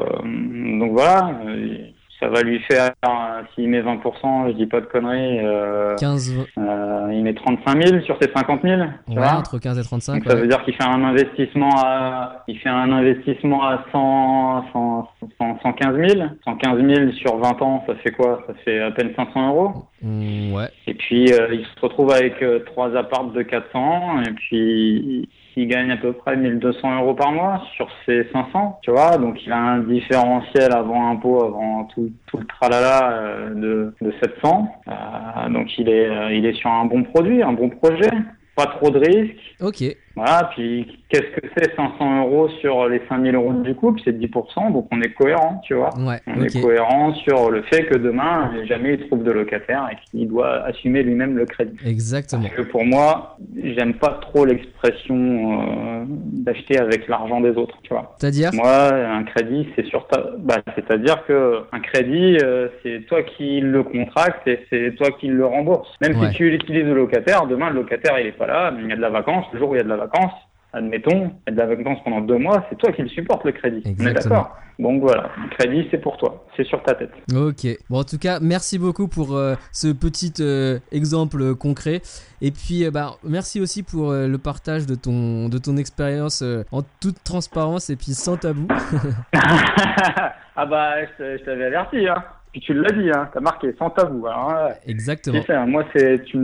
donc 0.80 0.92
voilà, 0.92 1.32
euh, 1.46 1.78
ça 2.22 2.28
va 2.30 2.44
lui 2.44 2.60
faire, 2.60 2.92
euh, 3.06 3.42
s'il 3.56 3.68
met 3.70 3.82
20%, 3.82 4.50
je 4.50 4.52
dis 4.54 4.68
pas 4.68 4.80
de 4.80 4.86
conneries, 4.86 5.40
euh, 5.44 5.96
15, 5.98 6.34
euh, 6.58 7.10
il 7.12 7.24
met 7.24 7.34
35 7.34 7.84
000 7.84 8.02
sur 8.04 8.16
ses 8.22 8.30
50 8.32 8.62
000. 8.62 8.82
tu 9.08 9.14
ouais, 9.14 9.18
vois. 9.18 9.34
entre 9.34 9.58
15 9.58 9.80
et 9.80 9.84
35. 9.84 10.14
Donc 10.14 10.24
ça 10.26 10.36
ouais. 10.36 10.42
veut 10.42 10.48
dire 10.48 10.64
qu'il 10.64 10.76
fait 10.76 10.84
un 10.84 11.04
investissement 11.04 11.72
à, 11.84 12.44
il 12.48 12.60
fait 12.60 12.70
un 12.70 12.92
investissement 12.92 13.64
à 13.64 13.84
100, 13.92 14.66
100, 14.72 15.10
100 15.40 15.60
115 15.64 15.96
000. 15.96 16.28
115 16.46 16.80
000 16.80 17.12
sur 17.14 17.38
20 17.38 17.62
ans, 17.62 17.84
ça 17.88 17.96
fait 17.96 18.12
quoi? 18.12 18.44
Ça 18.46 18.54
fait 18.64 18.80
à 18.82 18.92
peine 18.92 19.14
500 19.16 19.48
euros. 19.50 19.74
Mm, 20.04 20.54
ouais. 20.54 20.68
Et 20.86 20.94
puis 20.94 21.34
euh, 21.34 21.48
il 21.54 21.66
se 21.66 21.82
retrouve 21.82 22.12
avec 22.12 22.42
euh, 22.44 22.60
trois 22.66 22.96
apparts 22.96 23.32
de 23.32 23.42
400 23.42 24.22
et 24.28 24.32
puis 24.32 25.30
il 25.56 25.68
gagne 25.68 25.92
à 25.92 25.98
peu 25.98 26.14
près 26.14 26.36
1200 26.38 27.02
euros 27.02 27.14
par 27.14 27.32
mois 27.32 27.64
sur 27.76 27.88
ses 28.06 28.28
500, 28.32 28.80
tu 28.82 28.92
vois. 28.92 29.18
Donc 29.18 29.38
il 29.46 29.52
a 29.52 29.58
un 29.58 29.80
différentiel 29.80 30.72
avant 30.74 31.10
impôt, 31.10 31.44
avant 31.44 31.86
tout, 31.86 32.12
tout 32.28 32.38
le 32.38 32.46
tralala 32.46 33.12
euh, 33.12 33.50
de, 33.54 33.94
de 34.02 34.14
700. 34.24 34.68
Euh, 34.88 35.50
donc 35.50 35.68
il 35.78 35.90
est, 35.90 36.08
euh, 36.08 36.34
il 36.34 36.46
est 36.46 36.54
sur 36.54 36.70
un 36.70 36.86
bon 36.86 37.04
produit, 37.04 37.42
un 37.42 37.54
bon 37.54 37.70
projet. 37.70 38.12
Pas 38.56 38.66
trop 38.66 38.90
de 38.90 39.00
risques. 39.00 39.56
Ok. 39.62 39.84
Voilà, 40.16 40.50
puis 40.56 41.00
qu'est-ce 41.10 41.40
que 41.40 41.48
c'est 41.58 41.76
500 41.76 42.22
euros 42.26 42.50
sur 42.60 42.88
les 42.90 43.02
5000 43.08 43.36
euros 43.36 43.54
du 43.54 43.74
couple? 43.76 44.02
C'est 44.04 44.18
10%, 44.18 44.74
donc 44.74 44.88
on 44.92 45.02
est 45.02 45.14
cohérent, 45.14 45.62
tu 45.66 45.74
vois. 45.74 45.90
Ouais. 45.98 46.20
On 46.28 46.42
est 46.44 46.62
cohérent 46.62 47.14
sur 47.16 47.50
le 47.50 47.62
fait 47.64 47.86
que 47.86 47.98
demain, 47.98 48.52
jamais 48.66 48.96
il 48.96 49.08
trouve 49.08 49.24
de 49.24 49.32
locataire 49.32 49.88
et 49.92 49.96
qu'il 50.10 50.28
doit 50.28 50.64
assumer 50.66 51.04
lui-même 51.04 51.38
le 51.38 51.46
crédit. 51.46 51.78
Exactement. 51.86 52.42
Parce 52.44 52.56
que 52.56 52.62
pour 52.64 52.84
moi, 52.86 53.38
j'aime 53.64 53.94
pas 53.94 54.20
trop 54.22 54.46
l'expression 54.46 55.62
euh, 55.62 56.04
d'acheter 56.08 56.78
avec 56.80 57.08
l'argent 57.08 57.42
des 57.42 57.52
autres, 57.52 57.78
tu 57.84 57.94
vois. 57.94 58.16
C'est-à-dire? 58.20 58.52
Moi, 58.54 58.94
un 58.94 59.24
crédit, 59.24 59.68
c'est 59.76 59.86
sur 59.86 60.08
ta... 60.08 60.24
Bah, 60.40 60.56
c'est-à-dire 60.76 61.26
que 61.26 61.62
un 61.72 61.80
crédit, 61.80 62.38
euh, 62.44 62.68
c'est 62.84 63.06
toi 63.08 63.24
qui 63.24 63.62
le 63.62 63.84
contracte 63.84 64.48
et 64.48 64.60
c'est 64.70 64.96
toi 64.96 65.10
qui 65.20 65.28
le 65.28 65.46
rembourse. 65.46 65.90
Même 66.02 66.12
Ouais. 66.20 66.28
si 66.30 66.36
tu 66.36 66.54
utilises 66.54 66.84
le 66.86 66.94
locataire, 66.96 67.48
demain 67.48 67.70
le 67.70 67.76
locataire 67.78 68.20
il 68.20 68.28
est 68.28 68.32
pas 68.32 68.48
là, 68.48 68.74
il 68.78 68.88
y 68.90 68.92
a 68.92 68.96
de 68.96 69.02
la 69.02 69.10
vacance, 69.10 69.46
le 69.54 69.60
jour 69.60 69.70
où 69.70 69.76
il 69.76 69.78
y 69.78 69.82
a 69.82 69.84
de 69.84 69.90
la 69.90 69.96
vacance, 70.06 70.34
admettons, 70.74 71.32
a 71.48 71.52
de 71.52 71.58
la 71.58 71.66
vacance 71.68 72.00
pendant 72.04 72.22
deux 72.22 72.38
mois, 72.38 72.66
c'est 72.70 72.78
toi 72.78 72.92
qui 72.92 73.02
le 73.02 73.10
supporte 73.10 73.44
le 73.46 73.52
crédit. 73.52 73.82
Exactement. 73.86 74.36
d'accord 74.36 74.58
Donc 74.80 75.02
voilà, 75.02 75.30
le 75.38 75.50
crédit 75.50 75.88
c'est 75.92 75.98
pour 75.98 76.18
toi, 76.18 76.46
c'est 76.56 76.66
sur 76.66 76.82
ta 76.84 76.96
tête. 76.96 77.12
Ok. 77.36 77.68
Bon, 77.90 78.00
en 78.00 78.04
tout 78.04 78.18
cas, 78.18 78.40
merci 78.42 78.80
beaucoup 78.80 79.08
pour 79.08 79.36
euh, 79.36 79.56
ce 79.72 79.88
petit 79.88 80.34
euh, 80.40 80.80
exemple 80.92 81.56
concret. 81.56 82.02
Et 82.42 82.52
puis, 82.52 82.86
euh, 82.86 82.92
bah, 82.92 83.12
merci 83.24 83.60
aussi 83.60 83.84
pour 83.84 84.12
le 84.12 84.38
partage 84.38 84.86
de 84.86 84.96
ton, 84.96 85.50
de 85.50 85.58
ton 85.58 85.78
expérience 85.78 86.44
en 86.72 86.82
toute 87.00 87.24
transparence 87.24 87.90
et 87.90 87.96
puis 87.96 88.14
sans 88.14 88.38
tabou. 88.38 88.68
ah 89.34 90.66
bah, 90.66 91.06
je 91.20 91.44
t'avais 91.44 91.66
averti, 91.66 92.08
hein. 92.08 92.24
Puis 92.52 92.60
tu 92.60 92.74
l'as 92.74 92.92
dit, 92.92 93.10
hein, 93.10 93.30
t'as 93.34 93.40
marqué 93.40 93.74
sans 93.80 93.90
tabou. 93.90 94.28
Ouais. 94.28 94.74
Exactement. 94.86 95.42
Sais, 95.44 95.54
hein, 95.54 95.66
moi 95.66 95.86
c'est 95.96 96.24
tu, 96.26 96.38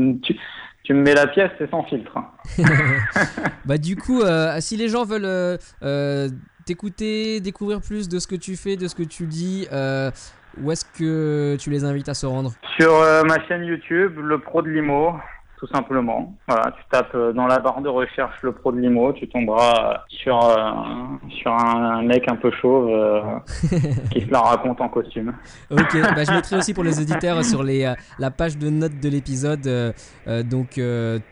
tu 0.87 0.93
me 0.93 1.01
mets 1.01 1.13
la 1.13 1.27
pièce, 1.27 1.51
c'est 1.57 1.69
sans 1.69 1.83
filtre. 1.83 2.17
Bah, 3.65 3.77
du 3.77 3.97
coup, 3.97 4.21
euh, 4.21 4.55
si 4.61 4.77
les 4.77 4.87
gens 4.87 5.03
veulent 5.03 5.25
euh, 5.25 5.57
euh, 5.83 6.29
t'écouter, 6.65 7.41
découvrir 7.41 7.81
plus 7.81 8.07
de 8.07 8.17
ce 8.19 8.27
que 8.27 8.37
tu 8.37 8.55
fais, 8.55 8.77
de 8.77 8.87
ce 8.87 8.95
que 8.95 9.03
tu 9.03 9.25
dis, 9.25 9.67
euh, 9.73 10.09
où 10.61 10.71
est-ce 10.71 10.85
que 10.85 11.57
tu 11.59 11.69
les 11.69 11.83
invites 11.83 12.07
à 12.07 12.13
se 12.13 12.25
rendre? 12.25 12.53
Sur 12.79 12.93
ma 13.25 13.45
chaîne 13.47 13.65
YouTube, 13.65 14.17
le 14.17 14.39
pro 14.39 14.61
de 14.61 14.69
Limo, 14.69 15.17
tout 15.57 15.67
simplement. 15.67 16.35
Voilà, 16.47 16.71
tu 16.71 16.83
tapes 16.91 17.15
euh, 17.15 17.33
dans 17.33 17.47
la 17.47 17.57
barre 17.57 17.81
de 17.81 17.89
recherche 17.89 18.35
le 18.43 18.51
pro 18.51 18.71
de 18.71 18.79
Limo, 18.79 19.11
tu 19.13 19.27
tomberas 19.27 19.93
euh, 19.93 19.97
sur, 20.07 20.37
euh, 20.37 20.71
sur 21.41 21.51
un, 21.51 22.03
mec 22.03 22.29
un 22.29 22.35
peu 22.35 22.51
chauve 22.51 22.89
euh, 22.89 23.21
qui 24.11 24.21
se 24.21 24.31
la 24.31 24.39
raconte 24.39 24.79
en 24.81 24.87
costume. 24.87 25.33
Ok, 25.71 25.99
bah, 26.15 26.23
je 26.23 26.31
mettrai 26.35 26.57
aussi 26.57 26.75
pour 26.75 26.83
les 26.83 26.99
auditeurs 26.99 27.43
sur 27.43 27.63
les, 27.63 27.85
euh, 27.85 27.95
la 28.19 28.29
page 28.29 28.57
de 28.57 28.69
notes 28.69 28.99
de 28.99 29.09
l'épisode, 29.09 29.95
donc 30.45 30.79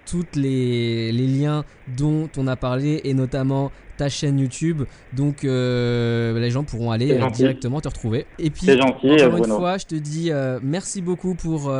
toutes 0.06 0.36
les, 0.36 1.12
les 1.12 1.28
liens 1.28 1.64
dont 1.88 2.28
on 2.38 2.48
a 2.48 2.56
parlé 2.56 3.02
et 3.04 3.14
notamment 3.14 3.72
ta 3.98 4.10
chaîne 4.10 4.40
YouTube. 4.40 4.84
Donc 5.14 5.44
euh, 5.44 6.38
les 6.40 6.52
gens 6.52 6.64
pourront 6.64 6.92
aller 6.92 7.12
euh, 7.12 7.30
directement 7.30 7.82
te 7.82 7.88
retrouver. 7.88 8.26
Et 8.40 8.50
puis 8.50 8.66
C'est 8.66 8.78
gentil, 8.78 9.12
encore 9.12 9.38
une 9.38 9.44
Bruno. 9.44 9.58
fois, 9.58 9.78
je 9.78 9.86
te 9.86 9.96
dis 9.96 10.32
merci 10.62 11.02
beaucoup 11.02 11.36
pour 11.36 11.72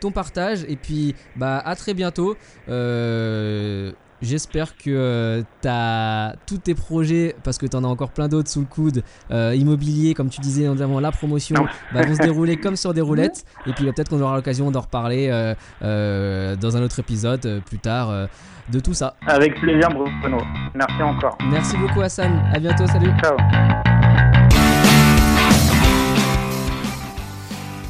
ton 0.00 0.10
partage 0.10 0.64
et 0.68 0.76
puis 0.76 1.14
bah 1.36 1.58
à 1.58 1.74
très 1.76 1.94
bientôt. 1.94 2.36
Euh, 2.68 3.92
J'espère 4.22 4.76
que 4.76 4.88
euh, 4.88 5.42
t'as 5.60 6.36
tous 6.46 6.58
tes 6.58 6.74
projets, 6.74 7.36
parce 7.44 7.58
que 7.58 7.66
t'en 7.66 7.84
as 7.84 7.86
encore 7.86 8.10
plein 8.10 8.28
d'autres 8.28 8.48
sous 8.48 8.60
le 8.60 8.66
coude, 8.66 9.02
euh, 9.30 9.54
immobilier, 9.54 10.14
comme 10.14 10.30
tu 10.30 10.40
disais 10.40 10.64
notamment 10.64 11.00
la 11.00 11.12
promotion, 11.12 11.66
bah, 11.92 12.00
vont 12.02 12.14
se 12.14 12.22
dérouler 12.22 12.56
comme 12.56 12.76
sur 12.76 12.94
des 12.94 13.00
roulettes. 13.02 13.44
Et 13.66 13.72
puis 13.72 13.84
bah, 13.84 13.92
peut-être 13.94 14.08
qu'on 14.08 14.20
aura 14.20 14.36
l'occasion 14.36 14.70
d'en 14.70 14.80
reparler 14.80 15.28
euh, 15.82 16.56
dans 16.56 16.76
un 16.76 16.82
autre 16.82 16.98
épisode 16.98 17.62
plus 17.66 17.78
tard 17.78 18.28
de 18.72 18.80
tout 18.80 18.94
ça. 18.94 19.16
Avec 19.26 19.60
plaisir, 19.60 19.88
Bruno. 19.90 20.38
Merci 20.74 21.02
encore. 21.02 21.36
Merci 21.50 21.76
beaucoup 21.76 22.00
Hassan, 22.00 22.42
à 22.54 22.58
bientôt, 22.58 22.86
salut 22.86 23.10
Ciao. 23.22 23.36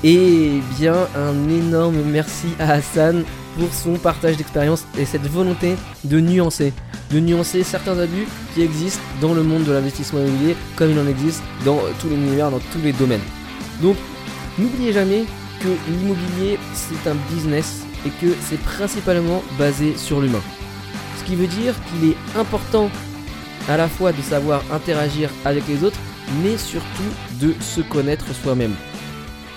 Et 0.08 0.60
bien 0.78 1.08
un 1.16 1.48
énorme 1.48 1.96
merci 2.06 2.46
à 2.60 2.74
Hassan 2.74 3.24
pour 3.58 3.74
son 3.74 3.94
partage 3.94 4.36
d'expérience 4.36 4.84
et 4.96 5.04
cette 5.04 5.26
volonté 5.26 5.74
de 6.04 6.20
nuancer, 6.20 6.72
de 7.10 7.18
nuancer 7.18 7.64
certains 7.64 7.98
abus 7.98 8.28
qui 8.54 8.62
existent 8.62 9.02
dans 9.20 9.34
le 9.34 9.42
monde 9.42 9.64
de 9.64 9.72
l'investissement 9.72 10.20
immobilier 10.20 10.54
comme 10.76 10.92
il 10.92 10.98
en 11.00 11.08
existe 11.08 11.42
dans 11.64 11.80
tous 12.00 12.08
les 12.08 12.14
univers, 12.14 12.52
dans 12.52 12.60
tous 12.72 12.78
les 12.84 12.92
domaines. 12.92 13.24
Donc 13.82 13.96
n'oubliez 14.60 14.92
jamais 14.92 15.24
que 15.60 15.90
l'immobilier 15.90 16.60
c'est 16.72 17.10
un 17.10 17.16
business 17.34 17.82
et 18.06 18.10
que 18.10 18.32
c'est 18.42 18.60
principalement 18.60 19.42
basé 19.58 19.96
sur 19.96 20.20
l'humain. 20.20 20.42
Ce 21.18 21.24
qui 21.24 21.34
veut 21.34 21.48
dire 21.48 21.74
qu'il 21.90 22.10
est 22.10 22.38
important 22.38 22.90
à 23.68 23.76
la 23.76 23.88
fois 23.88 24.12
de 24.12 24.22
savoir 24.22 24.62
interagir 24.72 25.30
avec 25.44 25.66
les 25.66 25.82
autres 25.82 25.98
mais 26.44 26.56
surtout 26.56 27.10
de 27.40 27.54
se 27.60 27.80
connaître 27.80 28.32
soi-même 28.40 28.76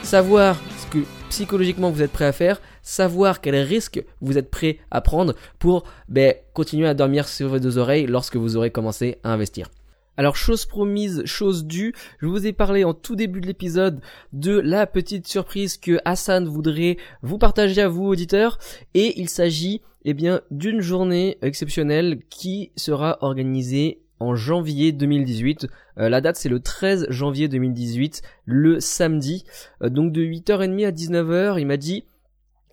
savoir 0.04 0.60
ce 0.78 0.88
que 0.88 1.04
psychologiquement 1.30 1.92
vous 1.92 2.02
êtes 2.02 2.12
prêt 2.12 2.26
à 2.26 2.32
faire, 2.32 2.62
savoir 2.82 3.42
quels 3.42 3.56
risques 3.56 4.04
vous 4.22 4.38
êtes 4.38 4.50
prêt 4.50 4.80
à 4.92 5.02
prendre 5.02 5.36
pour 5.60 5.84
ben, 6.08 6.34
continuer 6.54 6.88
à 6.88 6.94
dormir 6.94 7.28
sur 7.28 7.50
vos 7.50 7.60
deux 7.60 7.78
oreilles 7.78 8.08
lorsque 8.08 8.36
vous 8.36 8.58
aurez 8.58 8.72
commencé 8.72 9.20
à 9.24 9.32
investir. 9.32 9.70
Alors 10.18 10.36
chose 10.36 10.66
promise, 10.66 11.24
chose 11.24 11.66
due, 11.66 11.94
je 12.20 12.28
vous 12.28 12.46
ai 12.46 12.52
parlé 12.52 12.84
en 12.84 12.94
tout 12.94 13.16
début 13.16 13.40
de 13.40 13.48
l'épisode 13.48 14.02
de 14.34 14.60
la 14.60 14.86
petite 14.86 15.28
surprise 15.28 15.78
que 15.78 16.00
Hassan 16.04 16.46
voudrait 16.46 16.98
vous 17.22 17.38
partager 17.38 17.82
à 17.82 17.88
vous 17.88 18.06
auditeurs 18.06 18.58
et 18.94 19.20
il 19.22 19.30
s'agit 19.30 19.82
eh 20.04 20.14
bien 20.14 20.42
d'une 20.52 20.82
journée 20.82 21.38
exceptionnelle 21.42 22.20
qui 22.30 22.72
sera 22.76 23.18
organisée 23.22 24.02
en 24.20 24.36
janvier 24.36 24.92
2018. 24.92 25.68
Euh, 25.98 26.10
la 26.10 26.22
date 26.22 26.36
c'est 26.36 26.50
le 26.50 26.60
13 26.60 27.08
janvier 27.10 27.48
2018, 27.48 28.22
le 28.46 28.80
samedi. 28.80 29.44
Euh, 29.82 29.90
donc 29.90 30.12
de 30.12 30.22
8h30 30.22 30.86
à 30.86 30.92
19h, 30.92 31.60
il 31.60 31.68
m'a 31.68 31.78
dit 31.78 32.06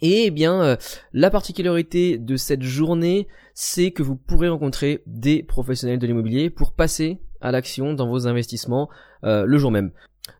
eh 0.02 0.31
bien, 0.31 0.62
euh, 0.62 0.77
la 1.14 1.31
particularité 1.31 2.18
de 2.18 2.36
cette 2.36 2.62
journée, 2.62 3.28
c'est 3.55 3.93
que 3.93 4.02
vous 4.02 4.16
pourrez 4.16 4.48
rencontrer 4.48 5.02
des 5.06 5.43
professionnels 5.43 5.98
de 5.98 6.06
l'immobilier 6.06 6.51
pour 6.51 6.73
passer 6.73 7.18
à 7.40 7.51
l'action 7.51 7.94
dans 7.94 8.09
vos 8.09 8.27
investissements 8.27 8.89
le 9.23 9.59
jour 9.59 9.73
même. 9.73 9.90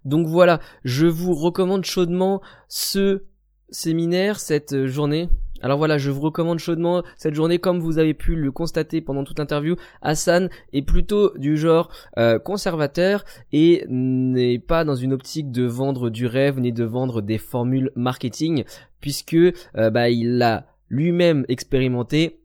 Donc 0.05 0.28
voilà, 0.28 0.61
je 0.85 1.07
vous 1.07 1.35
recommande 1.35 1.85
chaudement 1.85 2.41
ce 2.69 3.24
séminaire, 3.70 4.39
cette 4.39 4.87
journée, 4.87 5.28
alors 5.66 5.78
voilà, 5.78 5.98
je 5.98 6.12
vous 6.12 6.20
recommande 6.20 6.60
chaudement 6.60 7.02
cette 7.16 7.34
journée, 7.34 7.59
comme 7.59 7.80
vous 7.80 7.98
avez 7.98 8.14
pu 8.14 8.36
le 8.36 8.52
constater 8.52 9.01
pendant 9.01 9.24
toute 9.24 9.40
l'interview. 9.40 9.74
Hassan 10.01 10.48
est 10.72 10.82
plutôt 10.82 11.36
du 11.36 11.56
genre 11.56 11.90
euh, 12.18 12.38
conservateur 12.38 13.24
et 13.52 13.84
n'est 13.88 14.60
pas 14.60 14.84
dans 14.84 14.94
une 14.94 15.12
optique 15.12 15.51
de 15.51 15.64
vendre 15.64 16.09
du 16.09 16.26
rêve 16.26 16.60
ni 16.60 16.72
de 16.72 16.84
vendre 16.84 17.20
des 17.20 17.38
formules 17.38 17.90
marketing, 17.97 18.62
puisque 19.01 19.34
euh, 19.34 19.90
bah, 19.90 20.09
il 20.09 20.38
l'a 20.38 20.68
lui-même 20.88 21.44
expérimenté 21.48 22.38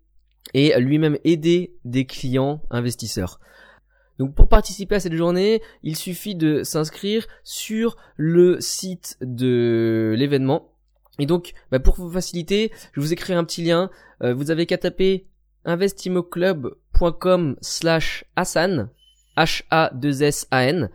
et 0.56 0.73
lui-même 0.80 1.19
aidé 1.23 1.76
des 1.85 2.06
clients 2.06 2.64
investisseurs. 2.72 3.39
Donc 4.18 4.34
pour 4.34 4.49
participer 4.49 4.95
à 4.95 4.99
cette 4.99 5.14
journée, 5.14 5.61
il 5.84 5.95
suffit 5.95 6.34
de 6.34 6.64
s'inscrire 6.64 7.27
sur 7.43 7.98
le 8.18 8.60
site 8.61 9.19
de 9.22 10.15
l'événement 10.18 10.70
et 11.22 11.27
donc, 11.27 11.53
bah, 11.69 11.80
pour 11.80 11.95
vous 11.95 12.10
faciliter, 12.10 12.72
je 12.93 12.99
vous 12.99 13.14
ai 13.14 13.34
un 13.34 13.43
petit 13.43 13.64
lien. 13.64 13.91
Euh, 14.23 14.34
vous 14.34 14.49
avez 14.49 14.65
qu'à 14.65 14.80
taper 14.80 15.27
investimoclub.com 15.65 17.57
slash 17.61 18.26
Hassan, 18.35 18.89
H-A-2-S-A-N, 19.38 20.89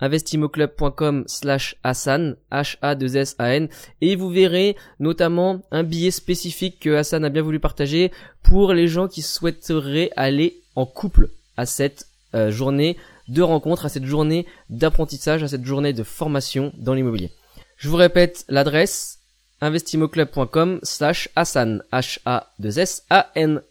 investimoclub.com 0.00 1.24
slash 1.26 1.76
Hassan, 1.82 2.36
H-A-2-S-A-N, 2.52 3.70
et 4.02 4.16
vous 4.16 4.28
verrez 4.28 4.76
notamment 5.00 5.62
un 5.70 5.82
billet 5.82 6.10
spécifique 6.10 6.78
que 6.80 6.94
Hassan 6.94 7.24
a 7.24 7.30
bien 7.30 7.40
voulu 7.40 7.58
partager 7.58 8.12
pour 8.42 8.74
les 8.74 8.86
gens 8.86 9.08
qui 9.08 9.22
souhaiteraient 9.22 10.10
aller 10.14 10.60
en 10.76 10.84
couple 10.84 11.30
à 11.56 11.64
cette 11.64 12.06
euh, 12.34 12.50
journée 12.50 12.98
de 13.28 13.40
rencontre, 13.40 13.86
à 13.86 13.88
cette 13.88 14.04
journée 14.04 14.44
d'apprentissage, 14.68 15.42
à 15.42 15.48
cette 15.48 15.64
journée 15.64 15.94
de 15.94 16.02
formation 16.02 16.70
dans 16.76 16.92
l'immobilier. 16.92 17.30
Je 17.78 17.88
vous 17.88 17.96
répète 17.96 18.44
l'adresse 18.48 19.17
investimoclub.com 19.60 20.80
slash 20.82 21.28
Hassan, 21.36 21.82
H-A-2-S-A-N. 21.92 23.62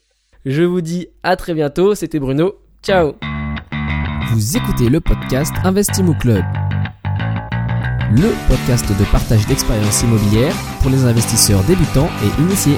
Je 0.46 0.64
vous 0.64 0.82
dis 0.82 1.08
à 1.24 1.36
très 1.36 1.54
bientôt, 1.54 1.96
c'était 1.96 2.20
Bruno, 2.20 2.56
ciao. 2.84 3.16
Vous 4.32 4.58
écoutez 4.58 4.90
le 4.90 5.00
podcast 5.00 5.54
Investimo 5.64 6.14
Club, 6.14 6.44
le 8.12 8.34
podcast 8.48 8.86
de 8.88 9.12
partage 9.12 9.46
d'expériences 9.48 10.02
immobilières 10.04 10.56
pour 10.82 10.92
les 10.92 11.06
investisseurs 11.06 11.64
débutants 11.64 12.10
et 12.24 12.42
initiés. 12.42 12.78